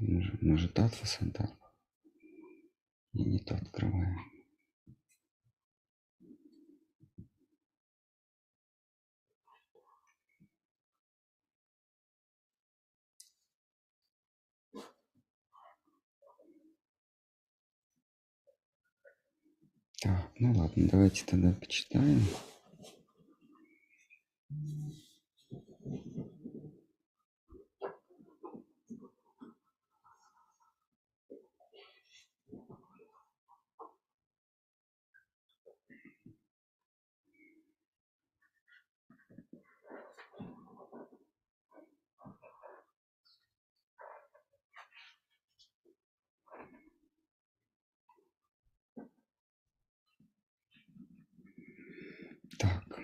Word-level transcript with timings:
Может, 0.00 0.42
может 0.42 0.78
Атвасанта. 0.78 1.50
И 3.12 3.24
не 3.24 3.38
то 3.38 3.54
открываем. 3.54 4.18
Так, 20.02 20.32
ну 20.38 20.52
ладно, 20.58 20.88
давайте 20.90 21.24
тогда 21.24 21.52
почитаем. 21.52 22.20
Так, 52.58 53.00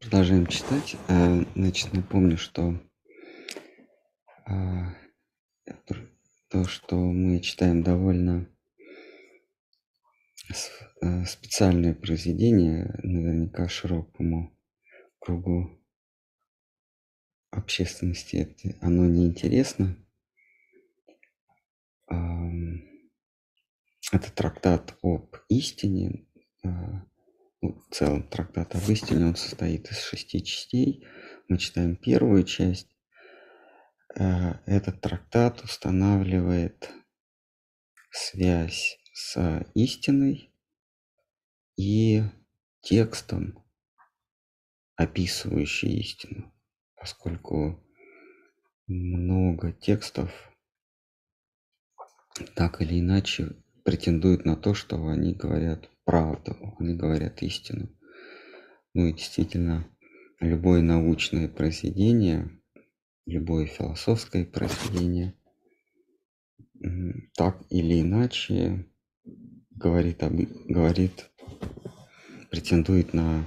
Продолжаем 0.00 0.46
читать. 0.46 0.96
Э, 1.08 1.44
значит, 1.54 1.92
напомню, 1.92 2.38
что 2.38 2.80
а, 4.46 4.94
то, 6.48 6.64
что 6.64 6.96
мы 6.96 7.40
читаем 7.40 7.82
довольно 7.82 8.48
э, 11.02 11.24
специальное 11.24 11.94
произведение, 11.94 12.98
наверняка 13.02 13.68
широкому 13.68 14.56
кругу 15.18 15.83
общественности 17.56 18.36
это, 18.36 18.76
оно 18.80 19.06
неинтересно. 19.06 19.96
Это 24.12 24.30
трактат 24.32 24.96
об 25.02 25.34
истине. 25.48 26.26
А, 26.64 27.04
ну, 27.60 27.82
в 27.90 27.94
целом 27.94 28.22
трактат 28.28 28.72
об 28.76 28.88
истине, 28.88 29.26
он 29.26 29.34
состоит 29.34 29.90
из 29.90 30.00
шести 30.00 30.40
частей. 30.40 31.04
Мы 31.48 31.58
читаем 31.58 31.96
первую 31.96 32.44
часть. 32.44 32.88
А, 34.16 34.60
этот 34.66 35.00
трактат 35.00 35.62
устанавливает 35.64 36.92
связь 38.12 38.98
с 39.12 39.66
истиной 39.74 40.52
и 41.76 42.22
текстом, 42.82 43.64
описывающий 44.94 45.98
истину 45.98 46.53
поскольку 47.04 47.78
много 48.86 49.72
текстов 49.72 50.30
так 52.54 52.80
или 52.80 52.98
иначе 52.98 53.56
претендуют 53.84 54.46
на 54.46 54.56
то, 54.56 54.72
что 54.72 55.06
они 55.08 55.34
говорят 55.34 55.90
правду, 56.06 56.56
они 56.78 56.94
говорят 56.94 57.42
истину. 57.42 57.90
Ну 58.94 59.04
и 59.04 59.12
действительно, 59.12 59.86
любое 60.40 60.80
научное 60.80 61.46
произведение, 61.46 62.48
любое 63.26 63.66
философское 63.66 64.46
произведение 64.46 65.34
так 67.36 67.62
или 67.68 68.00
иначе 68.00 68.88
говорит, 69.72 70.22
об, 70.22 70.40
говорит 70.68 71.30
претендует 72.50 73.12
на 73.12 73.44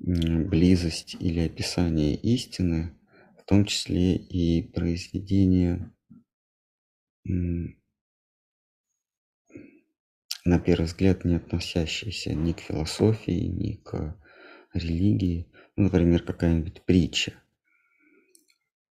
близость 0.00 1.14
или 1.20 1.40
описание 1.40 2.14
истины, 2.14 2.96
в 3.38 3.44
том 3.44 3.64
числе 3.66 4.16
и 4.16 4.62
произведения, 4.62 5.94
на 7.24 7.74
первый 10.58 10.86
взгляд, 10.86 11.24
не 11.24 11.34
относящиеся 11.36 12.34
ни 12.34 12.52
к 12.52 12.60
философии, 12.60 13.46
ни 13.46 13.74
к 13.74 14.16
религии. 14.72 15.52
Ну, 15.76 15.84
например, 15.84 16.22
какая-нибудь 16.22 16.82
притча. 16.82 17.34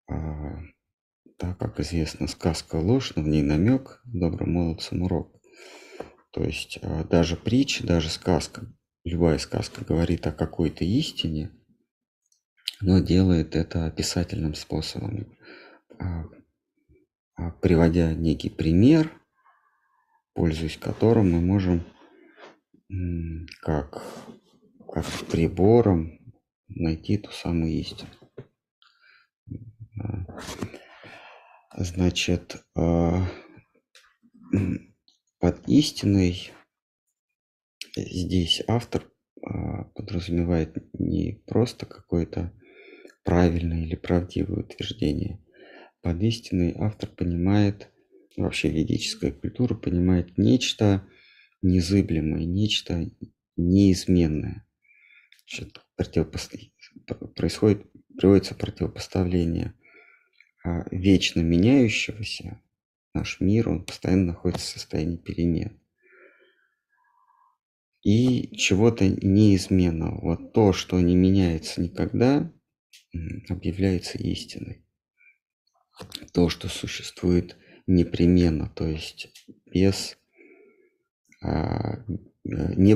А, 0.09 0.59
так 1.38 1.57
как 1.57 1.79
известно, 1.79 2.28
сказка 2.28 2.75
ложь, 2.75 3.13
в 3.16 3.28
ней 3.28 3.44
намек, 3.44 4.01
добрым 4.06 4.53
молодцам 4.53 5.03
урок. 5.03 5.41
То 6.31 6.44
есть 6.44 6.79
а, 6.81 7.03
даже 7.06 7.38
притча, 7.38 7.85
даже 7.85 8.09
сказка 8.09 8.68
любая 9.07 9.38
сказка 9.38 9.85
говорит 9.85 10.28
о 10.28 10.31
какой-то 10.31 10.84
истине, 10.84 11.51
но 12.81 13.00
делает 13.00 13.56
это 13.56 13.85
описательным 13.85 14.53
способом, 14.53 15.35
а, 16.00 16.25
а, 17.35 17.51
приводя 17.51 18.13
некий 18.13 18.50
пример, 18.50 19.12
пользуясь 20.34 20.78
которым 20.78 21.31
мы 21.31 21.41
можем 21.41 21.85
как, 23.62 24.03
как 24.88 25.06
прибором 25.29 26.19
найти 26.68 27.18
ту 27.18 27.31
самую 27.31 27.72
истину. 27.72 28.09
Значит, 31.75 32.63
а, 32.75 33.25
под 35.39 35.68
истиной 35.68 36.51
здесь 38.05 38.61
автор 38.67 39.09
а, 39.43 39.85
подразумевает 39.95 40.75
не 40.93 41.41
просто 41.45 41.85
какое-то 41.85 42.53
правильное 43.23 43.83
или 43.83 43.95
правдивое 43.95 44.63
утверждение. 44.63 45.39
Под 46.01 46.21
истиной 46.21 46.75
автор 46.77 47.09
понимает, 47.09 47.89
вообще 48.35 48.69
ведическая 48.69 49.31
культура 49.31 49.75
понимает 49.75 50.37
нечто 50.37 51.07
незыблемое, 51.61 52.45
нечто 52.45 53.09
неизменное. 53.55 54.65
Значит, 55.49 55.81
происходит, 57.35 57.85
приводится 58.17 58.55
противопоставление 58.55 59.73
а, 60.63 60.85
вечно 60.91 61.41
меняющегося. 61.41 62.61
Наш 63.13 63.39
мир, 63.39 63.69
он 63.69 63.83
постоянно 63.83 64.27
находится 64.27 64.65
в 64.65 64.69
состоянии 64.69 65.17
перемен 65.17 65.79
и 68.07 68.56
чего-то 68.56 69.06
неизменного. 69.06 70.22
Вот 70.22 70.53
то, 70.53 70.72
что 70.72 70.97
не 70.97 71.13
меняется 71.13 71.81
никогда, 71.81 72.50
объявляется 73.50 74.18
истиной. 74.18 74.85
То, 76.31 76.47
что 76.47 76.69
существует 76.69 77.57
непременно, 77.85 78.72
то 78.73 78.88
есть 78.88 79.28
без 79.66 80.18
а, 81.41 81.97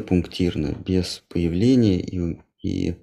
пунктирно, 0.08 0.78
без 0.88 1.26
появления 1.28 2.00
и, 2.00 2.40
и 2.62 2.96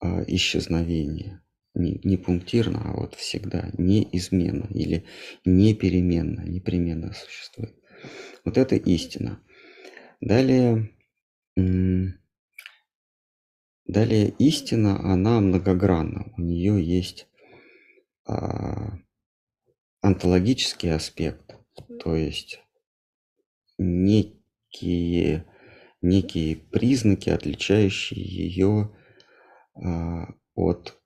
а, 0.00 0.24
исчезновения. 0.26 1.44
Не, 1.74 2.00
не 2.02 2.16
пунктирно, 2.16 2.80
а 2.82 2.96
вот 2.96 3.14
всегда 3.14 3.68
неизменно 3.76 4.68
или 4.72 5.04
непеременно, 5.44 6.48
непременно 6.48 7.12
существует. 7.12 7.74
Вот 8.42 8.56
это 8.56 8.76
истина. 8.76 9.38
Далее 10.22 10.93
Далее 13.86 14.30
истина, 14.38 14.98
она 15.00 15.40
многогранна. 15.40 16.32
У 16.36 16.40
нее 16.40 16.82
есть 16.82 17.28
а, 18.26 18.98
онтологический 20.00 20.92
аспект, 20.92 21.56
то 22.00 22.16
есть 22.16 22.60
некие, 23.78 25.46
некие 26.00 26.56
признаки, 26.56 27.30
отличающие 27.30 28.20
ее 28.24 28.96
а, 29.74 30.28
от 30.54 31.00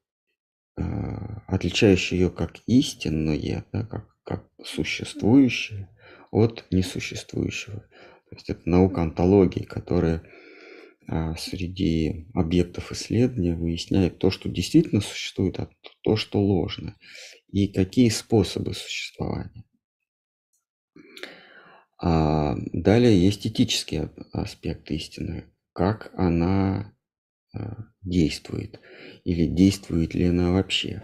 а, 0.77 1.43
отличающие 1.49 2.21
ее 2.21 2.31
как 2.31 2.61
истинное, 2.67 3.65
да, 3.73 3.83
как, 3.85 4.17
как 4.23 4.49
существующее 4.65 5.89
от 6.31 6.65
несуществующего. 6.71 7.85
То 8.31 8.37
есть 8.37 8.51
это 8.51 8.69
наука 8.69 9.03
онтологии, 9.03 9.65
которая 9.65 10.23
а, 11.07 11.35
среди 11.37 12.27
объектов 12.35 12.93
исследования 12.93 13.55
выясняет 13.55 14.19
то, 14.19 14.31
что 14.31 14.49
действительно 14.49 15.01
существует, 15.01 15.59
а 15.59 15.71
то, 16.03 16.17
что 16.17 16.41
ложно. 16.41 16.97
И 17.51 17.69
какие 17.69 18.11
способы 18.11 18.75
существования. 18.75 19.65
А 22.01 22.55
далее 22.73 23.19
есть 23.19 23.47
этический 23.47 24.09
аспект 24.33 24.91
истины, 24.91 25.51
как 25.73 26.13
она 26.15 26.95
а, 27.55 27.77
действует 28.03 28.79
или 29.25 29.47
действует 29.47 30.15
ли 30.15 30.25
она 30.25 30.53
вообще. 30.53 31.03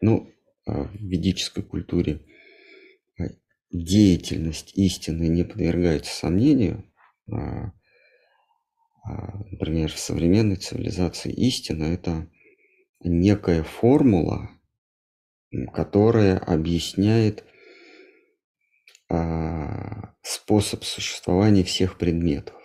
Ну, 0.00 0.32
а, 0.66 0.84
в 0.84 0.94
ведической 0.94 1.62
культуре 1.62 2.24
деятельность 3.72 4.72
истины 4.76 5.28
не 5.28 5.44
подвергается 5.44 6.14
сомнению. 6.14 6.84
Например, 9.04 9.90
в 9.90 9.98
современной 9.98 10.56
цивилизации 10.56 11.32
истина– 11.32 11.84
это 11.84 12.28
некая 13.00 13.62
формула, 13.64 14.50
которая 15.72 16.38
объясняет 16.38 17.44
способ 20.22 20.84
существования 20.84 21.64
всех 21.64 21.98
предметов. 21.98 22.56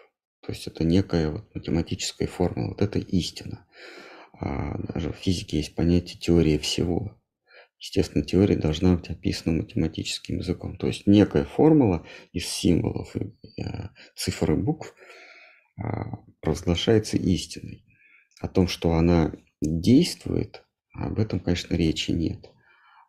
То 0.42 0.52
есть 0.52 0.68
это 0.68 0.84
некая 0.84 1.32
вот 1.32 1.56
математическая 1.56 2.28
формула, 2.28 2.70
вот 2.70 2.82
это 2.82 3.00
истина. 3.00 3.66
А 4.40 4.78
даже 4.94 5.12
в 5.12 5.16
физике 5.16 5.58
есть 5.58 5.74
понятие 5.74 6.20
теории 6.20 6.58
всего. 6.58 7.17
Естественно, 7.80 8.26
теория 8.26 8.56
должна 8.56 8.96
быть 8.96 9.10
описана 9.10 9.62
математическим 9.62 10.40
языком. 10.40 10.78
То 10.78 10.88
есть 10.88 11.06
некая 11.06 11.46
формула 11.46 12.06
из 12.34 12.48
символов, 12.48 13.16
э, 13.16 13.90
цифр 14.16 14.54
и 14.54 14.56
букв 14.56 14.96
а, 15.80 16.18
провозглашается 16.42 17.18
истиной. 17.18 17.86
О 18.40 18.48
том, 18.48 18.68
что 18.68 18.94
она 18.94 19.34
действует, 19.62 20.64
об 20.94 21.20
этом, 21.20 21.40
конечно, 21.40 21.76
речи 21.76 22.12
нет. 22.12 22.50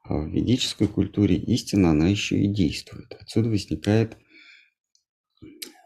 А 0.05 0.19
в 0.19 0.29
ведической 0.29 0.88
культуре 0.88 1.37
истина, 1.37 1.91
она 1.91 2.09
еще 2.09 2.38
и 2.38 2.47
действует. 2.47 3.17
Отсюда 3.21 3.49
возникает 3.49 4.19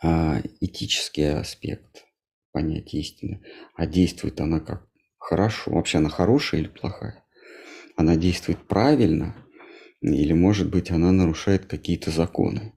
а, 0.03 0.43
этический 0.61 1.39
аспект 1.39 2.05
понятия 2.51 2.99
истины. 2.99 3.43
А 3.75 3.87
действует 3.87 4.41
она 4.41 4.59
как? 4.61 4.89
Хорошо. 5.19 5.71
Вообще 5.71 5.99
она 5.99 6.09
хорошая 6.09 6.63
или 6.63 6.69
плохая? 6.69 7.22
Она 7.97 8.17
действует 8.17 8.67
правильно 8.67 9.37
или, 10.01 10.33
может 10.33 10.71
быть, 10.71 10.91
она 10.91 11.13
нарушает 11.13 11.67
какие-то 11.67 12.11
законы? 12.11 12.73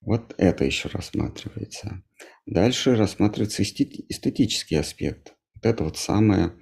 Вот 0.00 0.34
это 0.36 0.64
еще 0.64 0.88
рассматривается. 0.88 2.02
Дальше 2.44 2.96
рассматривается 2.96 3.62
эстетический 3.62 4.78
аспект. 4.78 5.34
Вот 5.54 5.64
это 5.64 5.84
вот 5.84 5.96
самое 5.96 6.54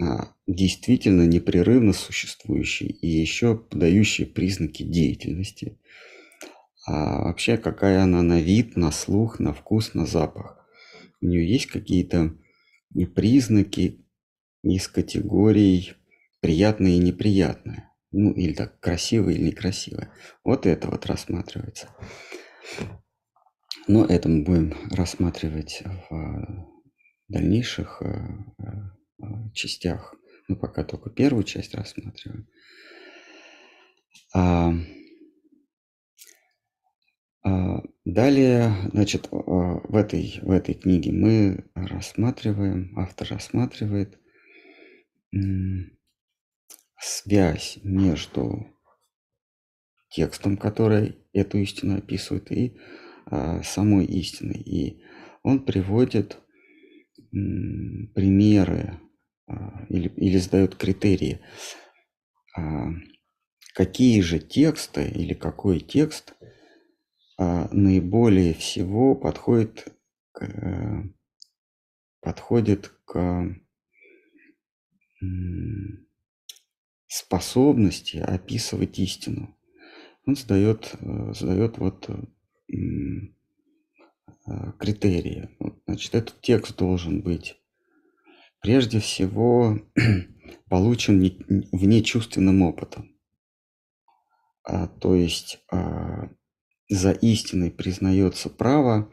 а, 0.00 0.34
действительно 0.46 1.26
непрерывно 1.26 1.92
существующий 1.92 2.86
и 2.86 3.08
еще 3.08 3.56
подающий 3.56 4.26
признаки 4.26 4.82
деятельности– 4.82 5.78
а 6.84 7.24
вообще 7.24 7.56
какая 7.56 8.02
она 8.02 8.22
на 8.22 8.40
вид, 8.40 8.76
на 8.76 8.90
слух, 8.90 9.38
на 9.38 9.52
вкус, 9.52 9.94
на 9.94 10.04
запах. 10.04 10.58
У 11.20 11.26
нее 11.26 11.48
есть 11.48 11.66
какие-то 11.66 12.34
признаки 13.14 14.04
из 14.62 14.88
категорий 14.88 15.94
приятные 16.42 16.96
и 16.96 16.98
неприятные. 16.98 17.88
Ну, 18.10 18.32
или 18.32 18.52
так, 18.52 18.78
красивые 18.80 19.38
или 19.38 19.46
некрасивые. 19.46 20.10
Вот 20.44 20.66
это 20.66 20.88
вот 20.88 21.06
рассматривается. 21.06 21.88
Но 23.88 24.04
это 24.04 24.28
мы 24.28 24.42
будем 24.42 24.74
рассматривать 24.90 25.82
в 26.10 26.68
дальнейших 27.28 28.02
э, 28.02 28.28
э, 28.58 29.50
частях. 29.54 30.14
Мы 30.48 30.56
пока 30.56 30.84
только 30.84 31.08
первую 31.08 31.44
часть 31.44 31.74
рассматриваем. 31.74 32.48
А, 34.34 34.72
а, 37.44 37.82
далее, 38.04 38.74
значит, 38.92 39.28
в 39.30 39.96
этой, 39.96 40.40
в 40.42 40.50
этой 40.50 40.74
книге 40.74 41.12
мы 41.12 41.64
рассматриваем, 41.74 42.98
автор 42.98 43.28
рассматривает 43.30 44.18
связь 47.02 47.78
между 47.82 48.66
текстом, 50.10 50.56
который 50.56 51.16
эту 51.32 51.58
истину 51.58 51.98
описывает, 51.98 52.50
и 52.52 52.76
а, 53.26 53.62
самой 53.62 54.06
истиной. 54.06 54.60
И 54.60 55.02
он 55.42 55.64
приводит 55.64 56.38
примеры 57.30 59.00
или, 59.88 60.08
или 60.08 60.36
задает 60.38 60.76
критерии, 60.76 61.40
какие 63.74 64.20
же 64.20 64.38
тексты 64.38 65.08
или 65.08 65.34
какой 65.34 65.80
текст– 65.80 66.34
а, 67.38 67.68
наиболее 67.72 68.54
всего 68.54 69.16
подходит 69.16 69.88
к, 70.32 70.44
э, 70.44 71.02
подходит 72.20 72.92
к 73.04 73.56
способности 77.12 78.16
описывать 78.16 78.98
истину. 78.98 79.54
Он 80.26 80.34
задает, 80.34 80.94
э, 81.00 81.32
задает 81.34 81.76
вот 81.76 82.08
э, 82.08 82.14
критерии. 84.78 85.50
Значит, 85.86 86.14
этот 86.14 86.40
текст 86.40 86.76
должен 86.76 87.20
быть 87.20 87.60
прежде 88.62 88.98
всего 88.98 89.78
получен 90.70 91.20
внечувственным 91.72 92.62
опытом. 92.62 93.14
А, 94.64 94.86
то 94.86 95.14
есть 95.14 95.58
а, 95.70 96.30
за 96.88 97.12
истиной 97.12 97.70
признается 97.70 98.48
право, 98.48 99.12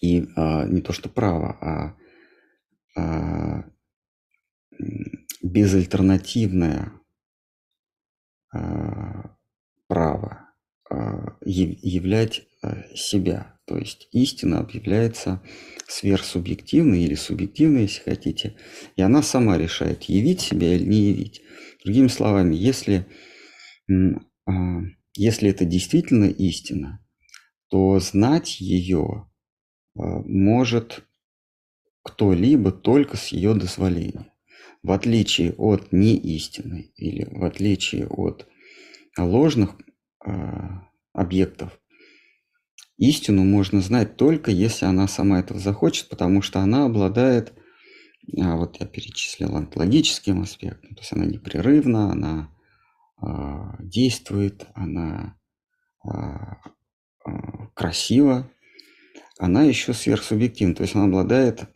и 0.00 0.28
а, 0.36 0.64
не 0.66 0.80
то 0.80 0.92
что 0.92 1.08
право, 1.08 1.56
а, 1.60 1.96
а 3.00 3.64
безальтернативное 5.42 6.92
а, 8.52 9.36
право 9.88 10.50
а, 10.88 11.36
являть 11.44 12.42
а, 12.62 12.84
себя. 12.94 13.58
То 13.66 13.78
есть 13.78 14.08
истина 14.12 14.60
объявляется 14.60 15.42
сверхсубъективной 15.86 17.02
или 17.02 17.14
субъективной, 17.14 17.82
если 17.82 18.02
хотите, 18.02 18.56
и 18.96 19.02
она 19.02 19.22
сама 19.22 19.58
решает, 19.58 20.04
явить 20.04 20.40
себя 20.40 20.74
или 20.74 20.84
не 20.84 21.10
явить. 21.10 21.42
Другими 21.84 22.08
словами, 22.08 22.54
если 22.54 23.06
а, 24.46 24.52
если 25.14 25.50
это 25.50 25.64
действительно 25.64 26.24
истина, 26.24 27.04
то 27.68 27.98
знать 28.00 28.60
ее 28.60 29.28
может 29.94 31.04
кто-либо 32.02 32.72
только 32.72 33.16
с 33.16 33.28
ее 33.28 33.54
дозволения. 33.54 34.31
В 34.82 34.90
отличие 34.90 35.52
от 35.52 35.92
неистины 35.92 36.92
или 36.96 37.24
в 37.30 37.44
отличие 37.44 38.06
от 38.08 38.48
ложных 39.16 39.76
э, 40.24 40.30
объектов, 41.12 41.78
истину 42.98 43.44
можно 43.44 43.80
знать 43.80 44.16
только 44.16 44.50
если 44.50 44.86
она 44.86 45.06
сама 45.06 45.40
этого 45.40 45.60
захочет, 45.60 46.08
потому 46.08 46.42
что 46.42 46.60
она 46.60 46.86
обладает, 46.86 47.52
а 48.40 48.56
вот 48.56 48.80
я 48.80 48.86
перечислил 48.86 49.54
онтологическим 49.54 50.42
аспектом, 50.42 50.94
то 50.94 51.00
есть 51.00 51.12
она 51.12 51.26
непрерывна, 51.26 52.10
она 52.10 52.52
а, 53.22 53.76
действует, 53.80 54.66
она 54.74 55.36
а, 56.04 56.58
а, 57.24 57.68
красива, 57.74 58.50
она 59.38 59.62
еще 59.62 59.92
сверхсубъективна, 59.92 60.74
то 60.74 60.82
есть 60.82 60.94
она 60.94 61.04
обладает 61.04 61.68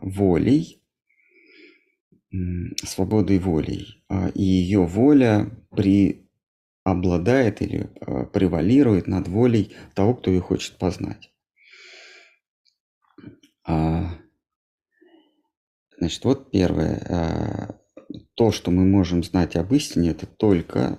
волей, 0.00 0.82
свободой 2.84 3.38
волей, 3.38 4.04
и 4.34 4.42
ее 4.42 4.84
воля 4.84 5.50
при 5.70 6.28
обладает 6.84 7.62
или 7.62 7.90
превалирует 8.32 9.06
над 9.06 9.28
волей 9.28 9.74
того, 9.94 10.14
кто 10.14 10.30
ее 10.30 10.40
хочет 10.40 10.78
познать. 10.78 11.32
Значит, 13.66 14.18
вот 16.24 16.50
первое 16.50 17.78
то, 18.34 18.52
что 18.52 18.70
мы 18.70 18.84
можем 18.84 19.22
знать 19.22 19.56
об 19.56 19.74
истине, 19.74 20.10
это 20.10 20.26
только 20.26 20.98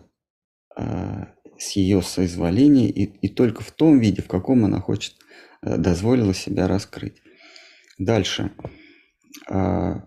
с 1.59 1.71
ее 1.71 2.01
соизволения 2.01 2.89
и, 2.89 3.03
и 3.03 3.27
только 3.27 3.63
в 3.63 3.71
том 3.71 3.99
виде, 3.99 4.21
в 4.21 4.27
каком 4.27 4.65
она 4.65 4.79
хочет, 4.79 5.15
э, 5.61 5.77
дозволила 5.77 6.33
себя 6.33 6.67
раскрыть. 6.67 7.21
Дальше. 7.99 8.51
Э, 9.49 10.01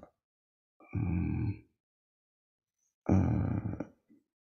э, 3.09 3.13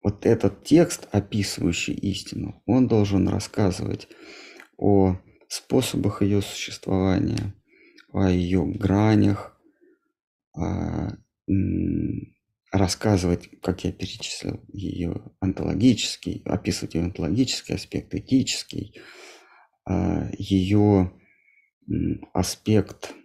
вот 0.02 0.26
этот 0.26 0.64
текст, 0.64 1.08
описывающий 1.12 1.94
истину, 1.94 2.62
он 2.66 2.88
должен 2.88 3.28
рассказывать 3.28 4.08
о 4.76 5.16
способах 5.48 6.22
ее 6.22 6.42
существования, 6.42 7.54
о 8.12 8.28
ее 8.28 8.66
гранях, 8.66 9.56
о, 10.52 11.10
рассказывать, 12.72 13.48
как 13.62 13.84
я 13.84 13.92
перечислил, 13.92 14.60
ее 14.68 15.22
онтологический, 15.40 16.42
описывать 16.44 16.94
ее 16.94 17.04
онтологический 17.04 17.76
аспект, 17.76 18.14
этический, 18.14 19.00
а, 19.84 20.28
ее 20.36 21.12
аспект 22.34 23.12
а, 23.12 23.17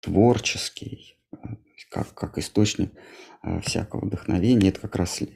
творческий, 0.00 1.18
как, 1.90 2.14
как 2.14 2.38
источник 2.38 2.92
всякого 3.62 4.04
вдохновения, 4.04 4.68
это 4.68 4.80
как 4.80 4.96
раз 4.96 5.22
э, 5.22 5.28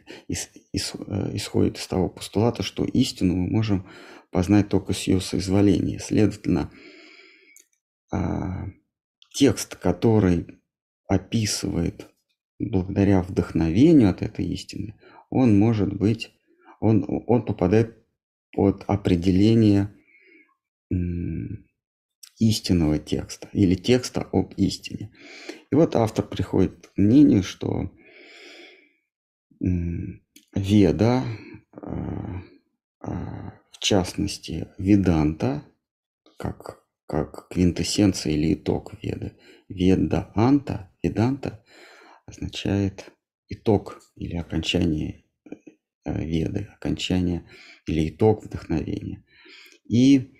исходит 0.72 1.78
из 1.78 1.86
того 1.86 2.08
постулата, 2.08 2.62
что 2.62 2.84
истину 2.84 3.34
мы 3.34 3.48
можем 3.50 3.88
познать 4.30 4.68
только 4.68 4.92
с 4.92 5.04
ее 5.04 5.20
соизволения. 5.20 5.98
Следовательно, 5.98 6.70
текст, 9.32 9.76
который 9.76 10.46
описывает 11.08 12.10
благодаря 12.58 13.22
вдохновению 13.22 14.10
от 14.10 14.22
этой 14.22 14.44
истины, 14.46 14.98
он 15.30 15.58
может 15.58 15.92
быть, 15.94 16.32
он, 16.80 17.04
он 17.26 17.44
попадает 17.44 18.04
под 18.52 18.84
определение 18.86 19.94
истинного 22.48 22.98
текста 22.98 23.48
или 23.52 23.74
текста 23.74 24.28
об 24.32 24.54
истине. 24.56 25.12
И 25.70 25.74
вот 25.74 25.96
автор 25.96 26.26
приходит 26.26 26.88
к 26.88 26.96
мнению, 26.96 27.42
что 27.42 27.90
Веда, 30.54 31.24
а, 31.72 32.42
а, 33.00 33.52
в 33.70 33.78
частности, 33.78 34.68
Веданта, 34.78 35.64
как 36.36 36.84
как 37.06 37.48
квинтэссенция 37.48 38.32
или 38.32 38.54
итог 38.54 38.94
веды. 39.02 39.36
Веда 39.68 40.32
анта, 40.34 40.92
веданта 41.02 41.64
означает 42.26 43.12
итог 43.48 44.00
или 44.16 44.36
окончание 44.36 45.24
э, 46.04 46.24
веды, 46.24 46.68
окончание 46.74 47.48
или 47.86 48.08
итог 48.08 48.44
вдохновения. 48.44 49.24
И 49.88 50.33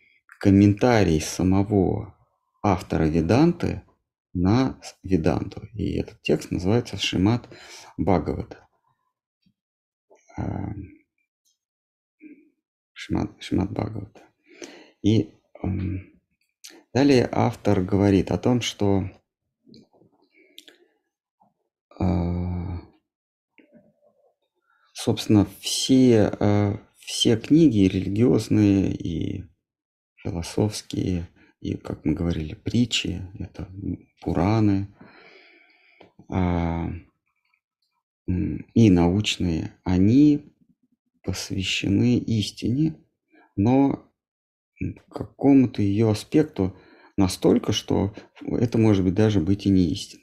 комментарий 0.44 1.22
самого 1.22 2.14
автора 2.62 3.04
Веданты 3.04 3.82
на 4.34 4.78
Веданту. 5.02 5.66
И 5.72 5.94
этот 5.98 6.20
текст 6.20 6.50
называется 6.50 6.98
Шимат 6.98 7.48
Бхагавата. 7.96 8.68
Шимат, 12.92 13.42
Шимат 13.42 13.70
Бхагавата. 13.70 14.20
И 15.00 15.32
эм, 15.62 16.20
Далее 16.92 17.26
автор 17.32 17.80
говорит 17.80 18.30
о 18.30 18.36
том, 18.36 18.60
что 18.60 19.08
а, 21.98 22.82
собственно, 24.92 25.46
все, 25.60 26.30
а, 26.38 26.78
все 26.98 27.38
книги 27.38 27.88
религиозные 27.88 28.92
и 28.94 29.53
философские, 30.25 31.28
и, 31.61 31.76
как 31.76 32.04
мы 32.04 32.14
говорили, 32.14 32.54
притчи, 32.54 33.23
это 33.38 33.69
Пураны, 34.21 34.88
а, 36.28 36.90
и 38.26 38.90
научные, 38.90 39.76
они 39.85 40.52
посвящены 41.23 42.19
истине, 42.19 42.97
но 43.57 44.11
какому-то 45.11 45.83
ее 45.83 46.11
аспекту 46.11 46.76
настолько, 47.16 47.73
что 47.73 48.14
это 48.43 48.78
может 48.78 49.04
быть 49.04 49.14
даже 49.14 49.40
быть 49.40 49.66
и 49.66 49.71
не 49.71 49.90
истина. 49.90 50.23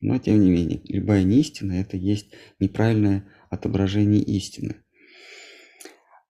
Но 0.00 0.18
тем 0.18 0.40
не 0.40 0.50
менее, 0.50 0.80
любая 0.84 1.22
неистина– 1.22 1.72
это 1.80 1.96
есть 1.96 2.32
неправильное 2.58 3.26
отображение 3.48 4.22
истины. 4.22 4.76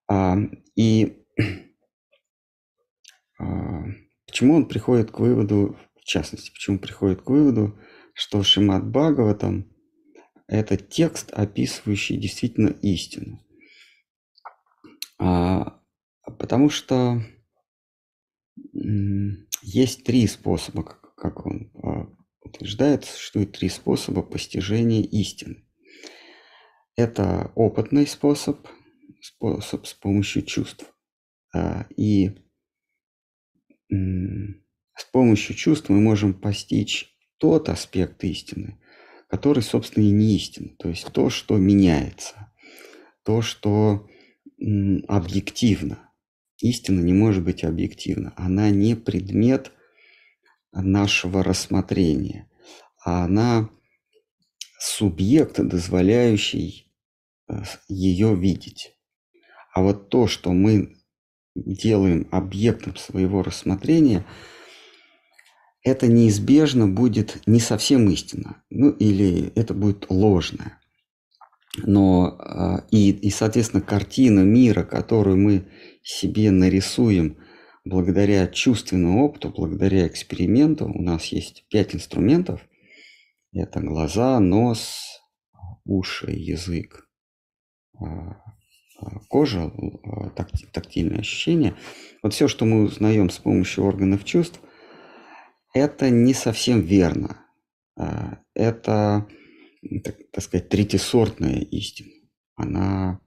А, 0.06 0.36
и 0.76 1.24
а, 3.44 3.84
почему 4.26 4.54
он 4.54 4.66
приходит 4.66 5.10
к 5.10 5.18
выводу, 5.20 5.76
в 6.00 6.04
частности, 6.04 6.50
почему 6.50 6.78
приходит 6.78 7.22
к 7.22 7.30
выводу, 7.30 7.78
что 8.14 8.42
Шимат 8.42 8.86
Бхагаватам– 8.86 9.70
это 10.46 10.76
текст, 10.76 11.30
описывающий 11.32 12.16
действительно 12.16 12.68
истину. 12.68 13.40
А, 15.18 15.80
потому 16.38 16.70
что 16.70 17.22
есть 19.62 20.04
три 20.04 20.26
способа, 20.26 20.82
как 21.16 21.46
он 21.46 21.70
а, 21.82 22.06
утверждает, 22.40 23.04
существует 23.04 23.52
три 23.52 23.68
способа 23.68 24.22
постижения 24.22 25.02
истины. 25.02 25.64
Это 26.96 27.50
опытный 27.54 28.06
способ, 28.06 28.66
способ 29.20 29.86
с 29.86 29.94
помощью 29.94 30.42
чувств. 30.42 30.92
А, 31.54 31.86
и 31.96 32.43
с 34.96 35.04
помощью 35.12 35.54
чувств 35.56 35.88
мы 35.88 36.00
можем 36.00 36.34
постичь 36.34 37.14
тот 37.38 37.68
аспект 37.68 38.22
истины, 38.24 38.80
который, 39.28 39.62
собственно, 39.62 40.04
и 40.04 40.10
не 40.10 40.36
истина. 40.36 40.70
То 40.78 40.88
есть 40.88 41.10
то, 41.12 41.30
что 41.30 41.56
меняется, 41.56 42.52
то, 43.24 43.42
что 43.42 44.08
объективно. 45.08 46.10
Истина 46.60 47.00
не 47.00 47.12
может 47.12 47.44
быть 47.44 47.64
объективна. 47.64 48.32
Она 48.36 48.70
не 48.70 48.94
предмет 48.94 49.72
нашего 50.72 51.42
рассмотрения, 51.42 52.48
а 53.04 53.24
она 53.24 53.68
субъект, 54.78 55.60
дозволяющий 55.60 56.92
э, 57.48 57.62
ее 57.88 58.34
видеть. 58.34 58.96
А 59.72 59.82
вот 59.82 60.08
то, 60.08 60.26
что 60.26 60.52
мы 60.52 60.96
делаем 61.54 62.26
объектом 62.30 62.96
своего 62.96 63.42
рассмотрения, 63.42 64.24
это 65.82 66.06
неизбежно 66.06 66.88
будет 66.88 67.42
не 67.46 67.60
совсем 67.60 68.08
истина, 68.08 68.62
ну 68.70 68.90
или 68.90 69.52
это 69.54 69.74
будет 69.74 70.06
ложное. 70.08 70.80
Но 71.82 72.36
а, 72.38 72.86
и, 72.90 73.10
и, 73.10 73.30
соответственно, 73.30 73.82
картина 73.82 74.40
мира, 74.40 74.84
которую 74.84 75.36
мы 75.36 75.68
себе 76.02 76.50
нарисуем 76.50 77.38
благодаря 77.84 78.46
чувственному 78.46 79.24
опыту, 79.24 79.50
благодаря 79.50 80.06
эксперименту, 80.06 80.86
у 80.86 81.02
нас 81.02 81.26
есть 81.26 81.66
пять 81.68 81.94
инструментов. 81.94 82.60
Это 83.52 83.80
глаза, 83.80 84.40
нос, 84.40 85.20
уши, 85.84 86.30
язык, 86.30 87.08
а, 89.04 89.16
а, 89.16 89.20
кожа, 89.28 89.72
тактильные 90.72 91.20
ощущения. 91.20 91.74
Вот 92.22 92.34
все, 92.34 92.48
что 92.48 92.64
мы 92.64 92.84
узнаем 92.84 93.30
с 93.30 93.38
помощью 93.38 93.84
органов 93.84 94.24
чувств, 94.24 94.60
это 95.72 96.10
не 96.10 96.34
совсем 96.34 96.80
верно. 96.80 97.40
Это 98.54 99.26
так, 100.04 100.16
так 100.30 100.44
сказать, 100.44 100.68
третьесортная 100.68 101.60
истина. 101.60 102.10
Она, 102.56 103.20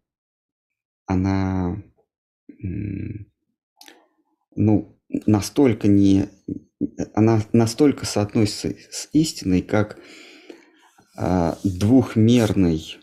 она 1.05 1.81
ну, 4.55 5.00
настолько 5.25 5.88
не, 5.88 6.29
она 7.13 7.41
настолько 7.53 8.05
соотносится 8.05 8.75
с 8.91 9.10
истиной, 9.13 9.62
как 9.62 10.00
а, 11.15 11.57
двухмерный, 11.63 12.98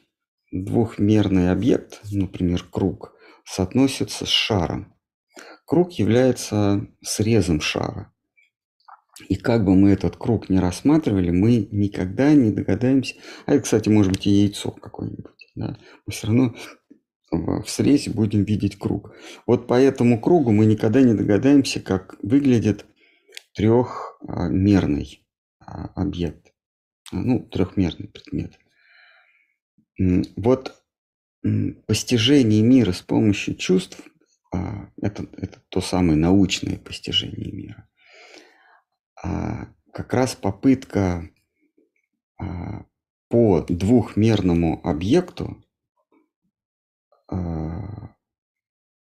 двухмерный 0.54 1.50
объект, 1.50 2.00
например, 2.12 2.64
круг, 2.70 3.12
соотносится 3.44 4.24
с 4.24 4.28
шаром. 4.28 4.94
Круг 5.66 5.92
является 5.92 6.86
срезом 7.02 7.60
шара. 7.60 8.12
И 9.28 9.36
как 9.36 9.64
бы 9.64 9.74
мы 9.74 9.90
этот 9.90 10.16
круг 10.16 10.48
не 10.48 10.58
рассматривали, 10.58 11.30
мы 11.30 11.68
никогда 11.70 12.32
не 12.34 12.50
догадаемся. 12.50 13.16
А 13.46 13.54
это, 13.54 13.62
кстати, 13.62 13.88
может 13.88 14.12
быть 14.12 14.26
и 14.26 14.30
яйцо 14.30 14.70
какое-нибудь. 14.70 15.50
Да? 15.54 15.76
Мы 16.06 16.12
все 16.12 16.26
равно 16.28 16.54
в 17.30 17.64
срезе 17.66 18.10
будем 18.10 18.44
видеть 18.44 18.78
круг. 18.78 19.12
Вот 19.46 19.66
по 19.66 19.74
этому 19.74 20.20
кругу 20.20 20.52
мы 20.52 20.66
никогда 20.66 21.00
не 21.02 21.14
догадаемся, 21.14 21.80
как 21.80 22.16
выглядит 22.22 22.86
трехмерный 23.54 25.26
а, 25.60 25.86
объект. 25.94 26.52
Ну, 27.12 27.40
трехмерный 27.40 28.08
предмет. 28.08 28.58
Вот 29.98 30.84
постижение 31.86 32.62
мира 32.62 32.92
с 32.92 33.02
помощью 33.02 33.54
чувств 33.54 34.00
а, 34.52 34.88
это, 35.00 35.26
это 35.36 35.60
то 35.68 35.80
самое 35.80 36.18
научное 36.18 36.78
постижение 36.78 37.52
мира 37.52 37.88
а, 39.22 39.68
как 39.92 40.14
раз 40.14 40.34
попытка 40.34 41.28
а, 42.38 42.86
по 43.28 43.60
двухмерному 43.62 44.80
объекту 44.86 45.60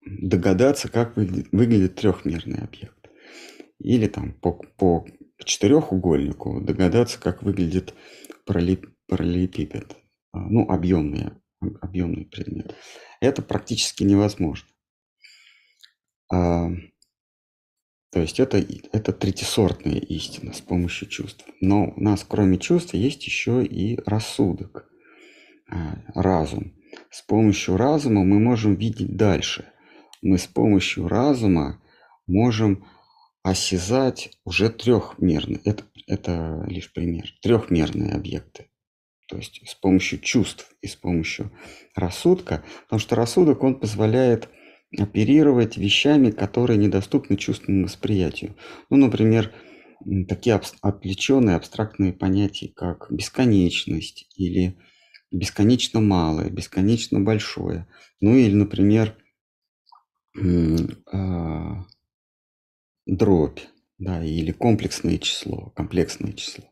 догадаться, 0.04 0.88
как 0.88 1.16
выглядит, 1.16 1.94
трехмерный 1.94 2.58
объект. 2.58 3.08
Или 3.78 4.06
там 4.06 4.32
по, 4.32 4.52
по 4.52 5.06
четырехугольнику 5.44 6.60
догадаться, 6.60 7.20
как 7.20 7.42
выглядит 7.42 7.94
параллелепипед, 8.44 9.96
ну, 10.32 10.68
объемный, 10.68 11.32
объемный 11.80 12.26
предмет. 12.26 12.74
Это 13.20 13.42
практически 13.42 14.02
невозможно. 14.02 14.68
А, 16.32 16.70
то 18.10 18.20
есть 18.20 18.40
это, 18.40 18.58
это 18.92 19.12
третисортная 19.12 19.98
истина 19.98 20.52
с 20.52 20.60
помощью 20.60 21.08
чувств. 21.08 21.44
Но 21.60 21.92
у 21.96 22.00
нас 22.00 22.24
кроме 22.26 22.58
чувств 22.58 22.94
есть 22.94 23.24
еще 23.26 23.64
и 23.64 23.98
рассудок, 24.06 24.90
а, 25.70 26.02
разум. 26.14 26.74
С 27.10 27.22
помощью 27.22 27.76
разума 27.76 28.24
мы 28.24 28.38
можем 28.38 28.76
видеть 28.76 29.16
дальше. 29.16 29.70
Мы 30.22 30.38
с 30.38 30.46
помощью 30.46 31.08
разума 31.08 31.82
можем 32.26 32.86
осязать 33.42 34.30
уже 34.44 34.68
трехмерные, 34.68 35.60
это, 35.64 35.84
это 36.06 36.64
лишь 36.66 36.92
пример, 36.92 37.32
трехмерные 37.40 38.14
объекты. 38.14 38.68
То 39.28 39.36
есть 39.36 39.60
с 39.66 39.74
помощью 39.74 40.20
чувств 40.20 40.74
и 40.80 40.86
с 40.86 40.96
помощью 40.96 41.52
рассудка, 41.94 42.64
потому 42.84 42.98
что 42.98 43.14
рассудок, 43.14 43.62
он 43.62 43.78
позволяет 43.78 44.48
оперировать 44.98 45.76
вещами, 45.76 46.30
которые 46.30 46.78
недоступны 46.78 47.36
чувственному 47.36 47.84
восприятию. 47.84 48.56
Ну, 48.88 48.96
например, 48.96 49.52
такие 50.28 50.58
отвлеченные 50.80 51.56
абстрактные 51.56 52.12
понятия, 52.14 52.68
как 52.74 53.08
бесконечность 53.10 54.26
или 54.34 54.78
бесконечно 55.30 56.00
малое, 56.00 56.48
бесконечно 56.48 57.20
большое. 57.20 57.86
Ну 58.20 58.34
или, 58.34 58.54
например, 58.54 59.14
а, 61.12 61.84
дробь, 63.06 63.60
да, 63.98 64.24
или 64.24 64.52
комплексное 64.52 65.18
число, 65.18 65.70
комплексное 65.76 66.32
число, 66.32 66.64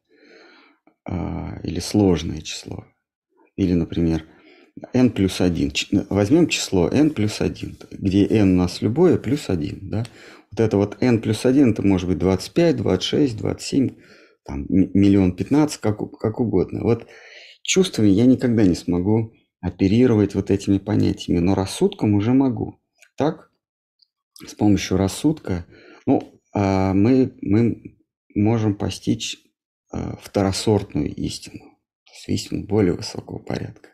или 1.08 1.80
сложное 1.80 2.40
число. 2.40 2.84
Или, 3.56 3.74
например, 3.74 4.24
n 4.92 5.10
плюс 5.10 5.40
1. 5.40 5.72
Возьмем 6.10 6.48
число 6.48 6.88
n 6.88 7.10
плюс 7.10 7.40
1, 7.40 7.76
где 7.92 8.26
n 8.26 8.52
у 8.52 8.56
нас 8.56 8.82
любое 8.82 9.18
плюс 9.18 9.48
1. 9.48 9.78
Да? 9.82 10.04
Вот 10.50 10.60
это 10.60 10.76
вот 10.76 10.96
n 11.00 11.20
плюс 11.20 11.46
1, 11.46 11.72
это 11.72 11.82
может 11.82 12.08
быть 12.08 12.18
25, 12.18 12.76
26, 12.76 13.36
27, 13.36 13.90
там, 14.44 14.66
миллион 14.68 15.34
15, 15.34 15.80
как, 15.80 16.18
как 16.18 16.40
угодно. 16.40 16.82
Вот 16.82 17.06
чувствами 17.62 18.08
я 18.08 18.26
никогда 18.26 18.64
не 18.64 18.74
смогу 18.74 19.32
оперировать 19.60 20.34
вот 20.34 20.50
этими 20.50 20.78
понятиями, 20.78 21.40
но 21.40 21.54
рассудком 21.54 22.14
уже 22.14 22.32
могу. 22.32 22.78
Так, 23.16 23.50
с 24.46 24.54
помощью 24.54 24.98
рассудка, 24.98 25.66
ну, 26.06 26.40
а, 26.52 26.92
мы, 26.92 27.32
мы 27.40 27.96
можем 28.34 28.74
постичь 28.74 29.38
а, 29.38 29.45
второсортную 30.20 31.14
истину, 31.14 31.58
то 32.04 32.12
есть 32.12 32.28
истину 32.28 32.66
более 32.66 32.94
высокого 32.94 33.38
порядка 33.38 33.90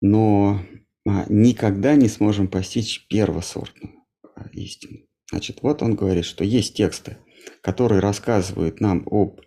но 0.00 0.60
а, 1.06 1.26
никогда 1.28 1.96
не 1.96 2.08
сможем 2.08 2.48
постичь 2.48 3.06
первосортную 3.08 3.94
а, 4.34 4.48
истину. 4.52 5.00
Значит, 5.30 5.62
вот 5.62 5.82
он 5.82 5.94
говорит, 5.94 6.24
что 6.24 6.44
есть 6.44 6.74
тексты, 6.74 7.18
которые 7.62 8.00
рассказывают 8.00 8.80
нам 8.80 9.06
об, 9.10 9.40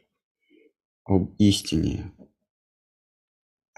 об 1.05 1.35
истине 1.37 2.13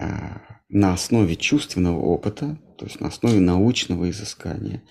а, 0.00 0.60
на 0.68 0.92
основе 0.92 1.36
чувственного 1.36 2.00
опыта, 2.00 2.58
то 2.78 2.86
есть 2.86 3.00
на 3.00 3.08
основе 3.08 3.40
научного 3.40 4.10
изыскания. 4.10 4.82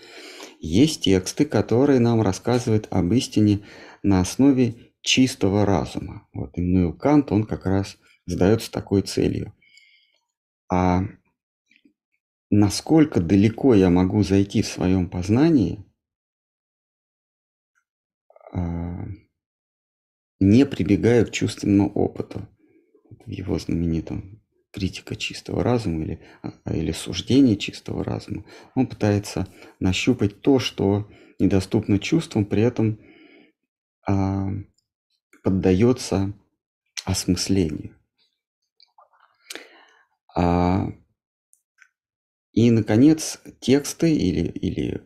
Есть 0.59 1.03
тексты, 1.03 1.45
которые 1.45 1.99
нам 1.99 2.21
рассказывают 2.21 2.87
об 2.89 3.11
истине 3.11 3.65
на 4.01 4.21
основе 4.21 4.92
чистого 5.03 5.65
разума. 5.65 6.27
Вот 6.33 6.57
Иммануил 6.57 6.93
Кант, 6.97 7.31
он 7.31 7.43
как 7.43 7.65
раз 7.65 7.97
задается 8.25 8.71
такой 8.71 9.01
целью. 9.03 9.53
А 10.71 11.03
насколько 12.49 13.19
далеко 13.19 13.75
я 13.75 13.89
могу 13.89 14.23
зайти 14.23 14.61
в 14.61 14.67
своем 14.67 15.09
познании, 15.09 15.85
а, 18.53 19.05
не 20.39 20.65
прибегая 20.65 21.25
к 21.25 21.31
чувственному 21.31 21.91
опыту. 21.91 22.47
В 23.25 23.29
его 23.29 23.59
знаменитом 23.59 24.41
критика 24.71 25.15
чистого 25.15 25.63
разума 25.63 26.03
или, 26.03 26.19
а, 26.41 26.73
или 26.73 26.91
суждение 26.91 27.57
чистого 27.57 28.03
разума, 28.03 28.45
он 28.75 28.87
пытается 28.87 29.47
нащупать 29.79 30.41
то, 30.41 30.59
что 30.59 31.09
недоступно 31.39 31.99
чувствам, 31.99 32.45
при 32.45 32.63
этом 32.63 32.99
а, 34.07 34.49
поддается 35.43 36.33
осмыслению. 37.05 37.95
А 40.35 40.87
и, 42.53 42.69
наконец, 42.69 43.41
тексты 43.59 44.15
или, 44.15 44.47
или, 44.47 45.03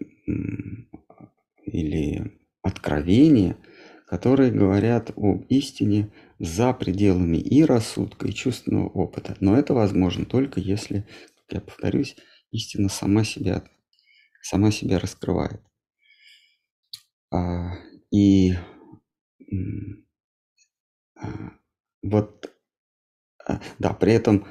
или 1.65 2.39
откровения, 2.61 3.57
которые 4.05 4.51
говорят 4.51 5.11
об 5.15 5.45
истине 5.49 6.11
за 6.39 6.73
пределами 6.73 7.37
и 7.37 7.63
рассудка, 7.63 8.27
и 8.27 8.33
чувственного 8.33 8.89
опыта. 8.89 9.35
Но 9.39 9.57
это 9.57 9.73
возможно 9.73 10.25
только 10.25 10.59
если, 10.59 11.07
как 11.47 11.55
я 11.55 11.61
повторюсь, 11.61 12.15
истина 12.51 12.89
сама 12.89 13.23
себя, 13.23 13.63
сама 14.41 14.71
себя 14.71 14.99
раскрывает. 14.99 15.61
А, 17.31 17.73
и 18.11 18.53
вот, 22.03 22.51
а, 23.45 23.61
да, 23.79 23.93
при 23.93 24.13
этом, 24.13 24.47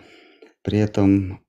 при 0.63 0.79
этом 0.79 1.45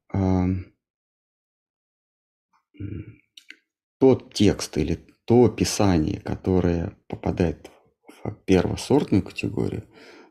тот 3.99 4.33
текст 4.33 4.77
или 4.77 5.05
то 5.25 5.49
писание, 5.49 6.21
которое 6.21 6.97
попадает 7.07 7.71
в 8.23 8.31
первосортную 8.45 9.23
категорию, 9.23 9.83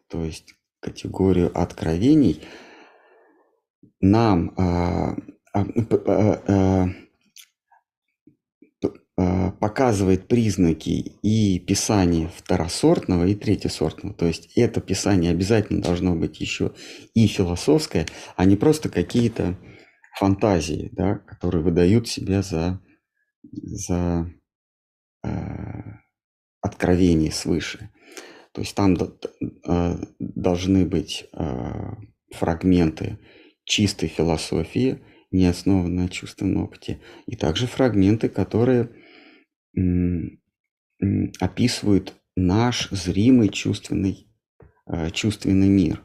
то 0.08 0.24
есть 0.24 0.54
категорию 0.80 1.50
откровений, 1.58 2.42
нам 4.00 4.54
а, 4.56 5.16
а, 5.52 5.64
а, 6.46 6.88
показывает 9.16 10.28
признаки 10.28 11.16
и 11.22 11.58
писания 11.58 12.28
второсортного 12.36 13.24
и 13.24 13.34
третьесортного. 13.34 14.14
То 14.14 14.26
есть 14.26 14.52
это 14.56 14.82
писание 14.82 15.30
обязательно 15.30 15.80
должно 15.80 16.14
быть 16.14 16.38
еще 16.40 16.72
и 17.14 17.26
философское, 17.26 18.04
а 18.36 18.44
не 18.44 18.56
просто 18.56 18.90
какие-то 18.90 19.56
фантазии, 20.18 20.90
да, 20.92 21.16
которые 21.16 21.62
выдают 21.62 22.08
себя 22.08 22.42
за, 22.42 22.80
за 23.42 24.30
э, 25.24 25.28
откровение 26.60 27.32
свыше. 27.32 27.90
То 28.52 28.62
есть 28.62 28.74
там 28.74 28.96
э, 28.96 29.96
должны 30.18 30.86
быть 30.86 31.26
э, 31.32 31.94
фрагменты 32.32 33.18
чистой 33.64 34.08
философии, 34.08 35.00
не 35.30 35.46
основанной 35.46 36.04
на 36.04 36.08
чувственном 36.08 36.64
опыте, 36.64 37.00
и 37.26 37.36
также 37.36 37.66
фрагменты, 37.66 38.28
которые 38.28 38.90
описывают 41.40 42.14
наш 42.36 42.88
зримый 42.90 43.48
чувственный, 43.48 44.28
э, 44.86 45.10
чувственный 45.10 45.68
мир. 45.68 46.02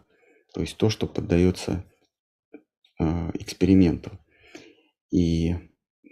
То 0.53 0.62
есть 0.62 0.77
то, 0.77 0.89
что 0.89 1.07
поддается 1.07 1.86
а, 2.99 3.31
эксперименту. 3.34 4.12
И 5.12 5.55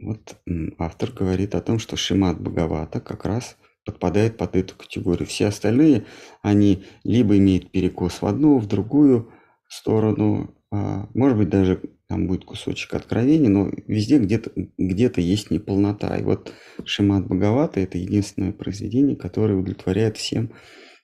вот 0.02 0.42
автор 0.78 1.12
говорит 1.12 1.56
о 1.56 1.62
том, 1.62 1.78
что 1.78 1.98
Шимат 1.98 2.42
Бхагавата 2.42 3.00
как 3.00 3.26
раз 3.26 3.58
подпадает 3.86 4.38
под 4.38 4.56
эту 4.56 4.76
категорию. 4.76 5.28
Все 5.28 5.48
остальные, 5.48 6.06
они 6.42 6.86
либо 7.04 7.38
имеют 7.38 7.72
перекос 7.72 8.22
в 8.22 8.26
одну, 8.26 8.58
в 8.58 8.68
другую 8.68 9.32
сторону, 9.68 10.56
а, 10.72 11.08
может 11.14 11.38
быть, 11.38 11.50
даже 11.50 11.82
там 12.10 12.26
будет 12.26 12.44
кусочек 12.44 12.96
откровения, 12.96 13.50
но 13.50 13.72
везде 13.86 14.18
где-то 14.18 14.52
где 14.80 15.12
есть 15.18 15.52
неполнота. 15.52 16.18
И 16.18 16.24
вот 16.24 16.52
Шимат 16.84 17.28
Бхагавата– 17.28 17.80
это 17.82 18.00
единственное 18.00 18.52
произведение, 18.52 19.16
которое 19.16 19.54
удовлетворяет 19.54 20.18
всем 20.18 20.52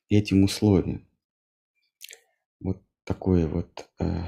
этим 0.09 0.43
условиям. 0.43 1.07
Вот 2.59 2.81
такое 3.03 3.45
вот 3.45 3.87
э, 3.99 4.23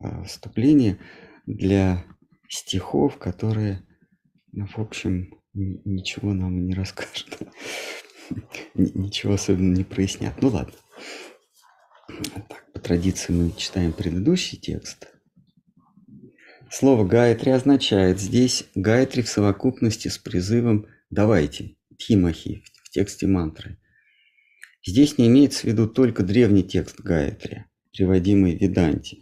э, 0.00 0.24
вступление 0.24 0.98
для 1.46 2.04
стихов, 2.48 3.18
которые, 3.18 3.86
ну, 4.50 4.66
в 4.66 4.78
общем, 4.80 5.30
ничего 5.54 6.34
нам 6.34 6.66
не 6.66 6.74
расскажут, 6.74 7.38
ничего 8.74 9.34
особенно 9.34 9.76
не 9.76 9.84
прояснят. 9.84 10.34
Ну 10.42 10.48
ладно. 10.48 10.74
Так, 12.48 12.72
по 12.72 12.80
традиции 12.80 13.32
мы 13.32 13.52
читаем 13.52 13.92
предыдущий 13.92 14.58
текст. 14.58 15.11
Слово 16.74 17.04
«гайтри» 17.04 17.50
означает 17.50 18.18
здесь 18.18 18.64
«гайтри» 18.74 19.20
в 19.20 19.28
совокупности 19.28 20.08
с 20.08 20.16
призывом 20.16 20.86
«давайте», 21.10 21.76
«тхимахи» 21.98 22.64
в 22.82 22.88
тексте 22.88 23.26
мантры. 23.26 23.76
Здесь 24.82 25.18
не 25.18 25.26
имеется 25.26 25.60
в 25.60 25.64
виду 25.64 25.86
только 25.86 26.22
древний 26.22 26.64
текст 26.64 26.98
Гаятри, 26.98 27.66
приводимый 27.92 28.56
в 28.56 28.60
Веданте. 28.62 29.18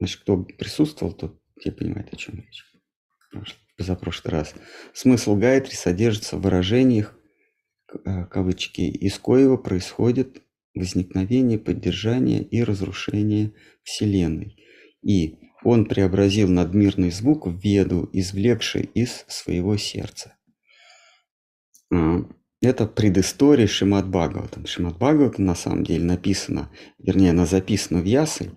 Значит, 0.00 0.22
кто 0.22 0.42
присутствовал, 0.42 1.12
тот 1.12 1.40
те 1.62 1.70
понимает, 1.70 2.12
о 2.12 2.16
чем 2.16 2.40
речь. 2.40 2.64
За 3.78 3.94
прошлый 3.94 4.32
раз. 4.32 4.52
Смысл 4.92 5.36
Гаятри 5.36 5.76
содержится 5.76 6.36
в 6.36 6.42
выражениях, 6.42 7.16
э, 8.04 8.24
кавычки, 8.24 8.80
из 8.80 9.16
коего 9.20 9.56
происходит 9.56 10.42
возникновение, 10.74 11.60
поддержание 11.60 12.42
и 12.42 12.64
разрушение 12.64 13.52
Вселенной. 13.84 14.56
И 15.02 15.38
он 15.62 15.86
преобразил 15.86 16.48
надмирный 16.48 17.10
звук 17.10 17.46
в 17.46 17.58
веду, 17.58 18.08
извлекший 18.12 18.82
из 18.94 19.24
своего 19.28 19.76
сердца. 19.76 20.36
Это 22.62 22.86
предыстория 22.86 23.66
Шимат 23.66 24.08
Бхагаватам. 24.08 24.66
Шимат 24.66 24.96
Бхагаватам 24.96 25.46
на 25.46 25.54
самом 25.54 25.82
деле 25.82 26.04
написано, 26.04 26.70
вернее, 26.98 27.30
она 27.30 27.46
записана 27.46 28.00
в 28.00 28.04
Ясы, 28.04 28.52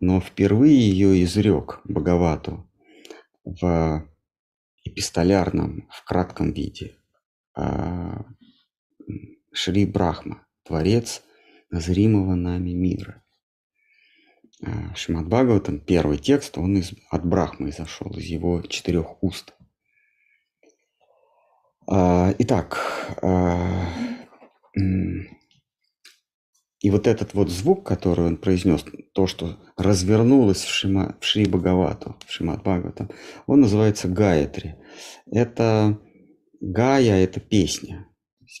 но 0.00 0.20
впервые 0.20 0.78
ее 0.78 1.22
изрек 1.22 1.80
Бхагавату 1.84 2.68
в 3.44 4.08
эпистолярном, 4.84 5.86
в 5.90 6.04
кратком 6.04 6.52
виде 6.52 6.96
а, 7.54 8.24
Шри 9.52 9.86
Брахма, 9.86 10.46
Творец 10.64 11.22
зримого 11.70 12.34
нами 12.34 12.70
мира. 12.70 13.21
А, 14.64 14.94
Шимат 14.94 15.26
Бхагаватам, 15.26 15.80
первый 15.80 16.18
текст, 16.18 16.56
он 16.56 16.76
из, 16.76 16.92
от 17.10 17.24
Брахмы 17.24 17.70
изошел, 17.70 18.10
из 18.10 18.24
его 18.24 18.62
четырех 18.62 19.22
уст. 19.22 19.54
А, 21.88 22.32
итак, 22.38 22.78
а, 23.22 23.88
и 26.80 26.90
вот 26.90 27.06
этот 27.06 27.34
вот 27.34 27.48
звук, 27.48 27.86
который 27.86 28.26
он 28.26 28.36
произнес, 28.36 28.84
то, 29.14 29.26
что 29.26 29.58
развернулось 29.76 30.62
в, 30.62 30.68
Шима, 30.68 31.16
в 31.20 31.24
Шри 31.24 31.46
Бхагавату, 31.46 32.16
в 32.26 32.32
Шимат 32.32 32.60
Бхагаватам, 32.60 33.10
он 33.46 33.60
называется 33.60 34.08
Гаятри. 34.08 34.76
Это 35.30 36.00
Гая– 36.60 37.24
это 37.24 37.40
песня. 37.40 38.06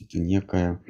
это 0.00 0.18
некая 0.18 0.82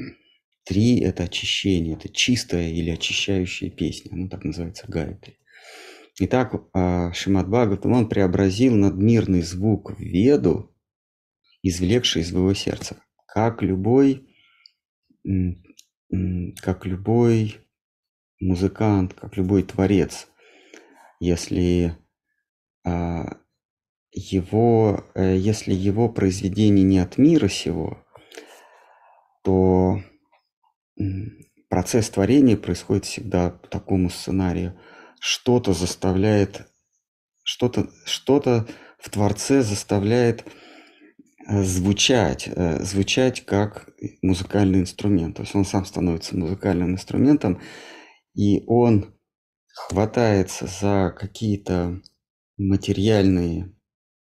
Три– 0.65 1.01
это 1.01 1.25
очищение, 1.25 1.95
это 1.97 2.09
чистая 2.09 2.71
или 2.71 2.91
очищающая 2.91 3.71
песня. 3.71 4.13
Ну, 4.15 4.29
так 4.29 4.45
называется 4.45 4.87
Гаятри. 4.87 5.39
Итак, 6.21 6.55
а, 6.73 7.13
Шимат 7.13 7.49
Бхагаватам, 7.49 7.93
он 7.93 8.09
преобразил 8.09 8.75
надмирный 8.75 9.43
звук 9.43 9.99
в 9.99 10.01
веду, 10.01 10.71
извлекший 11.63 12.23
из 12.23 12.29
своего 12.29 12.55
сердца. 12.55 13.03
Как 13.27 13.63
любой, 13.63 14.29
как 15.25 16.87
любой 16.87 17.57
музыкант, 18.41 19.15
как 19.15 19.37
любой 19.37 19.63
творец, 19.63 20.29
если 21.19 21.97
а, 22.85 23.39
его, 24.13 25.05
э, 25.15 25.37
если 25.37 25.73
его 25.73 26.09
произведение 26.09 26.85
не 26.85 26.99
от 26.99 27.17
мира 27.17 27.49
сего, 27.49 28.05
то 29.43 30.03
процесс 31.69 32.11
творения 32.11 32.57
происходит 32.57 33.05
всегда 33.05 33.51
по 33.51 33.69
такому 33.69 34.11
сценарию. 34.11 34.79
Что-то 35.21 35.73
заставляет, 35.73 36.67
что-то 37.43 37.89
что 38.05 38.67
в 38.99 39.11
Творце 39.11 39.63
заставляет 39.63 40.45
э, 41.49 41.63
звучать, 41.63 42.49
э, 42.49 42.83
звучать 42.83 43.45
как 43.45 43.89
музыкальный 44.23 44.81
инструмент. 44.81 45.37
То 45.37 45.43
есть 45.43 45.55
он 45.55 45.65
сам 45.65 45.85
становится 45.85 46.37
музыкальным 46.37 46.93
инструментом, 46.93 47.61
и 48.35 48.63
он 48.67 49.15
хватается 49.75 50.67
за 50.67 51.15
какие-то 51.19 52.01
материальные 52.59 53.75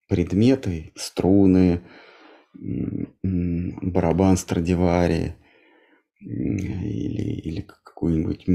предметы, 0.07 0.93
струны, 0.95 1.83
барабан 3.23 4.37
Страдивари, 4.37 5.35
или, 6.19 7.41
или 7.41 7.61
какую-нибудь 7.61 8.45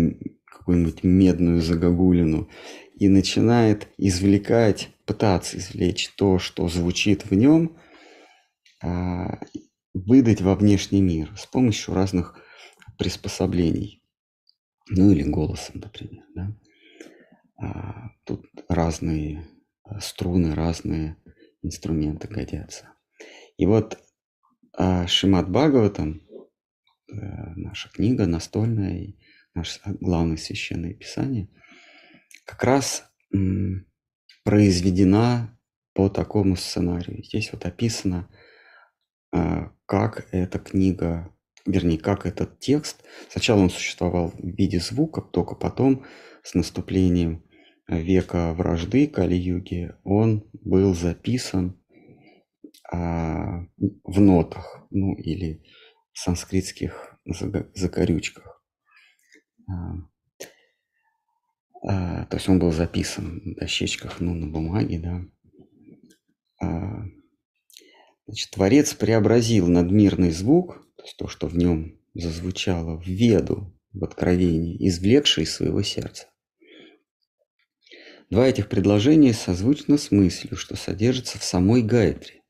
какую-нибудь 0.50 1.04
медную 1.04 1.62
загогулину 1.62 2.48
и 2.94 3.08
начинает 3.08 3.88
извлекать, 3.96 4.90
пытаться 5.06 5.56
извлечь 5.56 6.10
то, 6.16 6.38
что 6.38 6.68
звучит 6.68 7.24
в 7.24 7.34
нем, 7.34 7.76
а, 8.82 9.40
выдать 9.94 10.42
во 10.42 10.54
внешний 10.54 11.00
мир 11.00 11.32
с 11.36 11.46
помощью 11.46 11.94
разных 11.94 12.36
приспособлений. 12.98 14.02
Ну 14.88 15.10
или 15.10 15.22
голосом, 15.22 15.80
например. 15.80 16.24
Да? 16.34 16.56
А, 17.56 18.10
тут 18.24 18.46
разные 18.68 19.48
а, 19.84 20.00
струны, 20.00 20.54
разные 20.54 21.16
инструменты 21.62 22.28
годятся. 22.28 22.90
И 23.56 23.66
вот 23.66 23.98
Шимат 25.06 25.50
Бхагаватам, 25.50 26.22
наша 27.10 27.88
книга 27.90 28.26
настольная 28.26 28.98
и 28.98 29.16
наше 29.54 29.80
главное 30.00 30.36
священное 30.36 30.94
писание, 30.94 31.48
как 32.44 32.64
раз 32.64 33.10
произведена 34.44 35.58
по 35.92 36.08
такому 36.08 36.56
сценарию. 36.56 37.22
Здесь 37.24 37.52
вот 37.52 37.66
описано, 37.66 38.28
э, 39.32 39.68
как 39.86 40.28
эта 40.32 40.58
книга, 40.58 41.34
вернее, 41.66 41.98
как 41.98 42.26
этот 42.26 42.58
текст, 42.58 43.02
сначала 43.28 43.60
он 43.60 43.70
существовал 43.70 44.30
в 44.30 44.38
виде 44.38 44.80
звука, 44.80 45.20
только 45.20 45.54
потом 45.54 46.04
с 46.42 46.54
наступлением 46.54 47.44
века 47.90 48.54
вражды 48.54 49.06
Кали-юги 49.08 49.92
он 50.04 50.48
был 50.52 50.94
записан 50.94 51.80
а, 52.90 53.66
в 54.04 54.20
нотах, 54.20 54.86
ну 54.90 55.14
или 55.14 55.64
санскритских 56.12 57.18
закорючках. 57.74 58.62
А, 59.68 59.94
а, 61.82 62.26
то 62.26 62.36
есть 62.36 62.48
он 62.48 62.58
был 62.58 62.72
записан 62.72 63.40
на 63.44 63.54
дощечках, 63.54 64.20
ну, 64.20 64.34
на 64.34 64.46
бумаге, 64.46 64.98
да. 64.98 65.24
А, 66.62 67.04
значит, 68.26 68.50
Творец 68.50 68.94
преобразил 68.94 69.68
надмирный 69.68 70.30
звук, 70.30 70.86
то 70.96 71.04
есть 71.04 71.16
то, 71.16 71.28
что 71.28 71.46
в 71.46 71.56
нем 71.56 71.98
зазвучало 72.14 73.00
в 73.00 73.06
веду, 73.06 73.74
в 73.92 74.04
откровении, 74.04 74.76
извлекший 74.88 75.44
из 75.44 75.54
своего 75.54 75.82
сердца. 75.82 76.26
Два 78.28 78.46
этих 78.46 78.68
предложения 78.68 79.32
созвучны 79.32 79.98
с 79.98 80.12
мыслью, 80.12 80.56
что 80.56 80.76
содержится 80.76 81.38
в 81.38 81.44
самой 81.44 81.82
Гайтре. 81.82 82.42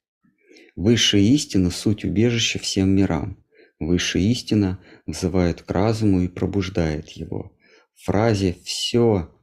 Высшая 0.76 1.22
истина– 1.22 1.70
суть 1.70 2.04
убежища 2.04 2.58
всем 2.58 2.90
мирам. 2.90 3.39
Высшая 3.80 4.22
истина 4.24 4.78
взывает 5.06 5.62
к 5.62 5.70
разуму 5.70 6.20
и 6.20 6.28
пробуждает 6.28 7.08
его. 7.08 7.56
В 7.94 8.04
фразе 8.04 8.56
«все», 8.62 9.34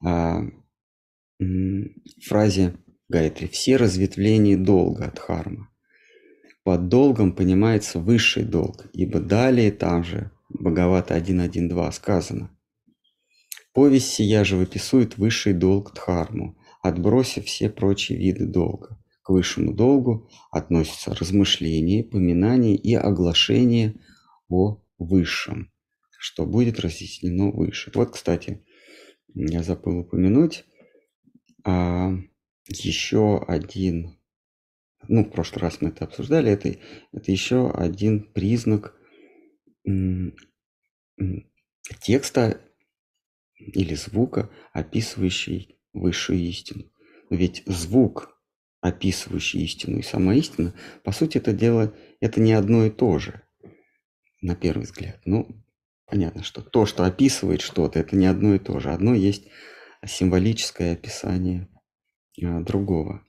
а, 0.00 0.42
фразе 2.24 2.76
Гайтри 3.08 3.48
«все 3.48 3.76
разветвления 3.76 4.56
долга 4.56 5.06
от 5.06 5.18
харма». 5.18 5.68
Под 6.62 6.86
долгом 6.88 7.32
понимается 7.32 7.98
высший 7.98 8.44
долг, 8.44 8.86
ибо 8.92 9.18
далее 9.18 9.72
там 9.72 10.04
же, 10.04 10.30
Бхагавата 10.48 11.16
1.1.2 11.18 11.92
сказано 11.92 12.56
«Повесть 13.74 14.12
сия 14.12 14.44
же 14.44 14.56
выписует 14.56 15.18
высший 15.18 15.54
долг 15.54 15.92
Дхарму, 15.94 16.56
отбросив 16.82 17.46
все 17.46 17.68
прочие 17.68 18.16
виды 18.16 18.46
долга. 18.46 19.01
К 19.22 19.30
высшему 19.30 19.72
долгу 19.72 20.28
относятся 20.50 21.14
размышление, 21.14 22.04
поминание 22.04 22.76
и 22.76 22.94
оглашение 22.94 23.94
о 24.48 24.82
высшем, 24.98 25.72
что 26.18 26.44
будет 26.44 26.80
разъяснено 26.80 27.50
выше. 27.50 27.92
Вот, 27.94 28.10
кстати, 28.10 28.64
я 29.34 29.62
забыл 29.62 30.00
упомянуть 30.00 30.64
а, 31.64 32.12
еще 32.66 33.42
один, 33.46 34.18
ну, 35.08 35.24
в 35.24 35.30
прошлый 35.30 35.62
раз 35.62 35.80
мы 35.80 35.90
это 35.90 36.04
обсуждали, 36.04 36.50
это, 36.50 36.76
это 37.12 37.32
еще 37.32 37.70
один 37.70 38.32
признак 38.32 38.96
текста 42.00 42.60
или 43.56 43.94
звука, 43.94 44.50
описывающий 44.72 45.78
высшую 45.92 46.40
истину. 46.40 46.90
Ведь 47.30 47.62
звук 47.66 48.31
описывающий 48.82 49.62
истину 49.62 50.00
и 50.00 50.02
сама 50.02 50.34
истина, 50.34 50.74
по 51.04 51.12
сути, 51.12 51.38
это 51.38 51.52
дело, 51.52 51.94
это 52.20 52.40
не 52.40 52.52
одно 52.52 52.84
и 52.84 52.90
то 52.90 53.18
же, 53.18 53.40
на 54.42 54.56
первый 54.56 54.82
взгляд. 54.82 55.20
Ну, 55.24 55.48
понятно, 56.06 56.42
что 56.42 56.62
то, 56.62 56.84
что 56.84 57.04
описывает 57.04 57.60
что-то, 57.60 58.00
это 58.00 58.16
не 58.16 58.26
одно 58.26 58.56
и 58.56 58.58
то 58.58 58.80
же. 58.80 58.90
Одно 58.90 59.14
есть 59.14 59.46
символическое 60.04 60.94
описание 60.94 61.68
а, 62.42 62.60
другого. 62.60 63.24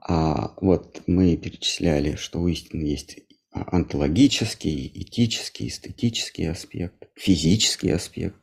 А 0.00 0.54
вот 0.60 1.02
мы 1.06 1.36
перечисляли, 1.36 2.16
что 2.16 2.40
у 2.40 2.48
истины 2.48 2.82
есть 2.82 3.20
онтологический, 3.50 4.90
этический, 4.94 5.68
эстетический 5.68 6.50
аспект, 6.50 7.08
физический 7.14 7.90
аспект, 7.90 8.40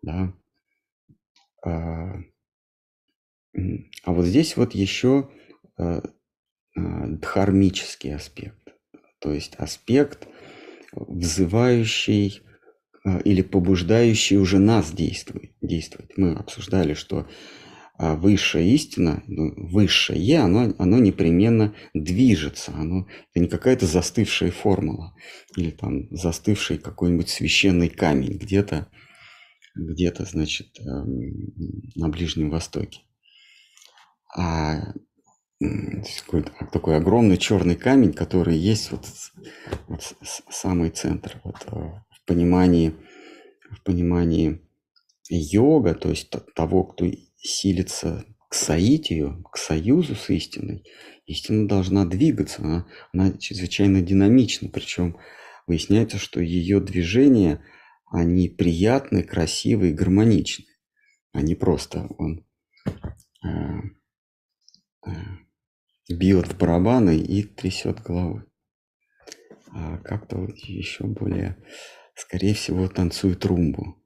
да. 0.00 0.32
А, 4.04 4.12
вот 4.12 4.26
здесь 4.26 4.56
вот 4.56 4.74
еще 4.74 5.30
а, 5.76 6.02
а, 6.76 7.06
дхармический 7.06 8.14
аспект, 8.14 8.74
то 9.20 9.32
есть 9.32 9.54
аспект, 9.56 10.28
взывающий 10.92 12.42
а, 13.04 13.18
или 13.18 13.42
побуждающий 13.42 14.36
уже 14.36 14.58
нас 14.58 14.92
действовать. 14.92 15.52
действовать. 15.60 16.16
Мы 16.16 16.34
обсуждали, 16.34 16.94
что 16.94 17.26
а 17.98 18.14
высшая 18.14 18.64
истина, 18.64 19.22
ну, 19.26 19.54
высшее, 19.56 20.40
оно, 20.40 20.74
оно 20.78 20.98
непременно 20.98 21.74
движется, 21.94 22.72
оно, 22.74 23.06
это 23.32 23.40
не 23.40 23.48
какая-то 23.48 23.86
застывшая 23.86 24.50
формула 24.50 25.14
или 25.56 25.70
там 25.70 26.06
застывший 26.10 26.76
какой-нибудь 26.76 27.30
священный 27.30 27.88
камень 27.88 28.36
где-то, 28.36 28.88
где-то, 29.74 30.26
значит, 30.26 30.78
эм, 30.80 31.52
на 31.94 32.10
Ближнем 32.10 32.50
Востоке. 32.50 33.00
А 34.36 34.92
такой 36.70 36.96
огромный 36.96 37.38
черный 37.38 37.76
камень, 37.76 38.12
который 38.12 38.56
есть 38.56 38.90
вот, 38.90 39.06
вот 39.88 40.02
самый 40.50 40.90
центр, 40.90 41.40
вот 41.42 41.56
э, 41.68 41.70
в 42.10 42.24
понимании, 42.26 42.94
в 43.70 43.82
понимании 43.82 44.60
йога, 45.30 45.94
то 45.94 46.10
есть 46.10 46.30
того, 46.54 46.84
кто 46.84 47.06
силится 47.38 48.26
к 48.50 48.54
соитию, 48.54 49.42
к 49.50 49.56
союзу 49.56 50.14
с 50.14 50.28
истиной, 50.28 50.84
истина 51.24 51.66
должна 51.66 52.04
двигаться, 52.04 52.62
она, 52.62 52.86
она 53.14 53.32
чрезвычайно 53.32 54.02
динамична, 54.02 54.68
причем 54.68 55.16
выясняется, 55.66 56.18
что 56.18 56.40
ее 56.40 56.80
движения, 56.80 57.64
они 58.04 58.50
приятны, 58.50 59.22
красивые, 59.22 59.94
гармоничны, 59.94 60.66
а 61.32 61.40
не 61.40 61.54
просто 61.54 62.06
он 62.18 62.44
э, 63.42 63.95
бьет 66.08 66.48
в 66.48 66.58
барабаны 66.58 67.16
и 67.16 67.42
трясет 67.42 68.02
головой. 68.02 68.42
А 69.72 69.98
как-то 69.98 70.38
вот 70.38 70.56
еще 70.56 71.04
более, 71.04 71.56
скорее 72.14 72.54
всего, 72.54 72.88
танцует 72.88 73.44
румбу. 73.44 74.02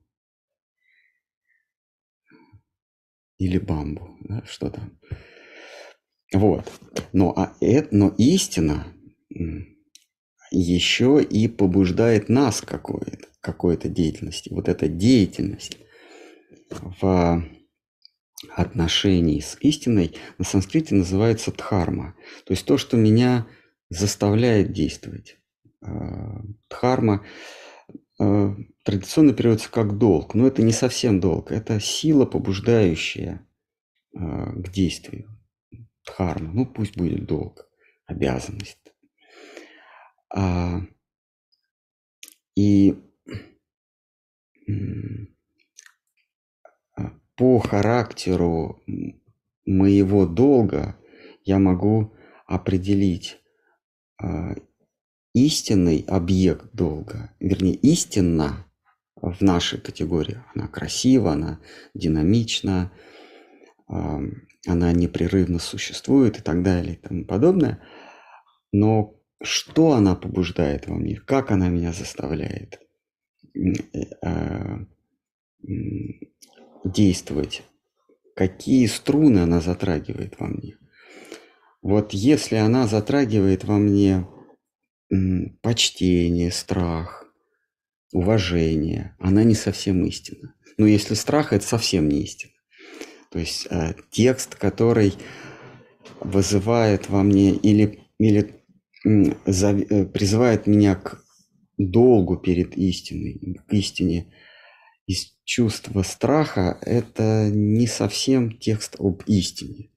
или 3.41 3.59
бамбу, 3.59 4.17
да, 4.21 4.45
что 4.47 4.71
там. 4.71 4.99
Вот. 6.33 6.71
Но, 7.13 7.33
а 7.37 7.57
это, 7.61 7.89
но 7.91 8.15
истина 8.19 8.87
еще 10.53 11.23
и 11.23 11.49
побуждает 11.49 12.29
нас 12.29 12.61
какой-то, 12.61 13.27
какой-то 13.41 13.89
деятельности. 13.89 14.53
Вот 14.53 14.69
эта 14.69 14.89
деятельность 14.89 15.79
в 16.71 17.45
отношении 18.48 19.40
с 19.40 19.57
истиной 19.61 20.16
на 20.38 20.44
санскрите 20.44 20.94
называется 20.94 21.53
дхарма. 21.53 22.14
То 22.44 22.53
есть 22.53 22.64
то, 22.64 22.79
что 22.79 22.96
меня 22.96 23.46
заставляет 23.90 24.72
действовать. 24.72 25.38
А, 25.83 26.42
дхарма 26.68 27.24
а, 28.18 28.55
традиционно 28.85 29.33
переводится 29.33 29.70
как 29.70 29.98
долг, 29.98 30.35
но 30.35 30.46
это 30.46 30.62
не 30.62 30.72
совсем 30.72 31.20
долг, 31.20 31.53
это 31.53 31.81
сила, 31.81 32.24
побуждающая 32.24 33.46
а, 34.16 34.53
к 34.53 34.70
действию. 34.70 35.29
Дхарма, 36.05 36.53
ну 36.53 36.66
пусть 36.66 36.96
будет 36.96 37.26
долг, 37.26 37.68
обязанность. 38.07 38.79
И 42.57 42.94
по 47.40 47.59
характеру 47.59 48.83
моего 49.64 50.26
долга 50.26 50.98
я 51.42 51.59
могу 51.59 52.12
определить 52.44 53.38
истинный 55.33 56.05
объект 56.07 56.74
долга, 56.74 57.35
вернее, 57.40 57.76
истинна 57.76 58.66
в 59.16 59.40
нашей 59.40 59.81
категории. 59.81 60.42
Она 60.55 60.68
красива, 60.68 61.33
она 61.33 61.61
динамична, 61.94 62.92
она 63.87 64.92
непрерывно 64.92 65.61
существует 65.61 66.38
и 66.38 66.42
так 66.42 66.62
далее 66.62 66.96
и 66.96 66.98
тому 66.98 67.24
подобное. 67.24 67.83
Но 68.70 69.14
что 69.42 69.92
она 69.92 70.14
побуждает 70.14 70.88
во 70.88 70.94
мне, 70.94 71.16
как 71.16 71.53
она 71.53 71.70
меня 71.70 71.94
заставляет 71.94 72.81
э, 73.55 74.03
а, 74.22 74.81
действовать, 76.85 77.62
какие 78.35 78.87
струны 78.87 79.40
она 79.40 79.61
затрагивает 79.61 80.38
во 80.38 80.47
мне. 80.47 80.77
Вот 81.83 82.12
если 82.12 82.57
она 82.57 82.87
затрагивает 82.87 83.64
во 83.64 83.79
мне 83.79 84.27
почтение, 85.62 86.51
страх, 86.51 87.27
уважение, 88.12 89.16
она 89.19 89.45
не 89.45 89.55
совсем 89.55 90.05
истина. 90.05 90.55
Но 90.77 90.87
если 90.87 91.14
страх, 91.14 91.53
это 91.53 91.66
совсем 91.66 92.09
не 92.09 92.23
истина. 92.23 92.53
То 93.31 93.38
есть 93.38 93.66
э, 93.71 93.95
текст, 94.11 94.57
который 94.57 95.14
вызывает 96.21 97.09
во 97.09 97.23
мне 97.23 97.53
или, 97.53 98.01
или 98.19 98.62
э, 99.05 100.05
призывает 100.07 100.66
меня 100.66 100.97
к 100.97 101.23
долгу 101.79 102.37
перед 102.37 102.77
истиной, 102.77 103.61
к 103.66 103.73
истине 103.73 104.33
из 105.11 105.37
чувства 105.44 106.03
страха, 106.03 106.79
это 106.83 107.51
не 107.53 107.88
совсем 107.88 108.57
текст 108.57 108.94
об 109.01 109.23
истине. 109.27 109.90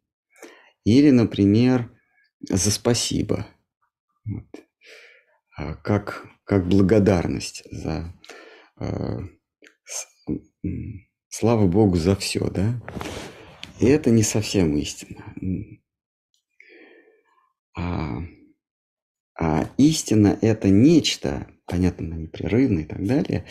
Или, 0.85 1.11
например, 1.11 1.91
за 2.39 2.71
спасибо. 2.71 3.45
Вот. 4.25 4.47
А, 5.55 5.75
как, 5.75 6.25
как 6.45 6.67
благодарность 6.67 7.61
за 7.69 8.11
э, 8.79 9.19
слава 11.29 11.67
Богу 11.67 11.95
за 11.97 12.15
все, 12.15 12.49
да? 12.49 12.81
И 13.79 13.85
это 13.85 14.09
не 14.09 14.23
совсем 14.23 14.75
истина. 14.77 15.35
А, 17.77 18.17
а 19.39 19.69
истина– 19.77 20.39
это 20.41 20.69
нечто, 20.69 21.47
понятно, 21.67 22.15
непрерывно 22.15 22.79
и 22.79 22.85
так 22.85 23.05
далее, 23.05 23.45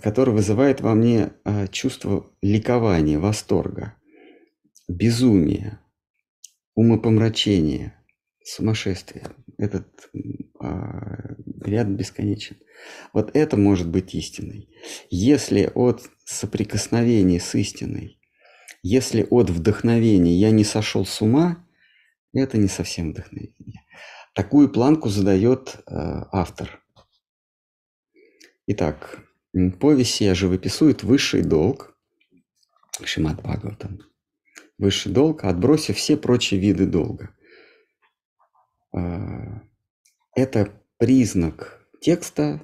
которое 0.00 0.32
вызывает 0.32 0.80
во 0.80 0.94
мне 0.94 1.32
а, 1.44 1.66
чувство 1.68 2.30
ликования, 2.42 3.18
восторга, 3.18 3.94
безумия, 4.88 5.80
умопомрачения, 6.74 7.94
сумасшествия. 8.44 9.28
Этот 9.58 10.10
а, 10.60 11.34
ряд 11.62 11.88
бесконечен. 11.88 12.56
Вот 13.12 13.34
это 13.34 13.56
может 13.56 13.88
быть 13.88 14.14
истиной. 14.14 14.68
Если 15.10 15.70
от 15.74 16.02
соприкосновения 16.24 17.40
с 17.40 17.54
истиной, 17.54 18.20
если 18.82 19.26
от 19.28 19.50
вдохновения 19.50 20.36
я 20.36 20.50
не 20.50 20.64
сошел 20.64 21.04
с 21.04 21.20
ума, 21.20 21.66
это 22.32 22.58
не 22.58 22.68
совсем 22.68 23.12
вдохновение. 23.12 23.82
Такую 24.34 24.68
планку 24.68 25.08
задает 25.08 25.76
э, 25.86 25.92
автор. 26.30 26.82
Итак, 28.68 29.24
повесть 29.80 30.20
я 30.20 30.34
живописует 30.34 31.04
высший 31.04 31.42
долг, 31.42 31.96
Шимат 33.04 33.40
Бхагаватам, 33.40 34.00
высший 34.78 35.12
долг, 35.12 35.44
отбросив 35.44 35.96
все 35.96 36.16
прочие 36.16 36.58
виды 36.58 36.86
долга. 36.86 37.30
А, 38.92 39.62
это 40.34 40.82
признак 40.98 41.86
текста, 42.00 42.62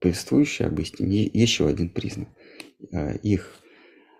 повествующий 0.00 0.66
об 0.66 0.78
истине. 0.78 1.24
Еще 1.24 1.66
один 1.66 1.90
признак. 1.90 2.28
А, 2.92 3.12
их 3.14 3.56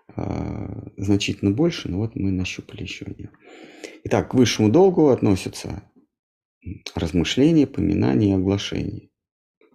а, 0.07 0.91
значительно 0.97 1.51
больше, 1.51 1.87
но 1.87 1.99
вот 1.99 2.15
мы 2.15 2.31
нащупали 2.31 2.81
еще 2.81 3.05
один. 3.05 3.29
Итак, 4.03 4.31
к 4.31 4.33
высшему 4.33 4.69
долгу 4.69 5.07
относятся 5.07 5.83
размышления, 6.95 7.67
поминания 7.67 8.31
и 8.31 8.35
оглашения, 8.35 9.08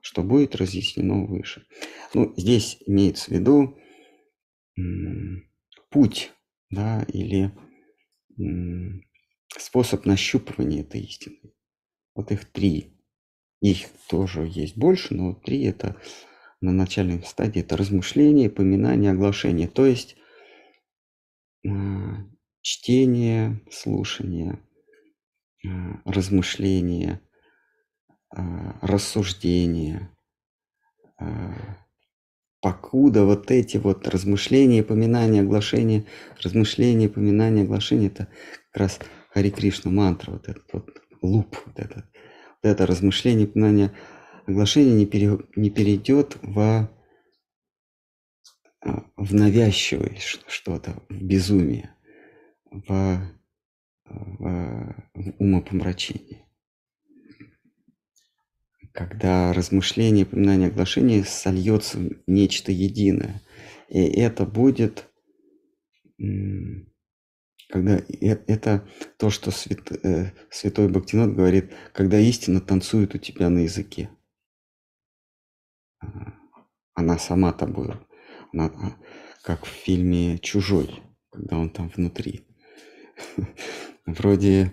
что 0.05 0.23
будет 0.23 0.55
разъяснено 0.55 1.25
выше. 1.25 1.67
Ну, 2.13 2.35
здесь 2.37 2.77
имеется 2.87 3.31
в 3.31 3.35
виду 3.35 3.79
путь, 5.89 6.31
да, 6.69 7.07
или 7.09 7.53
способ 9.57 10.05
нащупывания 10.05 10.83
этой 10.83 11.01
истины. 11.01 11.39
Вот 12.15 12.31
их 12.33 12.45
три. 12.45 12.93
Их 13.63 13.89
тоже 14.07 14.47
есть 14.47 14.77
больше, 14.77 15.15
но 15.15 15.33
три 15.33 15.63
это 15.63 15.99
на 16.61 16.71
начальной 16.71 17.23
стадии 17.23 17.63
это 17.63 17.75
размышление, 17.75 18.51
поминание, 18.51 19.13
оглашение. 19.13 19.69
То 19.69 19.87
есть 19.87 20.17
э, 21.67 21.71
чтение, 22.61 23.63
слушание, 23.71 24.59
размышления, 26.05 27.23
рассуждения, 28.81 30.11
покуда 32.65 33.27
вот 33.27 33.51
эти 33.51 33.77
вот 33.77 34.09
размышления, 34.09 34.83
поминания, 34.83 35.43
оглашения, 35.43 36.07
размышления, 36.43 37.11
поминания, 37.11 37.63
оглашения, 37.63 38.07
это 38.07 38.29
как 38.73 38.81
раз 38.81 39.01
Хари 39.29 39.51
Кришна 39.51 39.91
мантра, 39.91 40.33
вот 40.33 40.49
этот 40.49 40.65
вот 40.73 40.89
луп, 41.21 41.59
вот 41.67 41.79
этот, 41.79 42.07
вот 42.07 42.71
это 42.71 42.87
размышление, 42.87 43.47
поминание, 43.47 43.93
оглашение 44.47 44.95
не, 44.95 45.05
пере, 45.05 45.39
не 45.57 45.69
перейдет 45.69 46.39
в, 46.41 46.91
а, 48.81 49.05
в 49.17 49.35
навязчивое 49.35 50.17
что-то, 50.47 51.03
в 51.11 51.23
безумие, 51.23 51.95
в, 52.71 53.21
в, 54.07 55.05
в 55.15 55.35
умопомрачение 55.39 56.44
когда 58.95 59.53
размышление, 59.53 60.25
поминание, 60.25 60.69
оглашение 60.69 61.25
сольется 61.25 61.99
в 61.99 62.11
нечто 62.29 62.71
единое. 62.71 63.43
И 63.89 64.01
это 64.01 64.47
будет, 64.47 65.11
когда 67.69 68.01
это 68.21 68.89
то, 69.19 69.31
что 69.31 69.51
свят, 69.51 69.91
э, 70.05 70.31
святой 70.49 70.89
Бхактинот 70.89 71.35
говорит, 71.35 71.73
когда 71.93 72.21
истина 72.21 72.61
танцует 72.61 73.17
у 73.17 73.19
тебя 73.19 73.51
на 73.51 73.61
языке. 73.61 74.11
Она 76.95 77.19
сама 77.19 77.53
тобой, 77.53 77.95
она, 78.53 78.67
а, 78.67 78.97
как 79.43 79.65
в 79.65 79.69
фильме 79.69 80.39
«Чужой», 80.39 81.03
когда 81.31 81.59
он 81.59 81.69
там 81.71 81.89
внутри. 81.89 82.47
Вроде, 84.07 84.73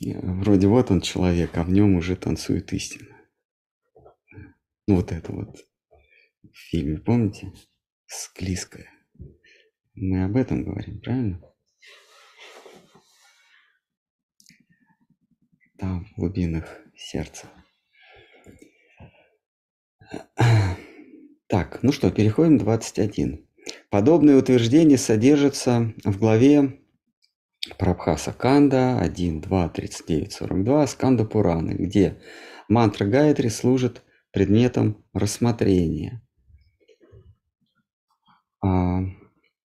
вроде 0.00 0.66
вот 0.66 0.90
он 0.90 1.02
человек, 1.02 1.56
а 1.58 1.62
в 1.62 1.70
нем 1.70 1.94
уже 1.96 2.16
танцует 2.16 2.72
истина. 2.72 3.11
Ну, 4.86 4.96
вот 4.96 5.12
это 5.12 5.32
вот 5.32 5.56
в 6.42 6.56
фильме, 6.70 6.98
помните? 6.98 7.52
Склизкая. 8.06 8.90
Мы 9.94 10.24
об 10.24 10.36
этом 10.36 10.64
говорим, 10.64 11.00
правильно? 11.00 11.40
Там, 15.78 16.04
в 16.04 16.16
глубинах 16.16 16.80
сердца. 16.96 17.48
Так, 21.46 21.82
ну 21.82 21.92
что, 21.92 22.10
переходим 22.10 22.58
к 22.58 22.62
21. 22.62 23.46
Подобные 23.90 24.36
утверждения 24.36 24.98
содержатся 24.98 25.92
в 26.02 26.18
главе 26.18 26.80
Прабхаса 27.78 28.32
Канда 28.32 28.98
1, 28.98 29.40
2, 29.40 29.68
39, 29.68 30.32
42 30.32 30.86
Сканда 30.86 31.24
Пураны, 31.24 31.72
где 31.72 32.20
мантра 32.68 33.04
Гайатри 33.06 33.48
служит 33.48 34.02
предметом 34.32 35.04
рассмотрения. 35.12 36.22
А, 38.64 39.00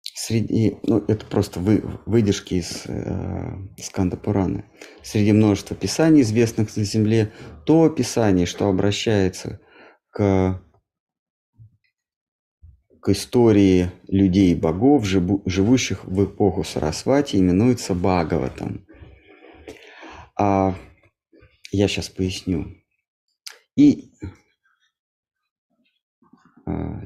среди, 0.02 0.76
ну, 0.82 0.98
это 1.08 1.24
просто 1.26 1.60
вы, 1.60 1.82
выдержки 2.06 2.54
из 2.54 2.84
э, 2.86 3.56
Сканда 3.78 4.16
Пураны. 4.16 4.64
Среди 5.02 5.32
множества 5.32 5.76
писаний, 5.76 6.22
известных 6.22 6.76
на 6.76 6.84
Земле, 6.84 7.32
то 7.64 7.88
писание, 7.88 8.46
что 8.46 8.68
обращается 8.68 9.60
к, 10.10 10.62
к 13.00 13.08
истории 13.08 13.90
людей 14.08 14.54
богов, 14.54 15.04
живу, 15.04 15.42
живущих 15.46 16.04
в 16.04 16.24
эпоху 16.24 16.64
Сарасвати, 16.64 17.36
именуется 17.36 17.94
Бхагаватом. 17.94 18.86
А, 20.36 20.74
я 21.70 21.88
сейчас 21.88 22.08
поясню. 22.08 22.76
И 23.76 24.10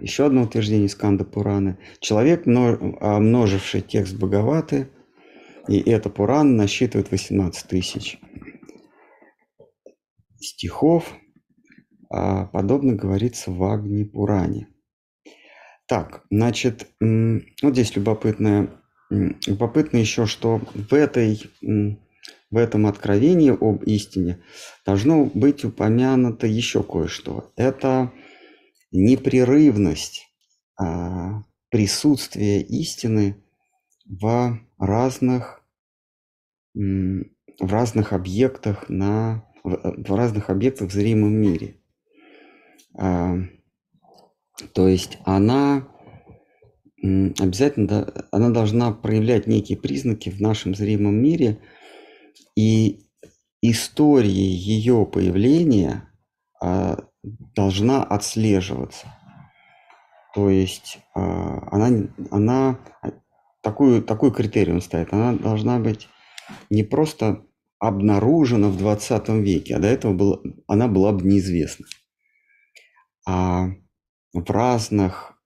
еще 0.00 0.27
одно 0.27 0.42
утверждение 0.42 0.88
Сканда 0.88 1.24
Пураны. 1.24 1.79
Человек, 2.00 2.44
а, 2.46 3.18
множивший 3.20 3.81
текст 3.81 4.14
Бхагаваты, 4.14 4.88
и 5.68 5.79
это 5.79 6.11
Пуран 6.11 6.57
насчитывает 6.57 7.11
18 7.11 7.68
тысяч 7.68 8.18
стихов, 10.38 11.14
а 12.11 12.46
подобно 12.46 12.94
говорится 12.94 13.50
в 13.50 13.62
Агни 13.64 14.05
Пуране. 14.05 14.68
Так, 15.87 16.24
значит, 16.31 16.87
вот 17.00 17.72
здесь 17.72 17.94
любопытное, 17.96 18.70
любопытно 19.11 19.98
еще, 19.98 20.27
что 20.27 20.61
в, 20.74 20.94
этой, 20.94 21.42
в 21.61 22.57
этом 22.57 22.87
откровении 22.87 23.50
об 23.50 23.83
истине 23.85 24.42
должно 24.87 25.24
быть 25.27 25.64
упомянуто 25.64 26.46
еще 26.46 26.83
кое-что. 26.83 27.53
Это 27.57 28.12
непрерывность 28.94 30.28
а, 30.78 31.44
присутствия 31.68 32.62
истины 32.62 33.42
в 34.07 34.59
разных, 34.78 35.62
в 36.74 37.24
разных 37.61 38.12
объектах 38.12 38.88
на 38.88 39.44
в 39.64 40.14
разных 40.14 40.50
объектах 40.50 40.90
в 40.90 40.92
зримом 40.92 41.33
мире. 41.33 41.80
А, 42.96 43.37
то 44.72 44.87
есть 44.87 45.18
она 45.24 45.88
обязательно 47.02 48.28
она 48.30 48.50
должна 48.50 48.92
проявлять 48.92 49.46
некие 49.46 49.78
признаки 49.78 50.30
в 50.30 50.40
нашем 50.40 50.74
зримом 50.74 51.14
мире, 51.14 51.61
и 52.57 53.07
истории 53.62 54.30
ее 54.30 55.07
появления 55.07 56.12
а, 56.62 57.09
должна 57.55 58.03
отслеживаться. 58.03 59.07
То 60.35 60.51
есть 60.51 60.99
а, 61.15 61.69
она, 61.71 62.09
она 62.31 62.79
такую, 63.63 64.03
такой 64.03 64.33
критерий 64.33 64.73
он 64.73 64.81
ставит, 64.81 65.13
она 65.13 65.33
должна 65.33 65.79
быть 65.79 66.09
не 66.71 66.83
просто 66.83 67.45
обнаружена 67.79 68.69
в 68.69 68.77
20 68.77 69.29
веке, 69.29 69.77
а 69.77 69.79
до 69.79 69.89
этого 69.89 70.13
была, 70.13 70.41
она 70.67 70.89
была 70.89 71.13
бы 71.13 71.23
неизвестна. 71.27 71.87
А 73.27 73.69
в 74.33 74.51
разных 74.51 75.39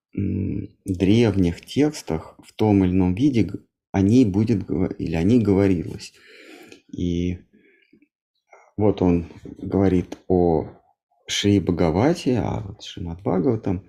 древних 0.84 1.64
текстах 1.64 2.38
в 2.42 2.52
том 2.52 2.84
или 2.84 2.92
ином 2.92 3.14
виде 3.14 3.52
о 3.92 4.00
ней 4.00 4.24
будет 4.24 4.68
или 4.70 5.14
о 5.14 5.22
ней 5.22 5.40
говорилось. 5.40 6.12
И 6.90 7.38
вот 8.76 9.02
он 9.02 9.26
говорит 9.58 10.18
о 10.28 10.77
Шри 11.28 11.60
Бхагавати, 11.60 12.30
а 12.30 12.60
вот 12.66 12.82
Шримад 12.82 13.22
Бхагаватам, 13.22 13.84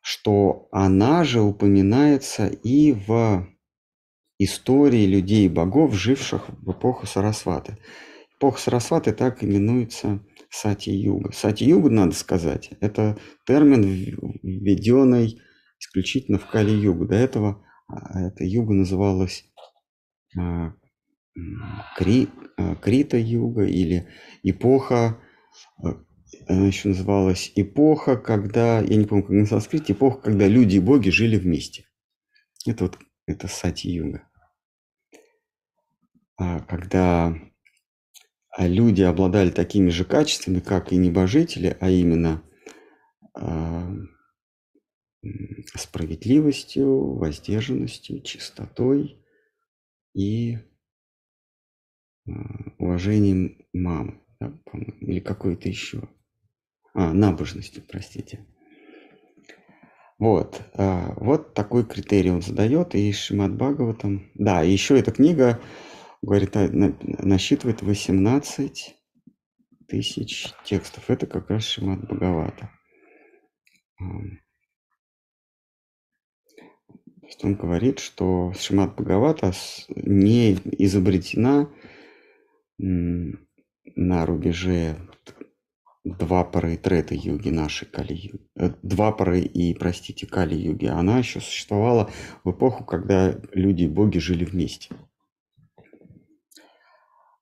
что 0.00 0.68
она 0.72 1.24
же 1.24 1.40
упоминается 1.40 2.46
и 2.46 2.92
в 2.92 3.46
истории 4.38 5.06
людей 5.06 5.46
и 5.46 5.48
богов, 5.48 5.92
живших 5.94 6.48
в 6.48 6.72
эпоху 6.72 7.06
Сарасваты. 7.06 7.78
Эпоха 8.36 8.60
Сарасваты 8.60 9.12
так 9.12 9.44
именуется 9.44 10.24
Сати-юга. 10.48 11.32
Сати-юга, 11.32 11.90
надо 11.90 12.14
сказать, 12.14 12.70
это 12.80 13.18
термин, 13.44 13.82
введенный 14.42 15.40
исключительно 15.78 16.38
в 16.38 16.46
Кали-югу. 16.46 17.06
До 17.06 17.16
этого 17.16 17.64
а, 17.88 18.20
эта 18.20 18.44
юга 18.44 18.72
называлась 18.72 19.44
а, 20.38 20.74
Кри, 21.96 22.28
а, 22.56 22.76
Крита-юга 22.76 23.64
или 23.64 24.08
эпоха 24.42 25.18
она 26.50 26.66
еще 26.66 26.88
называлась 26.88 27.52
эпоха, 27.54 28.16
когда, 28.16 28.80
я 28.80 28.96
не 28.96 29.06
помню, 29.06 29.22
как 29.22 29.32
на 29.32 29.46
санскрите, 29.46 29.92
эпоха, 29.92 30.20
когда 30.20 30.48
люди 30.48 30.76
и 30.76 30.80
боги 30.80 31.10
жили 31.10 31.36
вместе. 31.36 31.86
Это 32.66 32.84
вот, 32.84 32.98
это 33.26 33.46
сати-юга. 33.46 34.28
А 36.36 36.60
когда 36.60 37.34
а 38.50 38.66
люди 38.66 39.02
обладали 39.02 39.50
такими 39.50 39.90
же 39.90 40.04
качествами, 40.04 40.58
как 40.58 40.92
и 40.92 40.96
небожители, 40.96 41.76
а 41.80 41.88
именно 41.88 42.42
а, 43.32 43.88
справедливостью, 45.76 47.14
воздержанностью, 47.14 48.22
чистотой 48.22 49.24
и 50.14 50.58
уважением 52.78 53.64
мамы, 53.72 54.20
да, 54.40 54.52
или 55.00 55.20
какой-то 55.20 55.68
еще 55.68 56.08
а, 56.94 57.12
набожностью, 57.12 57.82
простите. 57.86 58.46
Вот, 60.18 60.62
а, 60.74 61.14
вот 61.16 61.54
такой 61.54 61.86
критерий 61.86 62.30
он 62.30 62.42
задает, 62.42 62.94
и 62.94 63.12
Шимат 63.12 63.54
Бхагаватам, 63.54 64.30
да, 64.34 64.62
и 64.62 64.70
еще 64.70 64.98
эта 64.98 65.12
книга, 65.12 65.60
говорит, 66.20 66.56
а, 66.56 66.68
насчитывает 66.70 67.82
18 67.82 68.96
тысяч 69.88 70.52
текстов. 70.64 71.08
Это 71.08 71.26
как 71.26 71.48
раз 71.50 71.64
Шимат 71.64 72.00
Бхагавата. 72.00 72.70
Он 77.42 77.54
говорит, 77.54 78.00
что 78.00 78.52
Шимат 78.58 78.94
Бхагавата 78.94 79.52
не 79.88 80.54
изобретена 80.78 81.70
на 82.78 84.26
рубеже 84.26 85.09
два 86.04 86.44
пары 86.44 86.76
трета 86.76 87.14
юги 87.14 87.50
нашей 87.50 87.86
Кали-юги. 87.86 88.40
Э, 88.56 88.70
два 88.82 89.12
пары 89.12 89.40
и, 89.40 89.74
простите, 89.74 90.26
Кали-юги. 90.26 90.86
Она 90.86 91.18
еще 91.18 91.40
существовала 91.40 92.10
в 92.44 92.50
эпоху, 92.52 92.84
когда 92.84 93.38
люди 93.52 93.84
и 93.84 93.88
боги 93.88 94.18
жили 94.18 94.44
вместе. 94.44 94.88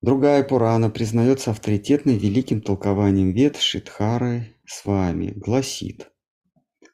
Другая 0.01 0.45
Пурана 0.45 0.91
признается 0.91 1.51
авторитетной 1.51 2.17
великим 2.19 2.61
толкованием 2.61 3.33
вет 3.33 3.57
Шидхары 3.57 4.55
с 4.65 4.85
вами, 4.85 5.33
гласит 5.35 6.11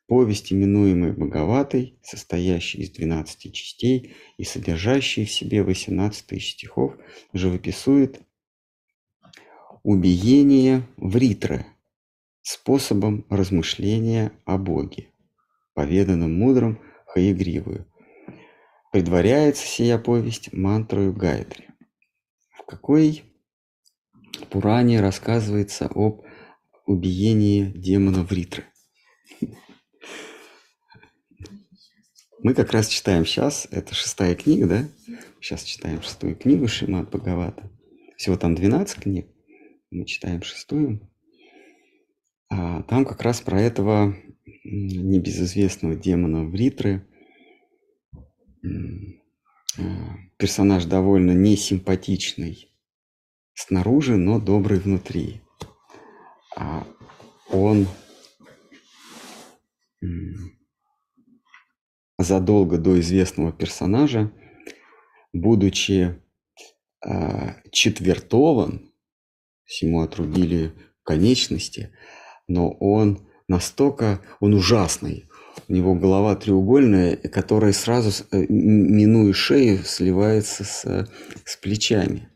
Повесть, 0.06 0.52
именуемая 0.52 1.12
Боговатой, 1.12 1.98
состоящая 2.02 2.82
из 2.82 2.90
12 2.90 3.52
частей 3.54 4.14
и 4.36 4.44
содержащая 4.44 5.24
в 5.24 5.30
себе 5.30 5.62
18 5.62 6.26
тысяч 6.26 6.52
стихов, 6.52 6.94
живописует 7.32 8.20
убиение 9.84 10.88
в 10.96 11.14
ритре 11.16 11.66
способом 12.40 13.26
размышления 13.28 14.32
о 14.46 14.56
Боге, 14.58 15.10
поведанным 15.74 16.36
мудрым 16.36 16.80
Хаягривую. 17.06 17.86
Предваряется 18.92 19.66
сия 19.66 19.98
повесть 19.98 20.52
мантрою 20.52 21.12
Гайтри. 21.12 21.68
В 22.50 22.64
какой 22.64 23.24
Пуране 24.50 25.00
рассказывается 25.00 25.86
об 25.86 26.22
убиении 26.86 27.64
демона 27.64 28.24
в 28.24 28.32
ритре? 28.32 28.64
Мы 32.42 32.54
как 32.54 32.72
раз 32.72 32.88
читаем 32.88 33.26
сейчас, 33.26 33.68
это 33.70 33.94
шестая 33.94 34.34
книга, 34.34 34.66
да? 34.66 34.88
Сейчас 35.40 35.62
читаем 35.62 36.02
шестую 36.02 36.36
книгу 36.36 36.68
Шимат 36.68 37.10
Бхагавата. 37.10 37.70
Всего 38.16 38.36
там 38.36 38.54
12 38.54 39.02
книг 39.02 39.33
мы 39.94 40.04
читаем 40.06 40.42
шестую, 40.42 41.08
а 42.48 42.82
там 42.82 43.04
как 43.04 43.22
раз 43.22 43.40
про 43.40 43.60
этого 43.60 44.16
небезызвестного 44.64 45.94
демона 45.94 46.44
Вритры. 46.44 47.06
А, 49.78 50.16
персонаж 50.36 50.84
довольно 50.86 51.30
несимпатичный 51.30 52.72
снаружи, 53.54 54.16
но 54.16 54.40
добрый 54.40 54.80
внутри. 54.80 55.42
А 56.56 56.84
он 57.50 57.86
задолго 62.18 62.78
до 62.78 62.98
известного 62.98 63.52
персонажа, 63.52 64.32
будучи 65.32 66.20
э, 67.04 67.70
четвертован 67.70 68.93
ему 69.80 70.02
отрубили 70.02 70.72
конечности, 71.02 71.90
но 72.48 72.70
он 72.70 73.28
настолько, 73.48 74.20
он 74.40 74.54
ужасный. 74.54 75.28
У 75.68 75.72
него 75.72 75.94
голова 75.94 76.34
треугольная, 76.34 77.16
которая 77.16 77.72
сразу, 77.72 78.24
э, 78.32 78.44
минуя 78.48 79.32
шею, 79.32 79.84
сливается 79.84 80.64
с, 80.64 81.08
с 81.44 81.56
плечами. 81.56 82.28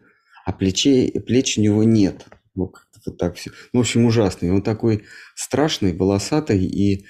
А 0.45 0.53
плечей, 0.53 1.11
плеч 1.20 1.59
у 1.59 1.61
него 1.61 1.85
нет. 1.85 2.26
Вот, 2.55 2.76
вот 3.05 3.18
так 3.18 3.37
все. 3.37 3.51
Ну, 3.72 3.81
в 3.81 3.83
общем, 3.83 4.07
ужасный. 4.07 4.51
Он 4.51 4.62
такой 4.62 5.05
страшный, 5.35 5.95
волосатый 5.95 6.64
и 6.64 7.07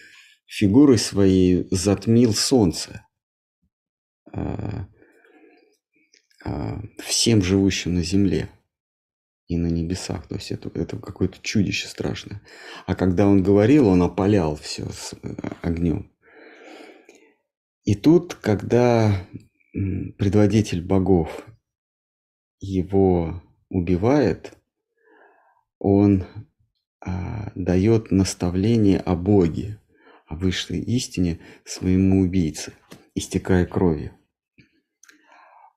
фигурой 0.47 0.99
своей 0.99 1.69
затмил 1.71 2.35
солнце. 2.35 3.07
А, 4.33 4.89
а, 6.45 6.81
всем 7.05 7.43
живущим 7.43 7.95
на 7.95 8.03
земле 8.03 8.49
и 9.49 9.57
на 9.57 9.67
небесах. 9.67 10.27
То 10.29 10.37
есть 10.37 10.53
это, 10.53 10.71
это 10.75 10.99
какое-то 10.99 11.39
чудище 11.41 11.89
страшное. 11.89 12.43
А 12.87 12.95
когда 12.95 13.27
он 13.27 13.43
говорил, 13.43 13.89
он 13.89 14.03
опалял 14.03 14.55
все 14.57 14.89
с 14.91 15.15
э, 15.15 15.35
огнем. 15.63 16.13
И 17.85 17.95
тут, 17.95 18.35
когда 18.35 19.27
предводитель 19.73 20.85
богов 20.85 21.47
его 22.61 23.43
убивает, 23.71 24.53
он 25.79 26.27
а, 27.01 27.53
дает 27.55 28.11
наставление 28.11 28.99
о 29.01 29.15
Боге, 29.15 29.81
о 30.27 30.35
высшей 30.35 30.81
истине 30.81 31.39
своему 31.65 32.21
убийце, 32.21 32.75
истекая 33.15 33.65
кровью. 33.65 34.13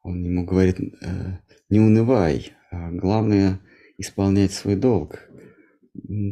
Он 0.02 0.24
ему 0.24 0.46
говорит, 0.46 0.80
э, 0.80 1.38
не 1.70 1.80
унывай, 1.80 2.54
главное 2.72 3.60
исполнять 3.98 4.52
свой 4.52 4.76
долг. 4.76 5.30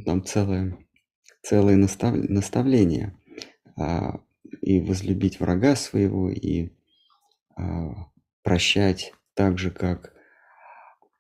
Там 0.06 0.24
целое, 0.24 0.78
целое 1.42 1.76
настав, 1.76 2.16
наставление. 2.16 3.16
А, 3.78 4.22
и 4.62 4.82
возлюбить 4.82 5.40
врага 5.40 5.76
своего, 5.76 6.30
и 6.30 6.70
а, 7.56 8.10
прощать 8.44 9.14
так 9.34 9.58
же, 9.58 9.72
как 9.72 10.14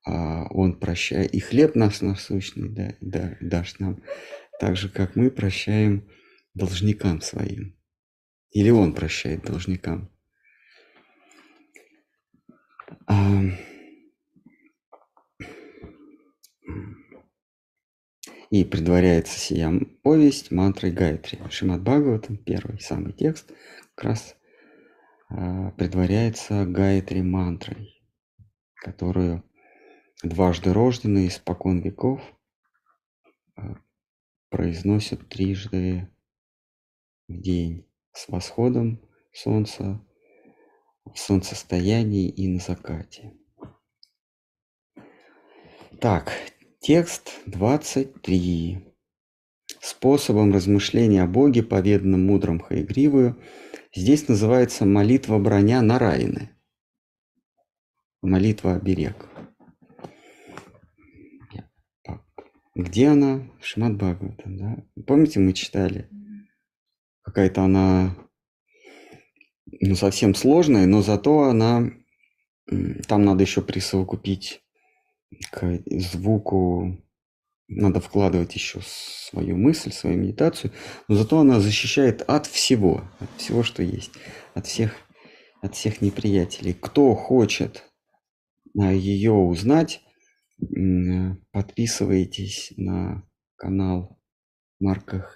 он 0.05 0.79
прощает. 0.79 1.35
И 1.35 1.39
хлеб 1.39 1.75
наш 1.75 2.01
насущный 2.01 2.69
да, 2.69 2.95
да, 2.99 3.37
дашь 3.41 3.77
нам, 3.77 4.01
так 4.59 4.75
же, 4.75 4.89
как 4.89 5.15
мы 5.15 5.29
прощаем 5.29 6.09
должникам 6.55 7.21
своим. 7.21 7.77
Или 8.51 8.71
он 8.71 8.95
прощает 8.95 9.43
должникам. 9.43 10.09
И 18.49 18.63
предваряется 18.65 19.39
сия 19.39 19.71
повесть 20.01 20.51
мантрой 20.51 20.91
Гайтри. 20.91 21.39
Шимат 21.51 21.81
Бхагаватам, 21.83 22.37
первый 22.37 22.79
самый 22.79 23.13
текст, 23.13 23.51
как 23.93 24.05
раз 24.05 24.35
э, 25.29 25.71
предваряется 25.77 26.65
Гайтри 26.65 27.21
мантрой, 27.21 28.01
которую 28.75 29.43
дважды 30.23 30.73
рожденные 30.73 31.27
испокон 31.27 31.79
веков 31.79 32.21
э, 33.55 33.75
произносят 34.49 35.29
трижды 35.29 36.09
в 37.27 37.39
день 37.39 37.85
с 38.13 38.27
восходом 38.29 38.99
солнца, 39.31 40.03
в 41.05 41.17
солнцестоянии 41.17 42.29
и 42.29 42.47
на 42.47 42.59
закате. 42.59 43.33
Так, 46.01 46.31
Текст 46.81 47.41
23. 47.45 48.77
Способом 49.81 50.53
размышления 50.53 51.23
о 51.23 51.27
Боге, 51.27 51.61
поведанным 51.61 52.25
мудрым 52.25 52.61
Хаигривую, 52.61 53.37
здесь 53.93 54.29
называется 54.29 54.85
молитва 54.85 55.39
броня 55.39 55.81
Нараяны. 55.81 56.51
Молитва 58.21 58.75
оберег. 58.75 59.27
Где 62.75 63.09
она? 63.09 63.51
Шмат 63.59 63.97
Бхагаватам, 63.97 64.57
да? 64.57 65.03
Помните, 65.05 65.41
мы 65.41 65.51
читали? 65.51 66.09
Какая-то 67.23 67.63
она 67.63 68.15
ну, 69.65 69.95
совсем 69.95 70.33
сложная, 70.33 70.85
но 70.85 71.01
зато 71.01 71.41
она... 71.41 71.91
Там 73.05 73.25
надо 73.25 73.43
еще 73.43 73.61
присовокупить 73.61 74.63
к 75.51 75.81
звуку 75.87 76.97
надо 77.67 77.99
вкладывать 77.99 78.55
еще 78.55 78.79
свою 78.83 79.55
мысль, 79.55 79.91
свою 79.91 80.17
медитацию, 80.17 80.73
но 81.07 81.15
зато 81.15 81.39
она 81.39 81.59
защищает 81.59 82.21
от 82.23 82.47
всего, 82.47 83.03
от 83.19 83.29
всего, 83.37 83.63
что 83.63 83.83
есть, 83.83 84.11
от 84.55 84.65
всех, 84.65 84.95
от 85.61 85.75
всех 85.75 86.01
неприятелей. 86.01 86.73
Кто 86.73 87.13
хочет 87.13 87.85
ее 88.73 89.31
узнать, 89.31 90.01
подписывайтесь 91.51 92.73
на 92.75 93.23
канал 93.55 94.19
Марка, 94.79 95.29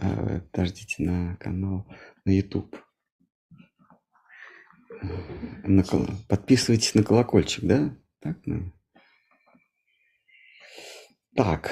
э, 0.00 0.40
подождите, 0.52 1.02
на 1.02 1.36
канал 1.36 1.86
на 2.24 2.30
YouTube. 2.30 2.76
На, 5.64 5.82
подписывайтесь 6.28 6.94
на 6.94 7.02
колокольчик, 7.02 7.64
да? 7.64 7.96
Так, 8.20 8.38
ну, 8.44 8.72
так, 11.34 11.70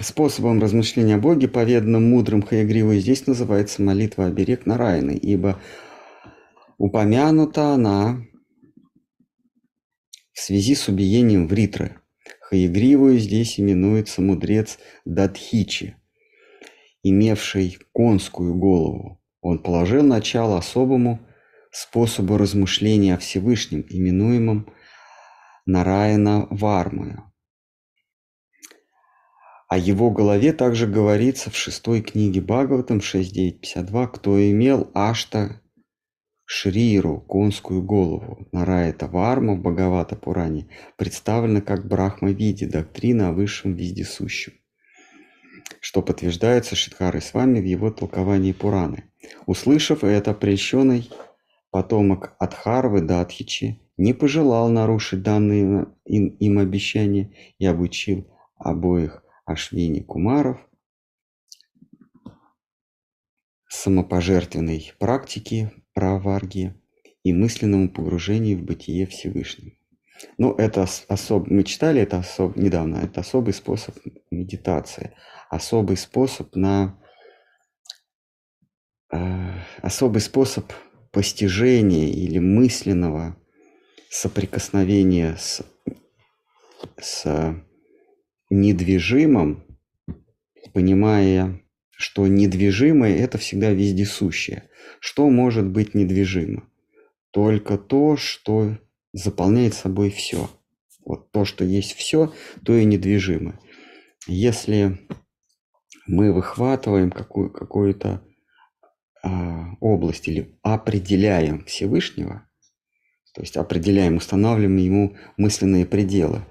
способом 0.00 0.60
размышления 0.60 1.14
о 1.14 1.18
Боге, 1.18 1.48
поведанным 1.48 2.10
мудрым 2.10 2.42
Хаягривой, 2.42 3.00
здесь 3.00 3.26
называется 3.26 3.82
молитва 3.82 4.26
оберег 4.26 4.66
Нараяны, 4.66 5.12
ибо 5.12 5.58
упомянута 6.76 7.74
она 7.74 8.22
в 10.32 10.40
связи 10.40 10.74
с 10.74 10.88
убиением 10.88 11.46
Вритры. 11.46 11.96
Хаягривую 12.40 13.18
здесь 13.18 13.58
именуется 13.58 14.20
мудрец 14.20 14.78
Дадхичи, 15.06 15.96
имевший 17.02 17.78
конскую 17.94 18.54
голову. 18.54 19.22
Он 19.40 19.58
положил 19.58 20.02
начало 20.02 20.58
особому 20.58 21.20
способу 21.70 22.36
размышления 22.36 23.14
о 23.14 23.18
Всевышнем, 23.18 23.86
именуемом 23.88 24.70
Нараяна 25.64 26.46
Вармы. 26.50 27.31
О 29.72 29.78
его 29.78 30.10
голове 30.10 30.52
также 30.52 30.86
говорится 30.86 31.48
в 31.48 31.56
шестой 31.56 32.02
книге 32.02 32.42
Бхагаватам 32.42 32.98
6.9.52, 32.98 34.08
кто 34.08 34.50
имел 34.50 34.90
Ашта 34.92 35.62
Шриру, 36.44 37.22
конскую 37.22 37.82
голову. 37.82 38.46
Нараята 38.52 39.06
Варма 39.06 39.54
в 39.54 39.62
Бхагавата 39.62 40.14
Пуране 40.14 40.68
представлена 40.98 41.62
как 41.62 41.88
Брахма 41.88 42.32
виде, 42.32 42.66
доктрина 42.66 43.30
о 43.30 43.32
высшем 43.32 43.72
вездесущем, 43.72 44.52
что 45.80 46.02
подтверждается 46.02 46.76
Шидхарой 46.76 47.22
с 47.22 47.32
вами 47.32 47.58
в 47.58 47.64
его 47.64 47.90
толковании 47.90 48.52
Пураны. 48.52 49.04
Услышав 49.46 50.04
это, 50.04 50.34
прельщенный 50.34 51.10
потомок 51.70 52.36
Адхарвы 52.38 53.00
Датхичи 53.00 53.80
не 53.96 54.12
пожелал 54.12 54.68
нарушить 54.68 55.22
данные 55.22 55.86
им 56.04 56.58
обещания 56.58 57.34
и 57.58 57.64
обучил 57.64 58.28
обоих 58.58 59.21
Ашвини 59.44 60.00
Кумаров 60.00 60.58
самопожертвенной 63.68 64.92
практике 64.98 65.72
праварги 65.94 66.74
и 67.24 67.32
мысленному 67.32 67.88
погружению 67.88 68.58
в 68.58 68.62
бытие 68.62 69.06
Всевышнего. 69.06 69.72
Ну, 70.38 70.52
это 70.54 70.86
особ... 71.08 71.48
мы 71.48 71.64
читали 71.64 72.00
это 72.00 72.18
особ... 72.18 72.56
недавно, 72.56 72.98
это 72.98 73.20
особый 73.20 73.54
способ 73.54 73.96
медитации, 74.30 75.16
особый 75.50 75.96
способ 75.96 76.54
на 76.54 76.98
э, 79.10 79.52
особый 79.80 80.20
способ 80.20 80.70
постижения 81.10 82.08
или 82.08 82.38
мысленного 82.38 83.36
соприкосновения 84.10 85.36
с, 85.36 85.62
с 87.00 87.56
недвижимым, 88.52 89.64
понимая, 90.72 91.62
что 91.90 92.26
недвижимое– 92.26 93.16
это 93.18 93.38
всегда 93.38 93.70
вездесущее. 93.70 94.68
Что 95.00 95.28
может 95.30 95.66
быть 95.66 95.94
недвижимо? 95.94 96.68
Только 97.30 97.78
то, 97.78 98.16
что 98.16 98.78
заполняет 99.12 99.74
собой 99.74 100.10
все. 100.10 100.50
Вот 101.04 101.32
то, 101.32 101.44
что 101.44 101.64
есть 101.64 101.94
все, 101.94 102.32
то 102.64 102.76
и 102.76 102.84
недвижимо. 102.84 103.58
Если 104.26 104.98
мы 106.06 106.32
выхватываем 106.32 107.10
какую, 107.10 107.50
какую-то 107.50 108.22
а, 109.22 109.74
область 109.80 110.28
или 110.28 110.58
определяем 110.62 111.64
Всевышнего, 111.64 112.46
то 113.34 113.40
есть 113.40 113.56
определяем, 113.56 114.16
устанавливаем 114.16 114.76
ему 114.76 115.16
мысленные 115.38 115.86
пределы, 115.86 116.44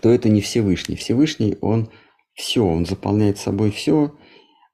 то 0.00 0.10
это 0.10 0.28
не 0.28 0.40
Всевышний. 0.40 0.96
Всевышний, 0.96 1.56
он 1.60 1.90
все, 2.34 2.64
он 2.64 2.86
заполняет 2.86 3.38
собой 3.38 3.70
все. 3.70 4.16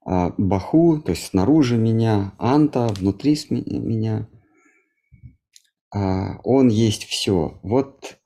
А 0.05 0.35
Баху, 0.37 1.01
то 1.01 1.11
есть 1.11 1.27
снаружи 1.27 1.77
меня, 1.77 2.35
Анта, 2.39 2.89
внутри 2.89 3.39
меня, 3.51 4.29
а 5.95 6.39
он 6.43 6.69
есть 6.69 7.05
все. 7.05 7.61
Вот 7.63 8.19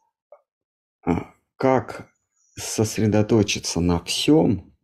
а, 1.05 1.34
как 1.57 2.09
сосредоточиться 2.59 3.80
на 3.80 4.03
всем 4.05 4.74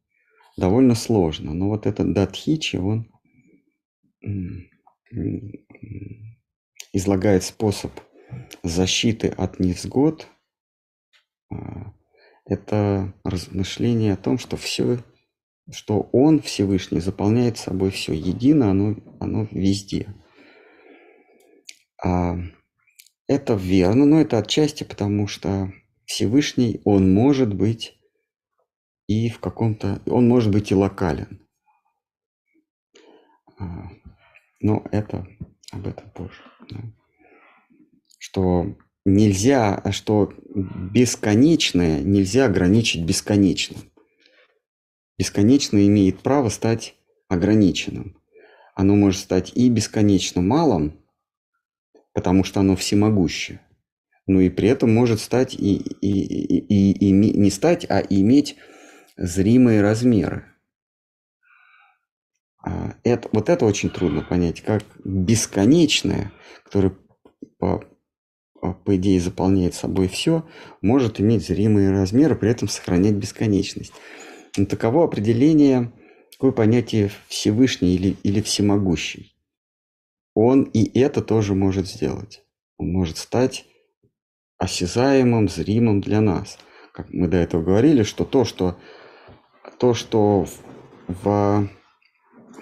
довольно 0.59 0.95
сложно. 0.95 1.55
Но 1.55 1.69
вот 1.69 1.87
этот 1.87 2.13
Датхичи, 2.13 2.77
он 2.77 3.09
излагает 6.93 7.45
способ 7.45 7.93
защиты 8.63 9.29
от 9.29 9.61
невзгод– 9.61 10.29
это 12.45 13.15
размышление 13.25 14.15
о 14.15 14.17
том, 14.17 14.39
что 14.39 14.57
все, 14.57 14.99
что 15.71 16.09
Он 16.13 16.41
Всевышний 16.41 17.01
заполняет 17.01 17.59
собой 17.59 17.91
все, 17.91 18.13
едино 18.13 18.71
оно, 18.71 18.97
оно 19.21 19.47
везде. 19.51 20.15
А 22.05 22.37
это 23.29 23.55
верно, 23.55 24.05
но 24.07 24.21
это 24.21 24.39
отчасти 24.39 24.85
потому, 24.85 25.29
что 25.29 25.73
Всевышний, 26.05 26.81
Он 26.85 27.13
может 27.15 27.55
быть 27.55 27.99
и 29.07 29.29
в 29.29 29.41
каком-то, 29.41 30.01
он 30.07 30.29
может 30.29 30.51
быть 30.53 30.71
и 30.71 30.75
локален. 30.75 31.47
А, 33.59 33.91
но 34.61 34.85
это 34.91 35.27
об 35.71 35.87
этом 35.87 36.11
позже. 36.11 36.43
Да. 36.71 36.81
Что 38.19 38.77
нельзя, 39.05 39.83
что 39.91 40.33
бесконечное 40.55 42.01
нельзя 42.01 42.47
ограничить 42.47 43.05
бесконечным. 43.05 43.81
Бесконечное 45.19 45.87
имеет 45.87 46.21
право 46.21 46.49
стать 46.49 46.95
ограниченным. 47.29 48.17
Оно 48.75 48.95
может 48.95 49.21
стать 49.21 49.53
и 49.55 49.69
бесконечно 49.69 50.41
малым, 50.41 50.99
потому 52.13 52.45
что 52.45 52.61
оно 52.61 52.77
всемогуще, 52.77 53.61
но 54.27 54.41
и 54.41 54.49
при 54.49 54.69
этом 54.69 54.93
может 54.93 55.21
стать 55.21 55.55
и, 55.55 55.77
и, 55.77 56.11
и, 56.11 56.93
и, 56.93 57.09
и 57.09 57.11
не 57.11 57.51
стать, 57.51 57.87
а 57.89 58.01
иметь 58.01 58.57
зримые 59.17 59.83
размеры. 59.83 60.47
А, 62.65 62.95
это, 63.03 63.29
вот 63.33 63.49
это 63.49 63.67
очень 63.67 63.91
трудно 63.91 64.23
понять, 64.23 64.63
как 64.63 64.85
бесконечное, 65.05 66.33
которое 66.65 66.97
по 67.59 67.85
по 68.63 68.97
идее, 68.97 69.21
заполняет 69.21 69.75
собой 69.75 70.09
все, 70.09 70.45
может 70.81 71.21
иметь 71.21 71.45
зримые 71.45 71.91
размеры, 71.91 72.37
при 72.37 72.51
этом 72.51 72.69
сохранять 72.69 73.15
бесконечность. 73.15 73.93
Но 74.57 74.67
таково 74.67 75.05
определение, 75.05 75.93
такое 76.31 76.53
понятие 76.53 77.11
Всевышний 77.27 77.95
или, 77.95 78.17
или 78.23 78.41
Всемогущий. 78.41 79.35
Он 80.35 80.63
и 80.63 80.99
это 80.99 81.23
тоже 81.23 81.55
может 81.55 81.89
сделать. 81.89 82.43
Он 82.79 82.93
может 82.93 83.19
стать 83.19 83.67
осязаемым, 84.59 85.49
зримым 85.49 86.01
для 86.01 86.21
нас. 86.21 86.59
Как 86.93 87.13
мы 87.13 87.27
до 87.27 87.39
этого 87.39 87.63
говорили, 87.63 88.05
что 88.05 88.25
то, 88.25 88.45
что, 88.45 88.77
то, 89.79 89.93
что 89.93 90.47
в, 91.09 91.69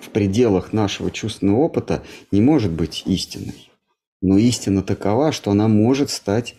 в 0.01 0.09
пределах 0.13 0.73
нашего 0.73 1.11
чувственного 1.11 1.59
опыта 1.59 2.03
не 2.33 2.41
может 2.41 2.73
быть 2.73 3.03
истиной. 3.07 3.70
Но 4.21 4.37
истина 4.37 4.83
такова, 4.83 5.33
что 5.33 5.51
она 5.51 5.69
может 5.69 6.11
стать, 6.11 6.57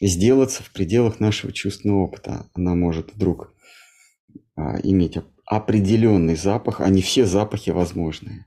сделаться 0.00 0.62
в 0.62 0.70
пределах 0.70 1.20
нашего 1.20 1.52
чувственного 1.52 2.04
опыта. 2.04 2.46
Она 2.54 2.74
может 2.74 3.12
вдруг 3.14 3.52
а, 4.56 4.78
иметь 4.82 5.18
определенный 5.46 6.36
запах, 6.36 6.80
а 6.80 6.88
не 6.88 7.02
все 7.02 7.26
запахи 7.26 7.70
возможные. 7.70 8.46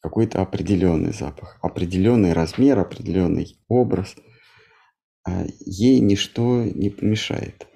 Какой-то 0.00 0.42
определенный 0.42 1.12
запах, 1.12 1.58
определенный 1.62 2.32
размер, 2.32 2.78
определенный 2.78 3.58
образ. 3.68 4.14
А 5.24 5.44
ей 5.60 6.00
ничто 6.00 6.62
не 6.64 6.90
помешает. 6.90 7.66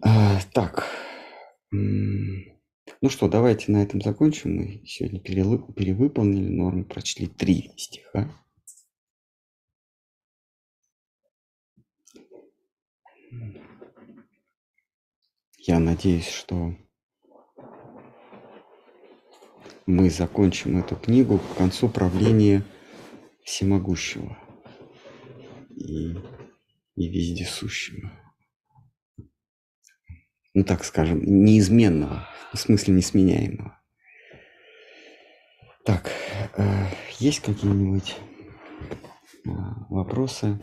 А, 0.00 0.40
так. 0.52 0.86
Ну 3.02 3.08
что, 3.10 3.28
давайте 3.28 3.72
на 3.72 3.82
этом 3.82 4.00
закончим. 4.00 4.58
Мы 4.58 4.82
сегодня 4.86 5.18
перевыполнили 5.18 6.48
норму, 6.48 6.84
прочли 6.84 7.26
три 7.26 7.72
стиха. 7.76 8.32
Я 15.58 15.80
надеюсь, 15.80 16.28
что 16.28 16.76
мы 19.86 20.08
закончим 20.08 20.78
эту 20.78 20.94
книгу 20.94 21.40
к 21.40 21.56
концу 21.56 21.88
правления 21.88 22.64
всемогущего 23.42 24.38
и, 25.70 26.12
и 26.94 27.08
вездесущего. 27.08 28.21
Ну, 30.54 30.64
так 30.64 30.84
скажем, 30.84 31.22
неизменного 31.22 32.28
в 32.52 32.58
смысле 32.58 32.94
несменяемого. 32.94 33.78
Так, 35.84 36.10
э, 36.58 36.62
есть 37.18 37.40
какие-нибудь 37.40 38.16
э, 39.46 39.50
вопросы 39.88 40.62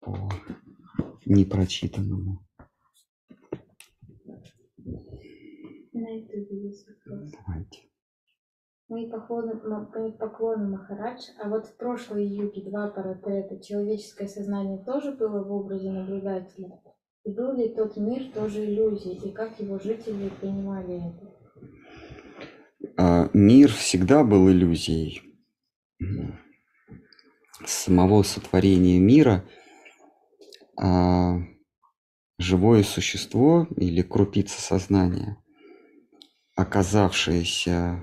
по 0.00 0.30
непрочитанному? 1.24 2.46
На 5.92 6.08
ютубе 6.08 6.68
есть 6.68 6.86
вопрос. 6.86 7.32
Давайте. 7.46 7.80
Мои 8.88 9.10
поклоны, 9.10 9.54
мои 9.54 10.12
поклоны 10.12 10.68
Махарадж. 10.68 11.30
А 11.42 11.48
вот 11.48 11.66
в 11.66 11.76
прошлой 11.76 12.26
юге 12.26 12.62
два 12.68 12.88
паратета 12.88 13.58
человеческое 13.58 14.28
сознание 14.28 14.84
тоже 14.84 15.12
было 15.12 15.42
в 15.42 15.50
образе 15.50 15.90
наблюдателя? 15.90 16.78
Был 17.24 17.56
ли 17.56 17.68
тот 17.68 17.96
мир 17.96 18.32
тоже 18.32 18.64
иллюзией, 18.64 19.28
и 19.28 19.32
как 19.32 19.58
его 19.60 19.78
жители 19.78 20.28
принимали 20.40 21.08
это? 21.08 21.32
А, 22.96 23.30
мир 23.32 23.70
всегда 23.70 24.24
был 24.24 24.50
иллюзией. 24.50 25.22
самого 27.64 28.24
сотворения 28.24 28.98
мира 28.98 29.44
а, 30.76 31.38
живое 32.38 32.82
существо 32.82 33.68
или 33.76 34.02
крупица 34.02 34.60
сознания, 34.60 35.36
оказавшееся 36.56 38.02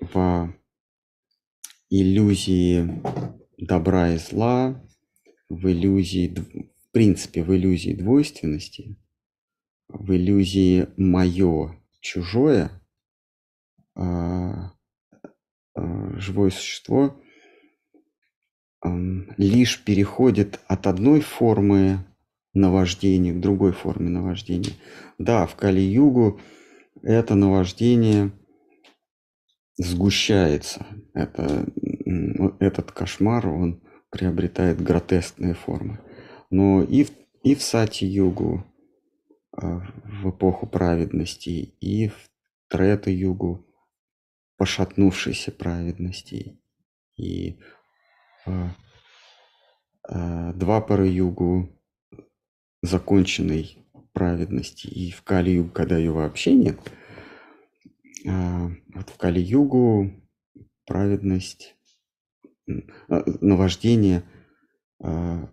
в 0.00 0.54
иллюзии 1.90 3.02
добра 3.58 4.12
и 4.12 4.18
зла, 4.18 4.80
в 5.48 5.68
иллюзии, 5.68 6.71
принципе, 6.92 7.42
в 7.42 7.54
иллюзии 7.54 7.92
двойственности, 7.92 8.96
в 9.88 10.14
иллюзии 10.14 10.88
мое 10.96 11.76
чужое, 12.00 12.70
а, 13.94 14.72
а, 15.74 16.18
живое 16.18 16.50
существо 16.50 17.18
лишь 19.36 19.82
переходит 19.84 20.60
от 20.66 20.86
одной 20.86 21.20
формы 21.20 22.04
наваждения 22.52 23.32
к 23.32 23.40
другой 23.40 23.72
форме 23.72 24.10
наваждения. 24.10 24.72
Да, 25.18 25.46
в 25.46 25.54
Кали-Югу 25.56 26.40
это 27.02 27.34
наваждение 27.34 28.32
сгущается. 29.76 30.86
Это, 31.14 31.66
этот 32.58 32.92
кошмар, 32.92 33.46
он 33.48 33.82
приобретает 34.10 34.82
гротескные 34.82 35.54
формы. 35.54 36.00
Но 36.52 36.82
и 36.82 37.04
в, 37.04 37.10
и 37.42 37.54
в 37.54 37.62
Сати-Югу, 37.62 38.62
а, 39.52 39.80
в 40.04 40.30
эпоху 40.30 40.66
праведности, 40.66 41.74
и 41.80 42.08
в 42.08 42.30
Трета-Югу, 42.68 43.66
пошатнувшейся 44.58 45.50
праведности, 45.50 46.60
и 47.16 47.58
а, 48.44 48.76
а, 50.06 50.52
два 50.52 50.82
пары 50.82 51.08
югу 51.08 51.70
законченной 52.82 53.78
праведности. 54.12 54.88
И 54.88 55.10
в 55.10 55.22
Кали-югу, 55.22 55.70
когда 55.70 55.96
ее 55.96 56.12
вообще 56.12 56.52
нет, 56.52 56.78
вот 58.24 59.08
в 59.08 59.16
Кали-югу 59.16 60.12
праведность, 60.84 61.76
наваждение 62.66 64.22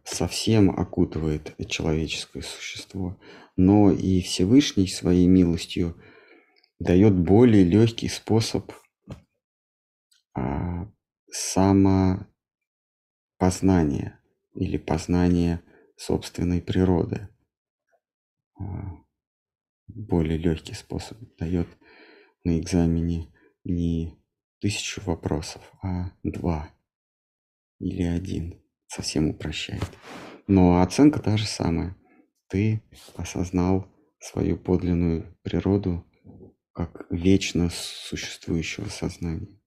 совсем 0.03 0.69
окутывает 0.69 1.55
человеческое 1.67 2.43
существо, 2.43 3.19
но 3.55 3.91
и 3.91 4.21
Всевышний 4.21 4.87
своей 4.87 5.25
милостью 5.27 5.99
дает 6.77 7.17
более 7.17 7.63
легкий 7.63 8.09
способ 8.09 8.71
самопознания 11.31 14.19
или 14.53 14.77
познания 14.77 15.63
собственной 15.95 16.61
природы. 16.61 17.29
Более 19.87 20.37
легкий 20.37 20.75
способ 20.75 21.17
дает 21.37 21.67
на 22.43 22.59
экзамене 22.59 23.33
не 23.63 24.15
тысячу 24.59 25.01
вопросов, 25.01 25.73
а 25.81 26.11
два 26.21 26.71
или 27.79 28.03
один. 28.03 28.61
Совсем 28.89 29.29
упрощает. 29.29 29.85
Но 30.47 30.81
оценка 30.81 31.19
та 31.19 31.37
же 31.37 31.45
самая. 31.45 31.95
Ты 32.47 32.81
осознал 33.15 33.87
свою 34.19 34.57
подлинную 34.57 35.37
природу 35.43 36.03
как 36.73 37.05
вечно 37.11 37.69
существующего 37.71 38.89
сознания. 38.89 39.61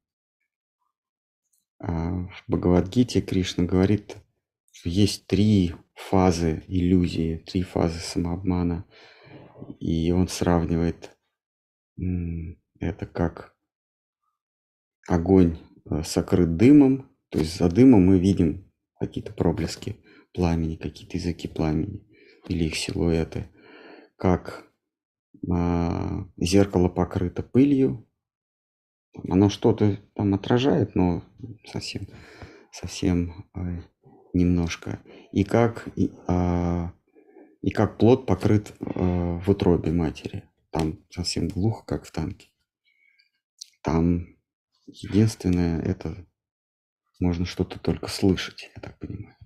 А 1.78 2.10
в 2.10 2.44
Бхагавадгите 2.48 3.20
Кришна 3.20 3.62
говорит, 3.64 4.16
что 4.72 4.88
есть 4.88 5.28
три 5.28 5.76
фазы 5.94 6.64
иллюзии, 6.66 7.44
три 7.46 7.62
фазы 7.62 8.00
самообмана. 8.00 8.86
И 9.78 10.10
он 10.10 10.26
сравнивает 10.26 11.16
это 12.80 13.06
как 13.06 13.54
огонь 15.06 15.58
э, 15.84 16.02
сокрыт 16.02 16.56
дымом, 16.56 17.08
то 17.28 17.38
есть 17.38 17.56
за 17.56 17.68
дымом 17.68 18.06
мы 18.06 18.18
видим 18.18 18.71
какие-то 19.02 19.32
проблески 19.32 19.96
пламени, 20.32 20.76
какие-то 20.76 21.16
языки 21.16 21.48
пламени 21.48 22.06
или 22.46 22.64
их 22.64 22.76
силуэты, 22.76 23.48
как 24.16 24.64
а, 25.50 26.24
зеркало 26.36 26.88
покрыто 26.88 27.42
пылью, 27.42 28.06
оно 29.28 29.48
что-то 29.48 29.98
там 30.14 30.34
отражает, 30.34 30.94
но 30.94 31.24
совсем, 31.66 32.06
совсем 32.70 33.48
а, 33.54 33.82
немножко, 34.32 35.00
и 35.32 35.42
как 35.42 35.88
и, 35.96 36.12
а, 36.28 36.92
и 37.60 37.70
как 37.70 37.98
плод 37.98 38.24
покрыт 38.24 38.72
а, 38.78 39.40
в 39.40 39.48
утробе 39.48 39.90
матери, 39.90 40.44
там 40.70 41.00
совсем 41.10 41.48
глухо, 41.48 41.84
как 41.84 42.04
в 42.04 42.12
танке. 42.12 42.50
Там 43.82 44.28
единственное, 44.86 45.82
это 45.82 46.24
можно 47.22 47.46
что-то 47.46 47.78
только 47.78 48.08
слышать, 48.08 48.70
я 48.74 48.82
так 48.82 48.98
понимаю. 48.98 49.36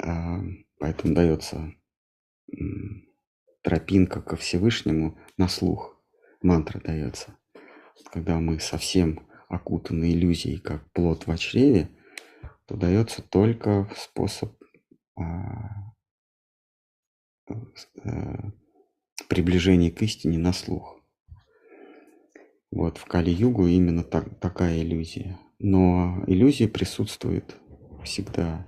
А, 0.00 0.40
поэтому 0.78 1.14
дается 1.14 1.74
тропинка 3.62 4.22
ко 4.22 4.36
Всевышнему 4.36 5.18
на 5.36 5.48
слух. 5.48 6.02
Мантра 6.40 6.80
дается. 6.80 7.36
Когда 8.10 8.40
мы 8.40 8.58
совсем 8.60 9.28
окутаны 9.48 10.12
иллюзией, 10.12 10.58
как 10.58 10.90
плод 10.92 11.26
в 11.26 11.36
чреве, 11.36 11.90
то 12.66 12.76
дается 12.76 13.22
только 13.22 13.92
способ 13.96 14.56
а, 15.16 15.92
а, 17.46 18.52
приближения 19.28 19.90
к 19.90 20.00
истине 20.00 20.38
на 20.38 20.54
слух. 20.54 20.98
Вот 22.70 22.96
в 22.96 23.04
Кали-Югу 23.04 23.66
именно 23.66 24.02
так, 24.02 24.40
такая 24.40 24.80
иллюзия. 24.80 25.38
Но 25.64 26.24
иллюзия 26.26 26.66
присутствует 26.66 27.56
всегда 28.02 28.66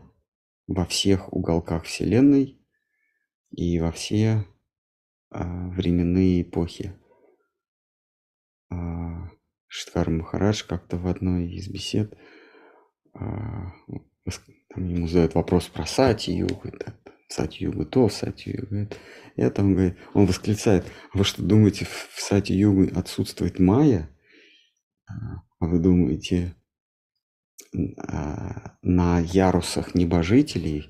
во 0.68 0.84
всех 0.84 1.32
уголках 1.32 1.84
Вселенной 1.84 2.64
и 3.50 3.80
во 3.80 3.90
все 3.90 4.46
а, 5.30 5.68
временные 5.70 6.42
эпохи. 6.42 6.94
А, 8.70 9.28
Штхар 9.66 10.08
Махарадж 10.08 10.64
как-то 10.64 10.96
в 10.96 11.08
одной 11.08 11.52
из 11.52 11.68
бесед 11.68 12.16
а, 13.12 13.72
там 14.68 14.88
ему 14.88 15.08
задают 15.08 15.34
вопрос 15.34 15.66
про 15.66 15.86
Сати-Югу, 15.86 16.70
Сати-Югу 17.28 17.86
то, 17.86 18.08
Сати-Югу 18.08 18.88
это. 19.36 19.62
Он 19.62 19.74
говорит, 19.74 19.96
он 20.14 20.26
восклицает, 20.26 20.84
«А 21.12 21.18
вы 21.18 21.24
что 21.24 21.42
думаете, 21.42 21.86
в 21.86 22.20
Сати-Югу 22.20 22.96
отсутствует 22.96 23.58
майя? 23.58 24.10
А 25.06 25.66
вы 25.66 25.80
думаете, 25.80 26.54
на 27.74 29.18
ярусах 29.20 29.94
небожителей 29.94 30.88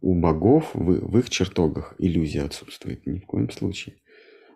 у 0.00 0.20
богов 0.20 0.74
в, 0.74 0.84
в 0.84 1.18
их 1.18 1.30
чертогах 1.30 1.94
иллюзия 1.98 2.42
отсутствует? 2.42 3.06
Ни 3.06 3.20
в 3.20 3.26
коем 3.26 3.50
случае. 3.50 4.02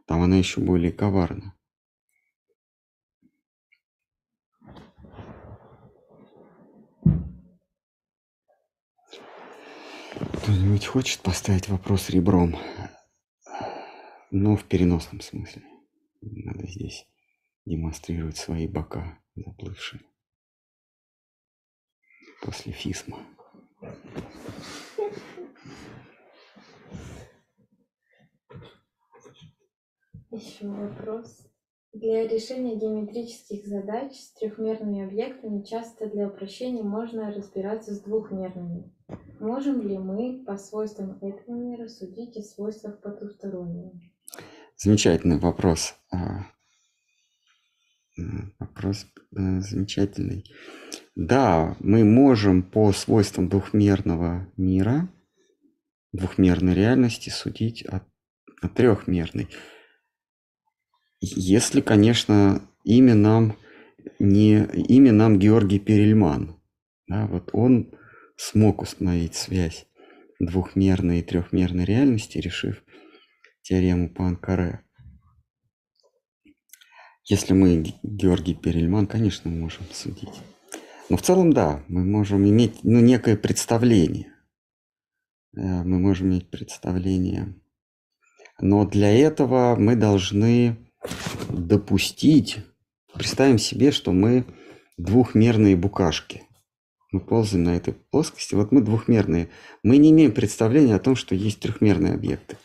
Там 0.07 0.23
она 0.23 0.37
еще 0.37 0.61
более 0.61 0.93
коварна. 0.93 1.55
Кто-нибудь 10.15 10.87
хочет 10.87 11.21
поставить 11.21 11.69
вопрос 11.69 12.11
ребром? 12.11 12.57
Но 14.31 14.57
в 14.57 14.65
переносном 14.65 15.21
смысле. 15.21 15.63
Надо 16.21 16.67
здесь 16.67 17.07
демонстрировать 17.65 18.37
свои 18.37 18.67
бока 18.67 19.21
заплывшие. 19.35 20.03
После 22.47 22.73
фисма. 22.73 23.19
Еще 30.31 30.69
вопрос. 30.69 31.45
Для 31.93 32.29
решения 32.29 32.77
геометрических 32.77 33.67
задач 33.67 34.13
с 34.13 34.33
трехмерными 34.35 35.05
объектами 35.05 35.65
часто 35.65 36.09
для 36.09 36.29
упрощения 36.29 36.85
можно 36.85 37.33
разбираться 37.33 37.95
с 37.95 38.01
двухмерными. 38.01 38.93
Можем 39.41 39.81
ли 39.81 39.99
мы 39.99 40.45
по 40.45 40.57
свойствам 40.57 41.19
этого 41.23 41.57
мира 41.57 41.89
судить 41.89 42.37
о 42.37 42.43
свойствах 42.43 43.01
потустороннего? 43.01 43.93
Замечательный 44.77 45.39
вопрос. 45.39 45.95
А, 46.13 46.45
вопрос 48.61 49.07
э, 49.33 49.61
замечательный. 49.61 50.45
Да, 51.17 51.77
мы 51.81 52.05
можем 52.05 52.63
по 52.63 52.93
свойствам 52.93 53.49
двухмерного 53.49 54.53
мира, 54.59 55.09
двухмерной 56.13 56.75
реальности 56.75 57.31
судить 57.31 57.87
о, 57.87 58.07
о 58.61 58.69
трехмерной. 58.69 59.49
Если, 61.21 61.81
конечно, 61.81 62.61
имя 62.85 63.15
нам 63.15 63.57
не 64.19 64.65
имя 64.89 65.13
нам 65.13 65.39
Георгий 65.39 65.81
Перельман 65.81 66.61
Да, 67.09 67.27
вот 67.27 67.49
он 67.55 67.95
смог 68.37 68.83
установить 68.83 69.35
связь 69.35 69.87
двухмерной 70.39 71.21
и 71.21 71.23
трехмерной 71.23 71.87
реальности, 71.87 72.37
решив 72.37 72.85
теорему 73.63 74.11
Пуанкаре. 74.13 74.83
Если 77.25 77.55
мы 77.55 77.83
Георгий 78.03 78.55
Перельман, 78.55 79.07
конечно, 79.07 79.51
можем 79.51 79.87
судить. 79.93 80.43
Но 81.09 81.17
в 81.17 81.23
целом, 81.23 81.53
да, 81.53 81.85
мы 81.89 82.05
можем 82.05 82.49
иметь 82.49 82.83
ну, 82.83 83.01
некое 83.01 83.37
представление. 83.37 84.33
Э, 85.57 85.83
мы 85.85 85.99
можем 85.99 86.29
иметь 86.29 86.51
представление. 86.51 87.55
Но 88.61 88.85
для 88.87 89.13
этого 89.13 89.77
мы 89.77 89.95
должны 89.97 90.77
допустить, 91.49 92.59
представим 93.15 93.59
себе, 93.59 93.93
что 93.93 94.13
мы 94.13 94.45
двухмерные 94.97 95.77
букашки. 95.77 96.43
Мы 97.13 97.21
ползаем 97.21 97.65
на 97.65 97.77
этой 97.77 97.95
плоскости. 97.95 98.55
Вот 98.55 98.73
мы 98.73 98.81
двухмерные. 98.81 99.51
Мы 99.83 99.99
не 99.99 100.11
имеем 100.11 100.33
представления 100.33 100.97
о 100.97 101.01
том, 101.01 101.15
что 101.15 101.35
есть 101.35 101.61
трехмерные 101.61 102.15
объекты. 102.15 102.57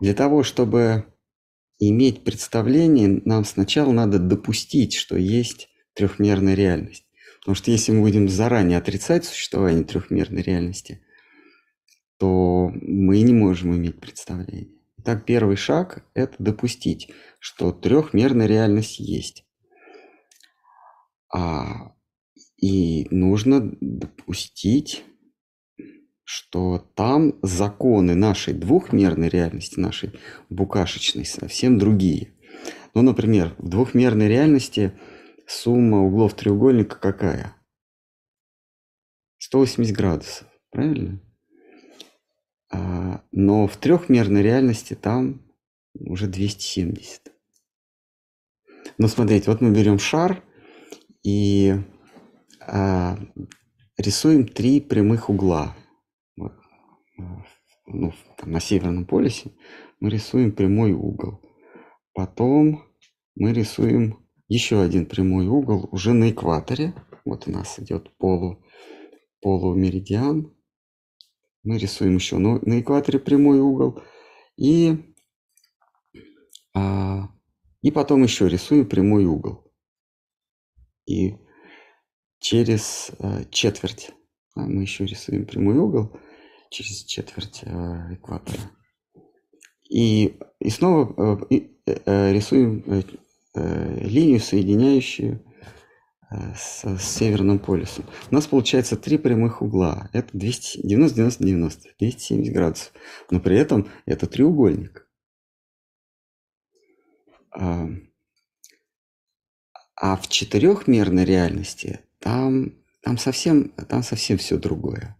Для 0.00 0.14
того, 0.14 0.42
чтобы 0.42 1.04
иметь 1.78 2.24
представление, 2.24 3.20
нам 3.24 3.44
сначала 3.44 3.92
надо 3.92 4.18
допустить, 4.18 4.94
что 4.94 5.16
есть 5.16 5.68
трехмерная 5.98 6.54
реальность. 6.54 7.04
Потому 7.40 7.56
что 7.56 7.72
если 7.72 7.90
мы 7.90 8.02
будем 8.02 8.28
заранее 8.28 8.78
отрицать 8.78 9.24
существование 9.24 9.82
трехмерной 9.82 10.42
реальности, 10.42 11.02
то 12.18 12.70
мы 12.72 13.20
не 13.22 13.32
можем 13.32 13.74
иметь 13.74 14.00
представление. 14.00 14.68
Итак, 14.98 15.24
первый 15.24 15.56
шаг– 15.56 16.04
это 16.14 16.36
допустить, 16.38 17.10
что 17.40 17.72
трехмерная 17.72 18.46
реальность 18.46 19.00
есть. 19.00 19.44
А, 21.34 21.92
и 22.60 23.08
нужно 23.10 23.76
допустить, 23.80 25.04
что 26.22 26.78
там 26.94 27.34
законы 27.42 28.14
нашей 28.14 28.54
двухмерной 28.54 29.28
реальности, 29.28 29.80
нашей 29.80 30.12
букашечной, 30.48 31.24
совсем 31.24 31.78
другие. 31.78 32.34
Ну, 32.94 33.02
например, 33.02 33.54
в 33.58 33.68
двухмерной 33.68 34.28
реальности 34.28 34.92
сумма 35.48 36.04
углов 36.04 36.34
треугольника 36.34 36.98
какая? 36.98 37.56
180 39.38 39.96
градусов, 39.96 40.46
правильно? 40.70 41.20
А, 42.70 43.24
но 43.32 43.66
в 43.66 43.76
трехмерной 43.78 44.42
реальности 44.42 44.94
там 44.94 45.42
уже 45.94 46.26
270. 46.26 47.32
Но 48.98 49.08
смотрите, 49.08 49.50
вот 49.50 49.60
мы 49.60 49.70
берем 49.70 49.98
шар 49.98 50.42
и 51.22 51.74
а, 52.60 53.18
рисуем 53.96 54.46
три 54.46 54.80
прямых 54.80 55.30
угла. 55.30 55.76
Вот. 56.36 56.52
Ну, 57.86 58.12
на 58.42 58.60
Северном 58.60 59.06
полюсе 59.06 59.52
мы 59.98 60.10
рисуем 60.10 60.52
прямой 60.52 60.92
угол. 60.92 61.40
Потом 62.12 62.84
мы 63.34 63.52
рисуем 63.52 64.27
еще 64.48 64.80
один 64.80 65.06
прямой 65.06 65.46
угол 65.46 65.88
уже 65.92 66.12
на 66.12 66.30
экваторе. 66.30 66.94
Вот 67.24 67.46
у 67.46 67.50
нас 67.50 67.78
идет 67.78 68.16
полу, 68.16 68.64
полумеридиан 69.40 70.52
мы 71.68 71.76
рисуем 71.78 72.14
еще 72.14 72.38
на, 72.38 72.58
на 72.60 72.80
экваторе 72.80 73.18
прямой 73.18 73.60
угол 73.60 74.00
и, 74.56 75.14
а, 76.74 77.28
и 77.82 77.90
потом 77.90 78.22
еще 78.22 78.48
рисуем 78.48 78.88
прямой 78.88 79.26
угол. 79.26 79.70
И 81.06 81.36
через 82.38 83.10
а, 83.18 83.44
четверть 83.50 84.12
а, 84.54 84.60
мы 84.60 84.82
еще 84.82 85.04
рисуем 85.04 85.44
прямой 85.44 85.76
угол 85.76 86.16
через 86.70 87.04
четверть 87.04 87.62
а, 87.64 88.14
экватора. 88.14 88.70
И, 89.90 90.38
и 90.60 90.70
снова 90.70 91.14
а, 91.18 91.46
и, 91.50 91.76
рисуем 92.06 92.82
линию, 94.00 94.40
соединяющую 94.40 95.42
с, 96.30 96.84
с 96.84 97.02
Северным 97.02 97.58
полюсом. 97.58 98.04
У 98.30 98.34
нас 98.34 98.46
получается 98.46 98.96
три 98.96 99.18
прямых 99.18 99.62
угла. 99.62 100.10
Это 100.12 100.36
200, 100.36 100.86
90, 100.86 101.16
90, 101.16 101.44
90, 101.44 101.88
270 101.98 102.52
градусов. 102.52 102.92
Но 103.30 103.40
при 103.40 103.56
этом 103.56 103.88
это 104.06 104.26
треугольник. 104.26 105.08
А, 107.50 107.88
а 109.96 110.16
в 110.16 110.28
четырехмерной 110.28 111.24
реальности 111.24 112.00
там, 112.20 112.74
там, 113.02 113.18
совсем, 113.18 113.70
там 113.88 114.02
совсем 114.02 114.38
все 114.38 114.58
другое. 114.58 115.16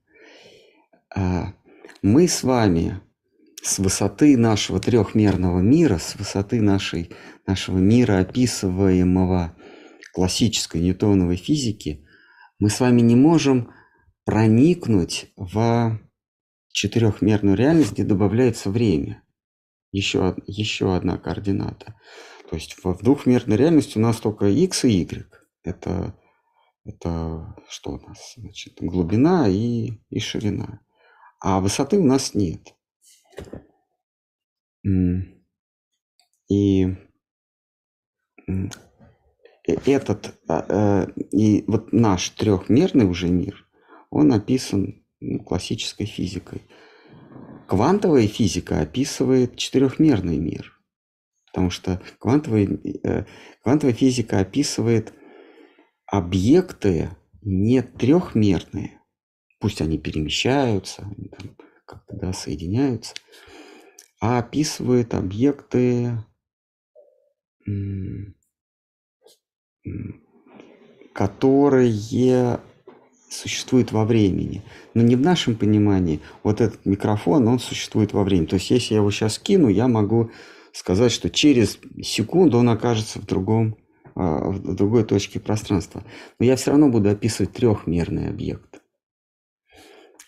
А, 1.15 1.55
мы 2.03 2.29
с 2.29 2.43
вами 2.43 3.01
с 3.63 3.79
высоты 3.79 4.37
нашего 4.37 4.79
трехмерного 4.79 5.61
мира, 5.61 5.99
с 5.99 6.15
высоты 6.15 6.61
нашей, 6.61 7.11
нашего 7.49 7.79
мира, 7.79 8.19
описываемого 8.19 9.57
классической 10.13 10.83
ньютоновой 10.83 11.37
физики, 11.37 12.07
мы 12.59 12.69
с 12.69 12.79
вами 12.79 13.01
не 13.01 13.17
можем 13.17 13.73
проникнуть 14.25 15.33
в 15.37 15.99
четырехмерную 16.73 17.57
реальность, 17.57 17.93
где 17.93 18.05
добавляется 18.05 18.71
время. 18.71 19.23
Еще, 19.91 20.37
еще 20.47 20.95
одна 20.95 21.17
координата. 21.17 21.99
То 22.51 22.57
есть 22.57 22.77
в, 22.85 23.03
двухмерной 23.03 23.57
реальности 23.57 23.97
у 23.97 24.03
нас 24.03 24.21
только 24.21 24.47
x 24.47 24.85
и 24.85 24.91
y. 24.91 25.27
Это, 25.63 26.15
это 26.85 27.57
что 27.69 27.93
у 27.93 27.99
нас? 27.99 28.35
Значит, 28.37 28.75
глубина 28.81 29.49
и, 29.49 29.93
и 30.11 30.21
ширина. 30.21 30.81
А 31.41 31.61
высоты 31.61 31.99
у 31.99 32.05
нас 32.05 32.35
нет. 32.35 32.75
И 36.51 37.08
этот 39.65 40.35
а, 40.49 41.07
э, 41.09 41.21
и 41.33 41.65
вот 41.67 41.93
наш 41.93 42.31
трехмерный 42.31 43.05
уже 43.05 43.29
мир, 43.29 43.67
он 44.11 44.33
описан 44.33 45.05
ну, 45.21 45.41
классической 45.41 46.07
физикой. 46.07 46.63
Квантовая 47.67 48.27
физика 48.27 48.81
описывает 48.81 49.57
четырехмерный 49.57 50.39
мир, 50.39 50.73
потому 51.47 51.71
что 51.71 52.01
квантовая, 52.19 52.67
э, 53.05 53.25
квантовая 53.63 53.95
физика 53.95 54.41
описывает 54.41 55.13
объекты 56.07 57.11
не 57.43 57.83
трехмерные, 57.83 59.03
пусть 59.61 59.83
они 59.83 59.99
перемещаются, 59.99 61.07
как-то 61.85 62.17
да, 62.17 62.33
соединяются, 62.33 63.15
а 64.21 64.39
описывает 64.39 65.15
объекты 65.15 66.13
которые 71.13 72.61
существуют 73.31 73.93
во 73.93 74.05
времени. 74.05 74.63
Но 74.95 75.03
не 75.03 75.17
в 75.17 75.21
нашем 75.21 75.55
понимании. 75.55 76.21
Вот 76.43 76.61
этот 76.61 76.87
микрофон, 76.87 77.47
он 77.49 77.59
существует 77.59 78.13
во 78.13 78.25
времени. 78.25 78.47
То 78.47 78.55
есть, 78.55 78.71
если 78.71 78.95
я 78.95 79.01
его 79.01 79.11
сейчас 79.11 79.39
кину, 79.39 79.69
я 79.69 79.89
могу 79.89 80.31
сказать, 80.73 81.13
что 81.13 81.29
через 81.29 81.79
секунду 82.03 82.59
он 82.59 82.69
окажется 82.69 83.19
в 83.21 83.27
другом 83.27 83.77
а, 84.21 84.51
в 84.51 84.75
другой 84.75 85.05
точке 85.05 85.39
пространства. 85.39 86.03
Но 86.41 86.47
я 86.47 86.57
все 86.57 86.73
равно 86.73 86.89
буду 86.89 87.09
описывать 87.09 87.53
трехмерный 87.53 88.29
объект. 88.29 88.83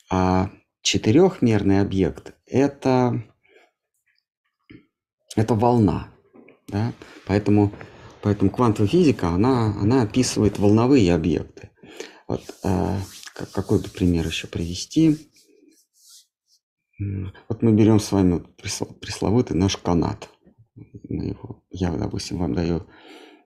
А 0.08 0.50
четырехмерный 0.82 1.80
объект– 1.80 2.34
это, 2.46 3.20
это 5.34 5.54
волна. 5.54 6.08
Да? 6.68 6.92
Поэтому 7.26 7.72
Поэтому 8.22 8.50
квантовая 8.50 8.88
физика, 8.88 9.28
она, 9.28 9.74
она 9.80 10.02
описывает 10.02 10.58
волновые 10.58 11.14
объекты. 11.14 11.70
Вот, 12.28 12.42
э, 12.62 12.98
какой 13.52 13.80
бы 13.80 13.88
пример 13.88 14.26
еще 14.26 14.46
привести? 14.46 15.30
Вот 17.48 17.62
мы 17.62 17.72
берем 17.72 17.98
с 17.98 18.12
вами 18.12 18.44
пресловутый 19.00 19.56
наш 19.56 19.76
канат. 19.78 20.28
его, 21.08 21.64
я, 21.70 21.90
допустим, 21.90 22.38
вам 22.38 22.54
даю 22.54 22.86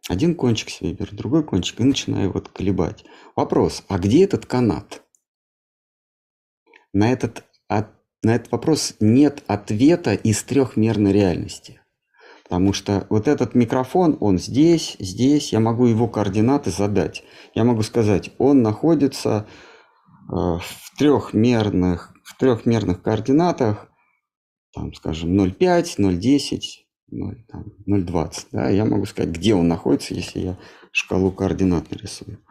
один 0.08 0.34
кончик 0.34 0.70
себе, 0.70 0.92
беру 0.92 1.16
другой 1.16 1.44
кончик 1.44 1.80
и 1.80 1.84
начинаю 1.84 2.32
вот 2.32 2.48
колебать. 2.48 3.04
Вопрос, 3.36 3.84
а 3.88 3.98
где 3.98 4.24
этот 4.24 4.44
канат? 4.44 5.02
На 6.92 7.10
этот, 7.10 7.44
от, 7.68 7.88
на 8.22 8.34
этот 8.34 8.52
вопрос 8.52 8.94
нет 9.00 9.42
ответа 9.46 10.14
из 10.14 10.42
трехмерной 10.42 11.12
реальности. 11.12 11.80
Потому 12.44 12.74
что 12.74 13.06
вот 13.08 13.26
этот 13.26 13.54
микрофон, 13.54 14.18
он 14.20 14.38
здесь, 14.38 14.96
здесь, 15.00 15.52
я 15.52 15.60
могу 15.60 15.86
его 15.86 16.08
координаты 16.08 16.70
задать. 16.70 17.24
Я 17.54 17.64
могу 17.64 17.82
сказать, 17.82 18.32
он 18.38 18.62
находится 18.62 19.46
э, 20.28 20.34
в 20.34 20.98
трехмерных, 20.98 22.12
в 22.22 22.36
трехмерных 22.36 23.02
координатах, 23.02 23.88
там, 24.74 24.92
скажем, 24.92 25.38
0,5, 25.40 25.96
0,10, 25.98 26.60
0, 27.12 27.44
там, 27.48 27.64
0,20. 27.88 28.46
Да? 28.52 28.68
Я 28.68 28.84
могу 28.84 29.06
сказать, 29.06 29.30
где 29.30 29.54
он 29.54 29.68
находится, 29.68 30.12
если 30.14 30.40
я 30.40 30.58
шкалу 30.92 31.32
координат 31.32 31.90
нарисую. 31.90 32.44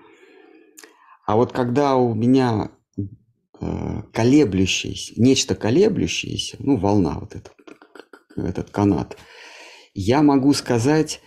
А 1.27 1.35
вот 1.35 1.51
когда 1.51 1.95
у 1.97 2.15
меня 2.15 2.71
э, 3.61 4.01
колеблющееся, 4.11 5.13
нечто 5.17 5.53
колеблющееся, 5.53 6.57
ну, 6.59 6.77
волна, 6.77 7.19
вот 7.19 7.35
этот, 7.35 7.53
этот 8.35 8.71
канат, 8.71 9.17
я 9.93 10.21
могу 10.21 10.53
сказать, 10.53 11.21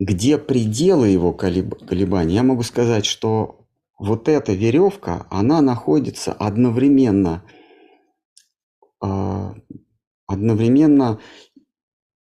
где 0.00 0.38
пределы 0.38 1.08
его 1.08 1.32
колебаний. 1.32 2.34
Я 2.34 2.42
могу 2.42 2.62
сказать, 2.62 3.04
что 3.04 3.66
вот 3.98 4.28
эта 4.28 4.52
веревка, 4.52 5.26
она 5.30 5.60
находится 5.60 6.32
одновременно, 6.32 7.42
э, 9.02 9.54
одновременно 10.26 11.20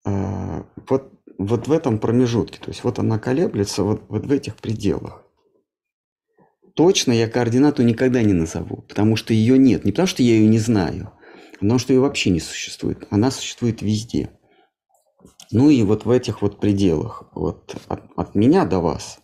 э, 0.05 0.63
вот, 0.89 1.13
вот 1.37 1.67
в 1.67 1.71
этом 1.71 1.99
промежутке. 1.99 2.59
То 2.59 2.69
есть 2.69 2.83
вот 2.83 2.99
она 2.99 3.19
колеблется 3.19 3.83
вот, 3.83 4.03
вот 4.07 4.25
в 4.25 4.31
этих 4.31 4.55
пределах 4.55 5.27
точно 6.77 7.11
я 7.11 7.27
координату 7.27 7.81
никогда 7.81 8.21
не 8.21 8.33
назову, 8.33 8.83
потому 8.87 9.15
что 9.15 9.33
ее 9.33 9.57
нет. 9.57 9.83
Не 9.83 9.91
потому 9.91 10.07
что 10.07 10.23
я 10.23 10.35
ее 10.35 10.47
не 10.47 10.59
знаю, 10.59 11.11
а 11.53 11.59
потому 11.59 11.79
что 11.79 11.91
ее 11.91 11.99
вообще 11.99 12.29
не 12.29 12.39
существует. 12.39 13.07
Она 13.09 13.31
существует 13.31 13.81
везде. 13.81 14.29
Ну 15.51 15.69
и 15.69 15.83
вот 15.83 16.05
в 16.05 16.09
этих 16.09 16.41
вот 16.41 16.59
пределах, 16.59 17.23
вот 17.33 17.75
от, 17.87 18.03
от 18.15 18.35
меня 18.35 18.65
до 18.65 18.79
вас, 18.79 19.19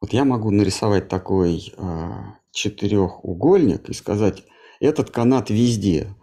вот 0.00 0.12
я 0.12 0.24
могу 0.24 0.50
нарисовать 0.50 1.08
такой 1.08 1.72
э, 1.76 2.10
четырехугольник 2.52 3.88
и 3.88 3.94
сказать, 3.94 4.44
этот 4.80 5.10
канат 5.10 5.50
везде, 5.50 6.14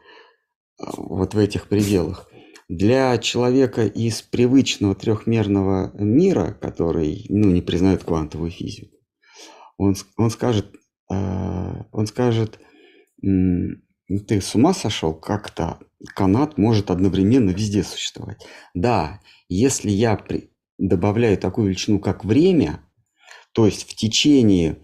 э, 0.79 0.83
вот 0.97 1.33
в 1.33 1.37
этих 1.37 1.67
пределах. 1.67 2.29
Для 2.67 3.17
человека 3.17 3.85
из 3.85 4.21
привычного 4.21 4.95
трехмерного 4.95 5.91
мира, 5.97 6.57
который 6.61 7.25
ну, 7.29 7.49
не 7.49 7.61
признает 7.61 8.03
квантовую 8.03 8.51
физику, 8.51 8.95
он, 9.77 9.95
он 10.17 10.29
скажет, 10.29 10.67
э, 11.11 11.83
он 11.91 12.07
скажет, 12.07 12.59
ты 13.21 14.41
с 14.41 14.55
ума 14.55 14.73
сошел, 14.73 15.13
как-то 15.13 15.79
канат 16.15 16.57
может 16.57 16.91
одновременно 16.91 17.51
везде 17.51 17.83
существовать. 17.83 18.45
Да, 18.73 19.21
если 19.49 19.89
я 19.89 20.15
при, 20.15 20.51
добавляю 20.77 21.37
такую 21.37 21.67
величину, 21.67 21.99
как 21.99 22.25
время, 22.25 22.81
то 23.53 23.65
есть 23.65 23.89
в 23.89 23.95
течение 23.95 24.77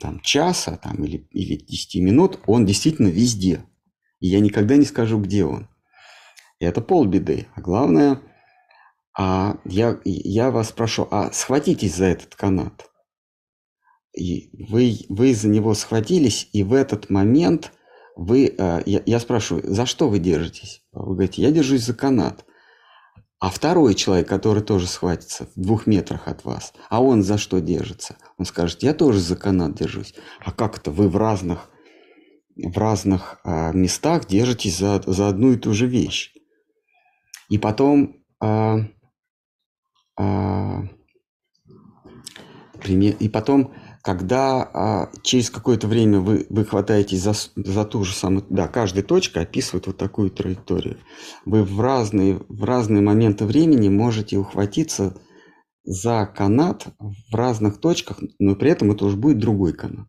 там, 0.00 0.20
часа 0.20 0.76
там, 0.76 1.04
или, 1.04 1.28
или 1.30 1.56
10 1.56 1.96
минут 2.02 2.40
он 2.46 2.66
действительно 2.66 3.08
везде. 3.08 3.64
И 4.20 4.28
я 4.28 4.40
никогда 4.40 4.76
не 4.76 4.84
скажу, 4.84 5.20
где 5.20 5.44
он. 5.44 5.68
И 6.58 6.64
это 6.64 6.80
полбеды. 6.80 7.46
А 7.54 7.60
главное, 7.60 8.20
а 9.16 9.58
я, 9.64 10.00
я 10.04 10.50
вас 10.50 10.72
прошу, 10.72 11.06
а 11.10 11.30
схватитесь 11.32 11.96
за 11.96 12.06
этот 12.06 12.34
канат 12.34 12.88
и 14.16 14.50
вы, 14.70 14.96
вы 15.08 15.34
за 15.34 15.48
него 15.48 15.74
схватились, 15.74 16.48
и 16.52 16.62
в 16.62 16.72
этот 16.72 17.10
момент 17.10 17.72
вы, 18.16 18.54
э, 18.56 18.82
я, 18.86 19.02
я 19.04 19.20
спрашиваю, 19.20 19.72
за 19.72 19.86
что 19.86 20.08
вы 20.08 20.18
держитесь? 20.18 20.82
Вы 20.92 21.14
говорите, 21.14 21.42
я 21.42 21.50
держусь 21.50 21.84
за 21.84 21.94
канат. 21.94 22.44
А 23.40 23.50
второй 23.50 23.94
человек, 23.94 24.28
который 24.28 24.62
тоже 24.62 24.86
схватится 24.86 25.48
в 25.54 25.60
двух 25.60 25.86
метрах 25.86 26.28
от 26.28 26.44
вас, 26.44 26.72
а 26.88 27.02
он 27.02 27.22
за 27.22 27.36
что 27.36 27.60
держится? 27.60 28.16
Он 28.38 28.46
скажет, 28.46 28.82
я 28.82 28.94
тоже 28.94 29.20
за 29.20 29.36
канат 29.36 29.74
держусь. 29.74 30.14
А 30.40 30.50
как 30.50 30.78
это 30.78 30.90
вы 30.90 31.08
в 31.08 31.16
разных, 31.16 31.68
в 32.56 32.78
разных 32.78 33.40
а, 33.44 33.72
местах 33.72 34.26
держитесь 34.26 34.78
за, 34.78 35.02
за 35.06 35.28
одну 35.28 35.52
и 35.52 35.56
ту 35.56 35.74
же 35.74 35.86
вещь? 35.86 36.32
И 37.50 37.58
потом 37.58 38.24
а, 38.40 38.78
а, 40.18 40.84
и 42.86 43.28
потом 43.28 43.74
когда 44.04 44.62
а, 44.62 45.10
через 45.22 45.48
какое-то 45.48 45.88
время 45.88 46.20
вы, 46.20 46.46
вы 46.50 46.66
хватаетесь 46.66 47.22
за, 47.22 47.32
за 47.56 47.84
ту 47.86 48.04
же 48.04 48.12
самую... 48.12 48.44
Да, 48.50 48.68
каждая 48.68 49.02
точка 49.02 49.40
описывает 49.40 49.86
вот 49.86 49.96
такую 49.96 50.30
траекторию. 50.30 50.98
Вы 51.46 51.64
в 51.64 51.80
разные, 51.80 52.38
в 52.50 52.64
разные 52.64 53.00
моменты 53.00 53.46
времени 53.46 53.88
можете 53.88 54.36
ухватиться 54.36 55.16
за 55.84 56.26
канат 56.26 56.88
в 56.98 57.34
разных 57.34 57.80
точках, 57.80 58.18
но 58.38 58.54
при 58.56 58.72
этом 58.72 58.92
это 58.92 59.06
уже 59.06 59.16
будет 59.16 59.38
другой 59.38 59.72
канат. 59.72 60.08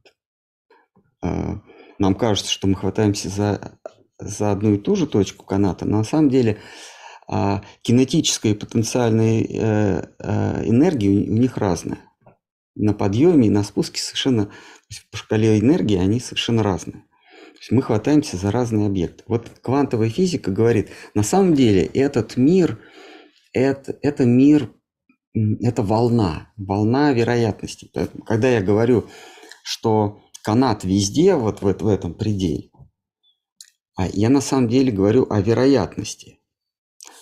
А, 1.22 1.62
нам 1.98 2.16
кажется, 2.16 2.52
что 2.52 2.68
мы 2.68 2.76
хватаемся 2.76 3.30
за, 3.30 3.80
за 4.20 4.52
одну 4.52 4.74
и 4.74 4.78
ту 4.78 4.98
же 4.98 5.08
точку 5.08 5.46
каната, 5.46 5.86
но 5.86 6.00
на 6.00 6.04
самом 6.04 6.30
деле 6.30 6.58
а, 7.30 7.64
кинетическая 7.82 8.52
и 8.52 8.56
потенциальная 8.56 9.42
э, 9.42 10.08
э, 10.20 10.70
энергия 10.70 11.10
у 11.30 11.38
них 11.38 11.56
разная 11.56 12.05
на 12.76 12.94
подъеме 12.94 13.48
и 13.48 13.50
на 13.50 13.64
спуске 13.64 14.02
совершенно, 14.02 14.52
по 15.12 15.18
шкале 15.18 15.60
энергии 15.60 15.98
они 15.98 16.20
совершенно 16.20 16.64
разные. 16.64 17.04
То 17.54 17.60
есть 17.60 17.72
мы 17.72 17.82
хватаемся 17.82 18.38
за 18.38 18.52
разные 18.52 18.88
объекты. 18.88 19.24
Вот 19.28 19.50
квантовая 19.62 20.10
физика 20.10 20.52
говорит, 20.52 20.90
на 21.14 21.24
самом 21.24 21.54
деле 21.54 21.86
этот 21.86 22.38
мир, 22.38 22.80
это, 23.54 23.98
это 24.02 24.26
мир, 24.26 24.72
это 25.34 25.82
волна, 25.82 26.52
волна 26.58 27.14
вероятностей. 27.14 27.92
Когда 28.26 28.50
я 28.50 28.62
говорю, 28.62 29.10
что 29.64 30.22
канат 30.44 30.84
везде, 30.84 31.36
вот 31.36 31.62
в, 31.62 31.74
в 31.74 31.88
этом 31.88 32.14
пределе, 32.14 32.70
а 33.96 34.08
я 34.10 34.30
на 34.30 34.42
самом 34.42 34.68
деле 34.68 34.92
говорю 34.92 35.26
о 35.30 35.40
вероятности, 35.40 36.40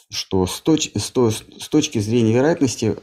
что 0.10 0.46
с, 0.48 0.60
точ, 0.62 0.92
с, 0.96 1.12
с 1.12 1.70
точки 1.70 2.00
зрения 2.00 2.34
вероятности 2.34 2.96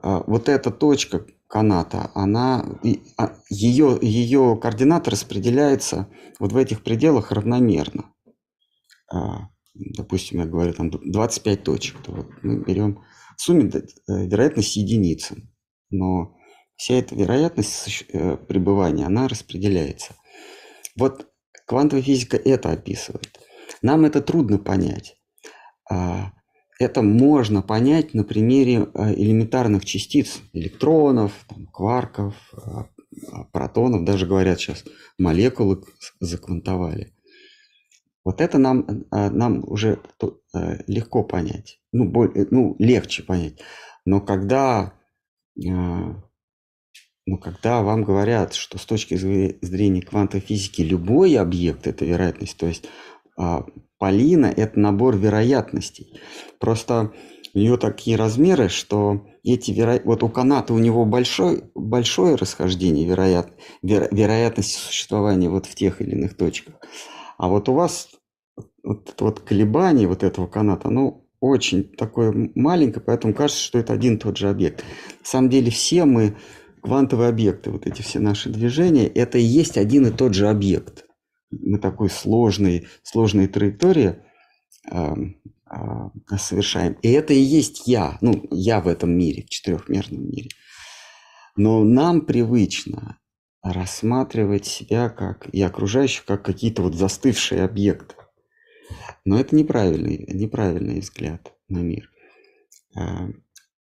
а, 0.00 0.22
вот 0.26 0.48
эта 0.48 0.70
точка, 0.70 1.26
каната, 1.52 2.10
она, 2.14 2.64
ее, 2.82 3.02
а, 3.18 3.98
ее 4.00 4.58
координаты 4.60 5.10
распределяются 5.10 6.08
вот 6.38 6.52
в 6.52 6.56
этих 6.56 6.82
пределах 6.82 7.30
равномерно. 7.30 8.10
А, 9.12 9.50
допустим, 9.74 10.38
я 10.38 10.46
говорю, 10.46 10.72
там 10.72 10.90
25 10.90 11.62
точек, 11.62 12.02
то 12.02 12.12
вот 12.12 12.28
мы 12.42 12.64
берем 12.64 13.04
в 13.36 13.42
сумме 13.42 13.68
э, 13.68 13.82
вероятность 14.06 14.76
единицы, 14.76 15.46
но 15.90 16.38
вся 16.76 16.94
эта 16.94 17.14
вероятность 17.14 18.06
э, 18.08 18.38
пребывания, 18.38 19.04
она 19.04 19.28
распределяется. 19.28 20.14
Вот 20.96 21.26
квантовая 21.66 22.02
физика 22.02 22.38
это 22.38 22.70
описывает. 22.72 23.38
Нам 23.82 24.06
это 24.06 24.22
трудно 24.22 24.56
понять. 24.56 25.18
А, 26.82 26.84
это 26.84 27.02
можно 27.02 27.62
понять 27.62 28.14
на 28.14 28.24
примере 28.24 28.88
э, 28.94 29.14
элементарных 29.14 29.84
частиц, 29.84 30.40
электронов, 30.52 31.32
там, 31.48 31.66
кварков, 31.66 32.34
э, 32.52 32.84
протонов, 33.52 34.04
даже 34.04 34.26
говорят 34.26 34.58
сейчас, 34.58 34.84
молекулы 35.18 35.82
заквантовали. 36.20 37.14
Вот 38.24 38.40
это 38.40 38.58
нам, 38.58 39.04
э, 39.10 39.30
нам 39.30 39.64
уже 39.66 39.98
легко 40.86 41.24
понять, 41.24 41.80
ну, 41.92 42.04
более, 42.04 42.46
ну, 42.50 42.76
легче 42.78 43.22
понять. 43.22 43.60
Но 44.04 44.20
когда, 44.20 44.92
но 45.56 47.38
когда 47.40 47.82
вам 47.82 48.04
говорят, 48.04 48.54
что 48.54 48.78
с 48.78 48.84
точки 48.84 49.14
зрения 49.16 50.02
квантовой 50.02 50.44
физики 50.44 50.82
любой 50.82 51.36
объект– 51.36 51.86
это 51.88 52.04
вероятность, 52.04 52.56
то 52.56 52.66
есть 52.66 52.84
а, 52.84 52.88
Полина– 53.98 54.46
это 54.56 54.78
набор 54.80 55.16
вероятностей. 55.16 56.20
Просто 56.58 57.12
у 57.54 57.58
нее 57.58 57.76
такие 57.76 58.16
размеры, 58.16 58.68
что 58.68 59.26
эти 59.44 59.70
веро... 59.70 60.00
вот 60.04 60.22
у 60.22 60.28
каната 60.28 60.72
у 60.74 60.78
него 60.78 61.04
большой, 61.04 61.64
большое 61.74 62.36
расхождение 62.36 63.06
вероят... 63.06 63.52
веро... 63.82 64.08
вероятности 64.10 64.78
существования 64.78 65.48
вот 65.48 65.66
в 65.66 65.74
тех 65.74 66.00
или 66.00 66.12
иных 66.12 66.36
точках. 66.36 66.74
А 67.38 67.48
вот 67.48 67.68
у 67.68 67.74
вас 67.74 68.08
вот 68.82 69.14
вот 69.20 69.40
колебание 69.40 70.08
вот 70.08 70.22
этого 70.22 70.46
каната, 70.46 70.88
оно 70.88 71.24
очень 71.40 71.84
такое 71.84 72.50
маленькое, 72.54 73.02
поэтому 73.04 73.34
кажется, 73.34 73.62
что 73.62 73.78
это 73.78 73.92
один 73.92 74.14
и 74.14 74.18
тот 74.18 74.36
же 74.36 74.48
объект. 74.48 74.84
На 75.20 75.26
самом 75.26 75.50
деле 75.50 75.70
все 75.70 76.04
мы 76.04 76.36
квантовые 76.82 77.28
объекты, 77.28 77.70
вот 77.70 77.86
эти 77.86 78.02
все 78.02 78.18
наши 78.18 78.48
движения, 78.48 79.06
это 79.06 79.38
и 79.38 79.42
есть 79.42 79.76
один 79.76 80.06
и 80.06 80.10
тот 80.10 80.34
же 80.34 80.48
объект 80.48 81.04
мы 81.52 81.78
такой 81.78 82.10
сложной, 82.10 82.88
сложной 83.02 83.46
траектории 83.46 84.16
э, 84.90 85.14
э, 85.70 86.36
совершаем. 86.38 86.94
И 87.02 87.10
это 87.10 87.32
и 87.32 87.40
есть 87.40 87.86
я, 87.86 88.18
ну, 88.20 88.46
я 88.50 88.80
в 88.80 88.88
этом 88.88 89.16
мире, 89.16 89.42
в 89.42 89.50
четырехмерном 89.50 90.28
мире. 90.30 90.50
Но 91.56 91.84
нам 91.84 92.22
привычно 92.22 93.18
рассматривать 93.62 94.66
себя 94.66 95.08
как 95.08 95.46
и 95.52 95.62
окружающих 95.62 96.24
как 96.24 96.44
какие-то 96.44 96.82
вот 96.82 96.94
застывшие 96.94 97.62
объекты. 97.62 98.16
Но 99.24 99.38
это 99.38 99.54
неправильный, 99.54 100.26
неправильный 100.32 101.00
взгляд 101.00 101.54
на 101.68 101.78
мир. 101.78 102.10
Э, 102.96 103.28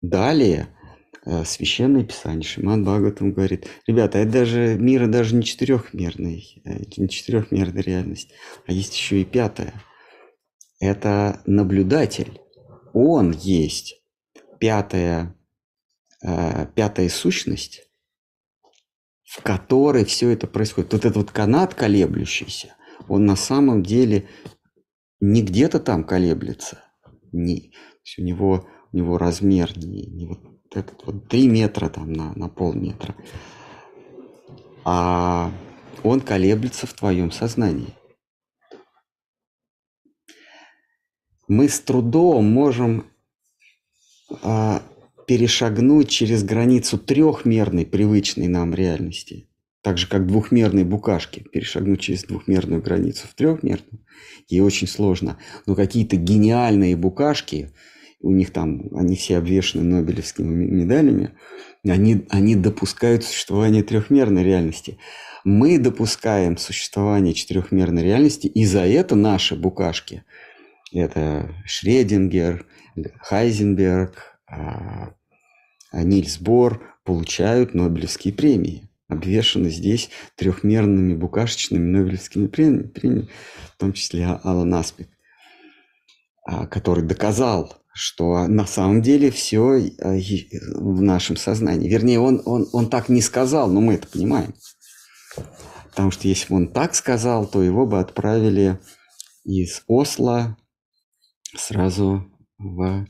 далее 0.02 0.74
священное 1.44 2.04
писание, 2.04 2.42
Шиман 2.42 2.84
Бхагаватам 2.84 3.32
говорит, 3.32 3.66
ребята, 3.86 4.18
это 4.18 4.32
даже 4.32 4.76
мир 4.78 5.06
даже 5.08 5.34
не 5.34 5.42
четырехмерный, 5.42 6.62
э, 6.64 6.84
не 6.96 7.08
четырехмерная 7.08 7.82
реальность, 7.82 8.32
а 8.66 8.72
есть 8.72 8.94
еще 8.94 9.20
и 9.20 9.24
пятая. 9.24 9.74
Это 10.80 11.42
наблюдатель. 11.44 12.40
Он 12.94 13.32
есть 13.32 14.00
пятая, 14.58 15.36
э, 16.22 16.66
пятая 16.74 17.08
сущность 17.08 17.88
в 19.28 19.42
которой 19.42 20.06
все 20.06 20.30
это 20.30 20.46
происходит. 20.46 20.92
Вот 20.92 21.04
этот 21.04 21.16
вот 21.16 21.30
канат 21.30 21.74
колеблющийся, 21.74 22.74
он 23.08 23.26
на 23.26 23.36
самом 23.36 23.82
деле 23.82 24.26
не 25.20 25.42
где-то 25.42 25.80
там 25.80 26.02
колеблется, 26.02 26.82
не, 27.30 27.74
у 28.16 28.22
него, 28.22 28.66
у 28.90 28.96
него 28.96 29.18
размер 29.18 29.76
не, 29.76 30.06
не 30.06 30.26
вот 30.26 30.40
этот 30.74 31.04
вот 31.06 31.28
3 31.28 31.48
метра 31.48 31.88
там 31.88 32.12
на, 32.12 32.32
на 32.34 32.48
полметра, 32.48 33.14
а 34.84 35.52
он 36.02 36.20
колеблется 36.20 36.86
в 36.86 36.94
твоем 36.94 37.30
сознании. 37.30 37.94
Мы 41.48 41.68
с 41.68 41.80
трудом 41.80 42.44
можем 42.44 43.06
а, 44.42 44.82
перешагнуть 45.26 46.08
через 46.08 46.42
границу 46.42 46.98
трехмерной, 46.98 47.86
привычной 47.86 48.48
нам 48.48 48.74
реальности, 48.74 49.48
так 49.82 49.96
же 49.96 50.08
как 50.08 50.26
двухмерные 50.26 50.84
букашки, 50.84 51.40
перешагнуть 51.40 52.00
через 52.00 52.24
двухмерную 52.24 52.82
границу 52.82 53.26
в 53.28 53.34
трехмерную, 53.34 54.04
ей 54.48 54.60
очень 54.60 54.86
сложно. 54.86 55.38
Но 55.66 55.74
какие-то 55.74 56.16
гениальные 56.16 56.96
букашки, 56.96 57.72
у 58.20 58.32
них 58.32 58.52
там, 58.52 58.88
они 58.96 59.16
все 59.16 59.38
обвешаны 59.38 59.84
Нобелевскими 59.84 60.48
медалями, 60.48 61.32
они, 61.84 62.26
они 62.30 62.56
допускают 62.56 63.24
существование 63.24 63.82
трехмерной 63.82 64.42
реальности. 64.42 64.98
Мы 65.44 65.78
допускаем 65.78 66.56
существование 66.56 67.32
четырехмерной 67.32 68.02
реальности, 68.02 68.48
и 68.48 68.64
за 68.64 68.80
это 68.80 69.14
наши 69.14 69.54
букашки, 69.54 70.24
это 70.92 71.54
Шредингер, 71.64 72.66
Хайзенберг, 73.20 74.40
а, 74.50 75.12
Нильс 75.92 76.38
Бор 76.38 76.82
получают 77.04 77.74
Нобелевские 77.74 78.34
премии. 78.34 78.90
Обвешаны 79.08 79.70
здесь 79.70 80.10
трехмерными 80.36 81.14
букашечными 81.14 81.84
Нобелевскими 81.84 82.46
премиями, 82.46 83.28
в 83.74 83.78
том 83.78 83.92
числе 83.92 84.26
Алан 84.26 84.74
Аспик, 84.74 85.08
а, 86.44 86.66
который 86.66 87.04
доказал, 87.04 87.78
что 87.98 88.46
на 88.46 88.64
самом 88.64 89.02
деле 89.02 89.32
все 89.32 89.76
э, 89.76 90.20
в 90.76 91.02
нашем 91.02 91.36
сознании. 91.36 91.88
Вернее, 91.88 92.20
он, 92.20 92.40
он, 92.44 92.68
он 92.72 92.88
так 92.88 93.08
не 93.08 93.20
сказал, 93.20 93.68
но 93.68 93.80
мы 93.80 93.94
это 93.94 94.06
понимаем. 94.06 94.54
Потому 95.90 96.12
что 96.12 96.28
если 96.28 96.48
бы 96.48 96.56
он 96.56 96.72
так 96.72 96.94
сказал, 96.94 97.44
то 97.44 97.60
его 97.60 97.86
бы 97.86 97.98
отправили 97.98 98.78
из 99.42 99.82
Осло 99.88 100.56
сразу 101.56 102.30
в 102.56 103.04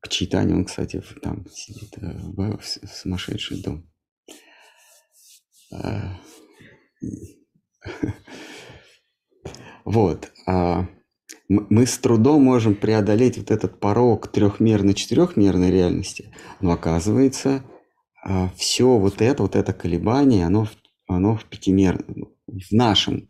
к 0.00 0.08
читанию. 0.08 0.58
Он, 0.58 0.66
кстати, 0.66 1.02
там 1.22 1.46
сидит 1.50 1.96
э, 1.96 2.12
в, 2.12 2.60
сумасшедший 2.62 3.62
дом. 3.62 3.90
А, 5.72 6.20
вот. 9.86 10.30
А 10.46 10.86
мы 11.48 11.86
с 11.86 11.98
трудом 11.98 12.42
можем 12.42 12.74
преодолеть 12.74 13.38
вот 13.38 13.50
этот 13.50 13.78
порог 13.78 14.30
трехмерно-четырехмерной 14.32 15.70
реальности, 15.70 16.34
но 16.60 16.72
оказывается, 16.72 17.62
а, 18.22 18.50
все 18.56 18.96
вот 18.96 19.20
это, 19.20 19.42
вот 19.42 19.54
это 19.54 19.72
колебание, 19.72 20.46
оно, 20.46 20.66
оно 21.06 21.36
в 21.36 21.44
пятимерном, 21.44 22.32
в 22.46 22.72
нашем 22.72 23.28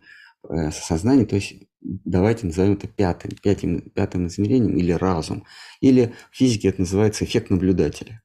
э, 0.49 0.71
сознании, 0.71 1.25
то 1.25 1.37
есть 1.37 1.55
давайте 1.85 2.47
назовем 2.47 2.75
это 2.75 2.89
пятым, 2.89 3.33
пятым, 3.43 3.81
пятым 3.91 4.27
измерением 4.29 4.77
или 4.77 4.93
разум. 4.93 5.45
Или 5.81 6.15
в 6.31 6.37
физике 6.37 6.69
это 6.69 6.81
называется 6.81 7.25
эффект 7.25 7.51
наблюдателя. 7.51 8.23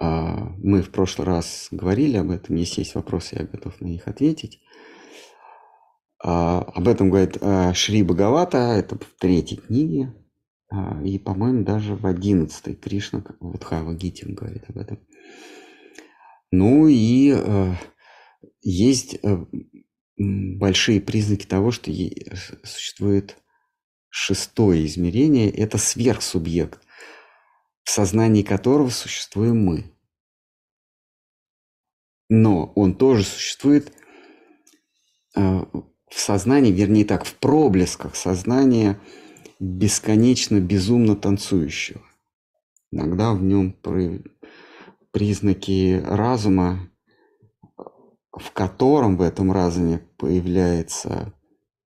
А, 0.00 0.52
мы 0.58 0.82
в 0.82 0.90
прошлый 0.90 1.26
раз 1.26 1.68
говорили 1.70 2.16
об 2.16 2.30
этом, 2.30 2.56
если 2.56 2.80
есть 2.80 2.94
вопросы, 2.94 3.36
я 3.38 3.46
готов 3.46 3.80
на 3.80 3.86
них 3.86 4.06
ответить. 4.06 4.60
А, 6.24 6.60
об 6.60 6.86
этом 6.86 7.10
говорит 7.10 7.38
а, 7.40 7.74
Шри 7.74 8.02
Бхагавата, 8.02 8.58
это 8.58 8.96
в 8.96 9.14
третьей 9.18 9.58
книге, 9.58 10.14
и, 11.04 11.18
по-моему, 11.18 11.64
даже 11.64 11.96
в 11.96 12.06
одиннадцатой 12.06 12.74
Кришна, 12.74 13.22
вот 13.40 13.62
Хава 13.62 13.92
Гитин 13.92 14.34
говорит 14.34 14.64
об 14.70 14.78
этом. 14.78 15.06
Ну 16.50 16.86
и 16.88 17.36
есть 18.62 19.18
э, 19.22 19.46
большие 20.16 21.02
признаки 21.02 21.44
того, 21.44 21.72
что 21.72 21.90
существует 22.64 23.36
шестое 24.08 24.86
измерение– 24.86 25.50
это 25.52 25.76
сверхсубъект, 25.76 26.80
в 27.82 27.90
сознании 27.90 28.42
которого 28.42 28.88
существуем 28.88 29.64
мы. 29.64 29.92
Но 32.30 32.72
он 32.76 32.94
тоже 32.94 33.24
существует 33.24 33.92
а, 35.34 35.66
в 36.12 36.20
сознании, 36.20 36.72
вернее 36.72 37.04
так, 37.04 37.24
в 37.24 37.34
проблесках 37.34 38.16
сознания 38.16 38.98
бесконечно 39.58 40.60
безумно 40.60 41.16
танцующего. 41.16 42.02
Иногда 42.90 43.32
в 43.32 43.42
нем 43.42 43.74
признаки 45.12 46.02
разума 46.04 46.92
в 48.32 48.50
котором 48.52 49.16
в 49.16 49.22
этом 49.22 49.52
разуме 49.52 50.00
появляется, 50.16 51.34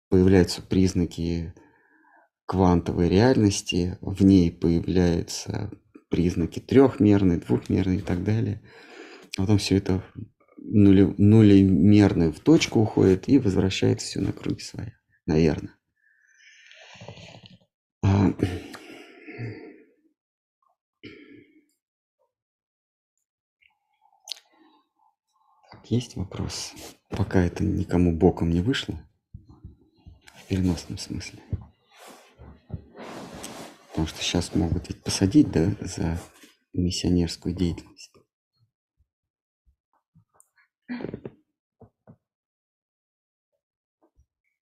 появляются 0.09 0.63
признаки 0.63 1.55
квантовой 2.47 3.09
реальности, 3.09 3.99
в 4.01 4.25
ней 4.25 4.51
появляются 4.51 5.71
признаки 6.09 6.61
трехмерной, 6.61 7.39
двухмерной 7.39 7.97
и 7.97 8.03
так 8.03 8.25
далее. 8.25 8.63
А 9.39 9.43
потом 9.43 9.59
все 9.59 9.77
это 9.77 10.03
нули, 10.65 11.15
нулимерно 11.19 12.33
в 12.33 12.41
точку 12.41 12.81
уходит 12.81 13.29
и 13.29 13.39
возвращается 13.39 14.07
все 14.07 14.21
на 14.21 14.33
круги 14.33 14.61
свои, 14.61 14.91
наверное. 15.27 15.75
А, 18.03 18.33
Есть 25.93 26.17
вопрос? 26.17 26.73
Пока 27.11 27.43
это 27.43 27.65
никому 27.65 28.17
боком 28.17 28.51
не 28.51 28.61
вышло. 28.61 28.99
В 30.35 30.47
переносном 30.49 30.97
смысле. 30.97 31.41
Потому 33.89 34.07
что 34.07 34.23
сейчас 34.23 34.55
могут 34.55 34.89
ведь 34.89 35.03
посадить, 35.03 35.51
да, 35.51 35.75
за 35.81 36.19
миссионерскую 36.73 37.55
деятельность. 37.55 38.12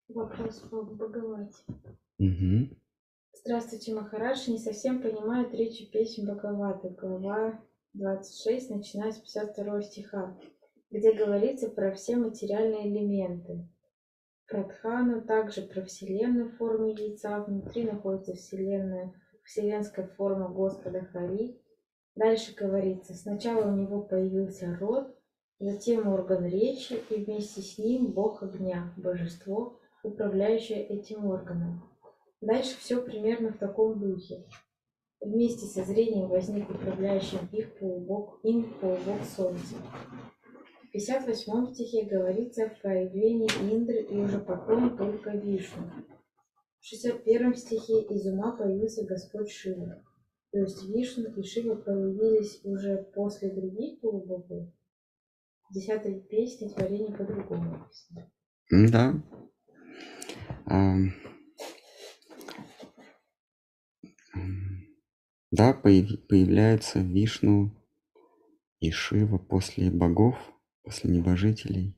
Вопрос 0.08 0.60
по 0.70 0.82
Бхагавате. 0.82 1.62
Угу. 2.18 2.76
Здравствуйте, 3.32 3.94
Махарадж. 3.94 4.50
Не 4.50 4.58
совсем 4.58 5.00
понимаю 5.02 5.48
третью 5.50 5.90
песню 5.90 6.24
Бхагаваты, 6.24 6.90
глава 6.90 7.62
26, 7.94 8.70
начиная 8.70 9.12
с 9.12 9.18
52 9.18 9.82
стиха 9.82 10.36
где 10.90 11.12
говорится 11.12 11.68
про 11.68 11.92
все 11.92 12.16
материальные 12.16 12.88
элементы. 12.88 13.66
Про 14.48 14.64
Дхану, 14.64 15.22
также 15.22 15.62
про 15.62 15.82
Вселенную 15.82 16.50
в 16.50 16.56
форме 16.56 16.92
яйца. 16.92 17.40
Внутри 17.40 17.84
находится 17.84 18.34
Вселенная, 18.34 19.14
вселенская 19.44 20.08
форма 20.08 20.48
Господа 20.48 21.04
Хари. 21.04 21.56
Дальше 22.16 22.54
говорится, 22.56 23.14
сначала 23.14 23.70
у 23.70 23.76
него 23.76 24.02
появился 24.02 24.76
род, 24.80 25.16
затем 25.60 26.08
орган 26.08 26.46
речи, 26.46 26.98
и 27.10 27.24
вместе 27.24 27.60
с 27.60 27.78
ним 27.78 28.12
Бог 28.12 28.42
огня, 28.42 28.92
божество, 28.96 29.78
управляющее 30.02 30.84
этим 30.84 31.26
органом. 31.26 31.82
Дальше 32.40 32.76
все 32.78 33.02
примерно 33.02 33.52
в 33.52 33.58
таком 33.58 34.00
духе. 34.00 34.46
Вместе 35.20 35.66
со 35.66 35.84
зрением 35.84 36.28
возник 36.28 36.70
управляющим 36.70 37.46
их 37.52 37.74
полубог, 37.78 38.40
им 38.42 38.72
полубог 38.80 39.22
Солнца. 39.36 39.74
В 40.88 40.92
58 40.92 41.74
стихе 41.74 42.06
говорится 42.06 42.64
о 42.64 42.80
проявлении 42.80 43.48
Индры 43.70 44.00
и 44.02 44.16
уже 44.16 44.40
потом 44.40 44.96
только 44.96 45.30
Вишну. 45.32 45.84
В 46.80 46.86
61 46.86 47.54
стихе 47.54 48.00
из 48.00 48.26
ума 48.26 48.56
появился 48.56 49.04
Господь 49.04 49.50
Шива. 49.50 50.02
То 50.52 50.60
есть 50.60 50.88
Вишну 50.88 51.30
и 51.34 51.42
Шива 51.42 51.74
появились 51.74 52.64
уже 52.64 53.06
после 53.14 53.50
других 53.50 54.00
полубогов. 54.00 54.68
10 55.70 56.28
песне 56.28 56.68
творение 56.68 57.16
по-другому. 57.16 57.86
Да. 58.70 59.14
Да, 65.50 65.72
появляется 65.72 67.00
Вишну 67.00 67.72
и 68.78 68.90
Шива 68.90 69.38
после 69.38 69.90
богов, 69.90 70.36
после 70.82 71.10
небожителей. 71.10 71.96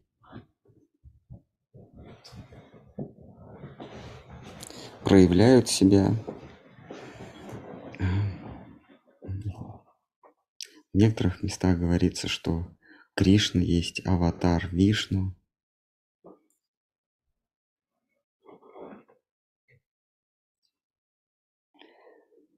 проявляют 5.13 5.69
себя. 5.69 6.17
В 10.93 10.97
некоторых 10.97 11.43
местах 11.43 11.79
говорится, 11.79 12.29
что 12.29 12.67
Кришна, 13.15 13.61
есть 13.61 14.05
аватар 14.07 14.69
Вишну. 14.73 15.37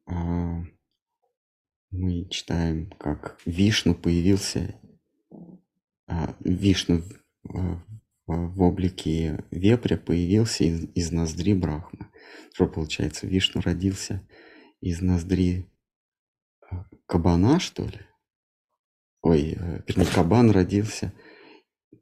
А, 0.07 0.63
мы 1.91 2.29
читаем, 2.29 2.91
как 2.91 3.41
Вишну 3.45 3.97
появился, 3.97 4.81
а, 6.07 6.37
Вишну 6.41 7.03
в, 7.43 7.83
в 8.27 8.63
облике 8.63 9.45
вепря 9.51 9.97
появился 9.97 10.65
из, 10.65 10.85
из 10.95 11.11
ноздри 11.11 11.55
Брахмы. 11.55 12.07
Что 12.53 12.69
получается, 12.69 13.27
Вишну 13.27 13.61
родился 13.61 14.25
из 14.81 15.01
ноздри 15.01 15.69
а, 16.61 16.87
кабана, 17.07 17.59
что 17.59 17.87
ли? 17.87 18.07
Ой, 19.25 19.57
э, 19.59 19.81
вернее, 19.87 20.07
кабан 20.15 20.51
родился. 20.51 21.15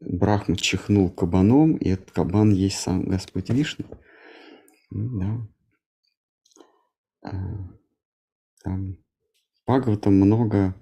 Брахма 0.01 0.57
чихнул 0.57 1.09
кабаном, 1.09 1.77
и 1.77 1.91
этот 1.91 2.11
кабан 2.11 2.51
есть 2.51 2.81
сам 2.81 3.05
Господь 3.05 3.49
Вишну. 3.49 3.87
Да. 4.91 5.47
Там 8.65 8.99
Бхагаватам 9.65 10.17
много, 10.17 10.75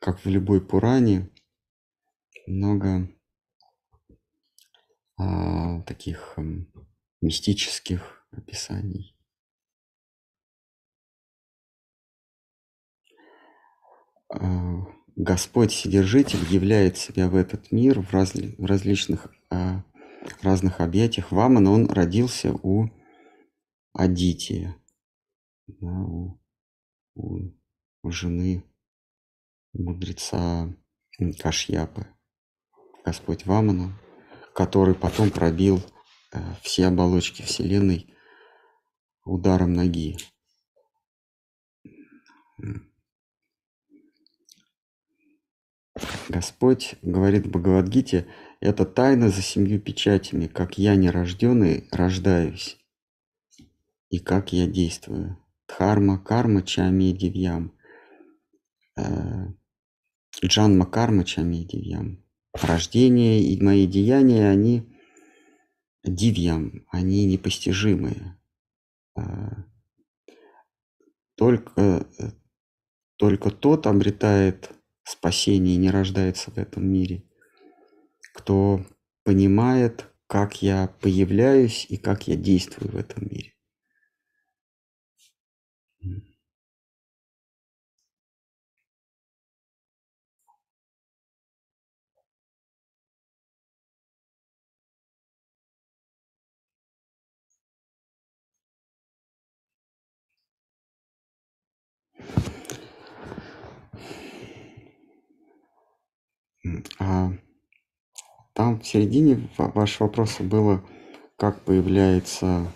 как 0.00 0.24
в 0.24 0.28
любой 0.28 0.64
Пуране, 0.64 1.32
много 2.46 3.08
а, 5.16 5.82
таких 5.82 6.34
а, 6.36 6.42
мистических 7.20 8.24
описаний. 8.30 9.16
А, 14.28 14.97
Господь 15.20 15.72
Вседержитель 15.72 16.44
являет 16.48 16.96
себя 16.96 17.28
в 17.28 17.34
этот 17.34 17.72
мир 17.72 18.00
в, 18.00 18.12
разли, 18.12 18.54
в 18.56 18.64
различных 18.64 19.26
а, 19.50 19.84
разных 20.42 20.80
объятиях. 20.80 21.32
Ваман, 21.32 21.66
он 21.66 21.86
родился 21.90 22.52
у 22.52 22.88
Адития, 23.92 24.76
да, 25.66 25.88
у 25.88 26.38
у, 27.18 27.40
у 28.02 28.10
жены 28.10 28.64
мудреца 29.72 30.72
Кашьяпы, 31.40 32.06
Господь 33.04 33.44
Вамана, 33.44 33.98
который 34.54 34.94
потом 34.94 35.30
пробил 35.30 35.82
э, 36.32 36.38
все 36.62 36.86
оболочки 36.86 37.42
Вселенной 37.42 38.14
ударом 39.24 39.72
ноги. 39.72 40.16
Господь 46.28 46.96
говорит 47.02 47.46
в 47.46 47.50
Бхагавадгите, 47.50 48.26
это 48.60 48.84
тайна 48.84 49.30
за 49.30 49.42
семью 49.42 49.80
печатями, 49.80 50.46
как 50.46 50.78
я 50.78 50.96
нерожденный 50.96 51.88
рождаюсь 51.90 52.78
и 54.10 54.18
как 54.18 54.52
я 54.52 54.66
действую. 54.66 55.38
Дхарма, 55.68 56.18
карма, 56.18 56.62
чами 56.62 57.10
и 57.10 57.12
дивьям. 57.12 57.72
Э, 58.96 59.48
Джанма, 60.44 60.86
карма, 60.86 61.24
чами 61.24 61.62
и 61.62 61.64
дивьям. 61.64 62.24
Рождение 62.54 63.42
и 63.42 63.62
мои 63.62 63.86
деяния, 63.86 64.48
они 64.48 64.88
дивьям, 66.04 66.86
они 66.90 67.26
непостижимые. 67.26 68.38
Э, 69.16 69.22
только, 71.36 72.08
только 73.16 73.50
тот 73.50 73.86
обретает 73.86 74.72
спасение 75.08 75.76
не 75.76 75.90
рождается 75.90 76.50
в 76.50 76.58
этом 76.58 76.86
мире, 76.86 77.24
кто 78.34 78.84
понимает, 79.24 80.06
как 80.26 80.62
я 80.62 80.94
появляюсь 81.00 81.86
и 81.88 81.96
как 81.96 82.28
я 82.28 82.36
действую 82.36 82.92
в 82.92 82.96
этом 82.96 83.26
мире. 83.28 83.54
А 106.98 107.32
там 108.54 108.80
в 108.80 108.86
середине 108.86 109.48
вашего 109.56 110.06
вопроса 110.06 110.42
было, 110.42 110.82
как 111.36 111.60
появляется 111.62 112.66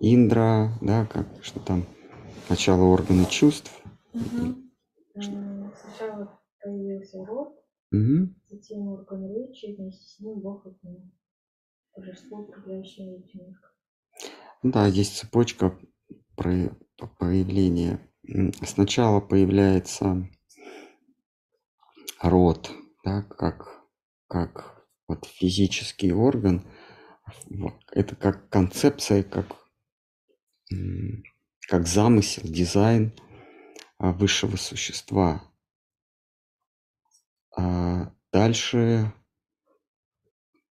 Индра, 0.00 0.72
да, 0.80 1.06
как 1.06 1.26
что 1.42 1.60
там 1.60 1.84
Сначала 2.46 2.82
органы 2.82 3.24
чувств. 3.24 3.72
Угу. 4.12 4.54
Сначала 5.14 6.40
появился 6.62 7.24
рот, 7.24 7.54
угу. 7.90 8.34
затем 8.50 8.88
орган 8.88 9.26
речи, 9.34 9.74
вместе 9.74 10.06
с 10.06 10.20
ним 10.20 10.40
Бог 10.40 10.66
огня. 10.66 11.00
Божество, 11.96 12.40
управляющее 12.40 13.18
этим 13.18 13.56
Да, 14.62 14.86
есть 14.86 15.16
цепочка 15.16 15.78
появления. 16.36 18.00
Сначала 18.62 19.20
появляется 19.20 20.28
рот, 22.20 22.70
да, 23.04 23.22
как, 23.22 23.84
как 24.28 24.86
вот 25.06 25.26
физический 25.26 26.12
орган. 26.12 26.66
Это 27.92 28.16
как 28.16 28.48
концепция, 28.48 29.22
как 29.22 29.46
как 31.68 31.86
замысел, 31.86 32.42
дизайн 32.44 33.12
а, 33.98 34.12
высшего 34.12 34.56
существа. 34.56 35.42
А 37.56 38.12
дальше 38.32 39.12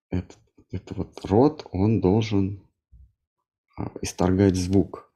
этот, 0.09 0.37
это 0.71 0.93
вот 0.93 1.25
род, 1.25 1.67
он 1.71 2.01
должен 2.01 2.67
а, 3.75 3.91
исторгать 4.01 4.55
звук. 4.55 5.11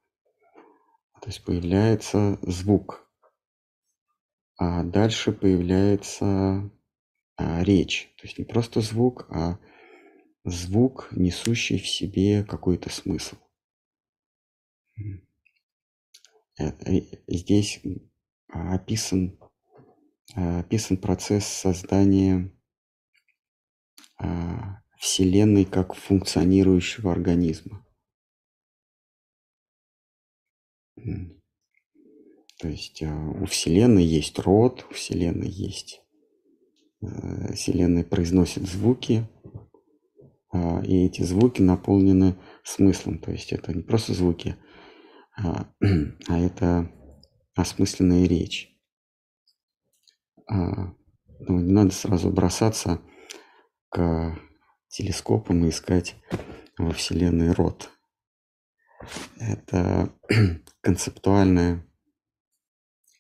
То 1.21 1.27
есть 1.27 1.43
появляется 1.43 2.39
звук. 2.41 3.07
А 4.57 4.83
дальше 4.83 5.31
появляется 5.31 6.71
а, 7.37 7.63
речь. 7.63 8.11
То 8.17 8.25
есть 8.25 8.39
не 8.39 8.45
просто 8.45 8.81
звук, 8.81 9.27
а 9.29 9.59
звук, 10.43 11.09
несущий 11.11 11.79
в 11.79 11.87
себе 11.87 12.43
какой-то 12.43 12.89
смысл. 12.89 13.37
Э, 16.59 16.71
здесь 17.27 17.79
а, 18.47 18.73
описан, 18.73 19.37
а, 20.33 20.61
описан 20.61 20.97
процесс 20.97 21.45
создания 21.45 22.51
Вселенной 24.97 25.65
как 25.65 25.93
функционирующего 25.93 27.11
организма. 27.11 27.85
То 32.57 32.67
есть 32.67 33.03
у 33.03 33.45
Вселенной 33.45 34.03
есть 34.03 34.39
род, 34.39 34.87
у 34.89 34.93
Вселенной 34.95 35.49
есть... 35.49 36.01
Э, 37.01 37.53
Вселенная 37.53 38.03
произносит 38.03 38.67
звуки, 38.67 39.27
и 40.53 41.05
эти 41.05 41.21
звуки 41.21 41.61
наполнены 41.61 42.35
смыслом. 42.63 43.19
То 43.19 43.31
есть 43.31 43.51
это 43.51 43.73
не 43.73 43.83
просто 43.83 44.13
звуки, 44.13 44.55
а, 45.37 45.67
а 46.27 46.39
это 46.39 46.91
осмысленная 47.53 48.25
речь. 48.27 48.75
А, 50.49 50.93
ну, 51.39 51.59
не 51.59 51.71
надо 51.71 51.91
сразу 51.91 52.31
бросаться 52.31 53.01
к 53.89 54.39
телескопам 54.87 55.65
и 55.65 55.69
искать 55.69 56.15
во 56.77 56.91
Вселенной 56.91 57.51
род. 57.51 57.91
Это 59.39 60.13
концептуальное, 60.81 61.85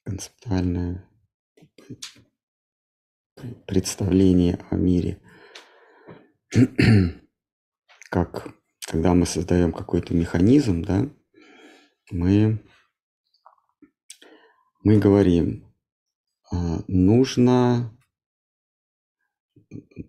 концептуальное 0.03 1.07
представление 3.65 4.59
о 4.69 4.75
мире. 4.75 5.19
Как 8.09 8.57
когда 8.87 9.13
мы 9.13 9.25
создаем 9.25 9.73
какой-то 9.73 10.13
механизм, 10.13 10.81
да, 10.81 11.09
мы, 12.09 12.63
мы 14.81 14.97
говорим, 14.97 15.65
а, 16.49 16.79
нужно, 16.87 17.93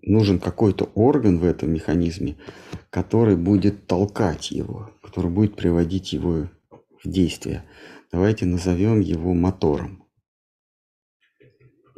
нужен 0.02 0.38
какой-то 0.38 0.84
орган 0.94 1.38
в 1.38 1.44
этом 1.44 1.72
механизме, 1.72 2.36
который 2.88 3.34
будет 3.34 3.88
толкать 3.88 4.52
его, 4.52 4.92
который 5.02 5.30
будет 5.30 5.56
приводить 5.56 6.12
его 6.12 6.48
в 7.02 7.09
действие. 7.09 7.64
Давайте 8.12 8.46
назовем 8.46 9.00
его 9.00 9.34
мотором. 9.34 10.07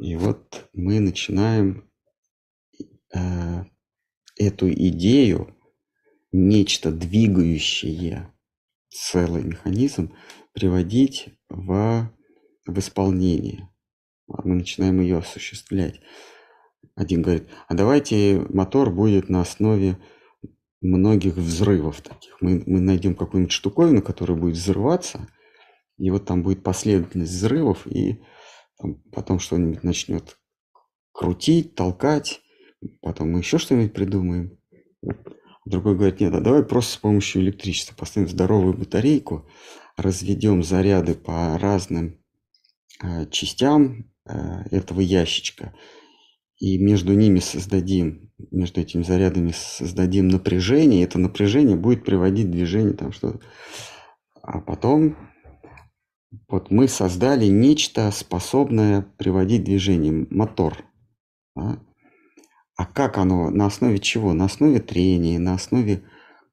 И 0.01 0.15
вот 0.15 0.67
мы 0.73 0.99
начинаем 0.99 1.87
э, 3.13 3.65
эту 4.35 4.73
идею, 4.73 5.55
нечто 6.31 6.91
двигающее 6.91 8.33
целый 8.89 9.43
механизм, 9.43 10.15
приводить 10.53 11.29
в, 11.49 12.11
в 12.65 12.79
исполнение. 12.79 13.69
А 14.27 14.41
мы 14.43 14.55
начинаем 14.55 15.01
ее 15.01 15.19
осуществлять. 15.19 15.99
Один 16.95 17.21
говорит, 17.21 17.47
а 17.67 17.75
давайте 17.75 18.43
мотор 18.49 18.89
будет 18.89 19.29
на 19.29 19.41
основе 19.41 19.99
многих 20.81 21.35
взрывов 21.35 22.01
таких. 22.01 22.41
Мы, 22.41 22.63
мы 22.65 22.79
найдем 22.79 23.13
какую-нибудь 23.13 23.53
штуковину, 23.53 24.01
которая 24.01 24.35
будет 24.35 24.55
взрываться, 24.55 25.27
и 25.99 26.09
вот 26.09 26.25
там 26.25 26.41
будет 26.41 26.63
последовательность 26.63 27.33
взрывов, 27.33 27.85
и 27.85 28.23
там 28.81 28.95
потом 29.11 29.39
что-нибудь 29.39 29.83
начнет 29.83 30.37
крутить, 31.11 31.75
толкать, 31.75 32.41
потом 33.01 33.31
мы 33.31 33.39
еще 33.39 33.57
что-нибудь 33.57 33.93
придумаем. 33.93 34.57
Другой 35.65 35.95
говорит, 35.95 36.19
нет, 36.19 36.33
а 36.33 36.39
давай 36.39 36.63
просто 36.63 36.93
с 36.93 36.97
помощью 36.97 37.43
электричества 37.43 37.95
поставим 37.95 38.27
здоровую 38.27 38.75
батарейку, 38.75 39.47
разведем 39.95 40.63
заряды 40.63 41.13
по 41.13 41.57
разным 41.59 42.19
э, 43.03 43.27
частям 43.29 44.11
э, 44.25 44.63
этого 44.71 45.01
ящичка, 45.01 45.75
и 46.57 46.79
между 46.79 47.13
ними 47.13 47.39
создадим, 47.39 48.31
между 48.49 48.81
этими 48.81 49.03
зарядами 49.03 49.53
создадим 49.55 50.27
напряжение, 50.29 51.01
и 51.01 51.03
это 51.03 51.19
напряжение 51.19 51.75
будет 51.75 52.03
приводить 52.03 52.49
движение 52.49 52.93
там 52.93 53.11
что-то. 53.11 53.39
А 54.41 54.59
потом 54.59 55.15
вот 56.47 56.71
мы 56.71 56.87
создали 56.87 57.45
нечто, 57.45 58.09
способное 58.11 59.01
приводить 59.17 59.63
движение, 59.63 60.27
мотор. 60.29 60.83
Да? 61.55 61.79
А 62.75 62.85
как 62.85 63.17
оно? 63.17 63.49
На 63.49 63.65
основе 63.65 63.99
чего? 63.99 64.33
На 64.33 64.45
основе 64.45 64.79
трения, 64.79 65.39
на 65.39 65.53
основе 65.53 66.03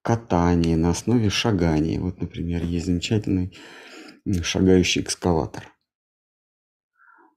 катания, 0.02 0.76
на 0.76 0.90
основе 0.90 1.30
шагания. 1.30 2.00
Вот, 2.00 2.20
например, 2.20 2.64
есть 2.64 2.86
замечательный 2.86 3.56
шагающий 4.42 5.02
экскаватор. 5.02 5.72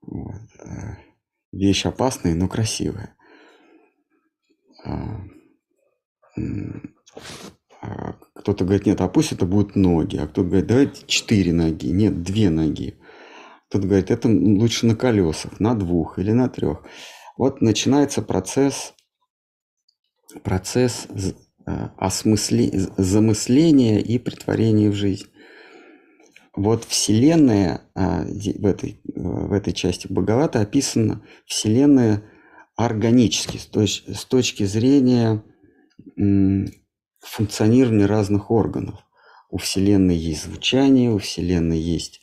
Вот. 0.02 0.42
Э, 0.60 0.96
вещь 1.52 1.86
опасная, 1.86 2.34
но 2.34 2.48
красивая. 2.48 3.16
А, 8.42 8.44
а 8.44 8.44
кто-то 8.44 8.64
говорит, 8.64 8.86
нет, 8.86 9.02
а 9.02 9.08
пусть 9.08 9.32
это 9.32 9.46
будут 9.46 9.76
ноги. 9.76 10.18
А 10.18 10.28
кто-то 10.28 10.48
говорит, 10.48 10.68
давайте 10.68 11.06
четыре 11.08 11.54
ноги. 11.54 11.88
Нет, 11.88 12.24
две 12.24 12.50
ноги. 12.50 12.96
Кто-то 13.70 13.88
говорит, 13.88 14.12
это 14.12 14.28
лучше 14.28 14.86
на 14.86 14.96
колесах, 14.96 15.60
на 15.60 15.76
двух 15.76 16.20
или 16.20 16.32
на 16.32 16.50
трех. 16.50 16.84
Вот 17.38 17.62
начинается 17.62 18.22
процесс, 18.22 18.94
процесс 20.44 21.08
э, 21.66 21.90
осмысле, 21.98 22.70
замысления 22.98 24.00
и 24.00 24.18
притворения 24.20 24.90
в 24.90 24.96
жизнь. 24.96 25.28
Вот 26.54 26.84
Вселенная, 26.84 27.82
а, 27.96 28.26
в 28.26 28.66
этой, 28.66 29.02
э, 29.06 29.12
в 29.16 29.54
этой 29.54 29.72
части 29.72 30.08
Боговата 30.10 30.60
описана 30.60 31.24
Вселенная 31.46 32.24
органически, 32.76 33.58
с 33.58 33.66
точки, 33.66 34.12
с 34.12 34.26
точки 34.26 34.66
зрения 34.66 35.44
функционирования 37.22 38.06
разных 38.06 38.52
органов. 38.52 39.00
У 39.50 39.58
Вселенной 39.58 40.16
есть 40.16 40.44
звучание, 40.44 41.12
у 41.12 41.18
Вселенной 41.18 41.80
есть 41.80 42.22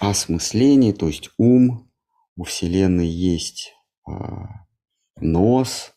осмысление, 0.00 0.92
то 0.92 1.06
есть 1.08 1.30
ум, 1.36 1.90
у 2.36 2.44
Вселенной 2.44 3.08
есть 3.08 3.74
а, 4.08 4.66
нос, 5.16 5.92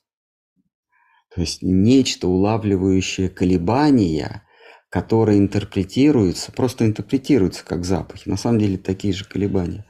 то 1.33 1.41
есть 1.41 1.61
нечто, 1.61 2.27
улавливающее 2.27 3.29
колебания, 3.29 4.43
которые 4.89 5.39
интерпретируются, 5.39 6.51
просто 6.51 6.85
интерпретируются 6.85 7.65
как 7.65 7.85
запахи. 7.85 8.29
На 8.29 8.37
самом 8.37 8.59
деле 8.59 8.77
такие 8.77 9.13
же 9.13 9.25
колебания. 9.25 9.85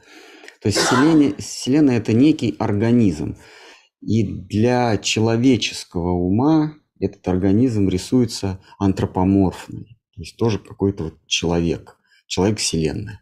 То 0.62 0.68
есть 0.68 0.78
Вселенная, 0.78 1.34
Вселенная– 1.38 1.96
это 1.98 2.14
некий 2.14 2.56
организм. 2.58 3.36
И 4.00 4.24
для 4.24 4.96
человеческого 4.96 6.12
ума 6.12 6.74
этот 7.00 7.26
организм 7.28 7.88
рисуется 7.88 8.62
антропоморфный. 8.78 9.98
То 10.14 10.20
есть 10.20 10.36
тоже 10.36 10.58
какой-то 10.58 11.04
вот 11.04 11.26
человек, 11.26 11.98
человек 12.26 12.58
Вселенная. 12.58 13.20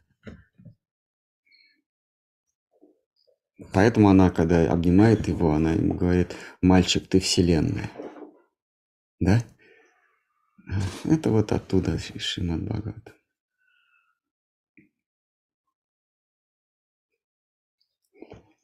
Поэтому 3.73 4.09
она, 4.09 4.31
когда 4.31 4.71
обнимает 4.71 5.29
его, 5.29 5.53
она 5.53 5.73
ему 5.73 5.95
говорит, 5.95 6.35
мальчик, 6.61 7.07
ты 7.07 7.21
вселенная. 7.21 7.91
Да? 9.21 9.43
Это 11.05 11.31
вот 11.31 11.53
оттуда 11.53 11.99
Шримад 11.99 12.65
Бхагавата. 12.65 13.15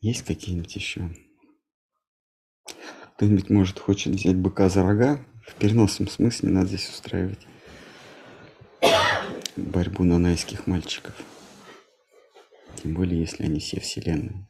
Есть 0.01 0.25
какие-нибудь 0.25 0.77
еще? 0.77 1.11
Кто-нибудь, 3.19 3.51
может, 3.51 3.81
хочет 3.81 4.15
взять 4.15 4.37
быка 4.37 4.69
за 4.69 4.85
рога? 4.85 5.19
В 5.43 5.57
переносном 5.57 6.07
смысле 6.07 6.51
надо 6.51 6.69
здесь 6.69 6.89
устраивать 6.89 7.49
борьбу 9.57 10.05
нанайских 10.05 10.69
мальчиков. 10.69 11.21
Тем 12.77 12.95
более, 12.95 13.19
если 13.19 13.43
они 13.43 13.59
все 13.59 13.81
вселенные. 13.81 14.47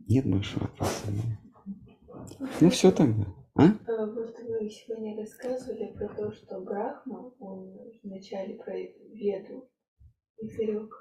Нет 0.00 0.26
больше 0.26 0.60
вопросов? 0.60 1.08
Ну 2.60 2.68
все 2.68 2.90
тогда. 2.90 3.24
А? 3.54 3.68
а? 3.68 4.06
Просто 4.06 4.44
вы 4.44 4.68
сегодня 4.68 5.16
рассказывали 5.16 5.94
про 5.94 6.08
то, 6.08 6.30
что 6.30 6.60
Брахма, 6.60 7.32
он 7.38 7.74
вначале 8.02 8.56
про 8.56 8.76
веду 8.76 9.66
изрек. 10.42 10.92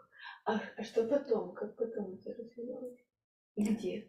А, 0.46 0.62
а 0.78 0.84
что 0.86 1.04
потом? 1.04 1.54
Как 1.54 1.76
потом 1.76 2.14
это 2.14 2.30
развивалось? 2.30 3.09
Где? 3.60 4.06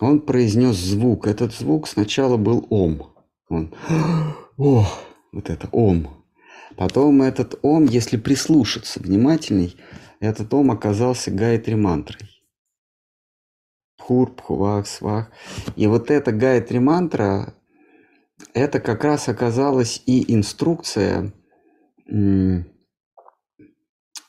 Он 0.00 0.20
произнес 0.20 0.76
звук. 0.76 1.26
Этот 1.26 1.52
звук 1.52 1.88
сначала 1.88 2.36
был 2.36 2.66
ом. 2.70 3.14
Он, 3.48 3.74
о, 4.56 4.86
вот 5.32 5.50
это 5.50 5.68
ом. 5.72 6.24
Потом 6.76 7.22
этот 7.22 7.58
ом, 7.62 7.86
если 7.86 8.16
прислушаться 8.16 9.00
внимательней, 9.00 9.76
этот 10.20 10.52
ом 10.54 10.70
оказался 10.70 11.30
гайатри 11.30 11.74
мантрой. 11.74 12.28
Пхур, 14.08 14.34
Пхувах, 14.34 14.86
Свах. 14.86 15.30
И 15.76 15.86
вот 15.86 16.10
эта 16.10 16.32
Гайатри 16.32 16.78
мантра, 16.78 17.54
это 18.54 18.80
как 18.80 19.04
раз 19.04 19.28
оказалась 19.28 20.02
и 20.06 20.32
инструкция, 20.32 21.34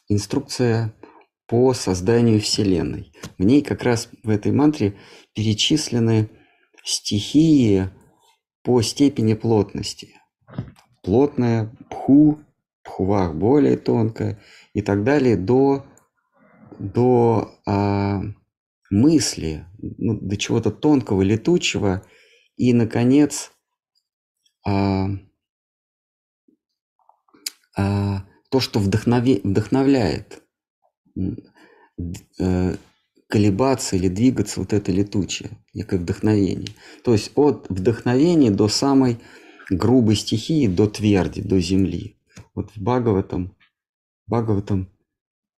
инструкция 0.10 0.94
по 1.50 1.74
созданию 1.74 2.40
Вселенной. 2.40 3.12
В 3.40 3.44
ней 3.44 3.64
как 3.64 3.82
раз 3.82 4.08
в 4.24 4.30
этой 4.30 4.52
мантре 4.52 4.96
перечислены 5.34 6.30
стихии 6.84 7.90
по 8.64 8.84
степени 8.84 9.34
плотности. 9.34 10.16
Плотная, 11.02 11.76
пху, 11.90 12.40
пхувах 12.84 13.34
более 13.34 13.78
тонкая 13.78 14.40
и 14.74 14.84
так 14.84 15.04
далее 15.04 15.38
до, 15.38 15.88
до 16.78 17.56
а, 17.66 18.22
мысли, 18.92 19.66
ну, 19.80 20.20
до 20.22 20.38
чего-то 20.38 20.70
тонкого, 20.70 21.24
летучего, 21.24 22.04
и, 22.58 22.74
наконец, 22.74 23.52
а, 24.68 25.08
а, 27.76 28.24
то, 28.52 28.60
что 28.60 28.80
вдохнове, 28.80 29.42
вдохновляет 29.44 30.44
колебаться 33.28 33.96
или 33.96 34.08
двигаться 34.08 34.60
вот 34.60 34.74
это 34.74 34.92
летучее, 34.92 35.52
некое 35.74 36.00
вдохновение. 36.00 36.70
То 37.04 37.14
есть 37.14 37.32
от 37.36 37.68
вдохновения 37.70 38.50
до 38.52 38.68
самой 38.68 39.20
грубой 39.70 40.16
стихии, 40.16 40.68
до 40.68 40.88
тверди, 40.88 41.42
до 41.42 41.60
земли. 41.60 42.18
Вот 42.56 42.72
в 42.72 42.82
Бхагаватам, 42.82 43.56
Бхагаватам 44.26 44.90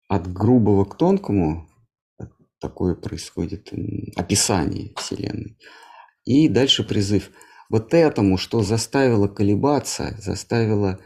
от 0.10 0.32
грубого 0.32 0.84
к 0.84 0.98
тонкому 0.98 1.70
такое 2.60 2.96
происходит 2.96 3.72
описание 4.16 4.92
Вселенной. 4.98 5.58
И 6.26 6.50
дальше 6.50 6.84
призыв. 6.84 7.32
Вот 7.70 7.94
этому, 7.94 8.38
что 8.38 8.62
заставило 8.62 9.28
колебаться, 9.28 10.18
заставило 10.22 11.00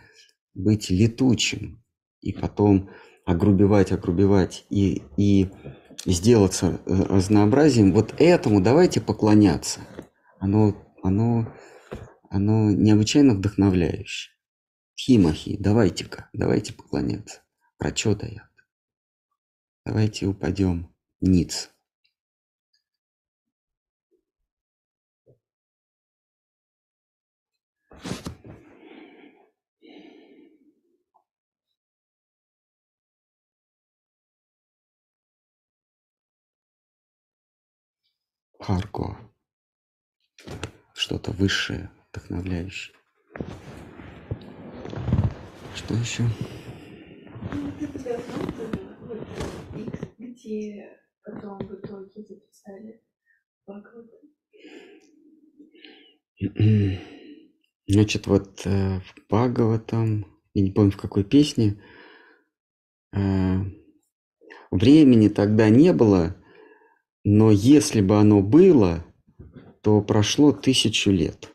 быть 0.56 0.90
летучим, 0.90 1.84
и 2.22 2.34
потом 2.34 2.90
огрубевать, 3.26 3.92
огрубевать 3.92 4.66
и, 4.70 5.04
и 5.18 5.50
сделаться 6.06 6.80
э, 6.86 6.94
разнообразием, 7.10 7.92
вот 7.92 8.14
этому 8.20 8.62
давайте 8.62 9.02
поклоняться. 9.02 9.82
Оно, 10.40 10.76
оно, 11.04 11.52
оно 12.30 12.72
необычайно 12.72 13.34
вдохновляющее. 13.34 14.34
Химахи, 14.98 15.58
давайте-ка, 15.60 16.30
давайте 16.34 16.74
поклоняться. 16.74 17.42
Прочетаят. 17.78 18.44
Давайте 19.86 20.28
упадем 20.28 20.96
ниц. 21.20 21.72
Thank 28.04 28.28
you. 28.28 28.35
Харко. 38.66 39.16
Что-то 40.96 41.30
высшее, 41.34 41.92
вдохновляющее. 42.10 42.96
Что 45.76 45.94
еще? 45.94 46.24
где 50.18 50.98
потом 51.24 51.60
в 51.60 51.76
итоге 51.76 52.24
записали 52.24 53.04
Значит, 57.88 58.26
вот 58.26 58.66
э, 58.66 59.00
в 59.00 59.28
Бхагаватам, 59.30 60.26
я 60.56 60.64
не 60.64 60.72
помню 60.72 60.90
в 60.90 60.98
какой 60.98 61.24
песне, 61.24 61.80
э, 63.14 63.58
времени 64.72 65.28
тогда 65.28 65.70
не 65.70 65.94
было, 65.94 66.36
но 67.26 67.50
если 67.50 68.02
бы 68.02 68.20
оно 68.20 68.42
было, 68.42 69.04
то 69.82 70.00
прошло 70.02 70.52
тысячу 70.52 71.10
лет. 71.10 71.52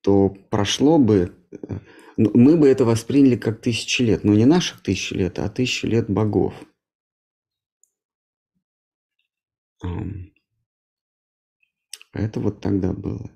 То 0.00 0.30
прошло 0.48 0.96
бы, 0.96 1.36
э, 1.50 1.78
ну, 2.16 2.30
мы 2.32 2.56
бы 2.56 2.68
это 2.68 2.84
восприняли 2.84 3.36
как 3.36 3.60
тысячу 3.60 4.04
лет, 4.04 4.22
но 4.22 4.32
не 4.34 4.44
наших 4.44 4.80
тысячу 4.80 5.16
лет, 5.16 5.40
а 5.40 5.48
тысячу 5.48 5.88
лет 5.88 6.08
богов. 6.08 6.54
Это 12.12 12.38
вот 12.38 12.60
тогда 12.60 12.92
было. 12.92 13.28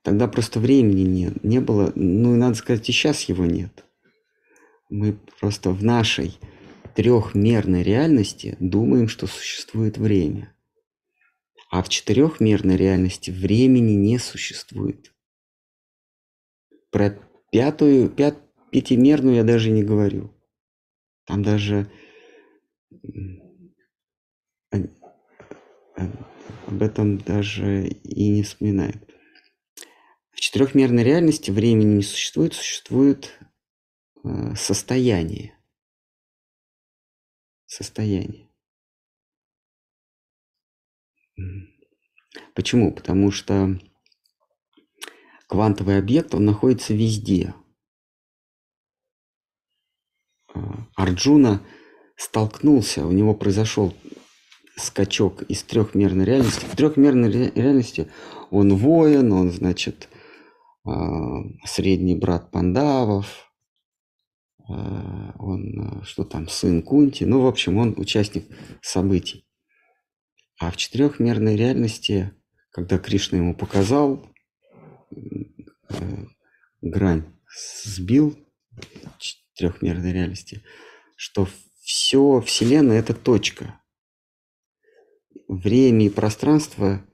Тогда 0.00 0.26
просто 0.26 0.58
времени 0.58 1.02
не, 1.02 1.32
не 1.42 1.60
было, 1.60 1.92
ну 1.96 2.34
и 2.34 2.38
надо 2.38 2.54
сказать, 2.54 2.88
и 2.88 2.92
сейчас 2.92 3.24
его 3.24 3.44
нет. 3.44 3.84
Мы 4.88 5.18
просто 5.38 5.70
в 5.70 5.84
нашей 5.84 6.38
трехмерной 6.94 7.82
реальности 7.82 8.56
думаем, 8.60 9.08
что 9.08 9.26
существует 9.26 9.98
время. 9.98 10.54
А 11.70 11.82
в 11.82 11.88
четырехмерной 11.88 12.76
реальности 12.76 13.30
времени 13.30 13.92
не 13.92 14.18
существует. 14.18 15.14
Про 16.90 17.18
пятую, 17.50 18.10
пят, 18.10 18.38
пятимерную 18.70 19.36
я 19.36 19.44
даже 19.44 19.70
не 19.70 19.82
говорю. 19.82 20.34
Там 21.24 21.42
даже 21.42 21.90
об 26.66 26.82
этом 26.82 27.18
даже 27.18 27.88
и 27.88 28.28
не 28.28 28.42
вспоминает. 28.42 28.96
В 30.30 30.40
четырехмерной 30.40 31.04
реальности 31.04 31.50
времени 31.50 31.96
не 31.96 32.02
существует, 32.02 32.54
существует 32.54 33.38
э, 34.24 34.54
состояние. 34.56 35.56
Состояние. 37.72 38.50
Почему? 42.54 42.92
Потому 42.92 43.30
что 43.30 43.80
квантовый 45.46 45.96
объект, 45.96 46.34
он 46.34 46.44
находится 46.44 46.92
везде. 46.92 47.54
А, 50.52 50.86
Арджуна 50.96 51.62
столкнулся, 52.16 53.06
у 53.06 53.12
него 53.12 53.34
произошел 53.34 53.94
скачок 54.76 55.40
из 55.44 55.62
трехмерной 55.62 56.26
реальности. 56.26 56.66
В 56.66 56.76
трехмерной 56.76 57.32
реальности 57.52 58.10
он 58.50 58.76
воин, 58.76 59.32
он, 59.32 59.50
значит, 59.50 60.10
а, 60.84 61.40
средний 61.64 62.16
брат 62.16 62.50
Пандавов, 62.50 63.50
он, 64.68 65.80
а, 65.80 66.04
что 66.04 66.24
там, 66.24 66.48
сын 66.48 66.82
Кунти, 66.82 67.24
ну, 67.24 67.40
в 67.40 67.46
общем, 67.46 67.78
он 67.78 67.94
участник 67.96 68.46
событий. 68.80 69.46
А 70.58 70.70
в 70.70 70.76
четырехмерной 70.76 71.56
реальности, 71.56 72.32
когда 72.70 72.98
Кришна 72.98 73.38
ему 73.38 73.54
показал, 73.54 74.24
грань 76.80 77.24
сбил 77.84 78.38
трехмерной 79.56 80.12
реальности, 80.12 80.62
что 81.16 81.48
все 81.82 82.40
Вселенная– 82.40 82.98
это 83.00 83.14
точка. 83.14 83.80
Время 85.48 86.06
и 86.06 86.10
пространство, 86.10 87.04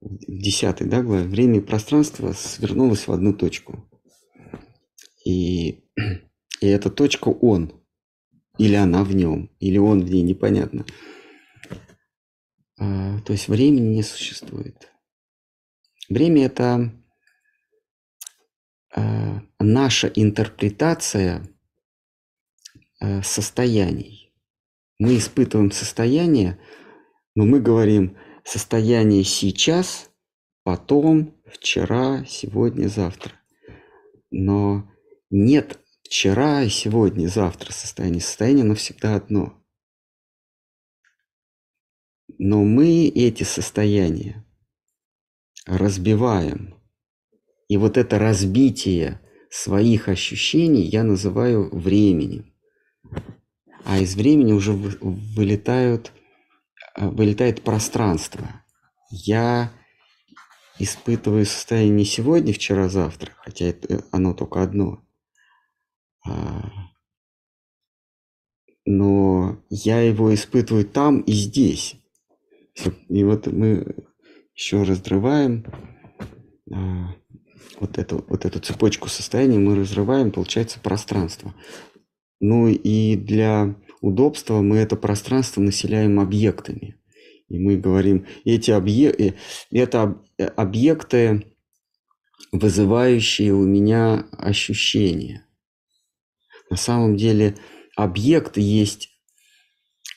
в 0.00 0.38
десятой 0.38 0.86
да, 0.86 1.02
главе, 1.02 1.24
время 1.24 1.58
и 1.58 1.62
пространство 1.62 2.32
свернулось 2.32 3.06
в 3.06 3.12
одну 3.12 3.34
точку. 3.34 3.88
И, 5.24 5.84
и 6.60 6.66
эта 6.66 6.90
точка 6.90 7.28
он. 7.28 7.72
Или 8.58 8.74
она 8.74 9.04
в 9.04 9.14
нем, 9.14 9.50
или 9.58 9.78
он 9.78 10.04
в 10.04 10.10
ней, 10.10 10.22
непонятно. 10.22 10.84
А, 12.78 13.18
то 13.20 13.32
есть 13.32 13.48
времени 13.48 13.94
не 13.94 14.02
существует. 14.02 14.90
Время– 16.08 16.44
это 16.46 16.92
а, 18.94 19.40
наша 19.58 20.08
интерпретация– 20.08 21.42
Э, 23.00 23.22
состояний. 23.22 24.30
Мы 24.98 25.16
испытываем 25.16 25.70
состояние, 25.70 26.58
но 27.34 27.46
мы 27.46 27.58
говорим 27.58 28.18
состояние 28.44 29.24
сейчас, 29.24 30.10
потом, 30.64 31.34
вчера, 31.46 32.26
сегодня, 32.26 32.88
завтра. 32.88 33.32
Но 34.30 34.86
нет 35.30 35.80
вчера, 36.10 36.68
сегодня, 36.68 37.28
завтра 37.28 37.72
состояние. 37.72 38.20
Состояние 38.20 38.64
навсегда 38.64 39.16
одно. 39.16 39.58
Но 42.36 42.62
мы 42.62 43.08
эти 43.08 43.44
состояния 43.44 44.44
разбиваем. 45.64 46.74
И 47.68 47.78
вот 47.78 47.96
это 47.96 48.18
разбитие 48.18 49.22
своих 49.50 50.08
ощущений 50.08 50.82
я 50.82 51.04
называю 51.04 51.74
временем 51.74 52.50
а 53.84 53.98
из 53.98 54.14
времени 54.14 54.52
уже 54.52 54.72
вылетают, 54.72 56.12
э, 56.96 57.08
вылетает 57.08 57.62
пространство. 57.62 58.62
Я 59.10 59.72
испытываю 60.78 61.46
состояние 61.46 61.96
не 61.96 62.04
сегодня, 62.04 62.52
вчера, 62.52 62.88
завтра, 62.88 63.32
хотя 63.38 63.66
это, 63.66 63.94
э, 63.94 64.00
оно 64.12 64.34
только 64.34 64.62
одно. 64.62 65.02
А, 66.26 66.70
но 68.84 69.62
я 69.68 70.00
его 70.00 70.34
испытываю 70.34 70.84
там 70.84 71.20
и 71.20 71.32
здесь. 71.32 71.96
И 73.08 73.24
вот 73.24 73.46
мы 73.46 73.94
еще 74.54 74.82
разрываем 74.82 75.64
а, 76.72 77.14
вот 77.78 77.98
эту, 77.98 78.24
вот 78.28 78.44
эту 78.44 78.60
цепочку 78.60 79.08
состояний, 79.08 79.58
мы 79.58 79.76
разрываем, 79.76 80.30
получается 80.30 80.80
пространство. 80.80 81.54
Ну 82.40 82.68
и 82.68 83.16
для 83.16 83.74
удобства 84.00 84.60
мы 84.60 84.78
это 84.78 84.96
пространство 84.96 85.60
населяем 85.60 86.20
объектами. 86.20 86.96
И 87.48 87.58
мы 87.58 87.76
говорим, 87.76 88.26
эти 88.44 88.70
объекты, 88.70 89.34
э, 89.70 89.78
это 89.78 90.22
э, 90.38 90.46
объекты, 90.46 91.44
вызывающие 92.52 93.52
у 93.52 93.64
меня 93.64 94.26
ощущения. 94.32 95.46
На 96.70 96.76
самом 96.76 97.16
деле 97.16 97.56
объект 97.96 98.56
есть 98.56 99.10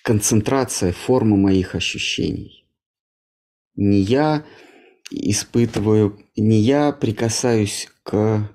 концентрация 0.04 0.94
формы 0.94 1.36
моих 1.36 1.74
ощущений. 1.74 2.70
Не 3.76 4.00
я 4.00 4.46
испытываю, 5.10 6.20
не 6.36 6.60
я 6.60 6.92
прикасаюсь 6.92 7.90
к, 8.04 8.50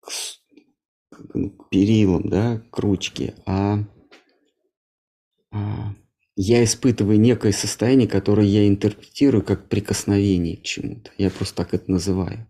к 0.00 1.68
перилам, 1.70 2.28
да, 2.30 2.62
к 2.70 2.78
ручке, 2.78 3.34
а, 3.44 3.84
а 5.50 5.94
я 6.36 6.64
испытываю 6.64 7.20
некое 7.20 7.52
состояние, 7.52 8.08
которое 8.08 8.46
я 8.46 8.66
интерпретирую 8.66 9.44
как 9.44 9.68
прикосновение 9.68 10.56
к 10.56 10.62
чему-то. 10.62 11.10
Я 11.18 11.30
просто 11.30 11.56
так 11.56 11.74
это 11.74 11.90
называю. 11.90 12.48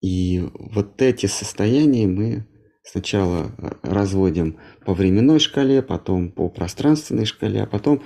И 0.00 0.40
вот 0.54 1.00
эти 1.02 1.26
состояния 1.26 2.06
мы 2.06 2.46
сначала 2.82 3.52
разводим 3.82 4.58
по 4.84 4.94
временной 4.94 5.40
шкале, 5.40 5.82
потом 5.82 6.30
по 6.30 6.48
пространственной 6.48 7.24
шкале, 7.24 7.62
а 7.62 7.66
потом 7.66 8.02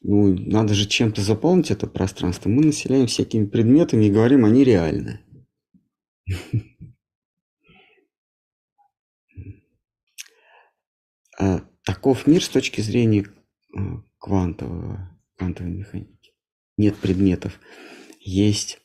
ну, 0.00 0.34
надо 0.34 0.74
же 0.74 0.86
чем-то 0.86 1.20
заполнить 1.22 1.70
это 1.70 1.86
пространство. 1.86 2.48
Мы 2.48 2.64
населяем 2.64 3.06
всякими 3.06 3.46
предметами 3.46 4.04
и 4.04 4.10
говорим, 4.10 4.44
они 4.44 4.64
реальны. 4.64 5.20
а, 11.38 11.62
таков 11.84 12.26
мир 12.26 12.42
с 12.44 12.48
точки 12.48 12.80
зрения 12.80 13.26
а, 13.76 14.02
квантового, 14.18 15.20
квантовой 15.36 15.72
механики. 15.72 16.32
Нет 16.76 16.96
предметов. 16.96 17.58
Есть, 18.20 18.80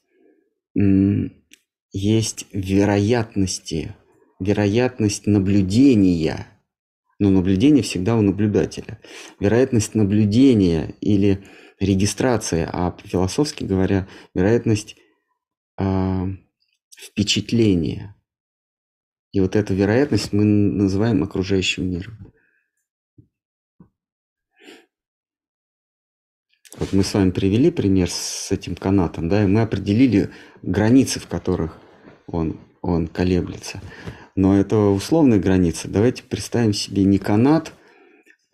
есть 1.93 2.47
вероятности, 2.51 3.95
вероятность 4.39 5.27
наблюдения. 5.27 6.47
Но 7.19 7.29
наблюдение 7.29 7.83
всегда 7.83 8.17
у 8.17 8.21
наблюдателя. 8.21 8.99
Вероятность 9.39 9.95
наблюдения 9.95 10.95
или 10.99 11.45
регистрация, 11.79 12.69
а 12.71 12.97
философски 13.03 13.63
говоря, 13.63 14.07
вероятность 14.33 14.97
э, 15.79 16.25
впечатления. 16.97 18.15
И 19.31 19.39
вот 19.39 19.55
эту 19.55 19.73
вероятность 19.73 20.33
мы 20.33 20.43
называем 20.43 21.23
окружающим 21.23 21.89
миром. 21.89 22.32
Вот 26.77 26.91
мы 26.91 27.03
с 27.03 27.13
вами 27.13 27.29
привели 27.29 27.69
пример 27.69 28.09
с 28.09 28.51
этим 28.51 28.75
канатом, 28.75 29.29
да, 29.29 29.43
и 29.43 29.47
мы 29.47 29.61
определили 29.61 30.31
границы, 30.63 31.19
в 31.19 31.27
которых 31.27 31.77
он, 32.25 32.59
он 32.81 33.07
колеблется. 33.07 33.79
Но 34.35 34.57
это 34.57 34.77
условные 34.77 35.39
границы. 35.39 35.87
Давайте 35.87 36.23
представим 36.23 36.73
себе 36.73 37.03
не 37.03 37.19
канат, 37.19 37.73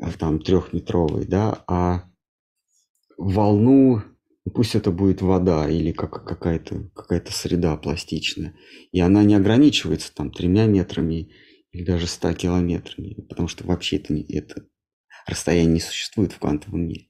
а 0.01 0.11
там 0.11 0.39
трехметровый, 0.39 1.25
да, 1.25 1.63
а 1.67 2.09
волну, 3.17 4.01
пусть 4.53 4.75
это 4.75 4.91
будет 4.91 5.21
вода 5.21 5.69
или 5.69 5.93
как, 5.93 6.25
какая-то 6.25 6.89
какая 6.93 7.23
среда 7.29 7.77
пластичная, 7.77 8.55
и 8.91 8.99
она 8.99 9.23
не 9.23 9.35
ограничивается 9.35 10.13
там 10.13 10.31
тремя 10.31 10.65
метрами 10.65 11.31
или 11.71 11.85
даже 11.85 12.07
ста 12.07 12.33
километрами, 12.33 13.13
потому 13.29 13.47
что 13.47 13.65
вообще 13.65 13.97
это, 13.97 14.13
это 14.13 14.65
расстояние 15.25 15.75
не 15.75 15.79
существует 15.79 16.33
в 16.33 16.39
квантовом 16.39 16.87
мире. 16.87 17.09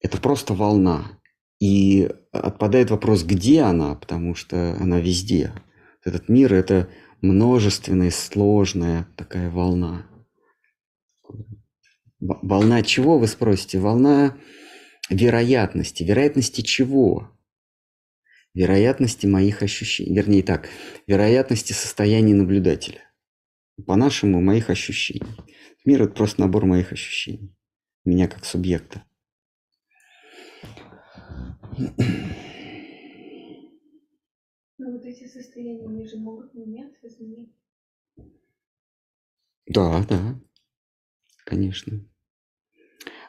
Это 0.00 0.20
просто 0.20 0.54
волна. 0.54 1.18
И 1.60 2.10
отпадает 2.32 2.90
вопрос, 2.90 3.22
где 3.22 3.60
она, 3.60 3.94
потому 3.94 4.34
что 4.34 4.74
она 4.80 4.98
везде. 4.98 5.52
Этот 6.04 6.28
мир– 6.28 6.54
это 6.54 6.88
множественная, 7.20 8.10
сложная 8.10 9.06
такая 9.16 9.50
волна. 9.50 10.06
Волна 12.18 12.82
чего, 12.82 13.18
вы 13.18 13.26
спросите? 13.26 13.78
Волна 13.78 14.38
вероятности. 15.10 16.02
Вероятности 16.02 16.62
чего? 16.62 17.30
Вероятности 18.54 19.26
моих 19.26 19.62
ощущений. 19.62 20.14
Вернее 20.16 20.42
так, 20.42 20.68
вероятности 21.06 21.72
состояния 21.72 22.34
наблюдателя. 22.34 23.02
По-нашему, 23.86 24.40
моих 24.40 24.70
ощущений. 24.70 25.36
Мир– 25.84 26.02
это 26.04 26.14
просто 26.14 26.40
набор 26.40 26.64
моих 26.66 26.92
ощущений. 26.92 27.54
Меня 28.04 28.28
как 28.28 28.44
субъекта. 28.44 29.04
Но 34.78 34.92
вот 34.92 35.04
эти 35.04 35.26
состояния, 35.26 35.86
они 35.86 36.06
же 36.06 36.16
могут 36.16 36.54
меняться, 36.54 37.06
измениться. 37.06 37.54
Да, 39.66 40.04
да, 40.08 40.40
конечно. 41.44 42.04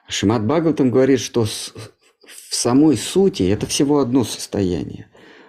Шимат 0.08 0.46
Бхагаватам 0.46 0.92
говорит, 0.92 1.20
что 1.20 1.46
в 1.46 2.56
самой 2.56 2.98
сути 2.98 3.44
это 3.44 3.66
всего 3.68 4.00
одно 4.00 4.24
состояние. 4.24 5.08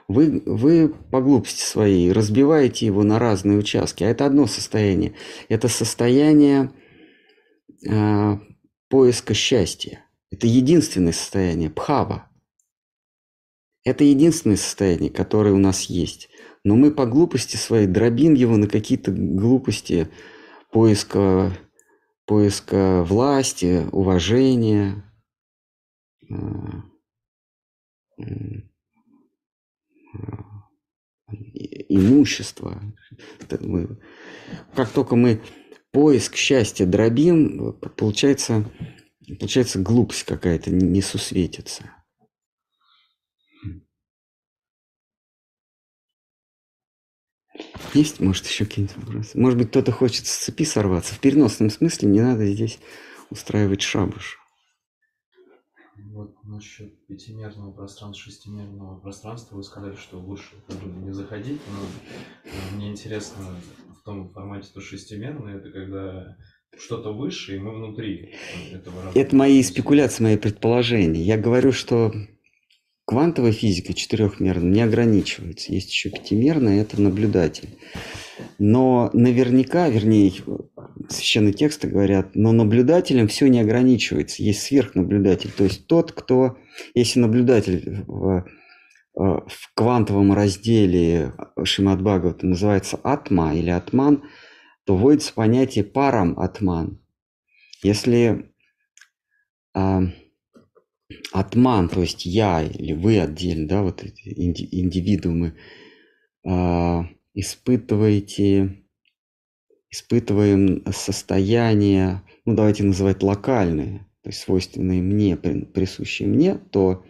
Вы, 0.09 0.43
вы 0.45 0.89
по 0.89 1.21
глупости 1.21 1.63
своей 1.63 2.13
разбиваете 2.13 2.87
его 2.87 3.03
на 3.03 3.19
разные 3.19 3.59
участки, 3.59 4.05
а 4.05 4.09
это 4.09 4.27
одно 4.27 4.47
состояние. 4.47 5.15
Это 5.49 5.69
состояние 5.69 6.73
э, 7.89 8.39
поиска 8.89 9.35
счастья. 9.35 10.05
Это 10.31 10.47
единственное 10.47 11.13
состояние, 11.13 11.71
пхава. 11.71 12.32
Это 13.85 14.05
единственное 14.05 14.57
состояние, 14.57 15.11
которое 15.11 15.53
у 15.53 15.59
нас 15.59 15.85
есть. 15.85 16.29
Но 16.65 16.77
мы 16.77 16.93
по 16.93 17.07
глупости 17.07 17.57
своей 17.57 17.87
дробим 17.87 18.35
его 18.35 18.57
на 18.57 18.69
какие-то 18.69 19.11
глупости 19.11 20.09
поиска 20.71 21.53
поиска 22.25 23.03
власти, 23.03 23.87
уважения, 23.93 25.05
э, 26.31 26.35
имущества. 31.89 32.81
Как 34.75 34.91
только 34.91 35.17
мы 35.17 35.43
поиск 35.91 36.37
счастья 36.37 36.87
дробим, 36.87 37.75
получается, 37.97 38.65
получается 39.39 39.79
глупость 39.79 40.25
какая-то 40.25 40.71
не 40.71 41.03
сусветится. 41.03 42.02
Есть, 47.95 48.21
может, 48.21 48.47
еще 48.47 48.65
какие-нибудь 48.65 48.97
вопросы? 48.97 49.39
Может 49.39 49.59
быть, 49.59 49.69
кто-то 49.69 49.93
хочет 49.93 50.27
с 50.27 50.37
цепи 50.37 50.65
сорваться. 50.65 51.15
В 51.15 51.21
переносном 51.21 51.71
смысле 51.71 52.09
не 52.09 52.21
надо 52.21 52.47
здесь 52.47 52.79
устраивать 53.31 53.83
шабуш. 53.83 54.39
Вот 56.13 56.35
насчет 56.45 57.07
пятимерного 57.07 57.73
пространства, 57.73 58.31
шестимерного 58.31 59.01
пространства 59.01 59.57
вы 59.57 59.63
сказали, 59.63 59.97
что 59.97 60.19
лучше 60.19 60.51
не 61.03 61.13
заходить, 61.13 61.61
но 61.69 62.51
э, 62.51 62.75
мне 62.75 62.91
интересно 62.91 63.57
в 63.99 64.05
том 64.05 64.31
формате, 64.33 64.67
что 64.67 64.81
шестимерное, 64.81 65.57
это 65.57 65.71
когда 65.71 66.37
что-то 66.77 67.13
выше, 67.13 67.57
и 67.57 67.59
мы 67.59 67.75
внутри 67.75 68.35
этого. 68.73 69.13
Это 69.15 69.37
мои 69.37 69.63
спекуляции, 69.63 70.23
мои 70.23 70.37
предположения. 70.37 71.23
Я 71.23 71.39
говорю, 71.39 71.73
что 71.73 72.13
Квантовая 73.05 73.53
физика 73.53 73.95
четырехмерная 73.95 74.71
не 74.71 74.83
ограничивается. 74.83 75.73
Есть 75.73 75.91
еще 75.91 76.11
пятимерная, 76.11 76.83
это 76.83 77.01
наблюдатель. 77.01 77.77
Но 78.59 79.11
наверняка, 79.13 79.89
вернее, 79.89 80.33
священные 81.09 81.53
тексты 81.53 81.89
говорят, 81.89 82.35
но 82.35 82.53
наблюдателем 82.53 83.27
все 83.27 83.49
не 83.49 83.61
ограничивается. 83.61 84.43
Есть 84.43 84.63
сверхнаблюдатель, 84.63 85.51
то 85.51 85.65
есть 85.65 85.87
тот, 85.89 86.13
кто, 86.13 86.59
если 86.95 87.19
наблюдатель 87.19 88.05
в, 88.07 88.47
в 89.15 89.75
квантовом 89.75 90.33
разделе 90.33 91.33
Шимат 91.65 92.01
Бхагавата 92.01 92.47
называется 92.47 93.01
атма 93.03 93.55
или 93.55 93.71
атман, 93.71 94.23
то 94.85 94.97
вводится 94.97 95.35
понятие 95.35 95.85
парам 95.85 96.39
атман. 96.39 97.01
Если 97.83 98.53
а, 99.75 100.03
атман, 101.33 101.89
то 101.89 102.01
есть 102.01 102.27
я 102.27 102.63
или 102.63 102.93
вы 102.93 103.21
отдельно, 103.21 103.69
да, 103.69 103.83
вот 103.83 104.03
эти 104.03 104.29
индивидуумы, 104.29 105.55
э, 106.45 107.01
испытываете, 107.35 108.85
испытываем 109.91 110.85
состояние, 110.93 112.23
ну 112.45 112.55
давайте 112.55 112.85
называть 112.85 113.23
локальные, 113.23 114.07
то 114.23 114.31
есть 114.31 114.41
свойственные 114.41 115.03
мне, 115.03 115.37
присущие 115.37 116.29
мне, 116.29 116.55
то 116.57 117.05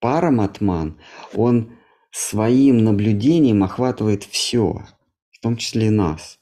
параматман, 0.00 0.98
он 1.34 1.72
своим 2.10 2.84
наблюдением 2.84 3.62
охватывает 3.62 4.24
все, 4.24 4.86
в 5.30 5.40
том 5.40 5.56
числе 5.56 5.86
и 5.86 5.90
нас. 5.90 6.38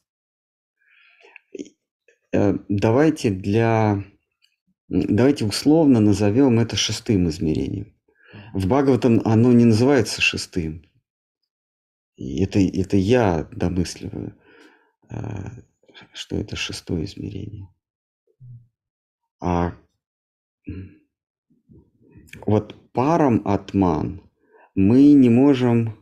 Э, 2.32 2.54
давайте 2.68 3.30
для 3.30 4.04
Давайте 4.88 5.44
условно 5.44 6.00
назовем 6.00 6.58
это 6.58 6.76
шестым 6.76 7.28
измерением. 7.28 7.94
В 8.54 8.66
Бхагаватам 8.66 9.20
оно 9.24 9.52
не 9.52 9.66
называется 9.66 10.22
шестым. 10.22 10.82
Это, 12.16 12.58
это 12.58 12.96
я 12.96 13.46
домысливаю, 13.52 14.34
а, 15.10 15.52
что 16.14 16.36
это 16.36 16.56
шестое 16.56 17.04
измерение. 17.04 17.68
А 19.40 19.74
вот 22.46 22.74
паром 22.92 23.42
атман 23.44 24.22
мы 24.74 25.12
не 25.12 25.28
можем 25.28 25.98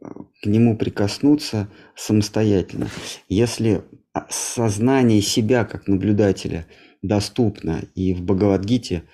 а, 0.00 0.24
к 0.42 0.46
нему 0.46 0.78
прикоснуться 0.78 1.70
самостоятельно. 1.94 2.88
Если 3.28 3.84
сознание 4.30 5.20
себя 5.20 5.66
как 5.66 5.88
наблюдателя– 5.88 6.66
доступно. 7.04 7.84
И 7.94 8.14
в 8.14 8.22
Бхагавадгите 8.22 9.04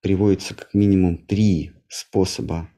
приводится 0.00 0.54
как 0.54 0.74
минимум 0.74 1.18
три 1.18 1.72
способа 1.88 2.70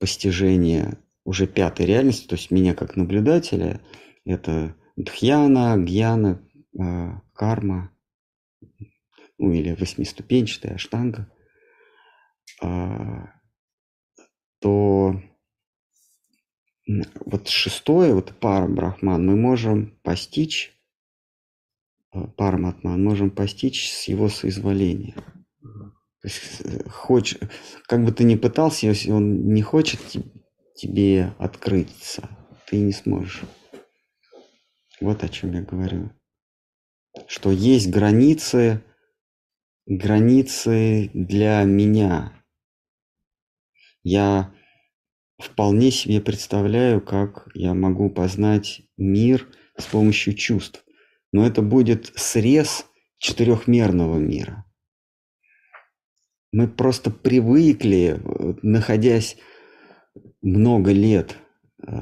постижения 0.00 0.98
уже 1.24 1.46
пятой 1.46 1.86
реальности, 1.86 2.26
то 2.26 2.36
есть 2.36 2.50
меня 2.50 2.74
как 2.74 2.96
наблюдателя, 2.96 3.80
это 4.24 4.74
дхьяна, 4.96 5.76
гьяна, 5.78 6.42
э, 6.78 7.10
карма, 7.34 7.90
ну 9.38 9.52
или 9.52 9.74
восьмиступенчатая 9.74 10.74
аштанга, 10.74 11.30
э, 12.62 13.26
то 14.60 15.22
вот 17.24 17.48
шестое, 17.48 18.14
вот 18.14 18.34
пара 18.38 18.68
брахман, 18.68 19.24
мы 19.24 19.36
можем 19.36 19.98
постичь 20.02 20.73
параматман, 22.36 23.02
можем 23.02 23.30
постичь 23.30 23.90
с 23.90 24.04
его 24.08 24.28
соизволения. 24.28 25.14
То 26.22 26.28
есть, 26.28 26.60
э, 26.60 26.88
хочешь, 26.88 27.38
как 27.86 28.04
бы 28.04 28.12
ты 28.12 28.24
ни 28.24 28.36
пытался, 28.36 28.86
если 28.86 29.10
он 29.10 29.52
не 29.52 29.62
хочет 29.62 30.00
тебе 30.74 31.34
открыться, 31.38 32.28
ты 32.66 32.78
не 32.78 32.92
сможешь. 32.92 33.42
Вот 35.00 35.22
о 35.22 35.28
чем 35.28 35.52
я 35.52 35.62
говорю. 35.62 36.10
Что 37.26 37.50
есть 37.50 37.90
границы, 37.90 38.82
границы 39.86 41.10
для 41.12 41.62
меня. 41.64 42.32
Я 44.02 44.54
вполне 45.38 45.90
себе 45.90 46.20
представляю, 46.20 47.00
как 47.00 47.48
я 47.54 47.74
могу 47.74 48.10
познать 48.10 48.82
мир 48.96 49.48
с 49.76 49.84
помощью 49.86 50.34
чувств. 50.34 50.83
Но 51.34 51.44
это 51.44 51.62
будет 51.62 52.12
срез 52.14 52.86
четырехмерного 53.18 54.18
мира. 54.18 54.64
Мы 56.52 56.68
просто 56.68 57.10
привыкли, 57.10 58.20
находясь 58.62 59.36
много 60.42 60.92
лет, 60.92 61.36
э, 61.88 61.92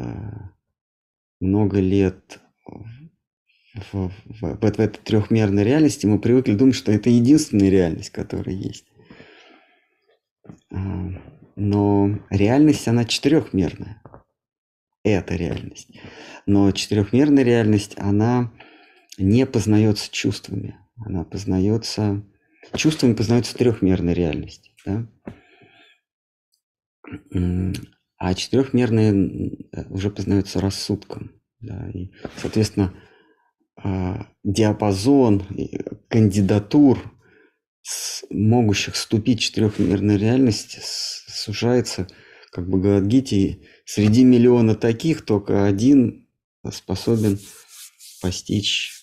много 1.41 1.81
лет 1.81 2.41
в, 2.67 2.85
в, 3.75 4.13
в, 4.27 4.61
в 4.61 4.65
этой 4.65 4.89
трехмерной 4.89 5.65
реальности, 5.65 6.05
мы 6.05 6.19
привыкли 6.19 6.53
думать, 6.53 6.75
что 6.75 6.93
это 6.93 7.09
единственная 7.09 7.71
реальность, 7.71 8.11
которая 8.11 8.55
есть. 8.55 8.85
А, 10.71 11.09
но 11.57 12.19
реальность, 12.29 12.87
она 12.87 13.07
четырехмерная. 13.07 14.03
Это 15.05 15.37
реальность. 15.37 15.89
Но 16.45 16.71
четырехмерная 16.73 17.45
реальность, 17.45 17.95
она 17.97 18.53
не 19.19 19.47
познается 19.47 20.11
чувствами. 20.11 20.77
Она 20.97 21.25
познается... 21.25 22.23
Чувствами 22.75 23.15
познается 23.15 23.57
трехмерная 23.57 24.15
реальность. 24.15 24.73
Да? 24.87 25.07
А 28.17 28.35
четырехмерная 28.35 29.13
уже 29.91 30.11
познается 30.11 30.61
рассудком. 30.61 31.33
Да? 31.61 31.91
И, 31.91 32.13
соответственно, 32.37 32.95
а, 33.77 34.29
диапазон 34.45 35.43
кандидатур, 36.09 37.13
могущих 38.31 38.95
вступить 38.95 39.41
в 39.41 39.43
четырехмерную 39.43 40.19
реальность, 40.19 40.79
сужается, 40.83 42.07
как 42.53 42.69
бы 42.69 42.81
говорят 42.81 43.07
Гити, 43.07 43.67
среди 43.85 44.25
миллиона 44.25 44.77
таких 44.77 45.25
только 45.25 45.67
один 45.67 46.29
способен 46.71 47.41
постичь 48.21 49.02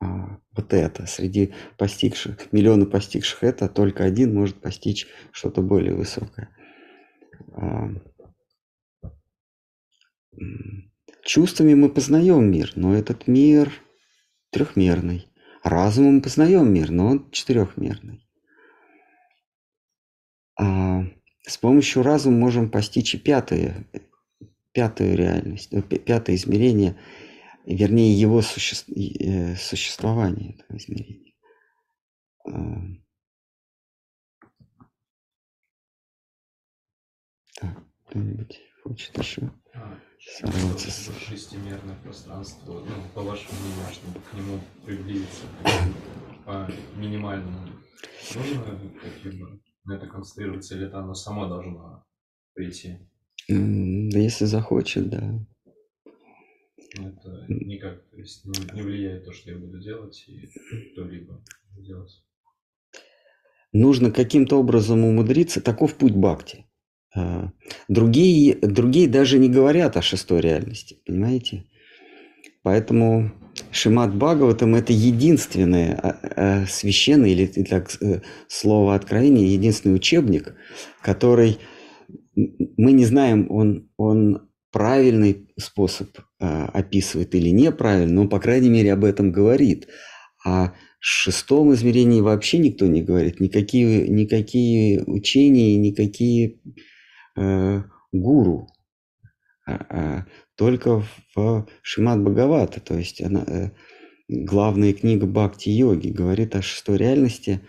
вот 0.00 0.72
это. 0.72 1.06
Среди 1.06 1.54
постигших, 1.78 2.52
миллиона 2.52 2.86
постигших 2.86 3.44
это, 3.44 3.68
только 3.68 4.04
один 4.04 4.34
может 4.34 4.60
постичь 4.60 5.06
что-то 5.32 5.62
более 5.62 5.94
высокое. 5.94 6.50
А, 7.54 7.90
Чувствами 11.24 11.74
мы 11.74 11.88
познаем 11.88 12.50
мир, 12.50 12.72
но 12.74 12.96
этот 12.96 13.28
мир 13.28 13.72
трехмерный. 14.50 15.28
Разумом 15.62 16.16
мы 16.16 16.22
познаем 16.22 16.72
мир, 16.72 16.90
но 16.90 17.06
он 17.06 17.30
четырехмерный. 17.30 18.26
А 20.58 21.04
с 21.46 21.56
помощью 21.58 22.02
разума 22.02 22.38
можем 22.38 22.70
постичь 22.70 23.14
и 23.14 23.18
пятое, 23.18 23.86
пятую 24.72 25.16
реальность, 25.16 25.72
э, 25.72 25.82
пятое 25.82 26.34
измерение, 26.36 26.96
вернее 27.64 28.18
его 28.18 28.42
суще, 28.42 28.76
э, 28.94 29.56
существование 29.56 30.54
этого 30.54 30.76
измерения. 30.76 31.32
А. 32.46 32.50
Так, 37.60 37.84
кто-нибудь 38.06 38.60
хочет 38.82 39.16
еще? 39.16 39.52
А, 39.74 39.98
сорваться 40.20 40.90
с... 40.90 41.10
Шестимерное 41.18 41.96
пространство, 42.02 42.80
ну, 42.80 42.94
по 43.14 43.22
вашему 43.22 43.52
мнению, 43.60 43.92
чтобы 43.92 44.20
к 44.20 44.34
нему 44.34 44.60
приблизиться 44.84 45.44
по 46.44 46.68
минимальному, 46.96 47.68
нужно 48.34 48.80
каким 49.00 49.62
на 49.84 49.94
это 49.94 50.06
концентрироваться, 50.06 50.74
или 50.74 50.86
это 50.86 50.98
оно 50.98 51.14
само 51.14 51.48
должно 51.48 52.04
прийти? 52.54 52.98
Да 53.48 54.18
если 54.18 54.44
захочет, 54.44 55.08
да. 55.10 55.44
Это 56.94 57.44
никак, 57.48 58.02
то 58.10 58.18
есть 58.18 58.44
не, 58.44 58.74
не 58.74 58.82
влияет 58.82 59.24
то, 59.24 59.32
что 59.32 59.50
я 59.50 59.56
буду 59.56 59.80
делать, 59.80 60.24
и 60.28 60.48
кто-либо 60.92 61.42
делать. 61.78 62.22
Нужно 63.72 64.10
каким-то 64.10 64.58
образом 64.58 65.04
умудриться, 65.04 65.62
таков 65.62 65.94
путь 65.94 66.14
Бхакти. 66.14 66.66
А, 67.14 67.50
другие, 67.88 68.56
другие 68.56 69.08
даже 69.08 69.38
не 69.38 69.48
говорят 69.48 69.96
о 69.96 70.02
шестой 70.02 70.40
реальности, 70.40 71.00
понимаете? 71.06 71.64
Поэтому 72.62 73.32
Шимат 73.70 74.14
Бхагаватам– 74.14 74.74
это 74.76 74.92
единственное 74.92 75.94
а, 75.94 76.18
а, 76.36 76.66
священное, 76.66 77.30
или 77.30 77.46
так 77.46 77.90
э, 78.00 78.20
слово 78.48 78.94
откровение, 78.94 79.52
единственный 79.52 79.94
учебник, 79.94 80.54
который 81.02 81.58
мы 82.34 82.92
не 82.92 83.04
знаем, 83.04 83.46
он, 83.50 83.90
он 83.96 84.48
правильный 84.72 85.48
способ 85.58 86.18
описывает 86.38 87.34
или 87.34 87.50
неправильный, 87.50 88.14
но, 88.14 88.28
по 88.28 88.40
крайней 88.40 88.70
мере, 88.70 88.92
об 88.92 89.04
этом 89.04 89.30
говорит. 89.30 89.88
А 90.44 90.72
шестом 91.04 91.74
измерении 91.74 92.20
вообще 92.20 92.58
никто 92.58 92.86
не 92.86 93.02
говорит. 93.02 93.40
Никакие, 93.40 94.08
никакие 94.08 95.02
учения, 95.02 95.76
никакие 95.76 96.60
э, 97.36 97.82
гуру, 98.12 98.68
а, 99.66 99.86
а, 99.90 100.26
только 100.56 101.04
в 101.34 101.66
Шимат 101.82 102.20
Бхагавата, 102.20 102.80
то 102.80 102.94
есть 102.94 103.20
она, 103.20 103.44
э, 103.46 103.70
главная 104.28 104.92
книга 104.92 105.26
Бхакти-йоги 105.26 106.08
говорит 106.08 106.54
о 106.54 106.62
шестой 106.62 106.98
реальности. 106.98 107.60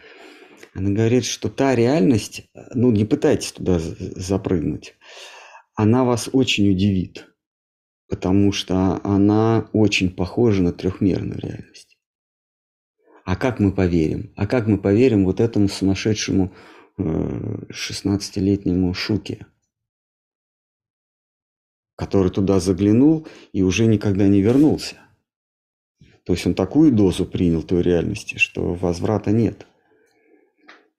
Она 0.76 0.92
говорит, 0.92 1.26
что 1.26 1.50
та 1.50 1.74
реальность, 1.74 2.50
ну 2.76 2.92
не 2.92 3.06
пытайтесь 3.06 3.52
туда 3.52 3.80
запрыгнуть, 3.80 4.96
она 5.76 6.04
вас 6.04 6.30
очень 6.32 6.70
удивит, 6.70 7.28
потому 8.08 8.52
что 8.52 9.00
она 9.04 9.70
очень 9.74 10.10
похожа 10.10 10.62
на 10.62 10.72
трехмерную 10.72 11.40
реальность. 11.40 11.98
А 13.26 13.36
как 13.36 13.60
мы 13.60 13.72
поверим? 13.72 14.34
А 14.36 14.48
как 14.48 14.68
мы 14.68 14.78
поверим 14.78 15.26
вот 15.26 15.40
этому 15.40 15.70
сумасшедшему 15.70 16.54
16-летнему 16.98 18.92
э, 18.92 18.94
Шуке? 18.94 19.48
который 21.96 22.32
туда 22.32 22.60
заглянул 22.60 23.28
и 23.52 23.62
уже 23.62 23.86
никогда 23.86 24.28
не 24.28 24.42
вернулся. 24.42 24.98
То 26.26 26.34
есть 26.34 26.46
он 26.48 26.54
такую 26.54 26.92
дозу 26.92 27.26
принял 27.26 27.64
той 27.64 27.82
реальности, 27.82 28.38
что 28.38 28.74
возврата 28.74 29.32
нет. 29.32 29.68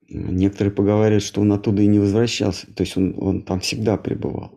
Некоторые 0.08 0.72
поговорят, 0.72 1.22
что 1.22 1.40
он 1.40 1.52
оттуда 1.52 1.82
и 1.82 1.86
не 1.86 1.98
возвращался. 1.98 2.72
То 2.72 2.82
есть 2.82 2.96
он, 2.96 3.14
он 3.18 3.42
там 3.42 3.60
всегда 3.60 3.96
пребывал. 3.96 4.52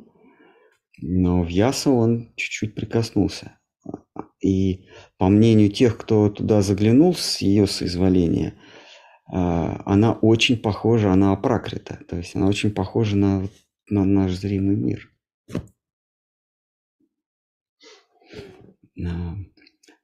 Но 1.02 1.44
в 1.44 1.48
Ясу 1.48 1.94
он 1.94 2.34
чуть-чуть 2.36 2.76
прикоснулся. 2.76 3.60
И 4.42 4.88
по 5.18 5.30
мнению 5.30 5.70
тех, 5.70 5.98
кто 5.98 6.30
туда 6.30 6.62
заглянул 6.62 7.16
с 7.16 7.38
ее 7.38 7.68
соизволения, 7.68 8.54
а, 9.32 9.82
она 9.86 10.14
очень 10.14 10.58
похожа, 10.58 11.12
она 11.12 11.32
апракрита. 11.32 12.00
То 12.08 12.18
есть 12.18 12.36
она 12.36 12.48
очень 12.48 12.72
похожа 12.72 13.16
на, 13.16 13.48
на 13.90 14.06
наш 14.06 14.34
зримый 14.34 14.76
мир. 14.76 15.12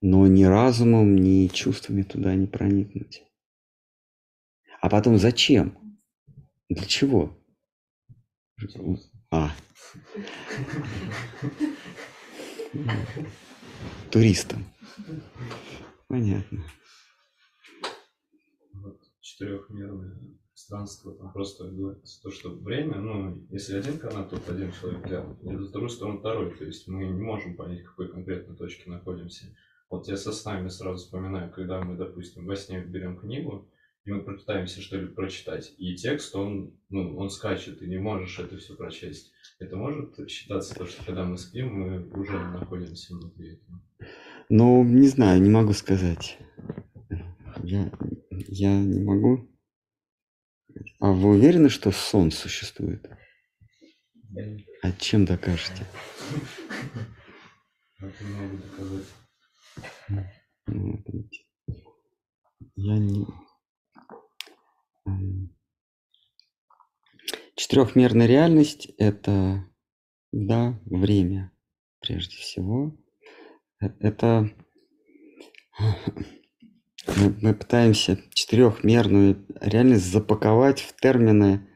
но 0.03 0.27
ни 0.27 0.43
разумом, 0.43 1.15
ни 1.15 1.47
чувствами 1.47 2.03
туда 2.03 2.35
не 2.35 2.45
проникнуть. 2.45 3.23
А 4.81 4.89
потом 4.89 5.17
зачем? 5.17 5.97
Для 6.69 6.85
чего? 6.85 7.37
А. 9.35 9.49
Туристам. 14.11 14.63
Понятно. 16.07 16.63
Вот, 18.73 19.01
четырехмерное 19.21 20.19
пространство, 20.51 21.15
там 21.15 21.33
просто 21.33 21.63
говорится 21.63 22.21
то, 22.21 22.29
что 22.29 22.51
время, 22.51 22.99
ну, 22.99 23.43
если 23.49 23.75
один 23.75 23.97
канат, 23.97 24.29
то 24.29 24.35
один 24.51 24.71
человек 24.71 25.03
взял, 25.03 25.33
и 25.41 25.57
с 25.57 25.71
другой 25.71 25.89
стороны 25.89 26.19
второй, 26.19 26.55
то 26.55 26.65
есть 26.65 26.87
мы 26.87 27.05
не 27.05 27.19
можем 27.19 27.55
понять, 27.55 27.81
в 27.81 27.89
какой 27.89 28.11
конкретной 28.11 28.55
точке 28.55 28.87
находимся. 28.91 29.45
Вот 29.89 30.07
я 30.07 30.15
со 30.15 30.31
снами 30.31 30.67
сразу 30.67 31.03
вспоминаю, 31.03 31.51
когда 31.51 31.81
мы, 31.81 31.97
допустим, 31.97 32.45
во 32.45 32.55
сне 32.55 32.81
берем 32.81 33.17
книгу, 33.17 33.67
и 34.05 34.11
мы 34.11 34.23
пытаемся 34.23 34.81
что-либо 34.81 35.13
прочитать, 35.13 35.73
и 35.77 35.95
текст, 35.95 36.35
он, 36.35 36.77
ну, 36.89 37.15
он 37.17 37.29
скачет, 37.29 37.81
и 37.81 37.87
не 37.87 37.97
можешь 37.97 38.37
это 38.39 38.57
все 38.57 38.75
прочесть. 38.75 39.31
Это 39.59 39.77
может 39.77 40.29
считаться 40.29 40.75
то, 40.75 40.85
что 40.85 41.05
когда 41.05 41.23
мы 41.23 41.37
спим, 41.37 41.73
мы 41.73 42.09
уже 42.19 42.37
находимся 42.37 43.15
внутри 43.15 43.53
этого? 43.53 43.81
Ну, 44.49 44.83
не 44.83 45.07
знаю, 45.07 45.41
не 45.41 45.49
могу 45.49 45.71
сказать. 45.73 46.37
Я, 47.63 47.91
я 48.29 48.77
не 48.77 49.03
могу. 49.03 49.49
А 50.99 51.11
вы 51.11 51.29
уверены, 51.29 51.69
что 51.69 51.91
сон 51.91 52.31
существует? 52.31 53.05
А 54.81 54.91
чем 54.93 55.25
докажете? 55.25 55.85
Это 57.99 58.23
не 58.23 58.35
могу 58.35 58.57
доказать. 58.57 59.07
Ну, 60.67 61.03
Я 62.75 62.97
не... 62.97 63.25
Четырехмерная 67.55 68.25
реальность– 68.25 68.89
это, 68.97 69.65
да, 70.31 70.79
время, 70.85 71.51
прежде 71.99 72.35
всего. 72.37 72.97
Э- 73.79 73.89
Это 73.99 74.49
мы, 77.17 77.35
мы 77.41 77.53
пытаемся 77.53 78.19
четырехмерную 78.33 79.45
реальность 79.61 80.11
запаковать 80.11 80.81
в 80.81 80.95
термины, 80.99 81.67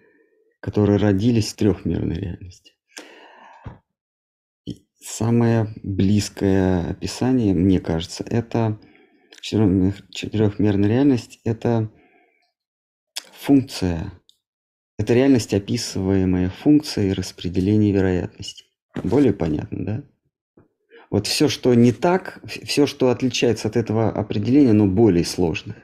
которые 0.60 0.98
родились 0.98 1.54
в 1.54 1.56
трехмерной 1.58 2.16
реальности. 2.16 2.74
И 4.66 4.88
самое 5.00 5.74
близкое 5.84 6.90
описание, 6.90 7.54
мне 7.54 7.80
кажется, 7.80 8.24
это 8.24 8.80
четырехмер- 9.42 10.04
четырехмерная 10.10 10.90
реальность– 10.90 11.40
это 11.44 11.92
функция, 13.38 14.12
это 14.98 15.14
реальность, 15.14 15.54
описываемая 15.54 16.50
функцией 16.50 17.14
распределения 17.14 17.92
вероятностей. 17.92 18.66
Более 19.04 19.34
понятно, 19.34 19.86
да? 19.86 20.04
Вот 21.10 21.28
все, 21.28 21.48
что 21.48 21.74
не 21.74 21.94
так, 21.94 22.42
все, 22.46 22.86
что 22.86 23.10
отличается 23.10 23.68
от 23.68 23.78
этого 23.78 24.12
определения, 24.12 24.72
оно 24.72 24.88
более 24.88 25.24
сложное. 25.24 25.84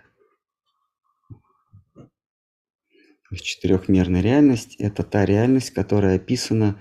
Четырехмерная 3.34 4.22
реальность– 4.22 4.76
это 4.80 5.04
та 5.04 5.26
реальность, 5.26 5.72
которая 5.72 6.18
описана 6.18 6.80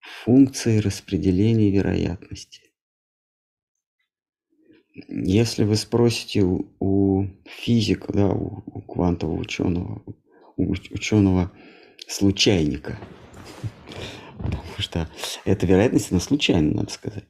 функцией 0.00 0.80
распределения 0.80 1.70
вероятности. 1.70 2.63
Если 4.94 5.64
вы 5.64 5.74
спросите 5.74 6.42
у, 6.42 6.66
у 6.78 7.26
физика, 7.46 8.12
да, 8.12 8.28
у, 8.28 8.62
у 8.66 8.80
квантового 8.80 9.40
ученого, 9.40 10.02
у 10.56 10.72
уч- 10.72 10.92
ученого 10.92 11.50
случайника, 12.06 12.98
потому 14.38 14.62
что 14.78 15.10
эта 15.44 15.66
вероятность, 15.66 16.12
она 16.12 16.20
случайна, 16.20 16.74
надо 16.74 16.92
сказать. 16.92 17.26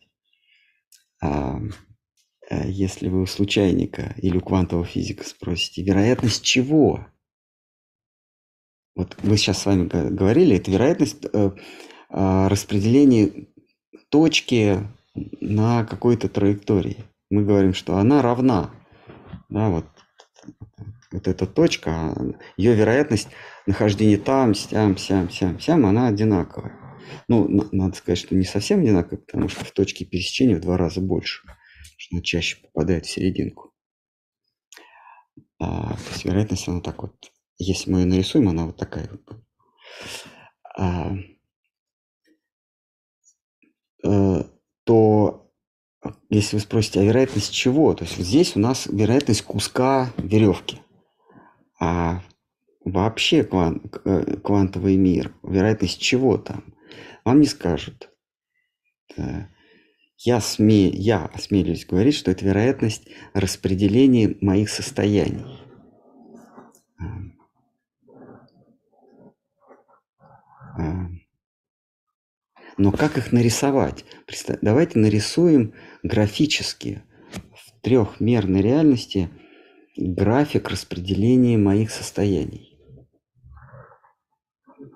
А 1.23 1.59
э, 2.51 2.71
если 2.71 3.09
вы 3.09 3.23
у 3.23 3.27
случайника 3.27 4.15
или 4.19 4.37
у 4.37 4.43
квантового 4.43 4.85
физика 4.85 5.25
спросите, 5.25 5.83
вероятность 5.83 6.43
чего? 6.43 7.07
Вот 8.95 9.17
мы 9.23 9.39
сейчас 9.39 9.63
с 9.63 9.67
вами 9.67 9.89
говорили, 9.89 10.57
это 10.57 10.71
вероятность 10.71 11.25
э, 11.33 11.51
а, 12.11 12.49
распределения 12.49 13.49
точки 14.11 14.87
на 15.41 15.85
какой-то 15.85 16.29
траектории. 16.29 17.05
Мы 17.31 17.45
говорим, 17.45 17.75
что 17.75 17.97
она 17.97 18.23
равна. 18.23 18.71
Да, 19.49 19.69
вот, 19.71 19.87
вот 21.13 21.29
эта 21.29 21.47
точка, 21.47 22.15
ее 22.57 22.75
вероятность 22.75 23.29
нахождения 23.67 24.19
там, 24.19 24.55
сям, 24.55 24.97
сям, 24.97 25.31
сям, 25.31 25.61
сям, 25.61 25.87
она 25.87 26.09
одинаковая. 26.09 26.73
Ну, 27.29 27.47
на- 27.49 27.69
надо 27.73 27.97
сказать, 27.97 28.19
что 28.19 28.35
не 28.35 28.45
совсем 28.45 28.81
одинаковая, 28.81 29.19
потому 29.19 29.49
что 29.49 29.65
в 29.65 29.71
точке 29.71 30.05
пересечения 30.05 30.57
в 30.57 30.61
два 30.61 30.77
раза 30.77 31.01
больше, 31.01 31.43
что 31.97 32.17
она 32.17 32.23
чаще 32.23 32.59
попадает 32.63 33.07
в 33.07 33.11
серединку. 33.11 33.73
А, 35.59 35.95
то 35.95 36.11
есть 36.13 36.25
вероятность, 36.25 36.69
она 36.69 36.81
так 36.81 37.03
вот, 37.03 37.33
если 37.59 37.91
мы 37.91 38.01
ее 38.01 38.07
нарисуем, 38.07 38.49
она 38.49 38.67
вот 38.67 38.77
такая 38.77 39.09
вот. 39.11 39.25
будет. 39.25 39.45
А, 40.77 41.13
э, 44.05 44.43
то 44.85 45.44
если 46.31 46.57
вы 46.57 46.61
спросите, 46.63 47.01
а 47.01 47.05
вероятность 47.05 47.53
чего? 47.53 47.95
То 47.95 48.05
есть 48.05 48.17
вот 48.17 48.27
здесь 48.27 48.57
у 48.57 48.61
нас 48.61 48.87
вероятность 48.87 49.43
куска 49.43 50.13
веревки. 50.19 50.81
А 51.81 52.23
вообще 52.85 53.43
кван- 53.43 53.81
э, 54.05 54.37
квантовый 54.37 54.97
мир, 54.97 55.35
вероятность 55.43 56.01
чего 56.01 56.39
там? 56.39 56.75
Вам 57.25 57.41
не 57.41 57.47
скажут. 57.47 58.11
Э, 59.17 59.47
Я, 60.19 60.41
сме, 60.41 60.89
я 60.89 61.27
осмелюсь 61.27 61.85
говорить, 61.87 62.15
что 62.15 62.31
это 62.31 62.45
вероятность 62.47 63.09
распределения 63.35 64.37
моих 64.41 64.71
состояний. 64.71 65.45
А, 70.79 71.09
Но 72.77 72.91
как 72.93 73.19
их 73.19 73.33
нарисовать? 73.33 74.05
Давайте 74.63 74.99
нарисуем 74.99 75.75
графически 76.03 77.03
в 77.33 77.81
трехмерной 77.83 78.63
реальности 78.63 79.31
график 79.97 80.69
распределения 80.69 81.57
моих 81.57 81.91
состояний. 81.91 82.79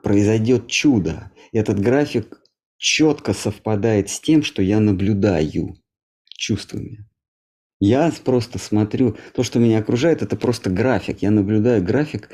Произойдет 0.03 0.69
чудо. 0.69 1.31
Этот 1.53 1.79
график 1.79 2.41
четко 2.79 3.33
совпадает 3.33 4.11
с 4.11 4.21
тем, 4.21 4.43
что 4.43 4.63
я 4.63 4.81
наблюдаю 4.81 5.77
чувствами. 6.29 7.09
Я 7.81 8.13
просто 8.25 8.59
смотрю, 8.59 9.17
то, 9.35 9.45
что 9.45 9.61
меня 9.61 9.79
окружает, 9.79 10.23
это 10.23 10.37
просто 10.37 10.69
график. 10.69 11.23
Я 11.23 11.31
наблюдаю 11.31 11.83
график 11.83 12.31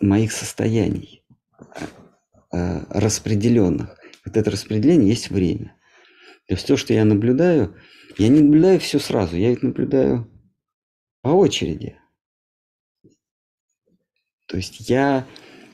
моих 0.00 0.32
состояний 0.32 1.24
э, 2.52 2.80
распределенных. 2.90 3.96
Вот 4.26 4.36
это 4.36 4.50
распределение 4.50 5.08
есть 5.08 5.30
время. 5.30 5.76
То 6.48 6.54
есть 6.54 6.66
то, 6.66 6.76
что 6.76 6.92
я 6.92 7.04
наблюдаю, 7.04 7.76
я 8.18 8.28
не 8.28 8.40
наблюдаю 8.40 8.80
все 8.80 8.98
сразу, 8.98 9.36
я 9.36 9.50
ведь 9.50 9.62
наблюдаю 9.62 10.28
по 11.22 11.28
очереди. 11.28 11.96
То 14.46 14.56
есть 14.56 14.88
я 14.88 15.26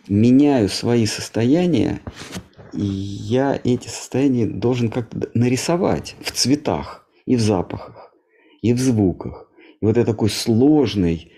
меняю 0.09 0.69
свои 0.69 1.07
состояния, 1.07 2.01
и 2.73 2.85
я 2.85 3.59
эти 3.65 3.89
состояния 3.89 4.47
должен 4.47 4.91
как-то 4.91 5.31
нарисовать 5.35 6.17
в 6.21 6.33
цветах 6.33 7.07
и 7.27 7.37
в 7.37 7.41
запахах, 7.41 8.15
и 8.61 8.73
в 8.73 8.79
звуках. 8.79 9.51
И 9.81 9.85
вот 9.85 9.97
я 9.97 10.05
такой 10.05 10.31
сложный, 10.31 11.33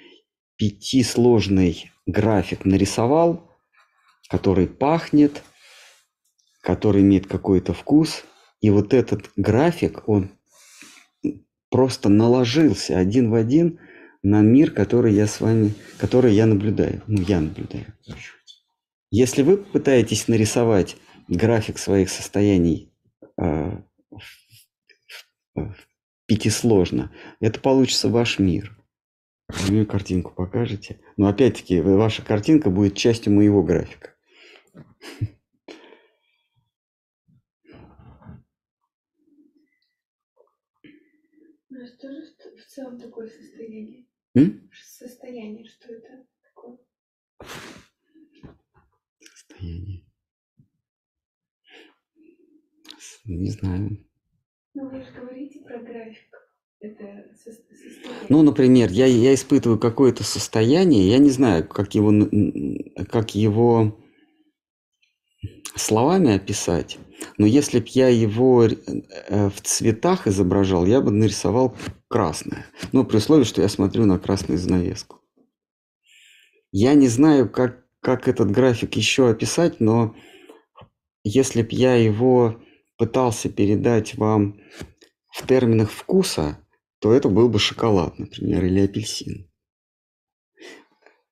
пятисложный 0.56 1.90
график 2.06 2.64
нарисовал, 2.64 3.50
который 4.28 4.66
пахнет, 4.66 5.42
который 6.64 7.02
имеет 7.02 7.26
какой-то 7.26 7.74
вкус. 7.74 8.24
И 8.60 8.70
вот 8.70 8.94
этот 8.94 9.30
график, 9.36 10.08
он 10.08 10.30
просто 11.70 12.08
наложился 12.08 12.98
один 12.98 13.30
в 13.30 13.34
один 13.34 13.78
на 14.22 14.40
мир, 14.40 14.70
который 14.70 15.12
я 15.12 15.26
с 15.26 15.40
вами, 15.40 15.74
который 15.98 16.34
я 16.34 16.46
наблюдаю. 16.46 17.02
Ну, 17.06 17.20
я 17.20 17.40
наблюдаю. 17.40 17.86
Если 19.10 19.42
вы 19.42 19.58
пытаетесь 19.58 20.28
нарисовать 20.28 20.96
график 21.28 21.78
своих 21.78 22.08
состояний 22.08 22.90
э, 23.40 23.82
пятисложно, 26.26 27.12
это 27.40 27.60
получится 27.60 28.08
ваш 28.08 28.38
мир. 28.38 28.76
Вы 29.48 29.72
мне 29.72 29.84
картинку 29.84 30.32
покажете. 30.34 31.00
Но 31.18 31.28
опять-таки, 31.28 31.80
ваша 31.80 32.22
картинка 32.22 32.70
будет 32.70 32.96
частью 32.96 33.34
моего 33.34 33.62
графика. 33.62 34.14
Ну, 41.74 41.82
а 41.82 41.86
что 41.86 42.08
же 42.08 42.22
в- 42.22 42.60
в 42.60 42.63
целом 42.74 42.98
такое 42.98 43.28
состояние? 43.28 44.06
М? 44.34 44.68
Состояние, 44.72 45.64
что 45.66 45.92
это 45.92 46.26
такое? 46.42 46.78
Состояние. 49.20 50.04
С- 52.98 53.20
Не 53.24 53.50
знаю. 53.50 53.98
Ну, 54.74 54.88
вы 54.90 55.02
же 55.02 55.12
говорите 55.12 55.60
про 55.60 55.78
график. 55.80 56.30
Это 56.80 57.24
со- 57.36 57.52
состояние. 57.52 58.26
Ну, 58.28 58.42
например, 58.42 58.90
я, 58.90 59.06
я 59.06 59.34
испытываю 59.34 59.78
какое-то 59.78 60.24
состояние, 60.24 61.08
я 61.08 61.18
не 61.18 61.30
знаю, 61.30 61.66
как 61.66 61.94
его, 61.94 62.12
как 63.08 63.34
его 63.34 63.96
словами 65.76 66.34
описать, 66.34 66.98
но 67.38 67.46
если 67.46 67.80
б 67.80 67.86
я 67.88 68.08
его 68.08 68.64
э, 68.64 69.48
в 69.48 69.60
цветах 69.62 70.26
изображал, 70.26 70.86
я 70.86 71.00
бы 71.00 71.10
нарисовал 71.10 71.76
красное. 72.08 72.66
Ну, 72.92 73.04
при 73.04 73.16
условии, 73.16 73.44
что 73.44 73.62
я 73.62 73.68
смотрю 73.68 74.06
на 74.06 74.18
красную 74.18 74.58
занавеску. 74.58 75.20
Я 76.72 76.94
не 76.94 77.08
знаю, 77.08 77.48
как, 77.48 77.84
как 78.00 78.28
этот 78.28 78.50
график 78.50 78.94
еще 78.96 79.30
описать, 79.30 79.80
но 79.80 80.14
если 81.22 81.62
б 81.62 81.68
я 81.70 81.94
его 81.94 82.60
пытался 82.98 83.48
передать 83.48 84.16
вам 84.16 84.60
в 85.32 85.46
терминах 85.46 85.90
вкуса, 85.90 86.58
то 87.00 87.12
это 87.12 87.28
был 87.28 87.48
бы 87.48 87.58
шоколад, 87.58 88.18
например, 88.18 88.64
или 88.64 88.80
апельсин. 88.80 89.50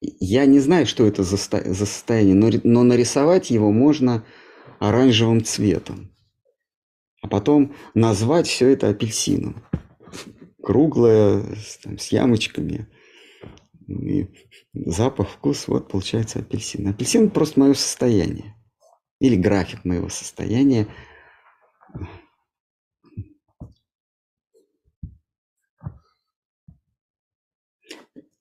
Я 0.00 0.46
не 0.46 0.58
знаю, 0.58 0.86
что 0.86 1.06
это 1.06 1.22
за 1.22 1.36
состояние, 1.36 2.34
но, 2.34 2.50
но 2.64 2.82
нарисовать 2.82 3.50
его 3.50 3.70
можно 3.70 4.24
оранжевым 4.82 5.44
цветом. 5.44 6.10
А 7.22 7.28
потом 7.28 7.76
назвать 7.94 8.48
все 8.48 8.70
это 8.70 8.88
апельсином. 8.88 9.64
Круглое, 10.60 11.44
там, 11.84 11.98
с 11.98 12.08
ямочками. 12.08 12.88
И 13.86 14.28
запах, 14.74 15.28
вкус, 15.28 15.68
вот 15.68 15.88
получается 15.88 16.40
апельсин. 16.40 16.88
Апельсин 16.88 17.30
просто 17.30 17.60
мое 17.60 17.74
состояние. 17.74 18.56
Или 19.20 19.36
график 19.36 19.84
моего 19.84 20.08
состояния. 20.08 20.88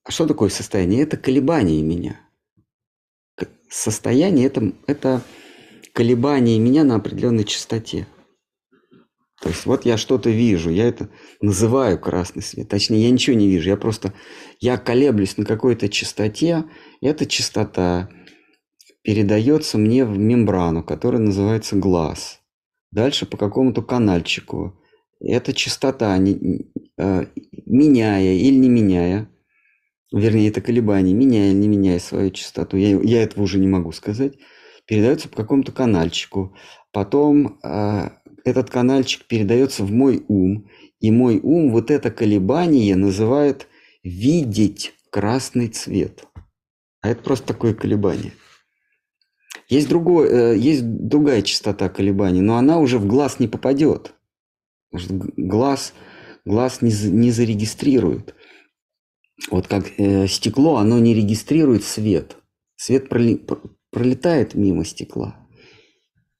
А 0.03 0.09
что 0.09 0.25
такое 0.25 0.49
состояние? 0.49 1.03
Это 1.03 1.17
колебание 1.17 1.83
меня. 1.83 2.19
Состояние 3.69 4.47
это, 4.47 4.73
это 4.87 5.21
колебание 5.93 6.59
меня 6.59 6.83
на 6.83 6.95
определенной 6.95 7.43
частоте. 7.43 8.07
То 9.41 9.49
есть 9.49 9.65
вот 9.65 9.85
я 9.85 9.97
что-то 9.97 10.29
вижу, 10.29 10.69
я 10.69 10.85
это 10.85 11.09
называю 11.41 11.99
красный 11.99 12.43
свет. 12.43 12.69
Точнее, 12.69 13.03
я 13.03 13.09
ничего 13.09 13.35
не 13.35 13.47
вижу, 13.47 13.69
я 13.69 13.77
просто, 13.77 14.13
я 14.59 14.77
колеблюсь 14.77 15.35
на 15.37 15.45
какой-то 15.45 15.89
частоте. 15.89 16.65
Эта 17.01 17.25
частота 17.25 18.09
передается 19.01 19.79
мне 19.79 20.05
в 20.05 20.15
мембрану, 20.15 20.83
которая 20.83 21.21
называется 21.21 21.75
глаз. 21.75 22.39
Дальше 22.91 23.25
по 23.25 23.35
какому-то 23.35 23.81
канальчику. 23.81 24.79
Эта 25.19 25.53
частота, 25.53 26.15
не, 26.19 26.67
э, 26.99 27.25
меняя 27.65 28.33
или 28.33 28.55
не 28.55 28.69
меняя, 28.69 29.27
вернее, 30.13 30.49
это 30.49 30.61
колебание, 30.61 31.15
меняя 31.15 31.51
или 31.51 31.57
не 31.57 31.67
меняя 31.67 31.99
свою 31.99 32.29
частоту, 32.29 32.77
я, 32.77 32.99
я 33.01 33.23
этого 33.23 33.43
уже 33.43 33.57
не 33.57 33.67
могу 33.67 33.91
сказать, 33.91 34.33
передается 34.85 35.29
по 35.29 35.37
какому-то 35.37 35.71
канальчику. 35.71 36.55
Потом 36.91 37.59
э, 37.63 38.09
этот 38.43 38.69
канальчик 38.69 39.25
передается 39.25 39.83
в 39.83 39.91
мой 39.91 40.23
ум, 40.27 40.69
и 40.99 41.11
мой 41.11 41.39
ум 41.41 41.71
вот 41.71 41.91
это 41.91 42.11
колебание 42.11 42.95
называет 42.95 43.67
видеть 44.03 44.93
красный 45.09 45.67
цвет. 45.67 46.25
А 47.01 47.09
это 47.09 47.23
просто 47.23 47.47
такое 47.47 47.73
колебание. 47.73 48.33
Есть, 49.67 49.87
другое, 49.87 50.53
э, 50.53 50.57
есть 50.57 50.83
другая 50.83 51.41
частота 51.41 51.89
колебаний, 51.89 52.41
но 52.41 52.57
она 52.57 52.77
уже 52.79 52.99
в 52.99 53.07
глаз 53.07 53.39
не 53.39 53.47
попадет. 53.47 54.13
Глаз, 54.91 55.93
глаз 56.45 56.81
не, 56.81 56.91
не 57.09 57.31
зарегистрирует. 57.31 58.35
Вот 59.49 59.67
как 59.67 59.85
э, 59.97 60.27
стекло, 60.27 60.75
оно 60.75 60.99
не 60.99 61.13
регистрирует 61.13 61.83
свет. 61.83 62.37
Свет 62.75 63.09
проли, 63.09 63.41
пролетает 63.91 64.55
мимо 64.55 64.83
стекла. 64.83 65.35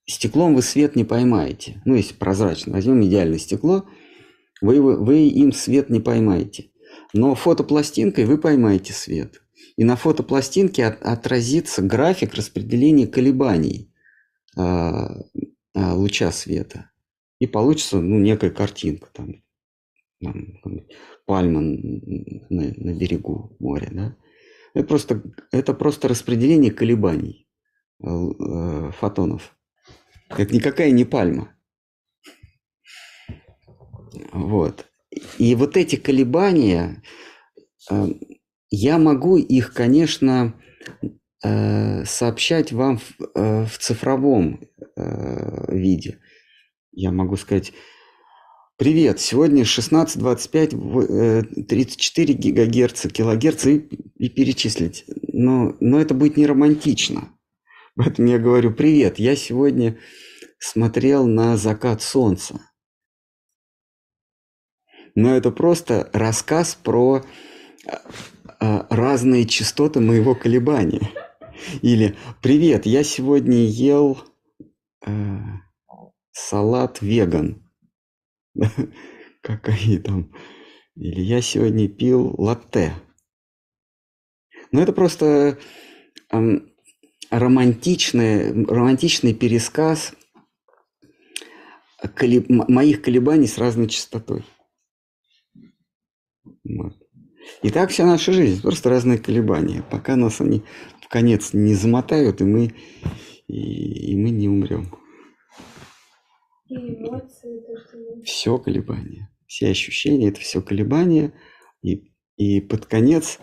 Стеклом 0.05 0.55
вы 0.55 0.61
свет 0.61 0.95
не 0.95 1.03
поймаете. 1.03 1.81
Ну, 1.85 1.95
если 1.95 2.15
прозрачно. 2.15 2.73
Возьмем 2.73 3.03
идеальное 3.05 3.37
стекло, 3.37 3.85
вы, 4.61 4.81
вы 4.81 5.27
им 5.27 5.53
свет 5.53 5.89
не 5.89 5.99
поймаете. 5.99 6.71
Но 7.13 7.35
фотопластинкой 7.35 8.25
вы 8.25 8.37
поймаете 8.37 8.93
свет. 8.93 9.41
И 9.77 9.83
на 9.83 9.95
фотопластинке 9.95 10.85
от, 10.85 11.01
отразится 11.01 11.81
график 11.81 12.33
распределения 12.33 13.07
колебаний 13.07 13.93
э, 14.57 14.61
э, 14.61 15.91
луча 15.93 16.31
света. 16.31 16.91
И 17.39 17.47
получится 17.47 18.01
ну, 18.01 18.19
некая 18.19 18.51
картинка. 18.51 19.09
Там, 19.13 19.43
там, 20.21 20.59
пальма 21.25 21.61
на, 21.61 22.73
на 22.75 22.93
берегу 22.93 23.55
моря. 23.59 23.89
Да? 23.91 24.15
Это, 24.73 24.87
просто, 24.87 25.23
это 25.51 25.73
просто 25.73 26.07
распределение 26.07 26.71
колебаний 26.71 27.40
фотонов. 28.01 29.55
Это 30.29 30.53
никакая 30.53 30.91
не 30.91 31.05
пальма. 31.05 31.55
Вот. 34.31 34.87
И 35.37 35.55
вот 35.55 35.77
эти 35.77 35.97
колебания, 35.97 37.03
э, 37.89 38.07
я 38.69 38.97
могу 38.97 39.37
их, 39.37 39.73
конечно, 39.73 40.55
э, 41.43 42.05
сообщать 42.05 42.71
вам 42.71 42.97
в, 42.97 43.11
э, 43.35 43.65
в 43.65 43.77
цифровом 43.77 44.61
виде. 45.69 46.19
Я 46.91 47.11
могу 47.11 47.37
сказать, 47.37 47.71
привет, 48.77 49.19
сегодня 49.19 49.63
16.25, 49.63 51.63
34 51.63 52.33
гигагерца, 52.33 53.09
килогерца 53.09 53.69
и, 53.69 53.77
и 53.77 54.29
перечислить. 54.29 55.05
Но, 55.31 55.75
но 55.79 55.99
это 55.99 56.13
будет 56.13 56.37
не 56.37 56.45
романтично. 56.45 57.29
Поэтому 57.95 58.27
я 58.29 58.39
говорю, 58.39 58.73
привет, 58.73 59.19
я 59.19 59.35
сегодня 59.35 59.99
смотрел 60.59 61.27
на 61.27 61.57
закат 61.57 62.01
солнца. 62.01 62.59
Но 65.15 65.35
это 65.35 65.51
просто 65.51 66.09
рассказ 66.13 66.75
про 66.75 67.23
а, 67.85 68.01
а, 68.59 68.87
разные 68.89 69.45
частоты 69.45 69.99
моего 69.99 70.35
колебания. 70.35 71.11
Или 71.81 72.17
«Привет, 72.41 72.85
я 72.85 73.03
сегодня 73.03 73.65
ел 73.65 74.17
э, 75.05 75.11
салат 76.31 77.01
веган». 77.01 77.69
Какие 79.41 79.99
там? 79.99 80.31
Или 80.95 81.21
«Я 81.21 81.41
сегодня 81.41 81.87
пил 81.87 82.33
латте». 82.37 82.93
Но 84.71 84.81
это 84.81 84.93
просто 84.93 85.59
романтичный, 87.31 88.65
романтичный 88.65 89.33
пересказ 89.33 90.13
колеб... 92.13 92.49
моих 92.49 93.01
колебаний 93.01 93.47
с 93.47 93.57
разной 93.57 93.87
частотой. 93.87 94.43
Вот. 96.63 96.97
И 97.63 97.69
так 97.69 97.89
вся 97.89 98.05
наша 98.05 98.33
жизнь, 98.33 98.61
просто 98.61 98.89
разные 98.89 99.17
колебания, 99.17 99.83
пока 99.89 100.15
нас 100.15 100.41
они 100.41 100.63
в 101.01 101.07
конец 101.07 101.53
не 101.53 101.73
замотают, 101.73 102.41
и 102.41 102.43
мы, 102.43 102.73
и, 103.47 104.11
и 104.11 104.15
мы 104.15 104.29
не 104.29 104.47
умрем. 104.47 104.93
И 106.67 106.75
эмоции, 106.75 107.61
то, 107.61 107.77
что... 107.77 108.21
Все 108.23 108.57
колебания, 108.57 109.29
все 109.47 109.69
ощущения, 109.69 110.29
это 110.29 110.39
все 110.39 110.61
колебания, 110.61 111.33
и, 111.81 112.13
и 112.37 112.61
под 112.61 112.85
конец, 112.85 113.39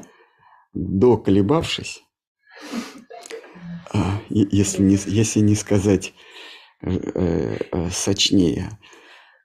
доколебавшись, 0.74 2.02
если, 4.28 4.82
не, 4.82 4.98
если 5.06 5.40
не 5.40 5.54
сказать 5.54 6.14
э, 6.82 7.58
э, 7.72 7.90
сочнее, 7.90 8.78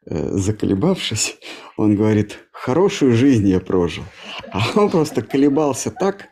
э, 0.06 0.38
заколебавшись, 0.38 1.38
он 1.78 1.96
говорит, 1.96 2.40
хорошую 2.52 3.14
жизнь 3.14 3.48
я 3.48 3.60
прожил. 3.60 4.04
А 4.52 4.62
он 4.76 4.90
просто 4.90 5.22
колебался 5.22 5.92
так 5.92 6.30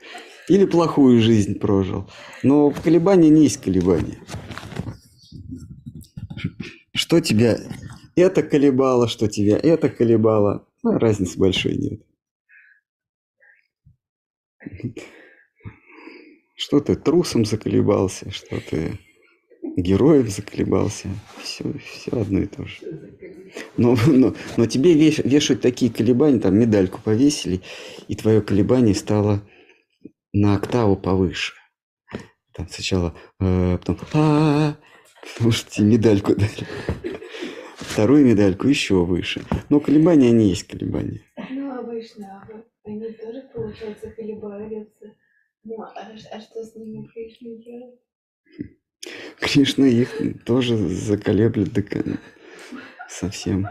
или 0.49 0.65
плохую 0.65 1.21
жизнь 1.21 1.59
прожил. 1.59 2.09
Но 2.43 2.69
в 2.69 2.81
колебании 2.81 3.29
не 3.29 3.43
есть 3.43 3.61
колебания. 3.61 4.19
Что 6.93 7.21
тебя 7.21 7.57
это 8.15 8.43
колебало, 8.43 9.07
что 9.07 9.27
тебя 9.27 9.57
это 9.57 9.89
колебало, 9.89 10.67
ну, 10.83 10.97
разницы 10.97 11.38
большой 11.39 11.75
нет. 11.77 12.01
Что 16.61 16.79
ты 16.79 16.95
трусом 16.95 17.43
заколебался, 17.43 18.29
что 18.29 18.61
ты 18.61 18.99
героев 19.75 20.29
заколебался. 20.29 21.07
Все, 21.41 21.63
все 21.79 22.11
одно 22.11 22.41
и 22.41 22.45
то 22.45 22.63
же. 22.67 22.77
Но, 23.77 23.97
но, 24.05 24.35
но 24.57 24.65
тебе 24.67 24.93
веш, 24.93 25.17
вешают 25.17 25.63
такие 25.63 25.91
колебания, 25.91 26.39
там 26.39 26.55
медальку 26.59 27.01
повесили, 27.03 27.61
и 28.07 28.15
твое 28.15 28.43
колебание 28.43 28.93
стало 28.93 29.41
на 30.33 30.55
октаву 30.55 30.95
повыше. 30.95 31.53
Там 32.53 32.69
сначала, 32.69 33.15
э, 33.39 33.79
потом, 33.79 33.97
а, 34.13 34.75
потому 35.33 35.51
что 35.51 35.71
тебе 35.71 35.88
медальку 35.88 36.35
дали. 36.35 36.67
Вторую 37.75 38.23
медальку 38.23 38.67
еще 38.67 39.03
выше. 39.03 39.41
Но 39.69 39.79
колебания, 39.79 40.29
они 40.29 40.49
есть 40.49 40.67
колебания. 40.67 41.21
Ну, 41.49 41.83
вайшнавы, 41.88 42.65
они 42.83 43.11
тоже, 43.13 43.49
получается, 43.51 44.11
колебаются. 44.11 45.15
Ну, 45.63 45.81
а, 45.81 45.91
а 45.95 46.41
что 46.41 46.63
с 46.63 46.75
ними 46.75 47.07
Кришна 47.07 47.49
делает? 47.63 47.99
Кришна 49.39 49.88
их 49.88 50.43
тоже 50.43 50.75
заколеблет 50.75 51.71
до 51.73 51.83
совсем. 53.07 53.67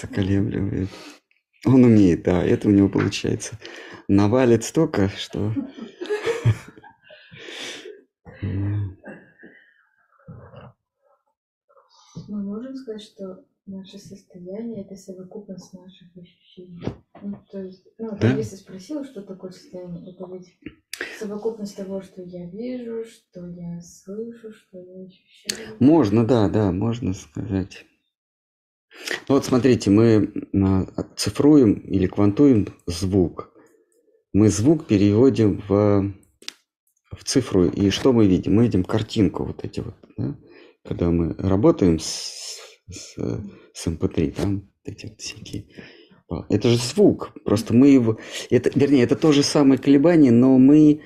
Заколебливает. 0.00 0.88
Он 1.64 1.84
умеет, 1.84 2.22
да, 2.22 2.44
это 2.44 2.68
у 2.68 2.70
него 2.70 2.88
получается. 2.88 3.58
Навалит 4.08 4.64
столько, 4.64 5.08
что... 5.08 5.52
мы 12.28 12.42
можем 12.42 12.74
сказать, 12.76 13.02
что 13.02 13.44
наше 13.66 13.98
состояние 13.98 14.84
это 14.84 14.96
совокупность 14.96 15.72
наших 15.74 16.16
ощущений. 16.16 16.82
Ну, 17.22 17.38
то 17.50 17.62
есть, 17.62 17.84
ну, 17.98 18.16
Да. 18.20 18.32
Алиса 18.32 18.56
спросила, 18.56 19.04
что 19.04 19.22
такое 19.22 19.50
состояние. 19.50 20.12
Это 20.12 20.24
ведь 20.32 20.56
совокупность 21.18 21.76
того, 21.76 22.00
что 22.02 22.22
я 22.22 22.46
вижу, 22.46 23.04
что 23.04 23.46
я 23.48 23.80
слышу, 23.80 24.52
что 24.52 24.78
я 24.78 25.06
ощущаю. 25.06 25.76
Можно, 25.80 26.26
да, 26.26 26.48
да, 26.48 26.70
можно 26.72 27.12
сказать. 27.12 27.84
Ну 29.28 29.34
вот 29.34 29.44
смотрите, 29.44 29.90
мы 29.90 30.32
а, 30.54 31.02
цифруем 31.16 31.74
или 31.74 32.06
квантуем 32.06 32.68
звук. 32.86 33.52
Мы 34.32 34.48
звук 34.48 34.86
переводим 34.86 35.62
в, 35.68 36.12
в 37.12 37.24
цифру. 37.24 37.66
И 37.66 37.90
что 37.90 38.12
мы 38.12 38.26
видим? 38.26 38.54
Мы 38.54 38.64
видим 38.64 38.84
картинку 38.84 39.44
вот 39.44 39.64
эти 39.64 39.80
вот. 39.80 39.94
да? 40.16 40.36
Когда 40.84 41.10
мы 41.10 41.34
работаем 41.34 41.98
с, 41.98 42.56
с, 42.90 43.16
с 43.72 43.86
MP3, 43.86 44.32
там 44.32 44.54
вот 44.60 44.64
эти 44.84 45.06
вот 45.06 45.20
всякие. 45.20 45.66
а, 46.30 46.46
Это 46.48 46.68
же 46.68 46.76
звук. 46.78 47.32
Просто 47.44 47.74
мы 47.74 47.88
его... 47.88 48.18
Это, 48.50 48.70
вернее, 48.78 49.02
это 49.02 49.16
то 49.16 49.32
же 49.32 49.42
самое 49.42 49.80
колебание, 49.80 50.32
но 50.32 50.58
мы, 50.58 51.02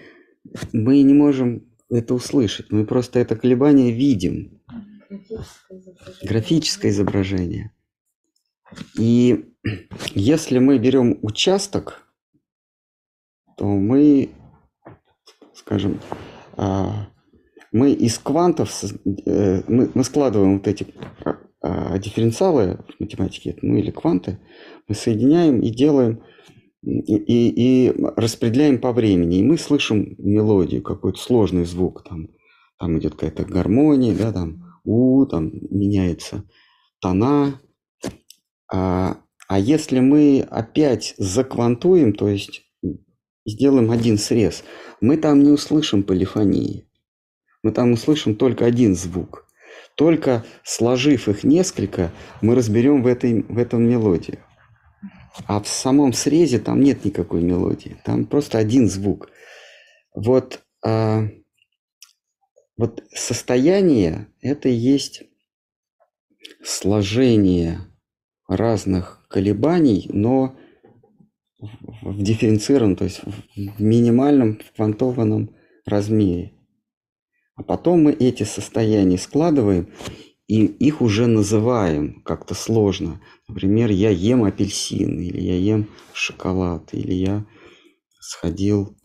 мы 0.72 1.02
не 1.02 1.14
можем 1.14 1.66
это 1.88 2.14
услышать. 2.14 2.70
Мы 2.70 2.86
просто 2.86 3.18
это 3.18 3.36
колебание 3.36 3.92
видим 3.92 4.60
Графическое 5.08 5.78
изображение. 5.78 6.28
графическое 6.28 6.90
изображение. 6.90 7.72
И 8.96 9.46
если 10.14 10.58
мы 10.58 10.78
берем 10.78 11.18
участок, 11.22 12.02
то 13.56 13.66
мы, 13.66 14.30
скажем, 15.54 16.00
а, 16.56 17.08
мы 17.72 17.92
из 17.92 18.18
квантов, 18.18 18.72
э, 19.26 19.62
мы, 19.68 19.90
мы 19.94 20.04
складываем 20.04 20.58
вот 20.58 20.68
эти 20.68 20.86
а, 21.24 21.38
дифференциалы 21.62 22.78
в 22.88 23.00
математике, 23.00 23.56
ну 23.62 23.76
или 23.76 23.90
кванты, 23.90 24.38
мы 24.88 24.94
соединяем 24.94 25.60
и 25.60 25.70
делаем, 25.70 26.22
и, 26.82 27.16
и, 27.16 27.88
и 27.88 27.94
распределяем 28.16 28.78
по 28.78 28.92
времени. 28.92 29.36
И 29.36 29.42
мы 29.42 29.58
слышим 29.58 30.14
мелодию, 30.18 30.82
какой-то 30.82 31.18
сложный 31.18 31.64
звук, 31.64 32.04
там, 32.08 32.28
там 32.78 32.98
идет 32.98 33.14
какая-то 33.14 33.44
гармония, 33.44 34.14
да, 34.14 34.32
там 34.32 34.80
у, 34.84 35.26
там 35.26 35.52
меняется 35.70 36.44
тона. 37.00 37.60
А, 38.72 39.18
а 39.48 39.58
если 39.58 40.00
мы 40.00 40.46
опять 40.48 41.14
заквантуем, 41.18 42.14
то 42.14 42.28
есть 42.28 42.62
сделаем 43.44 43.90
один 43.90 44.16
срез, 44.16 44.64
мы 45.00 45.16
там 45.16 45.42
не 45.42 45.50
услышим 45.50 46.02
полифонии. 46.02 46.86
Мы 47.62 47.72
там 47.72 47.92
услышим 47.92 48.36
только 48.36 48.64
один 48.64 48.94
звук. 48.94 49.46
Только 50.00 50.46
сложив 50.64 51.28
их 51.28 51.44
несколько, 51.44 52.10
мы 52.40 52.54
разберем 52.54 53.02
в, 53.02 53.06
этой, 53.06 53.42
в 53.42 53.58
этом 53.58 53.82
мелодию. 53.82 54.38
А 55.46 55.60
в 55.60 55.68
самом 55.68 56.14
срезе 56.14 56.58
там 56.58 56.80
нет 56.80 57.04
никакой 57.04 57.42
мелодии. 57.42 57.98
Там 58.06 58.24
просто 58.24 58.56
один 58.56 58.88
звук. 58.88 59.28
Вот, 60.14 60.62
а, 60.82 61.28
вот 62.78 63.04
состояние– 63.14 64.28
это 64.40 64.70
и 64.70 64.72
есть 64.72 65.24
сложение 66.64 67.80
разных 68.48 69.26
колебаний, 69.28 70.08
но 70.10 70.56
в 71.58 72.22
дифференцированном, 72.22 72.96
то 72.96 73.04
есть 73.04 73.20
в 73.22 73.82
минимальном 73.82 74.60
в 74.60 74.74
квантованном 74.76 75.54
размере. 75.84 76.54
А 77.60 77.62
потом 77.62 78.04
мы 78.04 78.12
эти 78.12 78.44
состояния 78.44 79.18
складываем, 79.18 79.92
и 80.46 80.64
их 80.64 81.02
уже 81.02 81.26
называем 81.26 82.22
как-то 82.22 82.54
сложно. 82.54 83.20
Например, 83.48 83.90
я 83.90 84.08
ем 84.08 84.44
апельсин, 84.44 85.20
или 85.20 85.42
я 85.42 85.56
ем 85.58 85.86
шоколад, 86.14 86.94
или 86.94 87.12
я 87.12 87.44
сходил 88.18 88.96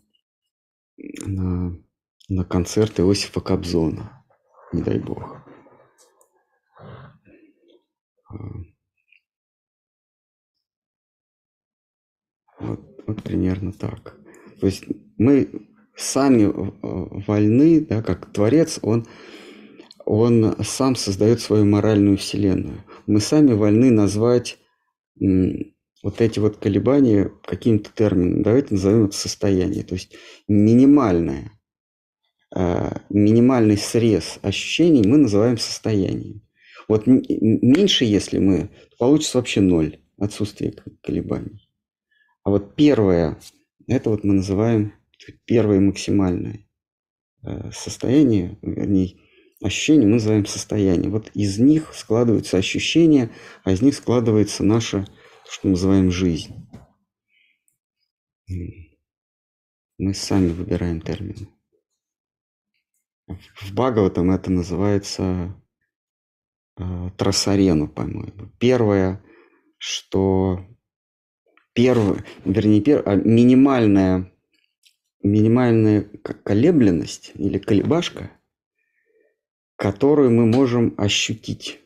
на, 0.96 1.76
на 2.30 2.44
концерт 2.46 2.98
Иосифа 2.98 3.40
Кобзона, 3.40 4.24
не 4.72 4.80
дай 4.80 5.00
бог. 5.00 5.36
А, 8.30 8.36
Вот, 12.58 12.80
вот 13.06 13.22
примерно 13.22 13.70
так. 13.74 14.18
То 14.60 14.66
есть 14.66 14.84
мы 15.18 15.68
сами 15.96 16.44
э, 16.44 16.50
вольны, 17.26 17.80
да, 17.80 18.02
как 18.02 18.32
Творец, 18.32 18.78
он, 18.82 19.06
он 20.04 20.56
сам 20.62 20.94
создает 20.94 21.40
свою 21.40 21.64
моральную 21.64 22.18
вселенную. 22.18 22.84
Мы 23.06 23.20
сами 23.20 23.52
вольны 23.52 23.90
назвать 23.90 24.58
вот 25.18 26.20
эти 26.20 26.38
вот 26.38 26.58
колебания 26.58 27.32
каким-то 27.44 27.90
термином. 27.92 28.42
Давайте 28.42 28.74
назовем 28.74 29.06
это 29.06 29.16
состояние. 29.16 29.82
То 29.82 29.94
есть 29.94 30.14
минимальное, 30.46 31.52
э, 32.54 32.98
минимальный 33.08 33.78
срез 33.78 34.38
ощущений 34.42 35.02
мы 35.06 35.16
называем 35.16 35.56
состоянием. 35.56 36.42
Вот 36.88 37.06
меньше, 37.06 38.04
если 38.04 38.38
мы, 38.38 38.70
получится 38.98 39.38
вообще 39.38 39.60
ноль, 39.60 39.98
отсутствие 40.18 40.74
колебаний. 41.02 41.68
А 42.44 42.50
вот 42.50 42.76
первое, 42.76 43.38
это 43.88 44.10
вот 44.10 44.22
мы 44.22 44.34
называем 44.34 44.92
первое 45.44 45.80
максимальное 45.80 46.66
э, 47.42 47.70
состояние, 47.72 48.58
вернее, 48.62 49.20
ощущение 49.62 50.06
мы 50.06 50.14
называем 50.14 50.46
состояние. 50.46 51.10
Вот 51.10 51.30
из 51.34 51.58
них 51.58 51.94
складываются 51.94 52.58
ощущения, 52.58 53.30
а 53.64 53.72
из 53.72 53.82
них 53.82 53.94
складывается 53.94 54.64
наша, 54.64 55.04
то, 55.44 55.50
что 55.50 55.66
мы 55.68 55.72
называем 55.72 56.10
жизнь. 56.10 56.54
Мы 59.98 60.14
сами 60.14 60.48
выбираем 60.48 61.00
термины. 61.00 61.48
В 63.26 63.72
Бхагаватам 63.72 64.30
это 64.30 64.52
называется 64.52 65.60
э, 66.78 67.10
трасарену, 67.16 67.88
по-моему. 67.88 68.52
Первое, 68.60 69.24
что 69.78 70.64
первое, 71.72 72.24
вернее, 72.44 72.80
пер, 72.80 73.02
а 73.04 73.16
минимальная, 73.16 74.32
минимальная 75.22 76.02
колебленность 76.02 77.32
или 77.34 77.58
колебашка, 77.58 78.30
которую 79.76 80.30
мы 80.30 80.46
можем 80.46 80.94
ощутить. 80.96 81.80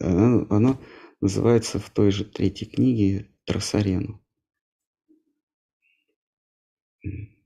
Она, 0.00 0.46
она 0.50 0.78
называется 1.20 1.78
в 1.78 1.90
той 1.90 2.10
же 2.10 2.24
третьей 2.24 2.68
книге 2.68 3.30
Трасарену. 3.44 4.22
М. 7.04 7.36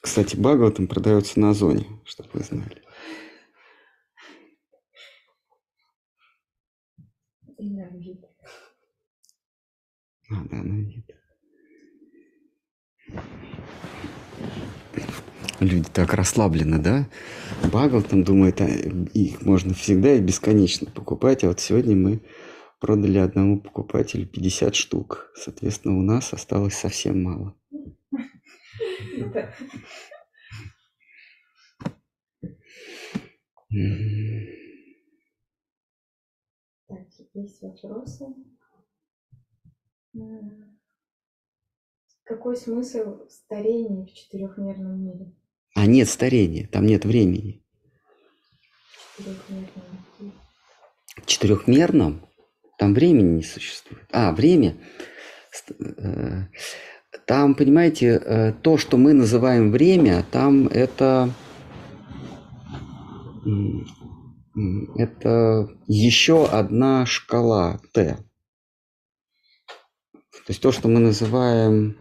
Кстати, 0.00 0.36
Бхагаватам 0.36 0.88
продается 0.88 1.38
на 1.38 1.50
Озоне, 1.50 1.86
чтобы 2.04 2.30
вы 2.32 2.40
знали. 2.40 2.82
А, 10.30 10.44
да, 10.50 10.56
на 10.62 10.80
вид. 10.80 11.06
Люди 15.62 15.88
так 15.92 16.12
расслаблены, 16.14 16.78
да? 16.78 17.08
Бхагаватам 17.62 18.24
думает, 18.24 18.60
а, 18.60 18.66
их 18.66 19.42
можно 19.42 19.74
всегда 19.74 20.14
и 20.14 20.20
бесконечно 20.20 20.90
покупать, 20.90 21.44
а 21.44 21.48
вот 21.48 21.60
сегодня 21.60 21.94
мы 21.94 22.20
продали 22.80 23.18
одному 23.18 23.60
покупателю 23.60 24.26
50 24.26 24.74
штук. 24.74 25.30
Соответственно, 25.36 25.96
у 25.96 26.02
нас 26.02 26.32
осталось 26.32 26.74
совсем 26.74 27.22
мало. 27.22 27.54
Так, 29.30 29.54
есть 37.34 37.62
вопросы? 37.62 38.26
Какой 42.24 42.56
смысл 42.56 43.28
старения 43.28 44.04
в 44.04 44.12
четырехмерном 44.12 45.04
мире? 45.04 45.32
А 45.74 45.86
нет 45.86 46.08
старения, 46.08 46.66
там 46.68 46.86
нет 46.86 47.04
времени. 47.04 47.62
В 51.16 51.26
четырехмерном 51.26 52.26
там 52.78 52.94
времени 52.94 53.36
не 53.36 53.42
существует. 53.42 54.06
А, 54.12 54.32
время. 54.32 54.76
Э, 55.78 56.46
Там, 57.26 57.54
понимаете, 57.54 58.06
э, 58.06 58.52
то, 58.52 58.78
что 58.78 58.96
мы 58.96 59.12
называем 59.12 59.70
время, 59.70 60.24
там 60.30 60.66
это 60.66 61.30
это 64.96 65.68
еще 65.86 66.46
одна 66.46 67.06
шкала 67.06 67.80
Т. 67.92 68.16
То 70.32 70.48
есть 70.48 70.60
то, 70.60 70.72
что 70.72 70.88
мы 70.88 71.00
называем 71.00 71.96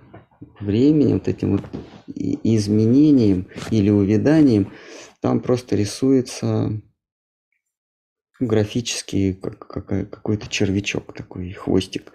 временем, 0.62 1.14
вот 1.14 1.28
этим 1.28 1.58
вот 1.58 1.64
изменением 2.08 3.48
или 3.70 3.90
увяданием, 3.90 4.72
там 5.22 5.40
просто 5.40 5.76
рисуется 5.76 6.82
графический 8.40 9.34
как, 9.34 9.68
какой-то 9.86 10.48
червячок 10.50 11.14
такой, 11.14 11.52
хвостик. 11.52 12.12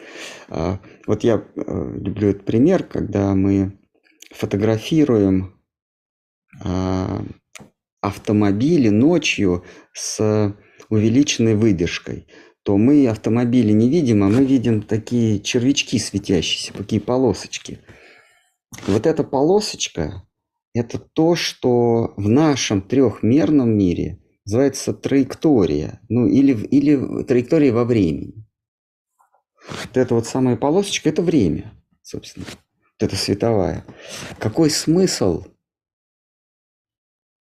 А, 0.49 0.81
вот 1.07 1.25
я 1.25 1.37
э, 1.37 1.99
люблю 2.01 2.31
этот 2.31 2.45
пример, 2.45 2.83
когда 2.83 3.35
мы 3.35 3.79
фотографируем 4.33 5.61
а, 6.63 7.25
автомобили 8.01 8.89
ночью 8.89 9.65
с 9.93 10.55
увеличенной 10.89 11.55
выдержкой, 11.55 12.27
то 12.63 12.77
мы 12.77 13.07
автомобили 13.07 13.73
не 13.73 13.89
видим, 13.89 14.25
а 14.25 14.29
мы 14.29 14.45
видим 14.45 14.83
такие 14.83 15.41
червячки 15.41 15.99
светящиеся, 15.99 16.73
такие 16.73 17.01
полосочки. 17.01 17.81
Вот 18.87 19.07
эта 19.07 19.25
полосочка– 19.25 20.27
это 20.75 20.99
то, 20.99 21.37
что 21.37 22.15
в 22.17 22.29
нашем 22.29 22.83
трехмерном 22.83 23.77
мире 23.77 24.21
называется 24.45 24.93
траектория, 24.93 26.01
ну 26.09 26.27
или, 26.27 26.53
или 26.67 27.25
траектория 27.25 27.73
во 27.73 27.85
времени. 27.85 28.47
Вот 29.69 29.97
эта 29.97 30.15
вот 30.15 30.27
самая 30.27 30.57
полосочка– 30.57 31.09
это 31.11 31.23
время, 31.23 31.73
собственно. 32.03 32.47
Вот 32.47 32.59
это 32.99 33.17
световая. 33.17 33.85
Какой 34.39 34.71
смысл? 34.71 35.45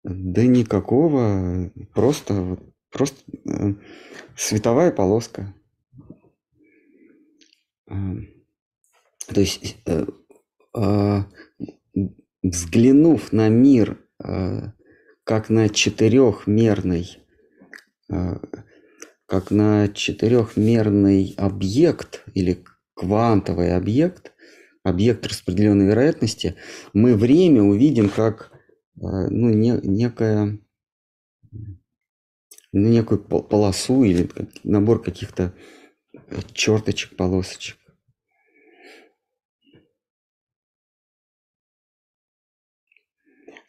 Да 0.02 0.44
никакого, 0.44 1.70
просто, 1.94 2.59
просто 2.90 3.18
э, 3.48 3.74
световая 4.36 4.92
полоска. 4.92 5.55
Э, 7.88 7.94
то 9.26 9.40
есть 9.40 9.78
э, 9.86 10.06
взглянув 12.44 13.32
на 13.32 13.48
мир 13.48 13.98
а, 14.22 14.72
как 15.24 15.48
на 15.48 15.68
четырехмерный, 15.68 17.18
а, 18.10 18.40
как 19.26 19.51
на 19.51 19.88
четырехмерный 19.88 21.34
объект 21.38 22.24
или 22.34 22.62
квантовый 22.94 23.74
объект, 23.74 24.32
объект 24.82 25.26
распределенной 25.26 25.86
вероятности, 25.86 26.56
мы 26.92 27.16
время 27.16 27.62
увидим 27.62 28.09
как 28.09 28.52
ну, 28.96 29.48
не, 29.51 29.80
некое, 29.82 30.60
ну, 31.51 32.88
некую 32.88 33.18
полосу 33.24 34.05
или 34.05 34.28
набор 34.62 35.02
каких-то 35.02 35.52
черточек, 36.52 37.16
полосочек. 37.16 37.76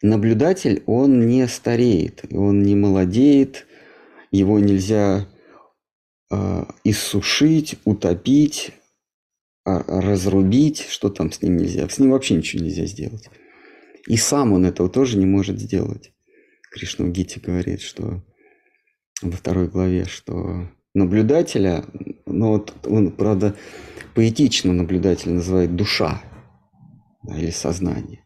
Наблюдатель, 0.02 0.82
он 0.86 1.26
не 1.26 1.46
стареет, 1.48 2.24
он 2.30 2.62
не 2.62 2.74
молодеет, 2.74 3.66
его 4.30 4.58
нельзя 4.58 5.26
э, 6.30 6.64
иссушить, 6.84 7.76
утопить, 7.84 8.72
э, 9.64 9.78
разрубить, 9.86 10.86
что 10.88 11.08
там 11.08 11.32
с 11.32 11.42
ним 11.42 11.56
нельзя. 11.56 11.88
С 11.88 11.98
ним 11.98 12.10
вообще 12.10 12.34
ничего 12.34 12.64
нельзя 12.64 12.86
сделать. 12.86 13.28
И 14.06 14.16
сам 14.16 14.52
он 14.52 14.64
этого 14.64 14.88
тоже 14.88 15.18
не 15.18 15.26
может 15.26 15.58
сделать. 15.58 16.12
Кришна 16.70 17.06
в 17.06 17.10
Гите 17.10 17.40
говорит, 17.40 17.80
что 17.80 18.22
во 19.22 19.32
второй 19.32 19.68
главе, 19.68 20.04
что 20.04 20.68
наблюдателя, 20.94 21.84
ну 22.26 22.48
вот 22.48 22.74
он, 22.86 23.12
правда, 23.12 23.56
поэтично 24.14 24.72
наблюдателя 24.72 25.32
называет 25.32 25.74
душа 25.74 26.22
да, 27.22 27.38
или 27.38 27.50
сознание. 27.50 28.25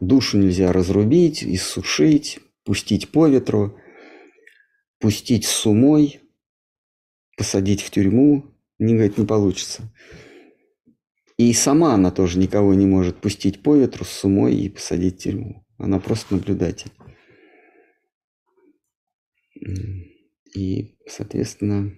Душу 0.00 0.38
нельзя 0.38 0.72
разрубить, 0.72 1.42
иссушить, 1.42 2.40
пустить 2.64 3.10
по 3.10 3.26
ветру, 3.28 3.78
пустить 4.98 5.44
с 5.44 5.66
умой, 5.66 6.20
посадить 7.36 7.82
в 7.82 7.90
тюрьму, 7.90 8.44
не, 8.78 8.94
говорит, 8.94 9.18
не 9.18 9.26
получится. 9.26 9.92
И 11.38 11.52
сама 11.52 11.94
она 11.94 12.10
тоже 12.10 12.38
никого 12.38 12.74
не 12.74 12.86
может 12.86 13.16
пустить 13.16 13.62
по 13.62 13.76
ветру 13.76 14.04
с 14.04 14.24
умой 14.24 14.54
и 14.54 14.68
посадить 14.68 15.16
в 15.16 15.22
тюрьму. 15.22 15.66
Она 15.78 16.00
просто 16.00 16.34
наблюдатель. 16.34 16.90
И, 20.54 20.96
соответственно, 21.06 21.92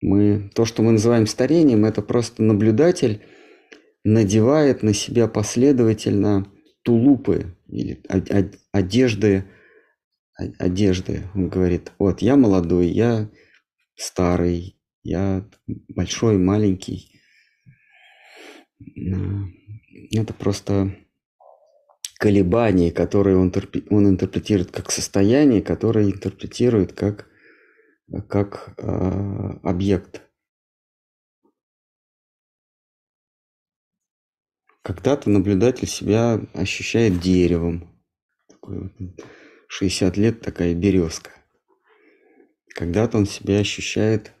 мы, 0.00 0.50
то, 0.54 0.64
что 0.64 0.82
мы 0.82 0.92
называем 0.92 1.26
старением, 1.26 1.84
это 1.84 2.00
просто 2.00 2.42
наблюдатель 2.42 3.22
надевает 4.04 4.82
на 4.82 4.94
себя 4.94 5.28
последовательно 5.28 6.50
тулупы 6.86 7.56
или 7.66 8.00
одежды, 8.70 9.44
одежды. 10.36 11.24
Он 11.34 11.48
говорит, 11.48 11.92
вот 11.98 12.22
я 12.22 12.36
молодой, 12.36 12.86
я 12.86 13.28
старый, 13.96 14.78
я 15.02 15.44
большой, 15.88 16.38
маленький. 16.38 17.20
Это 20.12 20.32
просто 20.32 20.96
колебания, 22.18 22.92
которые 22.92 23.36
он, 23.36 23.52
он 23.90 24.08
интерпретирует 24.08 24.70
как 24.70 24.92
состояние, 24.92 25.62
которое 25.62 26.04
интерпретирует 26.04 26.92
как, 26.92 27.28
как 28.28 28.74
э, 28.78 29.58
объект 29.64 30.22
Когда-то 34.86 35.30
наблюдатель 35.30 35.88
себя 35.88 36.40
ощущает 36.54 37.18
деревом. 37.18 37.90
Такой 38.48 38.92
60 39.66 40.16
лет 40.16 40.40
такая 40.42 40.76
березка. 40.76 41.32
Когда-то 42.68 43.18
он 43.18 43.26
себя 43.26 43.58
ощущает 43.58 44.32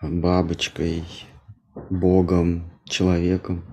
бабочкой, 0.00 1.02
богом, 1.90 2.80
человеком, 2.84 3.64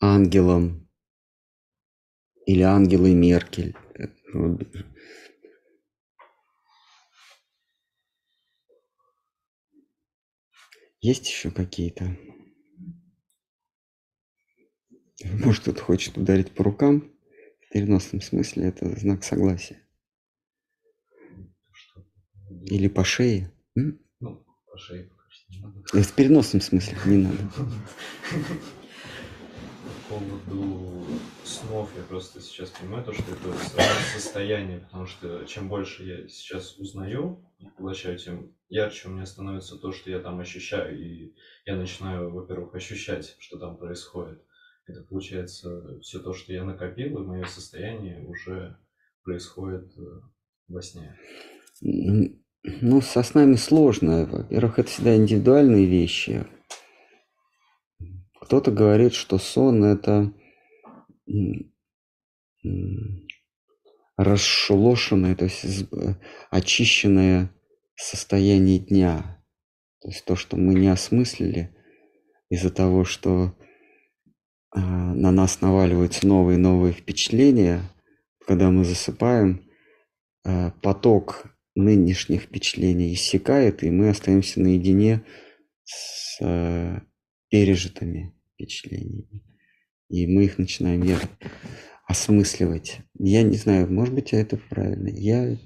ангелом 0.00 0.90
или 2.46 2.62
ангелой 2.62 3.14
Меркель. 3.14 3.76
Есть 11.08 11.26
еще 11.26 11.50
какие-то? 11.50 12.14
Может, 15.24 15.62
кто-то 15.62 15.80
хочет 15.82 16.18
ударить 16.18 16.52
по 16.52 16.62
рукам. 16.62 17.10
В 17.62 17.72
переносном 17.72 18.20
смысле 18.20 18.64
это 18.64 18.94
знак 19.00 19.24
согласия. 19.24 19.80
Или 22.66 22.88
по 22.88 23.04
шее. 23.04 23.50
М? 23.74 23.98
Ну, 24.20 24.44
по 24.70 24.76
шее 24.76 25.10
что 25.30 25.50
не 25.50 25.60
надо. 25.60 25.80
В 26.02 26.12
переносном 26.12 26.60
смысле 26.60 26.98
не 27.06 27.16
надо. 27.16 27.38
По 30.10 30.14
поводу 30.14 31.06
снов 31.42 31.90
я 31.96 32.02
просто 32.02 32.42
сейчас 32.42 32.68
понимаю 32.68 33.02
то, 33.02 33.14
что 33.14 33.22
это 33.32 33.54
состояние, 34.12 34.80
потому 34.80 35.06
что 35.06 35.46
чем 35.46 35.70
больше 35.70 36.04
я 36.04 36.28
сейчас 36.28 36.76
узнаю 36.76 37.47
и 37.58 37.66
поглощаю, 37.76 38.18
тем 38.18 38.54
ярче 38.68 39.08
у 39.08 39.12
меня 39.12 39.26
становится 39.26 39.76
то, 39.76 39.92
что 39.92 40.10
я 40.10 40.20
там 40.20 40.38
ощущаю, 40.40 40.98
и 40.98 41.34
я 41.64 41.76
начинаю, 41.76 42.30
во-первых, 42.30 42.74
ощущать, 42.74 43.36
что 43.38 43.58
там 43.58 43.76
происходит. 43.76 44.42
Это 44.86 45.02
получается 45.02 45.98
все 46.00 46.20
то, 46.20 46.32
что 46.32 46.52
я 46.52 46.64
накопил, 46.64 47.22
и 47.22 47.26
мое 47.26 47.44
состояние 47.44 48.24
уже 48.26 48.78
происходит 49.22 49.92
э, 49.98 50.20
во 50.68 50.80
сне. 50.80 51.18
Ну, 51.80 53.00
со 53.02 53.22
снами 53.22 53.56
сложно. 53.56 54.24
Во-первых, 54.24 54.78
это 54.78 54.88
всегда 54.88 55.16
индивидуальные 55.16 55.86
вещи. 55.86 56.46
Кто-то 58.40 58.70
говорит, 58.70 59.12
что 59.12 59.38
сон– 59.38 59.84
это 59.84 60.32
расшелошенное, 64.18 65.36
то 65.36 65.44
есть 65.44 65.64
э, 65.92 66.14
очищенное 66.50 67.50
состояние 67.94 68.80
дня. 68.80 69.42
То 70.00 70.08
есть 70.08 70.24
то, 70.24 70.36
что 70.36 70.56
мы 70.56 70.74
не 70.74 70.88
осмыслили 70.88 71.74
из-за 72.50 72.70
того, 72.70 73.04
что 73.04 73.56
э, 74.74 74.80
на 74.80 75.30
нас 75.30 75.60
наваливаются 75.60 76.26
новые 76.26 76.58
и 76.58 76.60
новые 76.60 76.92
впечатления, 76.92 77.80
когда 78.44 78.70
мы 78.70 78.84
засыпаем, 78.84 79.70
э, 80.44 80.72
поток 80.82 81.46
нынешних 81.76 82.42
впечатлений 82.42 83.14
иссякает, 83.14 83.84
и 83.84 83.90
мы 83.90 84.08
остаемся 84.08 84.60
наедине 84.60 85.24
с 85.84 86.38
э, 86.40 87.00
пережитыми 87.50 88.34
впечатлениями. 88.54 89.44
И 90.08 90.26
мы 90.26 90.46
их 90.46 90.58
начинаем 90.58 91.02
осмысливать. 92.08 93.02
Я 93.18 93.42
не 93.42 93.56
знаю, 93.56 93.92
может 93.92 94.14
быть, 94.14 94.32
это 94.32 94.56
правильно. 94.56 95.08
Я... 95.08 95.56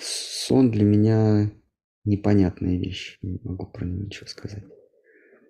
Сон 0.00 0.70
для 0.70 0.84
меня 0.84 1.50
непонятная 2.04 2.76
вещь. 2.76 3.18
Не 3.22 3.40
могу 3.42 3.66
про 3.66 3.86
него 3.86 4.04
ничего 4.04 4.26
сказать. 4.26 4.64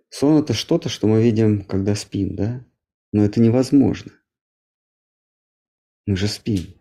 Сон 0.09 0.41
это 0.41 0.55
что-то, 0.55 0.89
что 0.89 1.09
мы 1.09 1.23
видим, 1.23 1.65
когда 1.65 1.95
спим, 1.95 2.37
да? 2.37 2.65
Но 3.13 3.25
это 3.25 3.41
невозможно. 3.41 4.13
Мы 6.07 6.17
же 6.17 6.29
спим. 6.29 6.81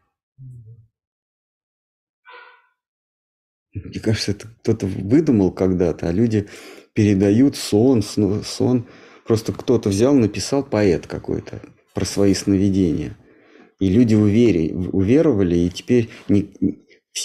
Мне 3.74 4.00
кажется, 4.00 4.32
это 4.32 4.48
кто-то 4.48 4.86
выдумал 4.86 5.52
когда-то, 5.52 6.10
а 6.10 6.12
люди 6.12 6.50
передают 6.94 7.56
сон, 7.56 8.04
сон. 8.04 8.88
Просто 9.32 9.54
кто-то 9.54 9.88
взял, 9.88 10.14
написал 10.14 10.62
поэт 10.62 11.08
какой-то 11.08 11.62
про 11.94 12.04
свои 12.04 12.34
сновидения. 12.34 13.18
И 13.80 13.88
люди 13.88 14.14
увери, 14.14 14.74
уверовали, 14.74 15.56
и 15.56 15.70
теперь 15.70 16.10
ни, 16.28 16.52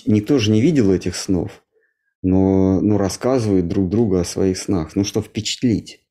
никто 0.07 0.39
же 0.39 0.53
не 0.53 0.61
видел 0.61 0.93
этих 0.93 1.17
снов, 1.17 1.65
но, 2.23 2.81
но 2.81 2.97
рассказывают 2.97 3.67
друг 3.67 3.89
другу 3.89 4.19
о 4.19 4.25
своих 4.25 4.57
снах. 4.57 4.95
Ну, 4.95 5.03
что 5.03 5.21
впечатлить. 5.21 6.07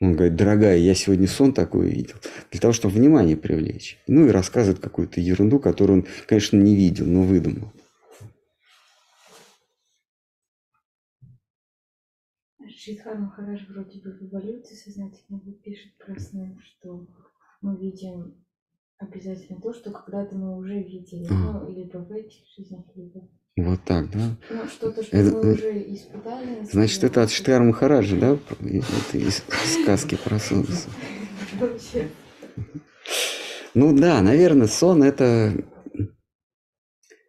Он 0.00 0.14
говорит, 0.14 0.36
дорогая, 0.36 0.78
я 0.78 0.94
сегодня 0.94 1.28
сон 1.28 1.52
такой 1.52 1.90
видел, 1.90 2.14
для 2.50 2.58
того, 2.58 2.72
чтобы 2.72 2.94
внимание 2.94 3.36
привлечь. 3.36 3.98
Ну 4.06 4.26
и 4.26 4.30
рассказывает 4.30 4.80
какую-то 4.80 5.20
ерунду, 5.20 5.58
которую 5.58 5.98
он, 5.98 6.06
конечно, 6.26 6.56
не 6.56 6.74
видел, 6.74 7.04
но 7.04 7.20
выдумал. 7.20 7.70
Шридхар 12.84 13.16
Махарадж 13.16 13.62
вроде 13.70 13.98
бы 14.00 14.12
в 14.12 14.22
эволюции 14.22 14.74
сознательно 14.74 15.40
пишет 15.64 15.96
про 15.96 16.20
сны, 16.20 16.58
что 16.62 17.06
мы 17.62 17.78
видим 17.78 18.34
обязательно 18.98 19.58
то, 19.58 19.72
что 19.72 19.90
когда-то 19.90 20.36
мы 20.36 20.58
уже 20.58 20.82
видели, 20.82 21.26
а. 21.30 21.32
ну, 21.32 21.70
либо 21.74 21.96
в 21.96 22.12
этих 22.12 22.46
жизнях, 22.54 22.84
либо... 22.94 23.26
Вот 23.56 23.80
так, 23.84 24.10
да? 24.10 24.36
Ну, 24.50 24.68
что-то, 24.68 25.02
что 25.02 25.16
это, 25.16 25.34
мы 25.34 25.54
уже 25.54 25.94
испытали. 25.94 26.62
Значит, 26.64 27.04
это 27.04 27.22
от 27.22 27.30
Штар 27.30 27.62
Махараджа, 27.62 28.18
да? 28.18 28.38
Это 28.60 29.16
из 29.16 29.42
сказки 29.82 30.18
про 30.22 30.38
солнце. 30.38 30.90
Ну 33.76 33.92
да, 33.92 34.22
наверное, 34.22 34.68
сон– 34.68 35.02
это 35.04 35.52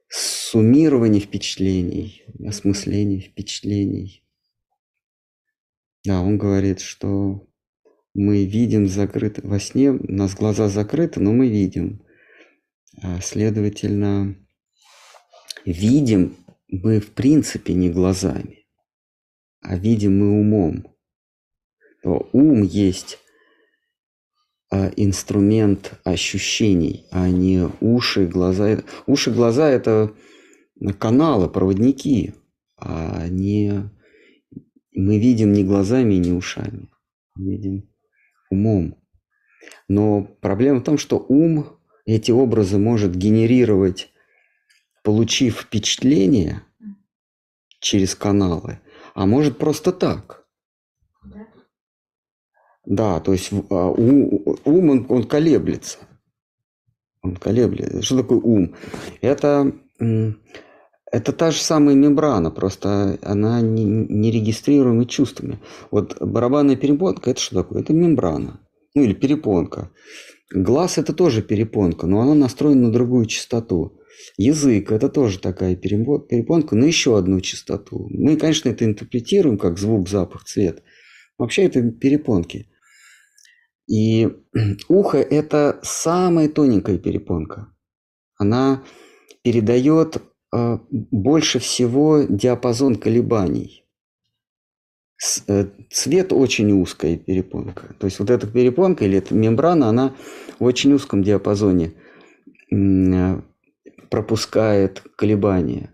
суммирование 0.10 1.20
впечатлений, 1.20 2.24
осмысление 2.46 3.20
впечатлений. 3.20 4.25
Да, 6.06 6.22
он 6.22 6.38
говорит, 6.38 6.82
что 6.82 7.48
мы 8.14 8.46
видим 8.46 8.88
закрыто 8.88 9.42
во 9.44 9.60
сне, 9.60 9.92
у 9.92 10.12
нас 10.12 10.36
глаза 10.36 10.70
закрыты, 10.70 11.20
но 11.20 11.34
мы 11.34 11.48
видим. 11.48 12.04
А, 13.02 13.20
следовательно, 13.22 14.36
видим 15.66 16.38
мы 16.68 17.00
в 17.00 17.12
принципе 17.12 17.74
не 17.74 17.90
глазами, 17.90 18.68
а 19.62 19.76
видим 19.78 20.20
мы 20.20 20.40
умом. 20.40 20.96
То 22.04 22.30
ум 22.34 22.62
есть 22.62 23.18
а, 24.70 24.92
инструмент 24.96 26.00
ощущений, 26.04 27.08
а 27.12 27.30
не 27.30 27.68
уши, 27.82 28.28
глаза. 28.28 28.84
Уши, 29.08 29.32
глаза– 29.32 29.70
это 29.72 30.14
каналы, 31.00 31.50
проводники, 31.50 32.36
а 32.78 33.28
не 33.28 33.90
мы 34.96 35.20
видим 35.20 35.54
не 35.54 35.64
глазами 35.64 36.16
и 36.16 36.20
не 36.20 36.32
ушами, 36.32 36.90
мы 37.36 37.52
видим 37.52 37.90
умом. 38.50 38.98
Но 39.88 40.24
проблема 40.42 40.80
в 40.80 40.84
том, 40.84 40.98
что 40.98 41.18
ум 41.18 41.80
эти 42.06 42.32
образы 42.32 42.78
может 42.78 43.16
генерировать, 43.16 44.12
получив 45.04 45.62
впечатление 45.62 46.62
через 47.80 48.16
каналы, 48.16 48.80
а 49.14 49.26
может 49.26 49.58
просто 49.58 49.92
так. 49.92 50.46
Да, 51.24 51.48
да 52.86 53.20
то 53.20 53.34
есть 53.34 53.52
а, 53.70 53.90
ум, 53.90 54.42
он, 54.64 55.06
он 55.10 55.28
колеблется. 55.28 56.00
Он 57.22 57.36
колеблется. 57.36 58.02
Что 58.04 58.22
такое 58.22 58.40
ум? 58.40 58.76
Это 59.22 59.74
это 61.12 61.32
та 61.32 61.52
же 61.52 61.60
самая 61.60 61.96
мембрана, 61.96 62.52
просто 62.52 63.18
она 63.22 63.62
не, 63.62 63.84
не 63.84 64.32
регистрируема 64.32 65.06
чувствами. 65.06 65.60
Вот 65.92 66.18
барабанная 66.20 66.76
перепонка– 66.76 67.32
это 67.32 67.40
что 67.40 67.64
такое? 67.64 67.82
Это 67.82 67.94
мембрана, 67.94 68.60
ну 68.96 69.04
или 69.04 69.14
перепонка. 69.14 69.92
Глаз– 70.52 70.98
это 70.98 71.14
тоже 71.14 71.42
перепонка, 71.42 72.08
но 72.08 72.22
она 72.22 72.34
настроена 72.34 72.88
на 72.88 72.92
другую 72.92 73.26
частоту. 73.26 74.00
Язык– 74.38 74.92
это 74.92 75.10
тоже 75.10 75.40
такая 75.40 75.76
перепонка, 75.76 76.76
но 76.76 76.86
еще 76.86 77.18
одну 77.18 77.40
частоту. 77.42 78.08
Мы, 78.10 78.36
конечно, 78.38 78.70
это 78.70 78.86
интерпретируем 78.86 79.58
как 79.58 79.78
звук, 79.78 80.10
запах, 80.10 80.44
цвет. 80.46 80.84
Вообще 81.38 81.64
это 81.64 81.82
перепонки. 81.92 82.70
И 83.88 84.30
ухо– 84.88 85.18
это 85.20 85.80
самая 85.84 86.50
тоненькая 86.50 86.98
перепонка. 86.98 87.74
Она 88.38 88.84
передает 89.44 90.22
больше 90.52 91.60
всего 91.60 92.24
диапазон 92.28 92.96
колебаний. 92.96 93.86
Э, 95.48 95.66
цвет 95.92 96.34
очень 96.34 96.72
узкая 96.72 97.18
перепонка. 97.18 97.96
То 98.00 98.06
есть 98.06 98.20
вот 98.20 98.30
эта 98.30 98.48
перепонка 98.48 99.06
или 99.06 99.18
эта 99.18 99.34
мембрана, 99.34 99.88
она 99.88 100.14
в 100.60 100.64
очень 100.64 100.94
узком 100.94 101.24
диапазоне 101.24 101.94
э, 102.72 103.42
пропускает 104.10 105.04
колебания. 105.16 105.94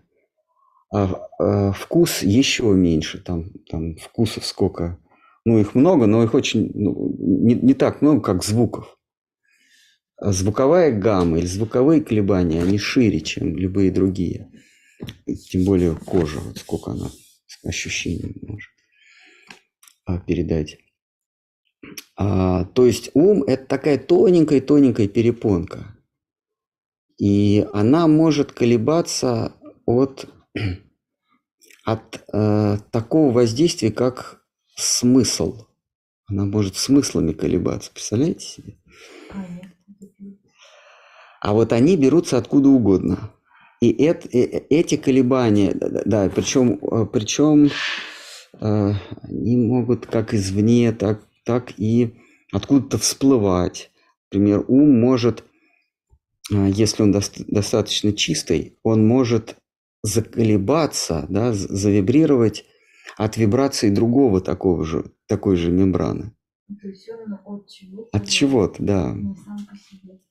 А, 0.92 1.28
а 1.38 1.72
вкус 1.72 2.22
еще 2.22 2.64
меньше. 2.64 3.22
Там, 3.22 3.50
там 3.70 3.96
вкусов 3.96 4.44
сколько. 4.44 4.98
Ну, 5.44 5.58
их 5.58 5.74
много, 5.74 6.06
но 6.06 6.22
их 6.22 6.34
очень 6.34 6.70
ну, 6.74 7.16
не, 7.18 7.54
не 7.54 7.74
так 7.74 8.02
много, 8.02 8.20
как 8.20 8.44
звуков. 8.44 8.96
Звуковая 10.24 10.96
гамма 10.96 11.38
или 11.38 11.46
звуковые 11.46 12.00
колебания, 12.00 12.62
они 12.62 12.78
шире, 12.78 13.20
чем 13.20 13.56
любые 13.56 13.90
другие. 13.90 14.52
Тем 15.50 15.64
более 15.64 15.96
кожа, 15.96 16.38
вот 16.38 16.58
сколько 16.58 16.92
она 16.92 17.10
ощущений 17.64 18.36
может 18.42 18.70
а, 20.04 20.18
передать. 20.20 20.78
А, 22.16 22.66
то 22.66 22.86
есть 22.86 23.10
ум– 23.14 23.42
это 23.46 23.66
такая 23.66 23.98
тоненькая-тоненькая 23.98 25.08
перепонка. 25.08 25.98
И 27.18 27.66
она 27.72 28.06
может 28.06 28.52
колебаться 28.52 29.56
от, 29.86 30.28
от 31.84 32.24
э, 32.32 32.78
такого 32.92 33.32
воздействия, 33.32 33.90
как 33.90 34.44
смысл. 34.76 35.66
Она 36.26 36.44
может 36.44 36.76
смыслами 36.76 37.32
колебаться. 37.32 37.90
Представляете 37.92 38.46
себе? 38.46 38.81
А 41.42 41.52
вот 41.52 41.72
они 41.72 41.96
берутся 41.96 42.38
откуда 42.38 42.68
угодно. 42.68 43.32
И 43.80 43.90
это, 43.90 44.28
эти 44.28 44.96
колебания, 44.96 45.74
да, 45.74 46.30
причем, 46.32 46.78
причем 47.08 47.68
э, 48.60 48.92
они 49.22 49.56
могут 49.56 50.06
как 50.06 50.34
извне, 50.34 50.92
так, 50.92 51.26
так 51.44 51.72
и 51.78 52.14
откуда-то 52.52 52.98
всплывать. 52.98 53.90
Например, 54.30 54.64
ум 54.68 55.00
может, 55.00 55.42
э, 56.52 56.70
если 56.72 57.02
он 57.02 57.10
достаточно 57.10 58.12
чистый, 58.12 58.78
он 58.84 59.04
может 59.04 59.56
заколебаться, 60.04 61.26
да, 61.28 61.52
завибрировать 61.52 62.64
от 63.16 63.36
вибрации 63.36 63.90
другого 63.90 64.40
такого 64.40 64.84
же, 64.84 65.10
такой 65.26 65.56
же 65.56 65.72
мембраны. 65.72 66.30
То 66.80 66.86
есть 66.86 67.08
от 67.44 67.68
чего-то. 67.68 68.16
От 68.16 68.28
чего-то, 68.28 68.82
да. 68.82 69.12
Не 69.12 69.34
сам 69.34 69.58
по 69.68 69.76
себе. 69.76 70.21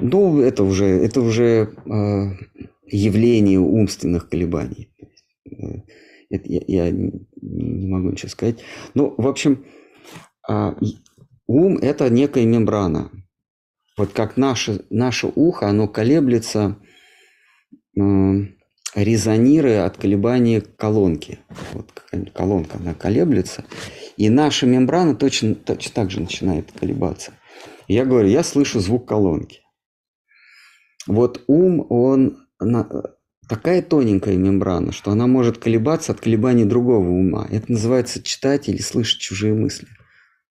Ну, 0.00 0.40
это 0.40 0.64
уже, 0.64 0.86
это 0.86 1.20
уже 1.20 1.74
э, 1.86 2.30
явление 2.86 3.60
умственных 3.60 4.28
колебаний. 4.28 4.90
Э, 5.44 5.82
это 6.30 6.48
я, 6.48 6.62
я 6.66 6.90
не 6.90 7.86
могу 7.86 8.10
ничего 8.10 8.28
сказать. 8.28 8.60
Ну, 8.94 9.14
в 9.16 9.26
общем, 9.26 9.64
э, 10.48 10.74
ум– 11.46 11.78
это 11.82 12.10
некая 12.10 12.44
мембрана. 12.46 13.10
Вот 13.96 14.12
как 14.12 14.36
наше, 14.36 14.84
наше 14.90 15.30
ухо, 15.34 15.68
оно 15.68 15.86
колеблется, 15.86 16.76
э, 17.96 18.00
резонируя 18.94 19.86
от 19.86 19.96
колебания 19.96 20.60
колонки. 20.60 21.38
Вот 21.72 21.92
колонка, 22.32 22.78
она 22.78 22.94
колеблется. 22.94 23.64
И 24.16 24.28
наша 24.28 24.66
мембрана 24.66 25.14
точно, 25.14 25.54
точно 25.54 25.92
так 25.94 26.10
же 26.10 26.20
начинает 26.20 26.72
колебаться. 26.72 27.32
Я 27.92 28.04
говорю, 28.04 28.28
я 28.28 28.44
слышу 28.44 28.78
звук 28.78 29.08
колонки. 29.08 29.62
Вот 31.08 31.42
ум, 31.48 31.84
он 31.90 32.46
такая 33.48 33.82
тоненькая 33.82 34.36
мембрана, 34.36 34.92
что 34.92 35.10
она 35.10 35.26
может 35.26 35.58
колебаться 35.58 36.12
от 36.12 36.20
колебаний 36.20 36.64
другого 36.64 37.08
ума. 37.08 37.48
Это 37.50 37.72
называется 37.72 38.22
читать 38.22 38.68
или 38.68 38.78
слышать 38.80 39.20
чужие 39.20 39.54
мысли. 39.54 39.88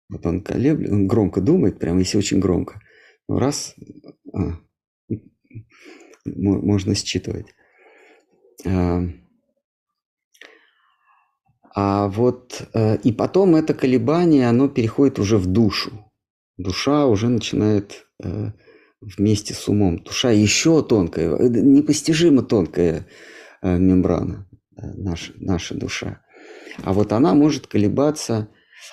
Вот 0.08 0.26
он 0.26 0.40
колеблет, 0.40 0.90
он 0.90 1.06
громко 1.06 1.40
думает, 1.40 1.78
прямо 1.78 2.00
если 2.00 2.18
очень 2.18 2.40
громко. 2.40 2.80
Раз, 3.28 3.76
а, 4.34 4.58
можно 6.24 6.96
считывать. 6.96 7.46
А, 8.66 9.04
а 11.72 12.08
вот 12.08 12.68
э, 12.74 12.96
и 12.96 13.12
потом 13.12 13.54
это 13.54 13.74
колебание, 13.74 14.48
оно 14.48 14.66
переходит 14.68 15.20
уже 15.20 15.38
в 15.38 15.46
душу. 15.46 16.07
Душа 16.58 17.06
уже 17.06 17.28
начинает 17.28 18.06
э, 18.22 18.50
вместе 19.00 19.54
с 19.54 19.68
умом. 19.68 20.02
Душа 20.02 20.30
еще 20.30 20.82
тонкая, 20.82 21.34
э, 21.36 21.48
непостижимо 21.48 22.42
тонкая 22.42 23.06
э, 23.62 23.78
мембрана, 23.78 24.46
наша, 24.76 25.32
наша 25.36 25.74
душа. 25.74 26.20
А 26.82 26.92
вот 26.92 27.12
она 27.12 27.34
может 27.34 27.66
колебаться, 27.66 28.48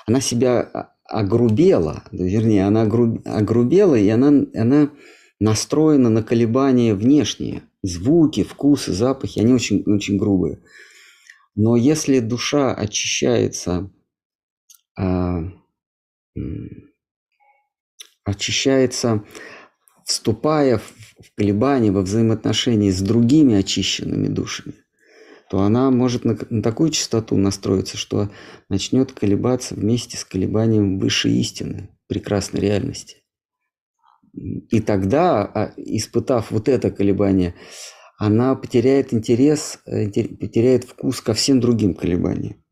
она 0.08 0.22
себя 0.22 0.94
огрубела, 1.04 2.04
вернее, 2.12 2.66
она 2.66 2.84
огрубела, 2.84 3.96
и 3.96 4.08
она, 4.10 4.46
она 4.56 4.92
настроена 5.40 6.10
на 6.10 6.24
колебания 6.24 6.94
внешние. 6.94 7.64
Звуки, 7.84 8.44
вкусы, 8.44 8.94
запахи, 8.94 9.40
они 9.40 9.54
очень, 9.54 9.84
очень 9.86 10.18
грубые. 10.18 10.60
Но 11.56 11.76
если 11.76 12.20
душа 12.20 12.74
очищается, 12.74 13.92
а, 14.98 15.44
очищается, 18.26 19.24
вступая 20.04 20.80
в, 20.80 20.94
колебания, 21.38 21.92
во 21.92 22.02
взаимоотношения 22.02 22.92
с 22.92 23.02
другими 23.02 23.56
очищенными 23.56 24.28
душами, 24.28 24.76
то 25.50 25.62
она 25.62 25.92
может 25.92 26.26
на, 26.26 26.38
на 26.50 26.62
такую 26.62 26.90
частоту 26.90 27.38
настроиться, 27.38 27.98
что 27.98 28.30
начнет 28.68 29.14
колебаться 29.14 29.76
вместе 29.76 30.18
с 30.18 30.26
колебанием 30.26 31.00
высшей 31.00 31.34
истины, 31.40 31.90
прекрасной 32.08 32.60
реальности. 32.60 33.24
И 34.34 34.82
тогда, 34.82 35.44
а, 35.44 35.74
испытав 35.78 36.52
вот 36.52 36.68
это 36.68 36.92
колебание, 36.92 37.56
она 38.18 38.56
потеряет 38.56 39.14
интерес, 39.14 39.80
э, 39.86 40.08
потеряет 40.08 40.84
вкус 40.84 41.22
ко 41.22 41.34
всем 41.34 41.60
другим 41.60 41.94
колебаниям 41.94 42.64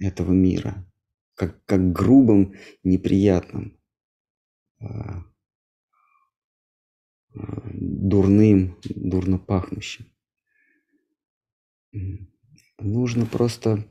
этого 0.00 0.32
мира, 0.32 0.86
как, 1.34 1.64
как 1.64 1.92
грубым, 1.92 2.54
неприятным, 2.82 3.77
дурным, 7.72 8.76
дурно 8.84 9.38
пахнущим. 9.38 10.06
Нужно 12.78 13.26
просто 13.26 13.84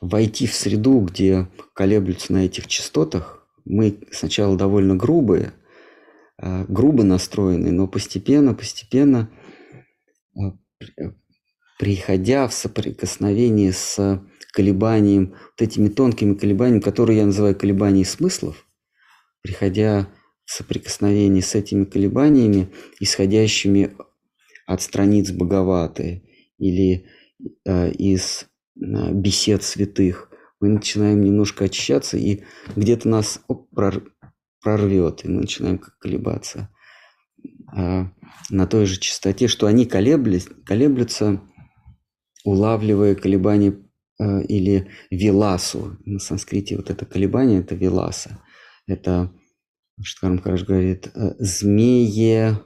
войти 0.00 0.46
в 0.46 0.54
среду, 0.54 1.00
где 1.00 1.48
колеблются 1.74 2.32
на 2.32 2.46
этих 2.46 2.66
частотах. 2.66 3.46
Мы 3.64 3.98
сначала 4.10 4.56
довольно 4.56 4.96
грубые, 4.96 5.52
а, 6.38 6.64
грубо 6.68 7.04
настроенные, 7.04 7.72
но 7.72 7.86
постепенно, 7.86 8.54
постепенно, 8.54 9.30
а, 10.36 10.56
приходя 11.78 12.48
в 12.48 12.54
соприкосновение 12.54 13.72
с 13.72 14.22
колебанием, 14.52 15.30
вот 15.30 15.62
этими 15.62 15.88
тонкими 15.88 16.34
колебаниями, 16.34 16.80
которые 16.80 17.18
я 17.18 17.26
называю 17.26 17.54
колебания 17.54 18.04
смыслов, 18.04 18.66
приходя 19.42 20.08
в 20.52 20.56
соприкосновение 20.56 21.42
с 21.42 21.54
этими 21.54 21.84
колебаниями, 21.84 22.68
исходящими 23.00 23.96
от 24.66 24.82
страниц 24.82 25.30
Боговаты 25.30 26.22
или 26.58 27.06
Э, 27.64 27.90
из 27.90 28.46
э, 28.76 29.12
бесед 29.12 29.62
святых, 29.62 30.30
мы 30.60 30.68
начинаем 30.68 31.22
немножко 31.22 31.64
очищаться, 31.64 32.16
и 32.16 32.42
где-то 32.76 33.08
нас 33.08 33.40
оп, 33.48 33.68
прорвет, 34.60 35.24
и 35.24 35.28
мы 35.28 35.40
начинаем 35.40 35.78
колебаться 35.78 36.68
а, 37.66 38.12
на 38.48 38.66
той 38.68 38.86
же 38.86 39.00
частоте, 39.00 39.48
что 39.48 39.66
они 39.66 39.86
колеблись, 39.86 40.46
колеблются, 40.64 41.40
улавливая 42.44 43.16
колебания 43.16 43.74
э, 44.20 44.44
или 44.44 44.88
виласу. 45.10 45.98
На 46.04 46.20
санскрите 46.20 46.76
вот 46.76 46.90
это 46.90 47.06
колебание– 47.06 47.58
это 47.60 47.74
виласа. 47.74 48.40
Это, 48.86 49.32
Хараш 50.42 50.64
говорит, 50.64 51.10
змее, 51.38 52.60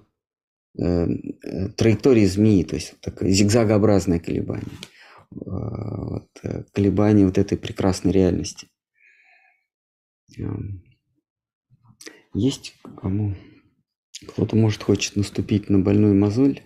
Э, 0.79 1.07
траектории 1.77 2.27
змеи, 2.27 2.63
то 2.63 2.75
есть 2.75 3.01
такое 3.01 3.31
зигзагообразное 3.31 4.19
колебание, 4.19 4.75
э, 5.31 5.37
вот, 5.37 6.29
э, 6.43 6.65
колебание 6.73 7.25
вот 7.25 7.39
этой 7.39 7.57
прекрасной 7.57 8.13
реальности. 8.13 8.69
Эм, 10.37 10.85
есть 12.35 12.75
кому? 13.01 13.35
Кто-то, 14.29 14.55
может, 14.57 14.83
хочет 14.83 15.17
наступить 15.17 15.71
на 15.71 15.79
больную 15.79 16.15
мозоль. 16.15 16.61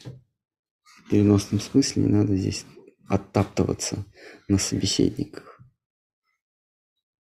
В 0.83 1.09
переносном 1.09 1.61
смысле 1.61 2.03
не 2.03 2.09
надо 2.09 2.35
здесь 2.37 2.67
оттаптываться 3.09 4.05
на 4.49 4.59
собеседниках. 4.59 5.61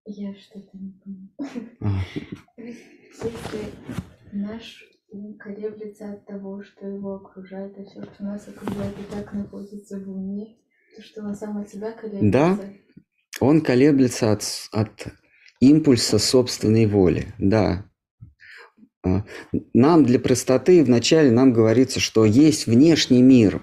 Я 0.06 0.34
что-то 0.34 0.76
не 0.76 0.92
понимаю. 0.92 2.04
Если 3.22 3.72
наш 4.32 4.84
ум 5.10 5.36
колеблется 5.38 6.12
от 6.12 6.26
того, 6.26 6.62
что 6.62 6.86
его 6.86 7.16
окружает, 7.16 7.74
а 7.78 7.84
все, 7.84 8.02
что 8.02 8.24
нас 8.24 8.48
окружает, 8.48 8.94
и 8.98 9.14
так 9.14 9.32
находится 9.34 9.98
в 9.98 10.08
уме, 10.08 10.56
то, 10.96 11.02
что 11.02 11.22
он 11.22 11.34
сам 11.34 11.58
от 11.58 11.68
себя 11.68 11.92
колеблется. 11.92 12.30
Да, 12.30 12.58
он 13.40 13.60
колеблется 13.60 14.32
от, 14.32 14.44
от 14.72 15.08
импульса 15.60 16.18
собственной 16.18 16.86
воли, 16.86 17.26
да. 17.38 17.84
А, 19.02 19.24
нам 19.74 20.04
для 20.04 20.18
простоты 20.18 20.82
вначале 20.82 21.30
нам 21.30 21.52
говорится, 21.52 22.00
что 22.00 22.24
есть 22.24 22.66
внешний 22.66 23.22
мир. 23.22 23.62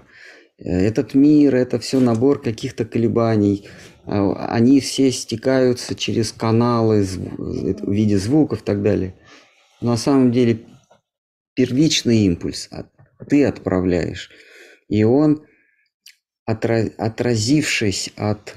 Этот 0.57 1.13
мир– 1.13 1.55
это 1.55 1.79
все 1.79 1.99
набор 1.99 2.41
каких-то 2.41 2.85
колебаний. 2.85 3.67
А, 4.05 4.47
они 4.53 4.79
все 4.81 5.11
стекаются 5.11 5.95
через 5.95 6.31
каналы 6.31 7.03
в 7.03 7.91
виде 7.91 8.17
звуков 8.17 8.61
и 8.61 8.63
так 8.63 8.83
далее. 8.83 9.15
На 9.81 9.97
самом 9.97 10.31
деле 10.31 10.65
первичный 11.53 12.25
импульс 12.25 12.69
а 12.71 12.89
ты 13.25 13.45
отправляешь. 13.45 14.29
И 14.87 15.03
он, 15.03 15.45
отразившись 16.45 18.11
от 18.15 18.55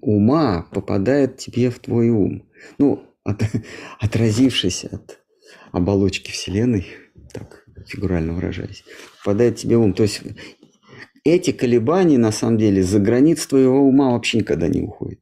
ума, 0.00 0.68
попадает 0.72 1.36
тебе 1.38 1.70
в 1.70 1.78
твой 1.78 2.08
ум. 2.10 2.50
Ну, 2.78 3.04
от, 3.24 3.42
отразившись 4.00 4.84
от 4.84 5.22
оболочки 5.72 6.30
Вселенной, 6.30 6.86
так 7.32 7.66
фигурально 7.86 8.32
выражаясь, 8.32 8.84
попадает 9.22 9.56
тебе 9.56 9.76
в 9.76 9.82
ум. 9.82 9.92
То 9.92 10.02
есть 10.02 10.22
эти 11.24 11.52
колебания, 11.52 12.18
на 12.18 12.32
самом 12.32 12.58
деле, 12.58 12.82
за 12.82 12.98
границ 12.98 13.46
твоего 13.46 13.80
ума 13.80 14.12
вообще 14.12 14.38
никогда 14.38 14.68
не 14.68 14.80
уходят. 14.80 15.20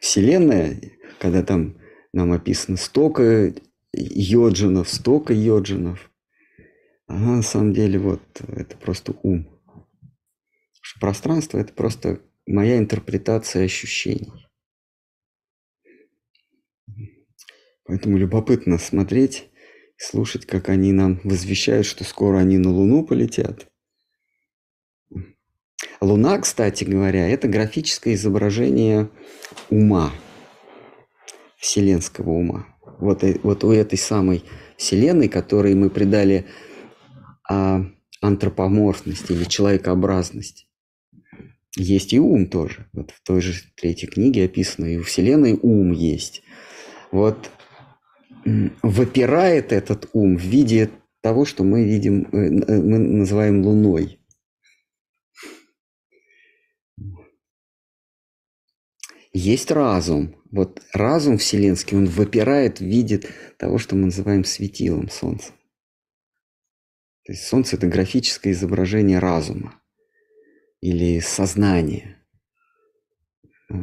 Вселенная, 0.00 0.80
когда 1.18 1.42
там 1.42 1.76
нам 2.14 2.32
описано 2.32 2.76
столько 2.76 3.52
йоджинов, 3.92 4.88
столько 4.88 5.32
йоджинов. 5.32 6.10
А 7.06 7.18
на 7.18 7.42
самом 7.42 7.72
деле 7.72 7.98
вот 7.98 8.22
это 8.48 8.76
просто 8.76 9.14
ум. 9.22 9.50
Пространство– 11.00 11.58
это 11.58 11.72
просто 11.72 12.20
моя 12.46 12.78
интерпретация 12.78 13.64
ощущений. 13.64 14.46
Поэтому 17.84 18.16
любопытно 18.16 18.78
смотреть 18.78 19.50
слушать, 19.98 20.46
как 20.46 20.68
они 20.68 20.92
нам 20.92 21.20
возвещают, 21.24 21.84
что 21.84 22.04
скоро 22.04 22.38
они 22.38 22.58
на 22.58 22.70
Луну 22.70 23.04
полетят. 23.04 23.66
Луна, 26.00 26.38
кстати 26.38 26.84
говоря, 26.84 27.28
это 27.28 27.48
графическое 27.48 28.14
изображение 28.14 29.10
ума– 29.68 30.12
вселенского 31.64 32.30
ума. 32.30 32.66
Вот, 32.98 33.24
вот 33.42 33.64
у 33.64 33.72
этой 33.72 33.98
самой 33.98 34.44
вселенной, 34.76 35.28
которой 35.28 35.74
мы 35.74 35.88
придали 35.88 36.46
а, 37.48 37.86
антропоморфность 38.20 39.30
или 39.30 39.44
человекообразность, 39.44 40.68
есть 41.76 42.12
и 42.12 42.20
ум 42.20 42.46
тоже. 42.46 42.86
Вот 42.92 43.10
в 43.10 43.22
той 43.22 43.40
же 43.40 43.54
третьей 43.76 44.08
книге 44.08 44.44
описано, 44.44 44.84
и 44.84 44.98
у 44.98 45.02
Вселенной 45.02 45.58
ум 45.60 45.92
есть. 45.92 46.42
Вот 47.10 47.50
выпирает 48.82 49.72
этот 49.72 50.10
ум 50.12 50.36
в 50.36 50.42
виде 50.42 50.90
того, 51.22 51.46
что 51.46 51.64
мы 51.64 51.84
видим, 51.84 52.28
э, 52.30 52.36
э, 52.36 52.80
мы 52.80 52.98
называем 52.98 53.62
Луной. 53.64 54.20
Есть 59.32 59.70
разум. 59.70 60.36
Вот 60.54 60.80
разум 60.92 61.36
вселенский, 61.38 61.96
он 61.96 62.04
выпирает 62.06 62.78
в 62.78 62.84
виде 62.84 63.20
того, 63.58 63.78
что 63.78 63.96
мы 63.96 64.04
называем 64.04 64.44
светилом 64.44 65.10
Солнца. 65.10 65.50
То 67.24 67.32
есть 67.32 67.44
Солнце– 67.44 67.74
это 67.76 67.88
графическое 67.88 68.52
изображение 68.52 69.18
разума 69.18 69.82
или 70.80 71.18
сознания. 71.18 72.24
А. 73.68 73.74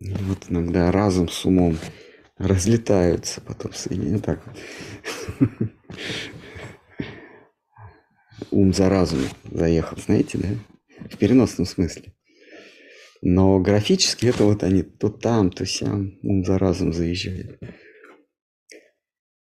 Вот 0.00 0.50
иногда 0.50 0.92
разум 0.92 1.30
с 1.30 1.46
умом 1.46 1.78
разлетаются, 2.36 3.40
потом 3.40 3.72
соединяют 3.72 4.22
так 4.22 4.46
вот. 4.46 4.58
Ум 8.50 8.74
за 8.74 8.90
разум 8.90 9.20
заехал, 9.44 9.96
знаете, 9.96 10.36
да? 10.36 10.48
В 11.08 11.16
переносном 11.16 11.64
смысле. 11.64 12.15
Но 13.22 13.58
графически 13.60 14.26
это 14.26 14.44
вот 14.44 14.62
они 14.62 14.82
то 14.82 15.08
там, 15.08 15.50
то 15.50 15.64
сям, 15.66 16.18
ум 16.22 16.44
за 16.44 16.58
разум 16.58 16.92
заезжает. 16.92 17.60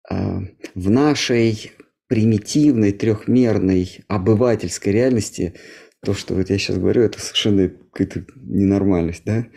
А, 0.10 0.40
в 0.76 0.90
нашей 0.90 1.72
примитивной, 2.08 2.92
трехмерной, 2.92 4.04
обывательской 4.08 4.92
реальности 4.92 5.56
то, 6.04 6.14
что 6.14 6.34
вот 6.34 6.50
я 6.50 6.58
сейчас 6.58 6.78
говорю, 6.78 7.04
это 7.04 7.20
совершенно 7.20 7.70
какая-то 7.70 8.26
ненормальность, 8.36 9.24
да? 9.24 9.48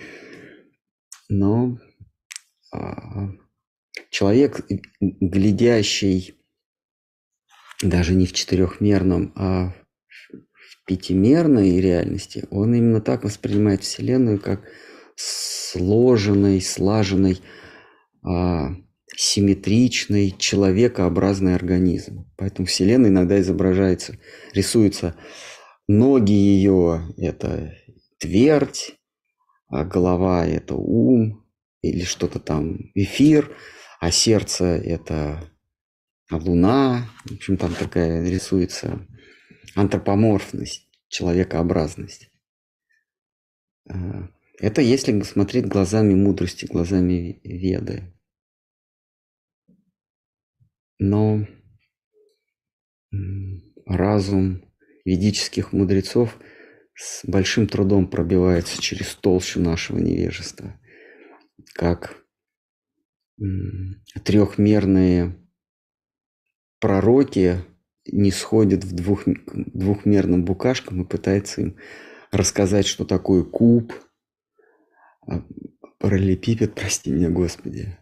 Но 1.29 1.79
а, 2.73 3.31
человек, 4.11 4.61
глядящий 5.01 6.35
даже 7.83 8.15
не 8.15 8.27
в 8.27 8.33
четырехмерном, 8.33 9.33
а 9.37 9.75
пятимерной 10.87 11.81
реальности, 11.81 12.47
он 12.51 12.75
именно 12.75 13.01
так 13.01 13.25
воспринимает 13.25 13.83
Вселенную, 13.83 14.39
как 14.39 14.63
сложенный, 15.17 16.61
слаженный, 16.61 17.41
а, 18.23 18.75
симметричный, 19.17 20.35
человекообразный 20.37 21.55
организм. 21.55 22.31
Поэтому 22.37 22.67
Вселенная 22.67 23.11
иногда 23.11 23.41
изображается, 23.41 24.19
рисуется 24.53 25.15
ноги 25.89 26.33
ее– 26.33 27.15
это 27.17 27.75
твердь, 28.19 28.95
а 29.69 29.85
голова– 29.85 30.47
это 30.47 30.75
ум 30.75 31.45
или 31.83 32.03
что-то 32.05 32.39
там 32.39 32.91
эфир, 32.95 33.55
а 34.01 34.11
сердце– 34.11 34.65
это 34.85 35.45
луна. 36.31 37.09
В 37.25 37.33
общем, 37.33 37.57
там 37.57 37.75
такая 37.75 38.29
рисуется 38.29 39.07
антропоморфность, 39.75 40.89
человекообразность. 41.09 42.31
А, 43.89 44.29
это 44.59 44.81
если 44.81 45.21
смотреть 45.23 45.67
глазами 45.67 46.15
мудрости, 46.15 46.67
глазами 46.67 47.41
веды. 47.45 48.13
Но 50.99 51.47
разум 53.87 54.65
ведических 55.05 55.73
мудрецов 55.73 56.39
с 56.95 57.25
большим 57.25 57.67
трудом 57.67 58.09
пробивается 58.09 58.81
через 58.81 59.15
толщу 59.17 59.61
нашего 59.61 59.99
невежества, 59.99 60.81
как 61.75 62.25
трехмерные 64.25 65.37
пророки 66.79 67.61
не 68.07 68.31
сходят 68.31 68.85
в 68.85 68.95
двух, 68.95 69.23
двухмерным 69.27 70.45
букашкам 70.45 71.03
и 71.03 71.07
пытаются 71.07 71.63
им 71.63 71.77
рассказать, 72.31 72.87
что 72.87 73.05
такое 73.05 73.45
куб, 73.45 73.93
а, 75.27 75.43
параллелепипед, 75.99 76.75
прости 76.75 77.11
меня, 77.11 77.31
Господи, 77.31 77.97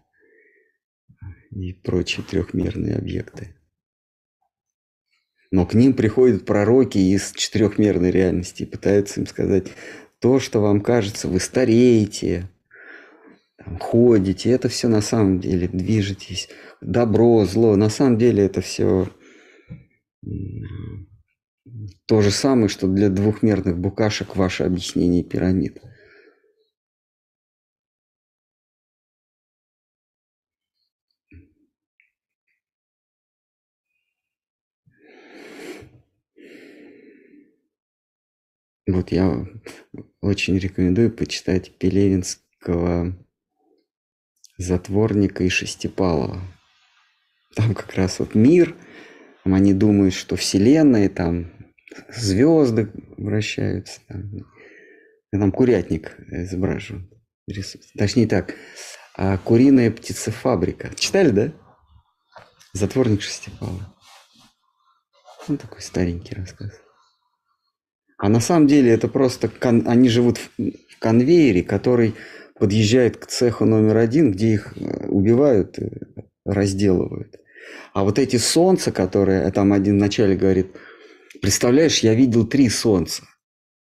и 1.50 1.72
прочие 1.72 2.24
трехмерные 2.24 2.96
объекты. 2.96 3.54
Но 5.50 5.66
к 5.66 5.74
ним 5.74 5.92
приходят 5.92 6.46
пророки 6.46 6.98
из 6.98 7.32
четырехмерной 7.32 8.10
реальности 8.10 8.62
и 8.62 8.66
пытаются 8.66 9.20
им 9.20 9.26
сказать, 9.26 9.66
то, 10.18 10.40
что 10.40 10.60
вам 10.60 10.80
кажется, 10.80 11.28
вы 11.28 11.40
стареете, 11.40 12.48
ходите, 13.80 14.50
это 14.50 14.68
все 14.68 14.88
на 14.88 15.02
самом 15.02 15.40
деле 15.40 15.68
движетесь, 15.68 16.48
добро, 16.80 17.44
зло, 17.44 17.76
на 17.76 17.90
самом 17.90 18.16
деле 18.18 18.44
это 18.44 18.62
все 18.62 19.08
то 22.06 22.20
же 22.20 22.30
самое, 22.30 22.68
что 22.68 22.86
для 22.86 23.08
двухмерных 23.08 23.78
букашек 23.78 24.36
ваше 24.36 24.64
объяснение 24.64 25.24
пирамид. 25.24 25.80
Вот 38.86 39.12
я 39.12 39.46
очень 40.20 40.58
рекомендую 40.58 41.10
почитать 41.10 41.78
Пелевинского 41.78 43.16
Затворника 44.58 45.44
и 45.44 45.48
Шестипалова. 45.48 46.42
Там 47.54 47.74
как 47.74 47.94
раз 47.94 48.18
вот 48.18 48.34
мир, 48.34 48.76
они 49.44 49.74
думают, 49.74 50.14
что 50.14 50.36
Вселенная, 50.36 51.08
там 51.08 51.52
звезды 52.08 52.90
вращаются, 53.16 54.00
там, 54.08 54.30
там 55.32 55.52
курятник 55.52 56.16
изображен. 56.30 57.10
Точнее 57.98 58.26
так, 58.28 58.54
а 59.14 59.36
куриная 59.38 59.90
птицефабрика. 59.90 60.94
Читали, 60.94 61.30
да? 61.30 61.52
Затворник 62.72 63.20
Шестипалова. 63.20 63.94
Ну, 65.48 65.56
такой 65.56 65.82
старенький 65.82 66.34
рассказ. 66.34 66.70
А 68.16 68.28
на 68.28 68.40
самом 68.40 68.68
деле 68.68 68.92
это 68.92 69.08
просто 69.08 69.48
кон... 69.48 69.88
они 69.88 70.08
живут 70.08 70.38
в 70.38 70.98
конвейере, 71.00 71.64
который 71.64 72.14
подъезжает 72.58 73.16
к 73.16 73.26
цеху 73.26 73.64
номер 73.64 73.96
один, 73.96 74.30
где 74.30 74.54
их 74.54 74.74
э, 74.76 75.08
убивают, 75.08 75.76
разделывают. 76.44 77.41
А 77.92 78.04
вот 78.04 78.18
эти 78.18 78.36
солнца, 78.36 78.92
которые, 78.92 79.50
там 79.52 79.72
один 79.72 79.96
вначале 79.96 80.36
говорит, 80.36 80.76
представляешь, 81.40 82.00
я 82.00 82.14
видел 82.14 82.46
три 82.46 82.68
солнца. 82.68 83.24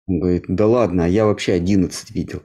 Он 0.07 0.21
говорит, 0.21 0.45
да 0.49 0.67
ладно, 0.67 1.05
а 1.05 1.09
я 1.09 1.27
вообще 1.27 1.53
11 1.53 2.11
видел. 2.11 2.43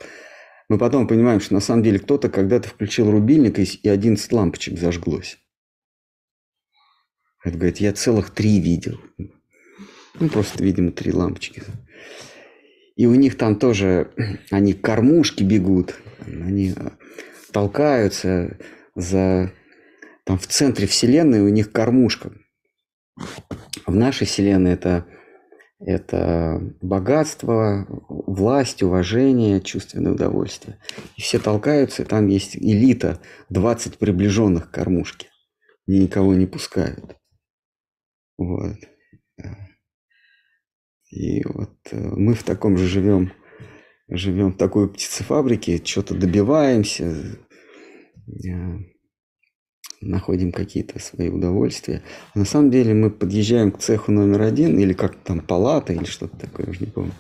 Мы 0.70 0.78
потом 0.78 1.08
понимаем, 1.08 1.40
что 1.40 1.54
на 1.54 1.60
самом 1.60 1.84
деле 1.84 2.00
кто-то 2.00 2.30
когда-то 2.30 2.70
включил 2.70 3.10
рубильник, 3.10 3.60
и 3.60 3.90
11 3.90 4.32
лампочек 4.32 4.80
зажглось. 4.80 5.38
Это 7.44 7.58
говорит, 7.58 7.78
я 7.78 7.94
целых 7.94 8.32
три 8.32 8.60
видел. 8.60 9.00
Ну, 10.20 10.30
просто, 10.30 10.64
видимо, 10.64 10.92
три 10.92 11.12
лампочки. 11.12 11.62
И 12.96 13.06
у 13.06 13.14
них 13.14 13.38
там 13.38 13.58
тоже, 13.58 14.12
они 14.50 14.74
кормушки 14.74 15.44
бегут, 15.44 15.96
они 16.26 16.74
э, 16.76 16.90
толкаются 17.52 18.58
за... 18.96 19.52
Там 20.26 20.40
в 20.40 20.48
центре 20.48 20.88
Вселенной 20.88 21.42
у 21.42 21.50
них 21.50 21.72
кормушка. 21.72 22.34
В 23.86 23.96
нашей 23.96 24.26
Вселенной 24.26 24.74
это, 24.74 25.06
это 25.80 26.60
богатство, 26.82 27.86
власть, 28.10 28.82
уважение, 28.82 29.62
чувственное 29.62 30.14
удовольствие. 30.14 30.80
И 31.16 31.22
все 31.22 31.38
толкаются, 31.40 32.02
и 32.02 32.06
там 32.06 32.28
есть 32.28 32.58
элита, 32.58 33.22
20 33.50 34.00
приближенных 34.00 34.70
к 34.70 34.74
кормушке. 34.74 35.30
И 35.86 36.00
никого 36.00 36.34
не 36.34 36.48
пускают. 36.48 37.16
Вот. 38.38 38.78
И 41.12 41.44
вот 41.46 41.78
э, 41.92 41.98
мы 41.98 42.34
в 42.34 42.44
таком 42.44 42.78
же 42.78 42.88
живем, 42.88 43.32
живем 44.10 44.52
в 44.52 44.58
такой 44.58 44.92
птицефабрике, 44.92 45.82
что-то 45.86 46.16
добиваемся, 46.16 47.06
э, 48.28 48.95
находим 50.06 50.52
какие-то 50.52 51.00
свои 51.00 51.30
удовольствия. 51.30 52.04
А 52.34 52.40
на 52.40 52.46
самом 52.46 52.72
деле 52.72 52.94
мы 52.94 53.10
подъезжаем 53.10 53.72
к 53.72 53.80
цеху 53.80 54.12
номер 54.12 54.44
один, 54.44 54.80
или 54.80 54.94
как 54.94 55.16
там 55.24 55.42
палата, 55.42 55.94
или 55.94 56.06
что-то 56.06 56.38
такое, 56.38 56.68
уже 56.68 56.82
не 56.82 56.88
помню. 56.88 57.12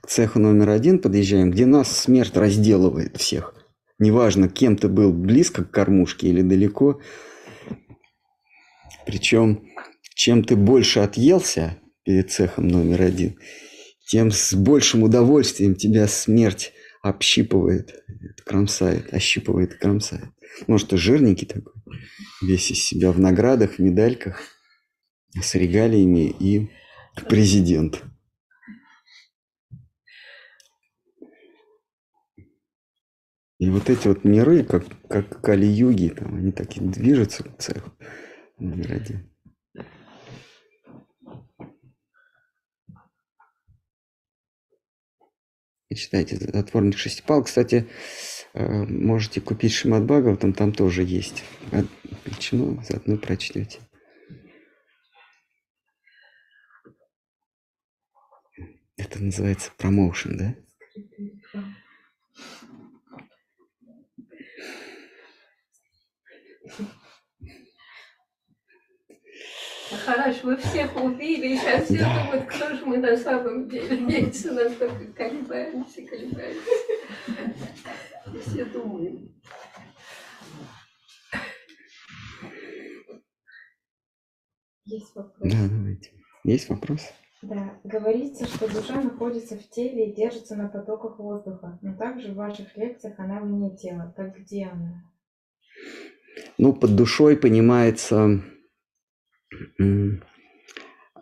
К 0.00 0.06
цеху 0.06 0.38
номер 0.38 0.70
один 0.70 0.98
подъезжаем, 0.98 1.50
где 1.50 1.66
нас 1.66 1.94
смерть 1.94 2.36
разделывает 2.36 3.16
всех. 3.16 3.54
Неважно, 3.98 4.48
кем 4.48 4.76
ты 4.76 4.88
был, 4.88 5.12
близко 5.12 5.64
к 5.64 5.70
кормушке 5.70 6.28
или 6.28 6.40
далеко. 6.40 7.00
Причем, 9.04 9.64
чем 10.14 10.42
ты 10.42 10.56
больше 10.56 11.00
отъелся, 11.00 11.76
перед 12.04 12.30
цехом 12.30 12.68
номер 12.68 13.02
один, 13.02 13.36
тем 14.06 14.30
с 14.30 14.54
большим 14.54 15.02
удовольствием 15.02 15.74
тебя 15.74 16.08
смерть 16.08 16.72
общипывает, 17.02 18.02
кромсает, 18.44 19.12
ощипывает, 19.12 19.74
кромсает. 19.74 20.30
Может, 20.66 20.88
ты 20.88 20.96
жирненький 20.96 21.46
такой, 21.46 21.72
весь 22.42 22.70
из 22.70 22.82
себя 22.82 23.12
в 23.12 23.18
наградах, 23.18 23.74
в 23.74 23.78
медальках, 23.78 24.40
с 25.40 25.54
регалиями 25.54 26.28
и 26.28 26.70
президент. 27.28 28.02
И 33.58 33.68
вот 33.68 33.90
эти 33.90 34.08
вот 34.08 34.24
миры, 34.24 34.64
как, 34.64 34.84
как 35.08 35.42
Кали-юги, 35.42 36.08
там, 36.08 36.34
они 36.34 36.50
так 36.50 36.74
и 36.76 36.80
движутся 36.80 37.44
к 37.44 37.58
цеху 37.58 37.92
номер 38.58 38.92
один. 38.94 39.30
Читайте 45.92 46.36
«Затворник 46.36 46.96
шестипал». 46.96 47.42
Кстати, 47.42 47.74
э, 47.74 47.84
Э, 48.52 48.84
можете 48.84 49.40
купить 49.40 49.72
Шимат 49.72 50.04
Бхагаватам, 50.04 50.52
там 50.52 50.72
тоже 50.72 51.04
есть. 51.04 51.44
Начну, 52.26 52.82
заодно 52.82 53.16
прочтете. 53.16 53.78
Это 58.96 59.22
называется 59.22 59.70
промоушен, 59.76 60.36
да? 60.36 60.54
Ну, 69.92 69.96
Хорош, 70.04 70.42
вы 70.44 70.56
всех 70.56 70.94
убили, 71.02 71.56
сейчас 71.56 71.84
все 71.84 71.98
да. 71.98 72.22
думают, 72.22 72.46
кто 72.46 72.74
же 72.76 72.86
мы 72.86 72.98
на 72.98 73.16
самом 73.16 73.68
деле. 73.68 73.96
Видите, 73.96 74.50
у 74.50 74.54
нас 74.54 74.72
только 74.74 75.04
колебаемся, 75.16 76.02
колебаемся. 76.02 76.60
Все 78.26 78.64
думаем. 78.64 79.40
Есть 84.84 85.14
вопрос. 85.14 85.52
Да, 85.52 85.68
давайте. 85.68 86.10
Есть 86.44 86.68
вопрос? 86.68 87.00
Да, 87.42 87.78
говорится, 87.84 88.44
что 88.46 88.68
душа 88.68 89.00
находится 89.00 89.56
в 89.56 89.68
теле 89.70 90.10
и 90.10 90.14
держится 90.14 90.56
на 90.56 90.68
потоках 90.68 91.18
воздуха, 91.18 91.78
но 91.80 91.96
также 91.96 92.32
в 92.32 92.36
ваших 92.36 92.76
лекциях 92.76 93.18
она 93.18 93.40
вне 93.40 93.76
тела. 93.76 94.12
Так 94.16 94.36
где 94.36 94.66
она? 94.66 95.04
Ну, 96.58 96.74
под 96.74 96.96
душой 96.96 97.36
понимается 97.36 98.42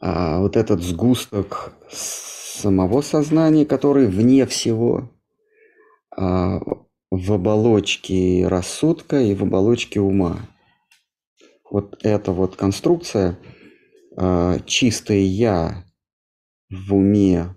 а, 0.01 0.41
вот 0.41 0.57
этот 0.57 0.83
сгусток 0.83 1.73
самого 1.91 3.01
сознания, 3.03 3.65
который 3.65 4.07
вне 4.07 4.47
всего, 4.47 5.11
а, 6.11 6.61
в 7.11 7.33
оболочке 7.33 8.47
рассудка 8.47 9.21
и 9.21 9.35
в 9.35 9.43
оболочке 9.43 10.01
ума. 10.01 10.39
Вот 11.71 11.99
эта 12.03 12.33
вот 12.33 12.57
конструкция 12.57 13.39
а, 14.17 14.59
чистое 14.61 15.21
я 15.21 15.85
в 16.71 16.95
уме 16.95 17.55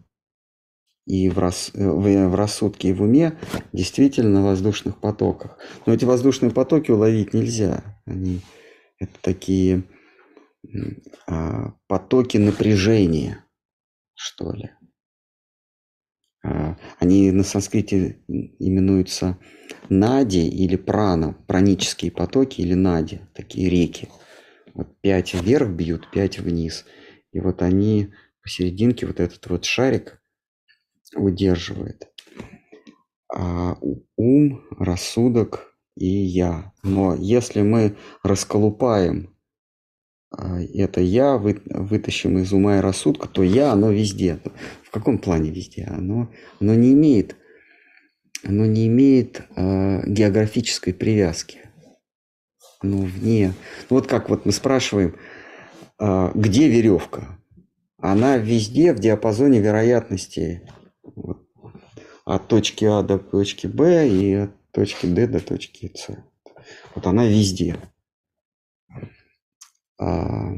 и 1.06 1.30
в, 1.30 1.40
рас- 1.40 1.72
э, 1.74 1.90
в, 1.90 2.28
в 2.30 2.36
рассудке 2.36 2.90
и 2.90 2.94
в 2.94 3.02
уме 3.02 3.38
действительно 3.74 4.44
воздушных 4.44 5.00
потоках. 5.00 5.58
Но 5.86 5.94
эти 5.94 6.06
воздушные 6.06 6.52
потоки 6.52 6.92
уловить 6.92 7.34
нельзя. 7.34 7.84
Они 8.06 8.42
это 9.00 9.14
такие 9.22 9.84
а, 11.28 11.74
потоки 11.88 12.38
напряжения, 12.38 13.44
что 14.14 14.54
ли. 14.54 14.72
А, 16.44 16.78
Они 17.00 17.32
на 17.32 17.44
санскрите 17.44 18.20
именуются 18.28 19.38
нади 19.90 20.48
или 20.48 20.76
прана, 20.76 21.34
пранические 21.48 22.12
потоки 22.12 22.62
или 22.62 22.74
нади, 22.74 23.22
такие 23.34 23.70
реки. 23.70 24.10
Вот 24.74 25.00
пять 25.02 25.34
вверх 25.34 25.70
бьют, 25.70 26.10
пять 26.12 26.40
вниз. 26.40 26.86
И 27.32 27.40
вот 27.40 27.62
они 27.62 28.14
посерединке, 28.42 29.06
вот 29.06 29.20
этот 29.20 29.48
вот 29.48 29.66
шарик 29.66 30.22
удерживает. 31.16 32.10
А 33.34 33.78
ум, 34.18 34.64
рассудок 34.78 35.76
и 35.96 36.08
я. 36.08 36.74
Но 36.84 37.16
если 37.16 37.62
мы 37.62 37.98
расколупаем 38.24 39.31
это 40.38 41.02
я, 41.02 41.38
вы- 41.38 41.62
вытащим 41.66 42.40
из 42.40 42.54
ума 42.54 42.78
и 42.78 42.82
рассудка, 42.82 43.28
то 43.28 43.44
я, 43.44 43.72
оно 43.72 43.92
везде. 43.92 44.40
В 44.84 44.92
каком 44.92 45.18
плане 45.18 45.52
везде? 45.52 45.86
Оно, 45.86 46.30
оно 46.60 46.74
не 46.74 46.94
имеет, 46.94 47.36
оно 48.44 48.66
не 48.66 48.88
имеет 48.88 49.44
а, 49.56 50.02
географической 50.06 50.94
привязки. 50.94 51.60
Ну, 52.82 53.04
вне. 53.04 53.54
Ну, 53.90 53.98
вот 53.98 54.08
как 54.08 54.30
вот 54.30 54.46
мы 54.46 54.52
спрашиваем, 54.52 55.16
а, 55.98 56.32
где 56.34 56.70
веревка? 56.70 57.38
Она 57.98 58.38
везде 58.38 58.94
в 58.94 59.00
диапазоне 59.00 59.60
вероятности 59.60 60.68
вот, 61.04 61.48
от 62.26 62.48
точки 62.48 62.86
А 62.86 63.04
до 63.04 63.20
точки 63.20 63.68
Б 63.68 64.10
и 64.10 64.34
от 64.34 64.72
точки 64.72 65.06
Д 65.06 65.28
до 65.28 65.40
точки 65.40 65.92
С. 65.94 66.10
Вот 66.96 67.06
она 67.06 67.26
везде. 67.28 67.78
А, 70.02 70.56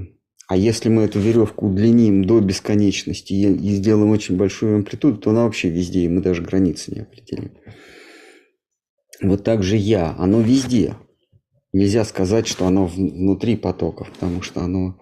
а 0.48 0.56
если 0.56 0.88
мы 0.88 1.04
эту 1.04 1.20
веревку 1.20 1.68
удлиним 1.68 2.24
до 2.24 2.40
бесконечности 2.40 3.34
и, 3.34 3.76
сделаем 3.76 4.12
очень 4.12 4.38
большую 4.38 4.78
амплитуду, 4.78 5.18
то 5.18 5.32
она 5.32 5.44
вообще 5.44 5.70
везде, 5.70 6.06
и 6.06 6.08
мы 6.08 6.22
даже 6.22 6.42
границы 6.42 6.96
не 6.96 7.02
определим. 7.02 7.52
Вот 9.22 9.44
так 9.44 9.62
же 9.62 9.76
я, 9.76 10.16
оно 10.18 10.40
везде. 10.40 10.96
Нельзя 11.74 12.06
сказать, 12.06 12.48
что 12.48 12.66
оно 12.68 12.86
внутри 12.88 13.58
потоков, 13.58 14.10
потому 14.12 14.42
что 14.42 14.62
оно 14.62 14.98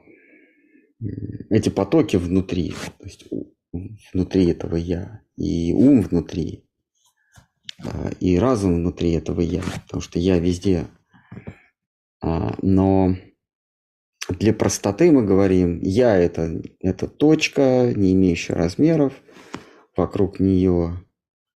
эти 1.50 1.70
потоки 1.70 2.16
внутри, 2.16 2.74
то 2.98 3.06
есть 3.06 3.26
внутри 4.14 4.48
этого 4.48 4.76
я, 4.76 5.22
и 5.38 5.72
ум 5.74 6.02
внутри, 6.02 6.64
а, 7.84 8.10
и 8.20 8.38
разум 8.40 8.76
внутри 8.76 9.12
этого 9.12 9.42
я, 9.42 9.62
потому 9.84 10.02
что 10.02 10.18
я 10.18 10.40
везде. 10.40 10.88
А, 12.22 12.56
Но 12.62 13.16
для 14.32 14.54
простоты 14.54 15.12
мы 15.12 15.24
говорим, 15.24 15.80
я 15.82 16.18
это, 16.18 16.62
это 16.80 17.08
точка, 17.08 17.92
не 17.96 18.14
имеющая 18.14 18.54
размеров, 18.54 19.14
вокруг 19.96 20.40
нее 20.40 21.04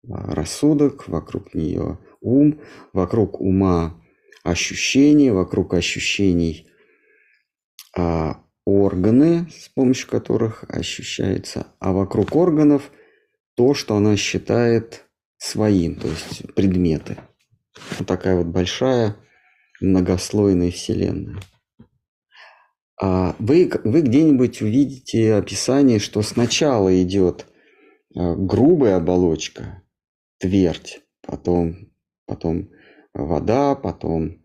а, 0.09 0.35
рассудок, 0.35 1.07
вокруг 1.07 1.53
нее 1.53 1.99
ум, 2.21 2.59
вокруг 2.93 3.41
ума 3.41 4.01
ощущения, 4.43 5.31
вокруг 5.33 5.73
ощущений 5.73 6.67
а, 7.97 8.41
органы, 8.65 9.47
с 9.55 9.69
помощью 9.69 10.09
которых 10.09 10.65
ощущается, 10.67 11.67
а 11.79 11.93
вокруг 11.93 12.35
органов 12.35 12.91
то, 13.55 13.73
что 13.73 13.95
она 13.95 14.17
считает 14.17 15.05
своим, 15.37 15.95
то 15.95 16.07
есть 16.07 16.53
предметы. 16.55 17.17
Вот 17.97 18.07
такая 18.07 18.37
вот 18.37 18.47
большая 18.47 19.15
многослойная 19.81 20.71
вселенная. 20.71 21.39
А 23.01 23.35
вы, 23.39 23.69
вы 23.83 24.01
где-нибудь 24.01 24.61
увидите 24.61 25.33
описание, 25.33 25.99
что 25.99 26.21
сначала 26.21 27.01
идет 27.01 27.45
а, 28.15 28.35
грубая 28.35 28.97
оболочка, 28.97 29.83
твердь, 30.37 31.01
потом, 31.21 31.91
потом 32.25 32.69
вода, 33.13 33.75
потом 33.75 34.41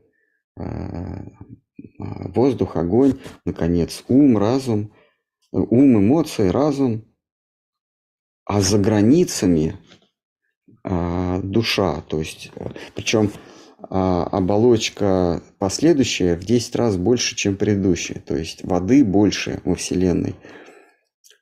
а, 0.57 1.23
воздух, 1.99 2.77
огонь, 2.77 3.19
наконец, 3.45 4.03
ум, 4.09 4.37
разум, 4.37 4.95
э, 5.53 5.59
ум, 5.59 5.99
эмоции, 5.99 6.49
разум, 6.49 7.05
а 8.45 8.61
за 8.61 8.79
границами 8.79 9.79
душа, 10.83 12.01
то 12.01 12.19
есть, 12.19 12.51
причем 12.95 13.31
оболочка 13.89 15.43
последующая 15.59 16.37
в 16.37 16.45
10 16.45 16.77
раз 16.77 16.97
больше, 16.97 17.37
чем 17.37 17.57
предыдущая, 17.57 18.21
то 18.21 18.37
есть 18.37 18.65
воды 18.65 19.05
больше 19.05 19.61
во 19.65 19.75
Вселенной 19.75 20.37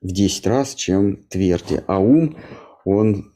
в 0.01 0.13
10 0.13 0.47
раз, 0.47 0.75
чем 0.75 1.17
тверди, 1.25 1.83
а 1.87 1.99
ум, 1.99 2.37
он 2.85 3.35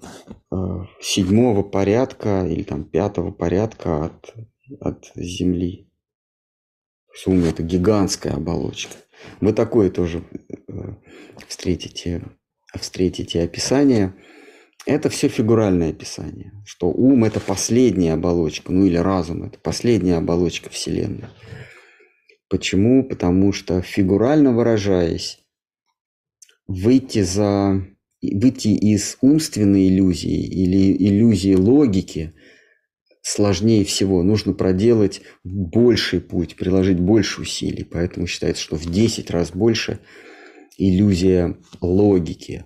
э, 0.50 0.56
седьмого 1.00 1.62
порядка 1.62 2.46
или 2.46 2.62
там 2.62 2.84
пятого 2.84 3.32
порядка 3.32 4.06
от, 4.06 4.34
от 4.80 5.12
Земли. 5.14 5.90
Ум 7.26 7.44
это 7.44 7.62
гигантская 7.62 8.34
оболочка. 8.34 8.94
Вы 9.40 9.52
такое 9.52 9.90
тоже 9.90 10.24
э, 10.68 10.72
встретите, 11.48 12.22
встретите 12.74 13.42
описание. 13.42 14.14
Это 14.84 15.08
все 15.10 15.28
фигуральное 15.28 15.90
описание, 15.90 16.52
что 16.64 16.88
ум 16.88 17.24
это 17.24 17.38
последняя 17.38 18.14
оболочка, 18.14 18.72
ну 18.72 18.84
или 18.84 18.96
разум 18.96 19.44
это 19.44 19.58
последняя 19.58 20.16
оболочка 20.16 20.70
Вселенной. 20.70 21.28
Почему? 22.48 23.04
Потому 23.04 23.52
что 23.52 23.80
фигурально 23.80 24.52
выражаясь, 24.52 25.38
выйти 26.66 27.22
за 27.22 27.86
выйти 28.22 28.68
из 28.68 29.18
умственной 29.20 29.88
иллюзии 29.88 30.46
или 30.46 30.96
иллюзии 30.96 31.54
логики 31.54 32.34
сложнее 33.20 33.84
всего. 33.84 34.22
Нужно 34.22 34.52
проделать 34.52 35.22
больший 35.44 36.20
путь, 36.20 36.56
приложить 36.56 37.00
больше 37.00 37.42
усилий. 37.42 37.84
Поэтому 37.84 38.26
считается, 38.26 38.62
что 38.62 38.76
в 38.76 38.84
10 38.84 39.30
раз 39.30 39.50
больше 39.52 40.00
иллюзия 40.76 41.56
логики, 41.80 42.64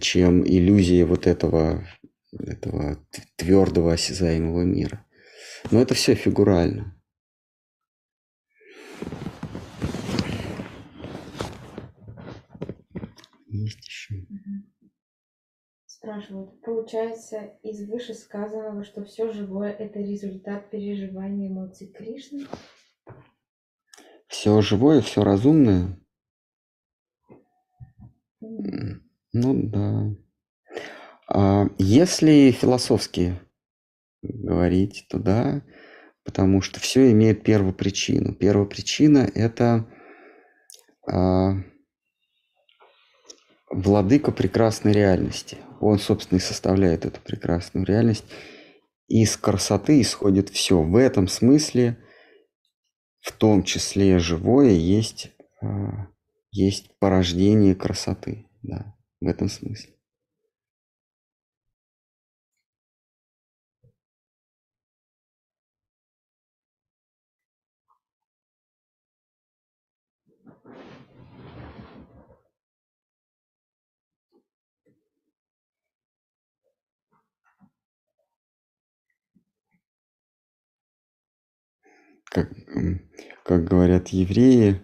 чем 0.00 0.46
иллюзия 0.46 1.04
вот 1.04 1.26
этого, 1.26 1.86
этого 2.32 2.98
твердого 3.36 3.92
осязаемого 3.92 4.62
мира. 4.62 5.06
Но 5.70 5.80
это 5.80 5.94
все 5.94 6.14
фигурально. 6.14 6.96
Есть 13.46 13.86
еще. 13.86 14.26
Спрашивают, 15.86 16.62
получается 16.62 17.58
из 17.62 17.86
вышесказанного, 17.86 18.84
что 18.84 19.04
все 19.04 19.32
живое 19.32 19.70
это 19.70 19.98
результат 19.98 20.70
переживания 20.70 21.48
эмоций 21.48 21.88
Кришны? 21.88 22.46
Все 24.26 24.60
живое, 24.62 25.02
все 25.02 25.22
разумное. 25.24 25.98
М. 28.40 29.09
Ну 29.32 29.54
да. 29.54 30.14
А 31.32 31.66
если 31.78 32.50
философски 32.50 33.40
говорить, 34.22 35.06
то 35.08 35.18
да, 35.18 35.62
потому 36.24 36.60
что 36.60 36.80
все 36.80 37.10
имеет 37.12 37.42
первопричину. 37.44 38.34
Первопричина– 38.34 39.30
это 39.34 39.86
а, 41.08 41.54
владыка 43.70 44.32
прекрасной 44.32 44.92
реальности. 44.92 45.58
Он, 45.80 45.98
собственно, 45.98 46.38
и 46.38 46.42
составляет 46.42 47.06
эту 47.06 47.20
прекрасную 47.20 47.86
реальность. 47.86 48.24
Из 49.06 49.36
красоты 49.36 50.00
исходит 50.00 50.50
все. 50.50 50.82
В 50.82 50.96
этом 50.96 51.28
смысле, 51.28 51.98
в 53.20 53.32
том 53.32 53.62
числе 53.62 54.18
живое, 54.18 54.70
есть, 54.70 55.30
а, 55.62 56.08
есть 56.50 56.98
порождение 56.98 57.74
красоты. 57.76 58.46
Да, 58.62 58.94
в 59.20 59.26
этом 59.26 59.48
смысле. 59.48 59.94
как, 82.30 82.48
как 83.44 83.64
говорят 83.64 84.08
евреи, 84.08 84.80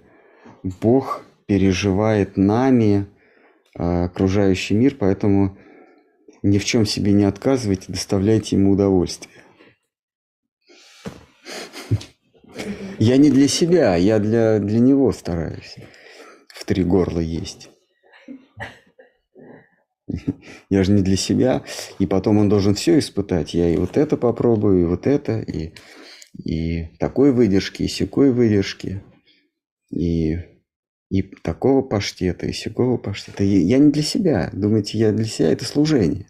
Бог 0.62 1.24
переживает 1.46 2.36
нами 2.36 3.06
окружающий 3.76 4.74
мир, 4.74 4.96
поэтому 4.98 5.58
ни 6.42 6.58
в 6.58 6.64
чем 6.64 6.86
себе 6.86 7.12
не 7.12 7.24
отказывайте, 7.24 7.86
доставляйте 7.88 8.56
ему 8.56 8.72
удовольствие. 8.72 9.34
Я 12.98 13.16
не 13.18 13.30
для 13.30 13.48
себя, 13.48 13.96
я 13.96 14.18
для, 14.18 14.58
для 14.58 14.78
него 14.80 15.12
стараюсь 15.12 15.76
в 16.48 16.64
три 16.64 16.82
горла 16.82 17.20
есть. 17.20 17.70
Я 20.70 20.84
же 20.84 20.92
не 20.92 21.02
для 21.02 21.16
себя, 21.16 21.62
и 21.98 22.06
потом 22.06 22.38
он 22.38 22.48
должен 22.48 22.74
все 22.74 22.98
испытать. 22.98 23.54
Я 23.54 23.68
и 23.68 23.76
вот 23.76 23.96
это 23.96 24.16
попробую, 24.16 24.82
и 24.82 24.86
вот 24.86 25.06
это, 25.06 25.40
и 25.40 25.74
и 26.44 26.88
такой 26.98 27.32
выдержки, 27.32 27.82
и 27.82 27.88
секой 27.88 28.30
выдержки, 28.30 29.02
и, 29.90 30.38
и 31.08 31.22
такого 31.22 31.82
паштета, 31.82 32.46
и 32.46 32.52
секого 32.52 32.96
паштета. 32.96 33.44
Я 33.44 33.78
не 33.78 33.90
для 33.90 34.02
себя. 34.02 34.50
Думаете, 34.52 34.98
я 34.98 35.12
для 35.12 35.24
себя? 35.24 35.52
Это 35.52 35.64
служение. 35.64 36.28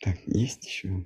Так, 0.00 0.18
есть 0.26 0.66
еще? 0.66 1.04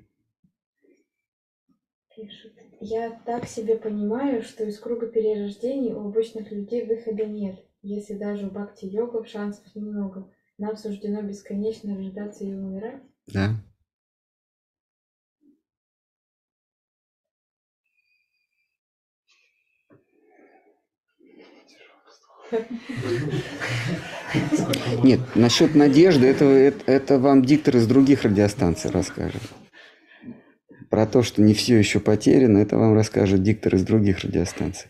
Пишут. 2.14 2.52
Я 2.80 3.10
так 3.24 3.46
себе 3.46 3.76
понимаю, 3.76 4.42
что 4.42 4.64
из 4.64 4.78
круга 4.80 5.06
перерождений 5.06 5.92
у 5.92 6.08
обычных 6.08 6.50
людей 6.50 6.84
выхода 6.84 7.24
нет, 7.24 7.64
если 7.82 8.14
даже 8.14 8.46
у 8.46 8.50
бхакти-йогов 8.50 9.28
шансов 9.28 9.64
немного. 9.76 10.32
Нам 10.58 10.76
суждено 10.76 11.22
бесконечно 11.22 11.96
рождаться 11.96 12.44
и 12.44 12.52
умирать? 12.52 13.02
Да. 13.28 13.54
Нет, 25.02 25.20
насчет 25.34 25.74
надежды, 25.74 26.26
это, 26.26 26.44
это, 26.44 26.90
это 26.90 27.18
вам 27.18 27.44
диктор 27.44 27.76
из 27.76 27.86
других 27.86 28.22
радиостанций 28.22 28.90
расскажет. 28.90 29.42
Про 30.90 31.06
то, 31.06 31.22
что 31.22 31.42
не 31.42 31.52
все 31.52 31.76
еще 31.76 32.00
потеряно, 32.00 32.58
это 32.58 32.78
вам 32.78 32.94
расскажет 32.94 33.42
диктор 33.42 33.74
из 33.74 33.84
других 33.84 34.20
радиостанций. 34.20 34.88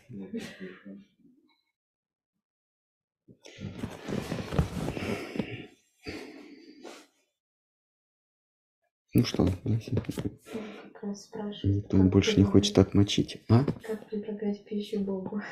Ну 9.14 9.24
что, 9.24 9.48
никто 11.64 11.96
больше 11.96 12.36
не 12.36 12.44
хочет 12.44 12.78
отмочить. 12.78 13.42
А? 13.48 13.64
Как 13.64 14.08
предлагать 14.08 14.64
пищу 14.64 15.00
Богу? 15.00 15.42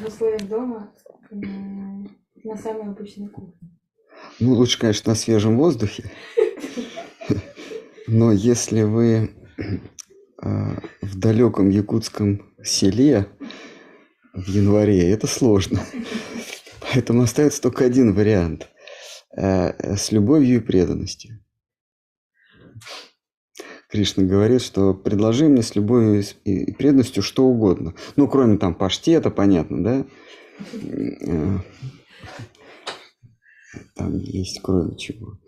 В 0.00 0.06
условиях 0.06 0.48
дома 0.48 0.92
на 2.44 2.56
самой 2.56 2.88
обычной 2.88 3.28
кухне. 3.28 3.70
Ну, 4.40 4.54
лучше, 4.54 4.78
конечно, 4.78 5.10
на 5.10 5.16
свежем 5.16 5.58
воздухе. 5.58 6.10
Но 8.06 8.32
если 8.32 8.82
вы 8.82 9.30
а, 10.40 10.80
в 11.02 11.18
далеком 11.18 11.68
якутском 11.68 12.54
селе 12.62 13.28
в 14.32 14.48
январе, 14.48 15.10
это 15.10 15.26
сложно. 15.26 15.80
Поэтому 16.80 17.22
остается 17.22 17.60
только 17.60 17.84
один 17.84 18.14
вариант. 18.14 18.68
Э, 19.36 19.96
с 19.96 20.10
любовью 20.10 20.56
и 20.56 20.60
преданностью. 20.60 21.38
Кришна 23.88 24.24
говорит, 24.24 24.60
что 24.60 24.92
предложи 24.92 25.48
мне 25.48 25.62
с 25.62 25.74
любовью 25.74 26.22
и 26.44 26.72
преданностью 26.72 27.22
что 27.22 27.44
угодно. 27.44 27.94
Ну, 28.16 28.28
кроме 28.28 28.58
там 28.58 28.74
паштета, 28.74 29.30
понятно, 29.30 29.82
да? 29.82 30.06
Там 33.94 34.18
есть 34.18 34.60
кроме 34.62 34.96
чего. 34.96 35.38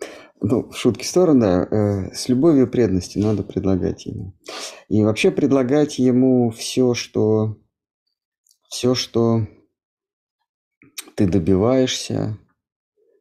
Ну, 0.41 0.71
шутки 0.71 1.03
в 1.03 1.07
сторону, 1.07 1.41
да. 1.41 1.63
Э, 1.63 2.13
с 2.13 2.27
любовью 2.29 2.65
и 2.65 2.69
преданностью 2.69 3.21
надо 3.21 3.43
предлагать 3.43 4.05
ему. 4.07 4.33
И 4.89 5.03
вообще 5.03 5.31
предлагать 5.31 5.99
ему 5.99 6.49
все, 6.49 6.93
что... 6.93 7.57
Все, 8.69 8.95
что 8.95 9.47
ты 11.15 11.27
добиваешься, 11.27 12.37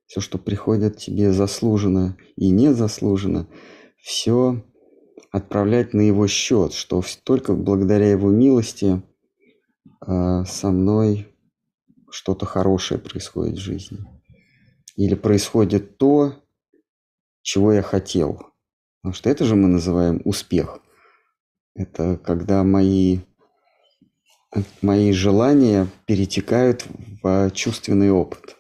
все, 0.06 0.20
что 0.20 0.38
приходит 0.38 0.96
тебе 0.96 1.32
заслуженно 1.32 2.16
и 2.36 2.50
незаслуженно, 2.50 3.48
все 3.98 4.64
отправлять 5.30 5.94
на 5.94 6.00
его 6.00 6.26
счет, 6.26 6.72
что 6.72 7.02
только 7.24 7.54
благодаря 7.54 8.10
его 8.10 8.30
милости 8.30 9.02
э, 10.06 10.44
со 10.44 10.70
мной 10.70 11.28
что-то 12.10 12.46
хорошее 12.46 13.00
происходит 13.00 13.56
в 13.56 13.60
жизни. 13.60 13.98
Или 14.96 15.14
происходит 15.14 15.98
то, 15.98 16.34
чего 17.42 17.72
я 17.72 17.82
хотел. 17.82 18.52
Потому 19.00 19.14
что 19.14 19.30
это 19.30 19.44
же 19.44 19.54
мы 19.54 19.68
называем 19.68 20.20
успех. 20.24 20.80
Это 21.74 22.16
когда 22.18 22.64
мои, 22.64 23.20
мои 24.82 25.12
желания 25.12 25.86
перетекают 26.06 26.84
в 27.22 27.50
чувственный 27.52 28.10
опыт. 28.10 28.56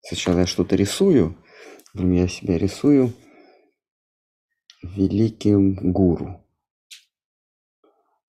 Сначала 0.00 0.40
я 0.40 0.46
что-то 0.46 0.74
рисую, 0.74 1.38
я 1.94 2.26
себя 2.26 2.58
рисую 2.58 3.14
великим 4.82 5.92
гуру. 5.92 6.44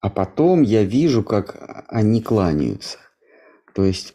А 0.00 0.10
потом 0.10 0.62
я 0.62 0.84
вижу, 0.84 1.22
как 1.22 1.84
они 1.88 2.22
кланяются. 2.22 2.98
То 3.74 3.84
есть 3.84 4.14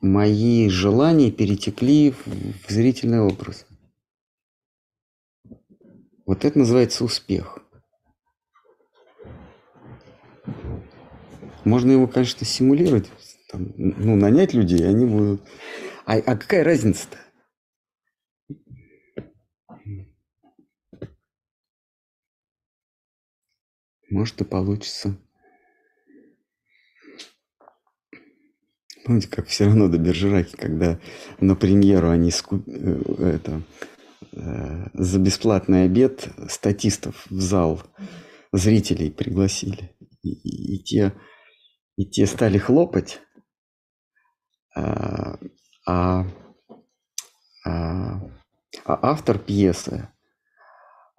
мои 0.00 0.68
желания 0.68 1.30
перетекли 1.30 2.12
в 2.12 2.70
зрительный 2.70 3.20
образ. 3.20 3.66
Вот 6.26 6.44
это 6.44 6.58
называется 6.58 7.04
успех. 7.04 7.58
Можно 11.64 11.92
его, 11.92 12.06
конечно, 12.06 12.46
симулировать, 12.46 13.10
там, 13.50 13.72
ну, 13.76 14.16
нанять 14.16 14.54
людей, 14.54 14.86
они 14.88 15.06
будут. 15.06 15.42
А, 16.06 16.14
а 16.16 16.36
какая 16.36 16.64
разница-то? 16.64 17.18
Может 24.10 24.40
и 24.40 24.44
получится. 24.44 25.16
Помните, 29.04 29.28
как 29.28 29.46
все 29.46 29.64
равно 29.64 29.88
до 29.88 29.98
Бержераки, 29.98 30.56
когда 30.56 31.00
на 31.40 31.56
премьеру 31.56 32.10
они 32.10 32.30
ску... 32.30 32.62
Э, 32.66 33.36
это, 33.36 33.62
э, 34.32 34.86
за 34.92 35.18
бесплатный 35.18 35.84
обед 35.84 36.28
статистов 36.48 37.26
в 37.30 37.40
зал 37.40 37.82
зрителей 38.52 39.10
пригласили. 39.10 39.96
И, 40.22 40.30
и, 40.32 40.74
и, 40.74 40.82
те, 40.82 41.14
и 41.96 42.04
те 42.04 42.26
стали 42.26 42.58
хлопать, 42.58 43.20
а, 44.74 45.38
а, 45.86 46.26
а, 47.64 48.20
а 48.84 48.98
автор 49.02 49.38
пьесы 49.38 50.08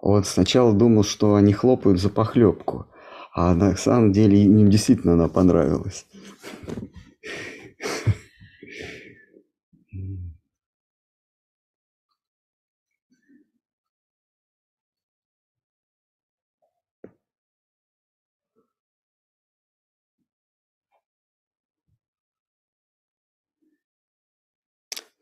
вот 0.02 0.26
сначала 0.26 0.72
думал, 0.74 1.04
что 1.04 1.36
они 1.36 1.52
хлопают 1.52 2.00
за 2.00 2.10
похлебку, 2.10 2.86
а 3.32 3.54
на 3.54 3.76
самом 3.76 4.12
деле 4.12 4.42
им 4.44 4.68
действительно 4.68 5.12
она 5.12 5.28
понравилась. 5.28 6.06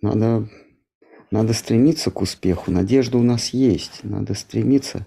Надо 0.00 0.48
надо 1.30 1.52
стремиться 1.52 2.10
к 2.10 2.20
успеху. 2.20 2.70
Надежда 2.70 3.18
у 3.18 3.22
нас 3.22 3.50
есть. 3.50 4.02
Надо 4.02 4.34
стремиться. 4.34 5.06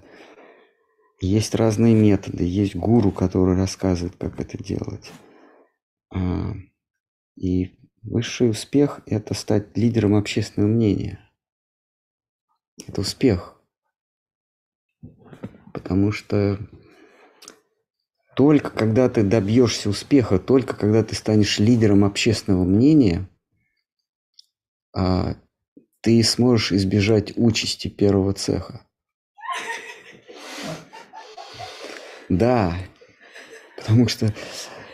Есть 1.20 1.56
разные 1.56 1.94
методы. 1.94 2.46
Есть 2.46 2.76
гуру, 2.76 3.12
который 3.12 3.56
рассказывает, 3.56 4.16
как 4.18 4.40
это 4.40 4.62
делать. 4.62 5.12
А, 6.14 6.54
и 7.36 7.78
высший 8.02 8.50
успех– 8.50 9.02
это 9.06 9.34
стать 9.34 9.76
лидером 9.78 10.16
общественного 10.16 10.70
мнения. 10.70 11.20
Это 12.88 13.02
успех. 13.02 13.62
Потому 15.74 16.12
что 16.12 16.60
только 18.36 18.70
когда 18.70 19.10
ты 19.10 19.24
добьешься 19.24 19.90
успеха, 19.90 20.40
только 20.40 20.76
когда 20.76 21.04
ты 21.04 21.16
станешь 21.16 21.60
лидером 21.60 22.06
общественного 22.06 22.64
мнения, 22.64 23.30
а, 24.96 25.36
ты 26.04 26.22
сможешь 26.22 26.74
избежать 26.74 27.32
участи 27.38 27.88
первого 27.88 28.34
цеха. 28.34 28.86
Да, 32.28 32.76
потому 33.78 34.10
что, 34.10 34.34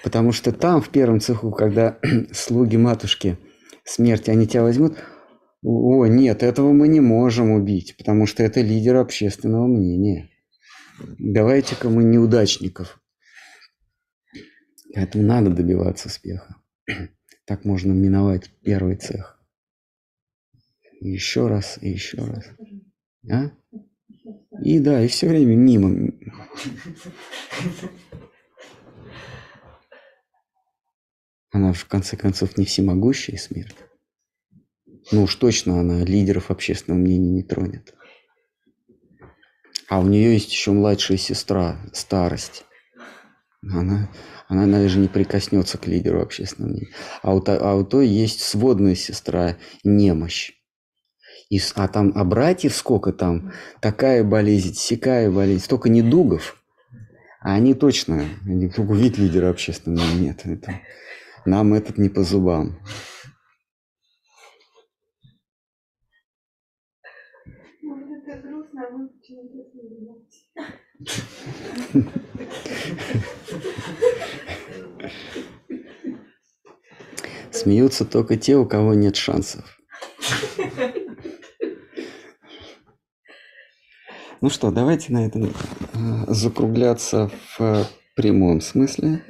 потому 0.03 0.31
что 0.31 0.51
там, 0.51 0.81
в 0.81 0.89
первом 0.89 1.19
цеху, 1.19 1.51
когда 1.51 1.97
слуги 2.31 2.77
матушки 2.77 3.37
смерти, 3.83 4.29
они 4.29 4.45
тебя 4.45 4.61
возьмут, 4.61 4.97
о, 5.63 6.05
нет, 6.05 6.43
этого 6.43 6.71
мы 6.73 6.87
не 6.87 6.99
можем 6.99 7.51
убить, 7.51 7.97
потому 7.97 8.27
что 8.27 8.43
это 8.43 8.61
лидер 8.61 8.97
общественного 8.97 9.65
мнения. 9.65 10.29
Давайте-ка 11.17 11.89
мы 11.89 12.03
неудачников. 12.03 13.01
Поэтому 14.93 15.23
надо 15.23 15.49
добиваться 15.49 16.07
успеха. 16.07 16.55
Так 17.45 17.65
можно 17.65 17.93
миновать 17.93 18.51
первый 18.63 18.95
цех. 18.95 19.38
Еще 20.99 21.47
раз, 21.47 21.77
и 21.81 21.89
еще 21.89 22.17
раз. 22.17 22.45
А? 23.31 23.51
И 24.63 24.79
да, 24.79 25.03
и 25.03 25.07
все 25.07 25.27
время 25.27 25.55
мимо. 25.55 26.11
Она 31.51 31.73
в 31.73 31.85
конце 31.85 32.17
концов 32.17 32.57
не 32.57 32.65
всемогущая 32.65 33.37
смерть. 33.37 33.75
Ну 35.11 35.23
уж 35.23 35.35
точно 35.35 35.79
она 35.79 36.03
лидеров 36.03 36.51
общественного 36.51 36.99
мнения 36.99 37.31
не 37.31 37.43
тронет. 37.43 37.95
А 39.87 39.99
у 39.99 40.03
нее 40.03 40.33
есть 40.33 40.51
еще 40.51 40.71
младшая 40.71 41.17
сестра, 41.17 41.79
старость. 41.93 42.65
Она, 43.63 44.11
она 44.47 44.67
даже 44.67 44.99
не 44.99 45.07
прикоснется 45.07 45.77
к 45.77 45.87
лидеру 45.87 46.21
общественного 46.21 46.71
мнения. 46.71 46.93
А 47.23 47.33
у, 47.33 47.43
а 47.45 47.75
у 47.75 47.83
той 47.83 48.07
есть 48.07 48.41
сводная 48.41 48.95
сестра, 48.95 49.57
немощь. 49.83 50.58
И, 51.49 51.59
а 51.75 51.87
там, 51.87 52.11
а 52.15 52.23
братьев 52.23 52.75
сколько 52.75 53.11
там? 53.11 53.51
Такая 53.81 54.23
болезнь, 54.23 54.75
сякая 54.75 55.31
болезнь, 55.31 55.63
столько 55.63 55.89
недугов. 55.89 56.63
А 57.41 57.55
они 57.55 57.73
точно, 57.73 58.23
они 58.45 58.69
только 58.69 58.93
вид 58.93 59.17
лидера 59.17 59.49
общественного 59.49 60.11
нет. 60.13 60.41
Это, 60.45 60.79
нам 61.45 61.73
этот 61.73 61.97
не 61.97 62.09
по 62.09 62.21
зубам. 62.21 62.77
А 68.77 68.83
Смеются 77.51 78.05
только 78.05 78.37
те, 78.37 78.55
у 78.55 78.67
кого 78.67 78.93
нет 78.93 79.15
шансов. 79.15 79.78
Ну 84.41 84.49
что, 84.49 84.71
давайте 84.71 85.11
на 85.11 85.25
этом 85.25 85.47
э, 85.47 85.49
закругляться 86.27 87.29
в 87.57 87.85
прямом 88.15 88.61
смысле. 88.61 89.21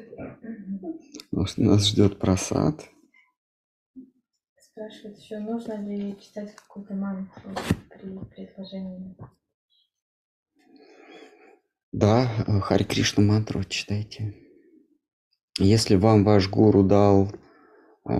Нас 1.32 1.88
ждет 1.88 2.20
просад. 2.20 2.88
Спрашивают 4.56 5.18
еще, 5.18 5.40
нужно 5.40 5.82
ли 5.84 6.16
читать 6.22 6.54
какую-то 6.56 6.94
мантру 6.94 7.52
при 7.90 8.46
предложении? 8.46 9.16
Да, 11.92 12.30
э, 12.46 12.60
Хари 12.60 12.84
Кришна 12.84 13.24
мантру 13.24 13.64
читайте. 13.64 14.36
Если 15.58 15.96
вам 15.96 16.24
ваш 16.24 16.48
гуру 16.50 16.84
дал 16.84 17.32
э, 18.08 18.16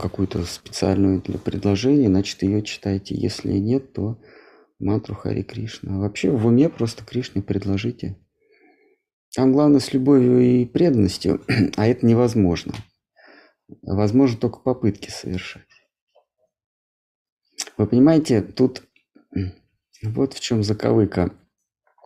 какую-то 0.00 0.44
специальную 0.44 1.20
для 1.22 1.38
предложения, 1.38 2.08
значит, 2.08 2.42
ее 2.42 2.62
читайте. 2.62 3.14
Если 3.14 3.52
нет, 3.52 3.92
то 3.92 4.20
мантру 4.78 5.14
Хари 5.14 5.42
Кришна. 5.42 5.98
вообще 5.98 6.30
в 6.30 6.46
уме 6.46 6.68
просто 6.68 7.04
Кришне 7.04 7.42
предложите. 7.42 8.18
Там 9.34 9.52
главное 9.52 9.80
с 9.80 9.92
любовью 9.92 10.40
и 10.40 10.64
преданностью, 10.64 11.42
а 11.76 11.86
это 11.86 12.04
невозможно. 12.06 12.74
Возможно 13.82 14.38
только 14.38 14.58
попытки 14.58 15.10
совершать. 15.10 15.66
Вы 17.78 17.86
понимаете, 17.86 18.42
тут 18.42 18.82
вот 20.02 20.34
в 20.34 20.40
чем 20.40 20.62
заковыка. 20.62 21.32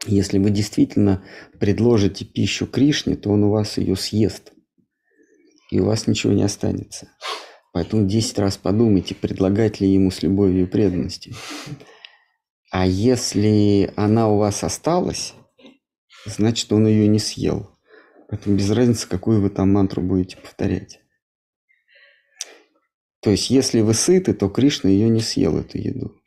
Если 0.06 0.38
вы 0.38 0.50
действительно 0.50 1.24
предложите 1.58 2.24
пищу 2.24 2.66
Кришне, 2.66 3.16
то 3.16 3.30
он 3.30 3.42
у 3.44 3.50
вас 3.50 3.78
ее 3.78 3.96
съест 3.96 4.52
и 5.70 5.80
у 5.80 5.84
вас 5.84 6.06
ничего 6.06 6.32
не 6.32 6.42
останется. 6.42 7.08
Поэтому 7.72 8.06
10 8.06 8.38
раз 8.38 8.56
подумайте, 8.56 9.14
предлагать 9.14 9.80
ли 9.80 9.88
ему 9.88 10.10
с 10.10 10.22
любовью 10.22 10.64
и 10.64 10.66
преданностью. 10.66 11.34
А 12.70 12.86
если 12.86 13.92
она 13.96 14.28
у 14.28 14.38
вас 14.38 14.64
осталась, 14.64 15.34
значит, 16.24 16.72
он 16.72 16.86
ее 16.86 17.06
не 17.08 17.18
съел. 17.18 17.70
Поэтому 18.28 18.56
без 18.56 18.70
разницы, 18.70 19.08
какую 19.08 19.40
вы 19.40 19.50
там 19.50 19.72
мантру 19.72 20.02
будете 20.02 20.36
повторять. 20.36 21.00
То 23.20 23.30
есть, 23.30 23.50
если 23.50 23.80
вы 23.80 23.94
сыты, 23.94 24.34
то 24.34 24.48
Кришна 24.48 24.88
ее 24.88 25.08
не 25.08 25.20
съел, 25.20 25.58
эту 25.58 25.78
еду. 25.78 26.20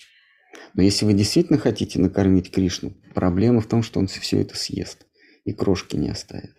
Но 0.73 0.83
если 0.83 1.05
вы 1.05 1.13
действительно 1.13 1.57
хотите 1.57 1.99
накормить 1.99 2.51
Кришну, 2.51 2.93
проблема 3.15 3.61
в 3.61 3.67
том, 3.67 3.83
что 3.83 3.99
он 3.99 4.07
все 4.07 4.41
это 4.41 4.55
съест 4.55 5.05
и 5.45 5.53
крошки 5.53 5.95
не 5.95 6.09
оставит. 6.09 6.58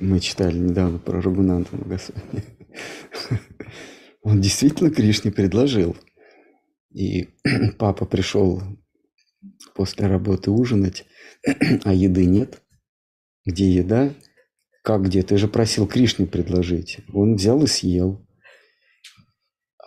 Мы 0.00 0.20
читали 0.20 0.56
недавно 0.56 0.98
про 0.98 1.20
Рагунанта 1.20 1.76
Магасвами. 1.76 2.44
Он 4.22 4.40
действительно 4.40 4.90
Кришне 4.90 5.30
предложил. 5.30 5.96
И 6.90 7.28
папа 7.78 8.06
пришел 8.06 8.62
после 9.74 10.06
работы 10.06 10.50
ужинать, 10.50 11.04
а 11.84 11.92
еды 11.92 12.24
нет. 12.24 12.62
Где 13.44 13.68
еда? 13.68 14.14
Как 14.82 15.02
где? 15.02 15.22
Ты 15.22 15.36
же 15.36 15.48
просил 15.48 15.86
Кришне 15.86 16.26
предложить. 16.26 17.00
Он 17.12 17.34
взял 17.34 17.62
и 17.62 17.66
съел. 17.66 18.26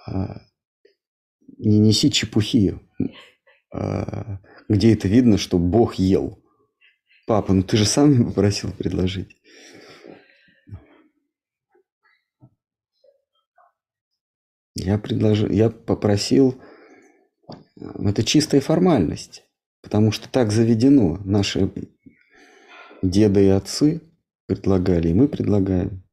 А, 0.05 0.41
не 1.57 1.79
неси 1.79 2.11
чепухи. 2.11 2.79
А, 3.73 4.39
где 4.69 4.93
это 4.93 5.07
видно, 5.07 5.37
что 5.37 5.57
Бог 5.57 5.95
ел? 5.95 6.43
Папа, 7.27 7.51
ну 7.51 7.61
ты 7.61 7.75
же 7.75 7.85
сам 7.85 8.13
его 8.13 8.31
просил 8.31 8.71
предложить. 8.71 9.35
Я 14.75 14.97
предложил, 14.97 15.49
я 15.49 15.69
попросил, 15.69 16.61
это 17.75 18.23
чистая 18.23 18.61
формальность, 18.61 19.43
потому 19.81 20.13
что 20.13 20.29
так 20.29 20.53
заведено. 20.53 21.17
Наши 21.25 21.69
деды 23.01 23.47
и 23.47 23.49
отцы 23.49 24.01
предлагали, 24.45 25.09
и 25.09 25.13
мы 25.13 25.27
предлагаем. 25.27 26.07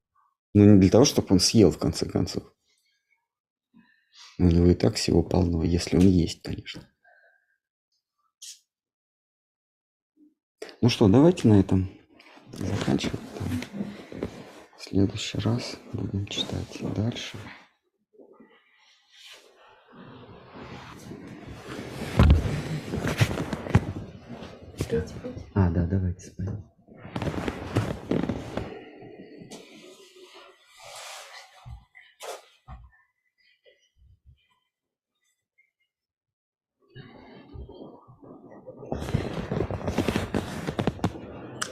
Но 0.52 0.64
не 0.64 0.80
для 0.80 0.90
того, 0.90 1.04
чтобы 1.04 1.28
он 1.30 1.38
съел, 1.38 1.70
в 1.70 1.78
конце 1.78 2.06
концов. 2.06 2.42
У 4.38 4.44
него 4.46 4.66
и 4.66 4.74
так 4.74 4.96
всего 4.96 5.22
полно, 5.22 5.62
если 5.62 5.96
он 5.96 6.08
есть, 6.08 6.42
конечно. 6.42 6.92
Ну 10.84 10.90
что, 10.90 11.08
давайте 11.08 11.48
на 11.48 11.58
этом 11.60 11.88
заканчивать. 12.52 13.18
В 14.76 14.82
следующий 14.82 15.38
раз 15.38 15.78
будем 15.94 16.26
читать 16.26 16.78
дальше. 16.94 17.38
А, 25.54 25.70
да, 25.70 25.86
давайте 25.86 26.26
спать. 26.26 26.50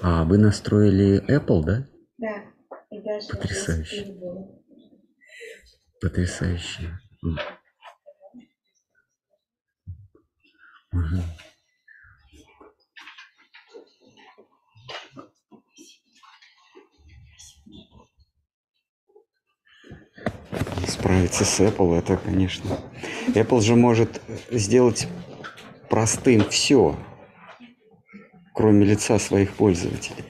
А 0.04 0.24
вы 0.24 0.36
настроили 0.36 1.22
Apple, 1.28 1.62
да? 1.62 1.86
Да. 2.18 2.42
И 2.90 3.00
даже 3.00 3.28
Потрясающе. 3.28 4.16
Потрясающе. 6.00 6.98
Угу. 10.92 11.22
Справиться 20.88 21.44
с 21.44 21.60
Apple, 21.60 21.96
это, 21.96 22.16
конечно. 22.16 22.76
Apple 23.28 23.60
же 23.60 23.76
может 23.76 24.20
сделать 24.50 25.06
простым 25.88 26.44
все 26.50 26.98
кроме 28.52 28.84
лица 28.86 29.18
своих 29.18 29.54
пользователей. 29.54 30.24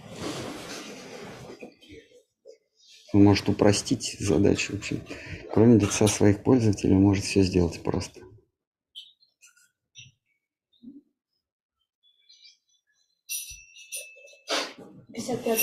Он 3.13 3.25
может 3.25 3.49
упростить 3.49 4.17
задачу. 4.19 4.73
В 4.73 4.77
общем, 4.77 5.01
кроме 5.53 5.79
лица 5.79 6.09
своих 6.09 6.43
пользователей, 6.43 6.95
он 6.95 7.03
может 7.03 7.25
все 7.25 7.43
сделать 7.43 7.83
просто. 7.83 8.21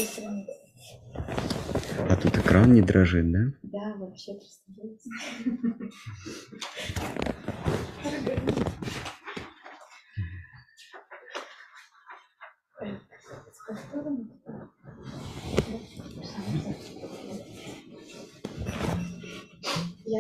страница. 0.05 0.51
А 2.07 2.15
тут 2.15 2.37
экран 2.37 2.73
не 2.73 2.81
дрожит, 2.81 3.31
да? 3.31 3.39
Да, 3.63 3.95
вообще, 3.97 4.33
просто. 4.33 4.71
Я 12.81 12.87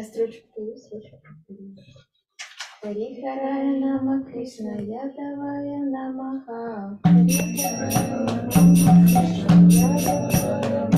строчку 0.03 0.75
строчку. 0.75 1.21
Харихарая 2.81 3.79
нама 3.79 4.23
Кришна, 4.25 4.75
я 4.75 5.09
давая 5.15 5.79
намаха. 5.89 6.99
Харихарая 7.03 8.17
нама 8.17 8.51
Кришна, 8.51 9.55
я 9.69 9.87
давая 9.87 10.88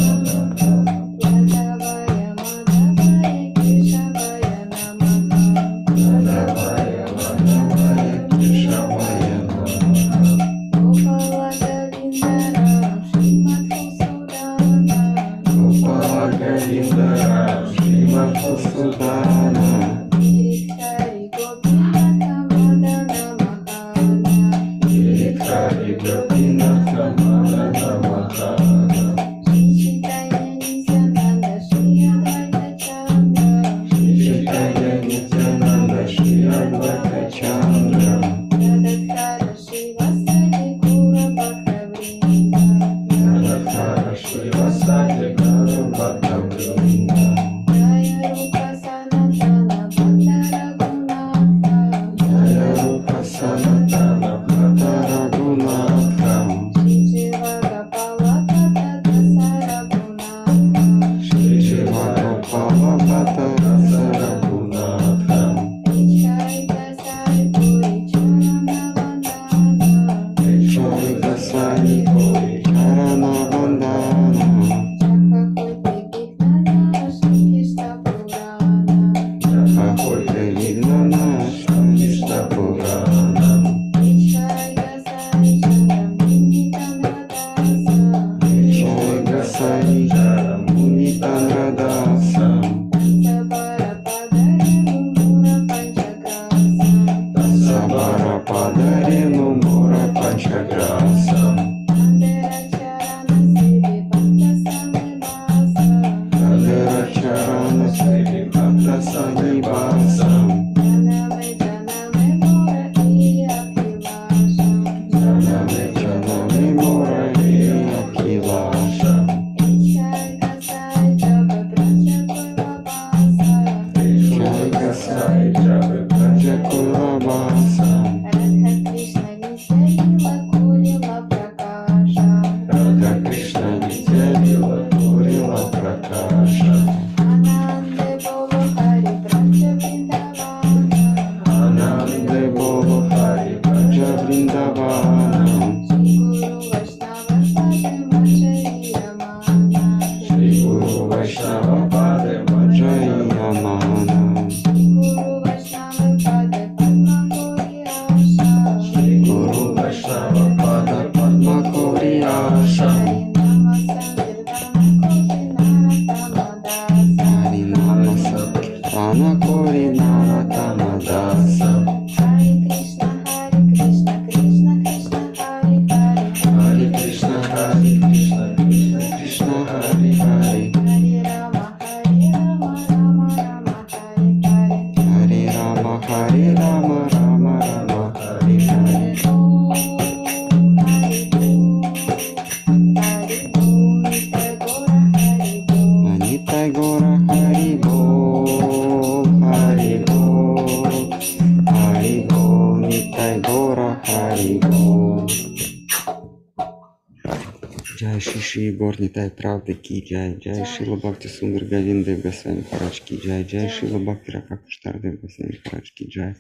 угнетай 209.02 209.32
правды, 209.32 209.74
ки 209.74 210.00
джай, 210.06 210.38
джай, 210.38 210.64
шила 210.66 210.96
бхакти 210.96 211.28
сундр 211.28 211.66
гавин 211.66 212.04
дев 212.04 212.22
гасвами 212.22 212.62
парачки, 212.62 213.16
джай, 213.16 213.44
джай, 213.44 213.68
шила 213.70 213.98
бхакти 213.98 214.32
ракакуштар 214.32 215.00
дев 215.00 215.20
гасвами 215.22 215.58
парачки, 215.64 216.04
джай, 216.08 216.36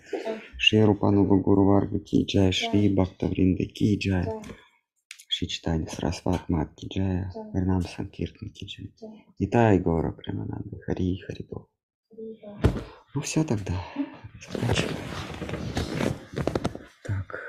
шри 0.59 0.83
рупануба 0.83 1.37
гуру 1.37 1.65
варгу 1.65 1.99
ки 1.99 2.23
джай, 2.23 2.51
шри 2.51 2.93
бакта 2.93 3.25
вринде 3.27 3.65
ки 3.65 3.97
джай, 3.97 4.25
ши 5.27 5.47
читани 5.47 5.87
с 5.87 6.21
мат 6.49 6.69
ки 6.75 6.87
джай, 6.87 7.21
а 7.21 7.51
вернам 7.53 7.81
санкиртан 7.81 8.51
ки 8.51 8.65
джай, 8.65 8.93
итай 9.39 9.79
гора 9.79 10.11
премананда, 10.11 10.77
хари 10.85 11.17
хари 11.25 11.43
бог. 11.49 11.67
Ну 13.15 13.21
все 13.21 13.43
тогда, 13.43 13.73
заканчиваем. 14.39 14.97
Так. 17.03 17.39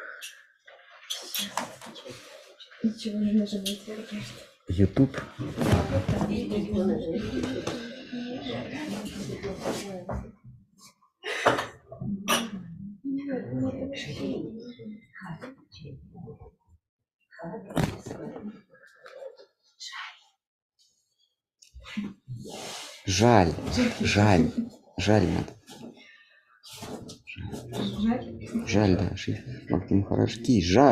Ничего 2.83 3.19
не 3.19 3.33
нажимайте, 3.33 3.95
ребята. 3.95 4.52
YouTube. 4.73 5.21
Жаль, 23.07 23.53
жаль, 24.01 24.51
жаль 24.97 25.27
надо. 25.27 25.53
Жаль, 28.67 28.97
да, 28.97 29.17
Шри 29.17 29.39
Бхакти 29.69 29.95
Махарадж 29.95 30.37
Ки, 30.43 30.63
жаль. 30.63 30.91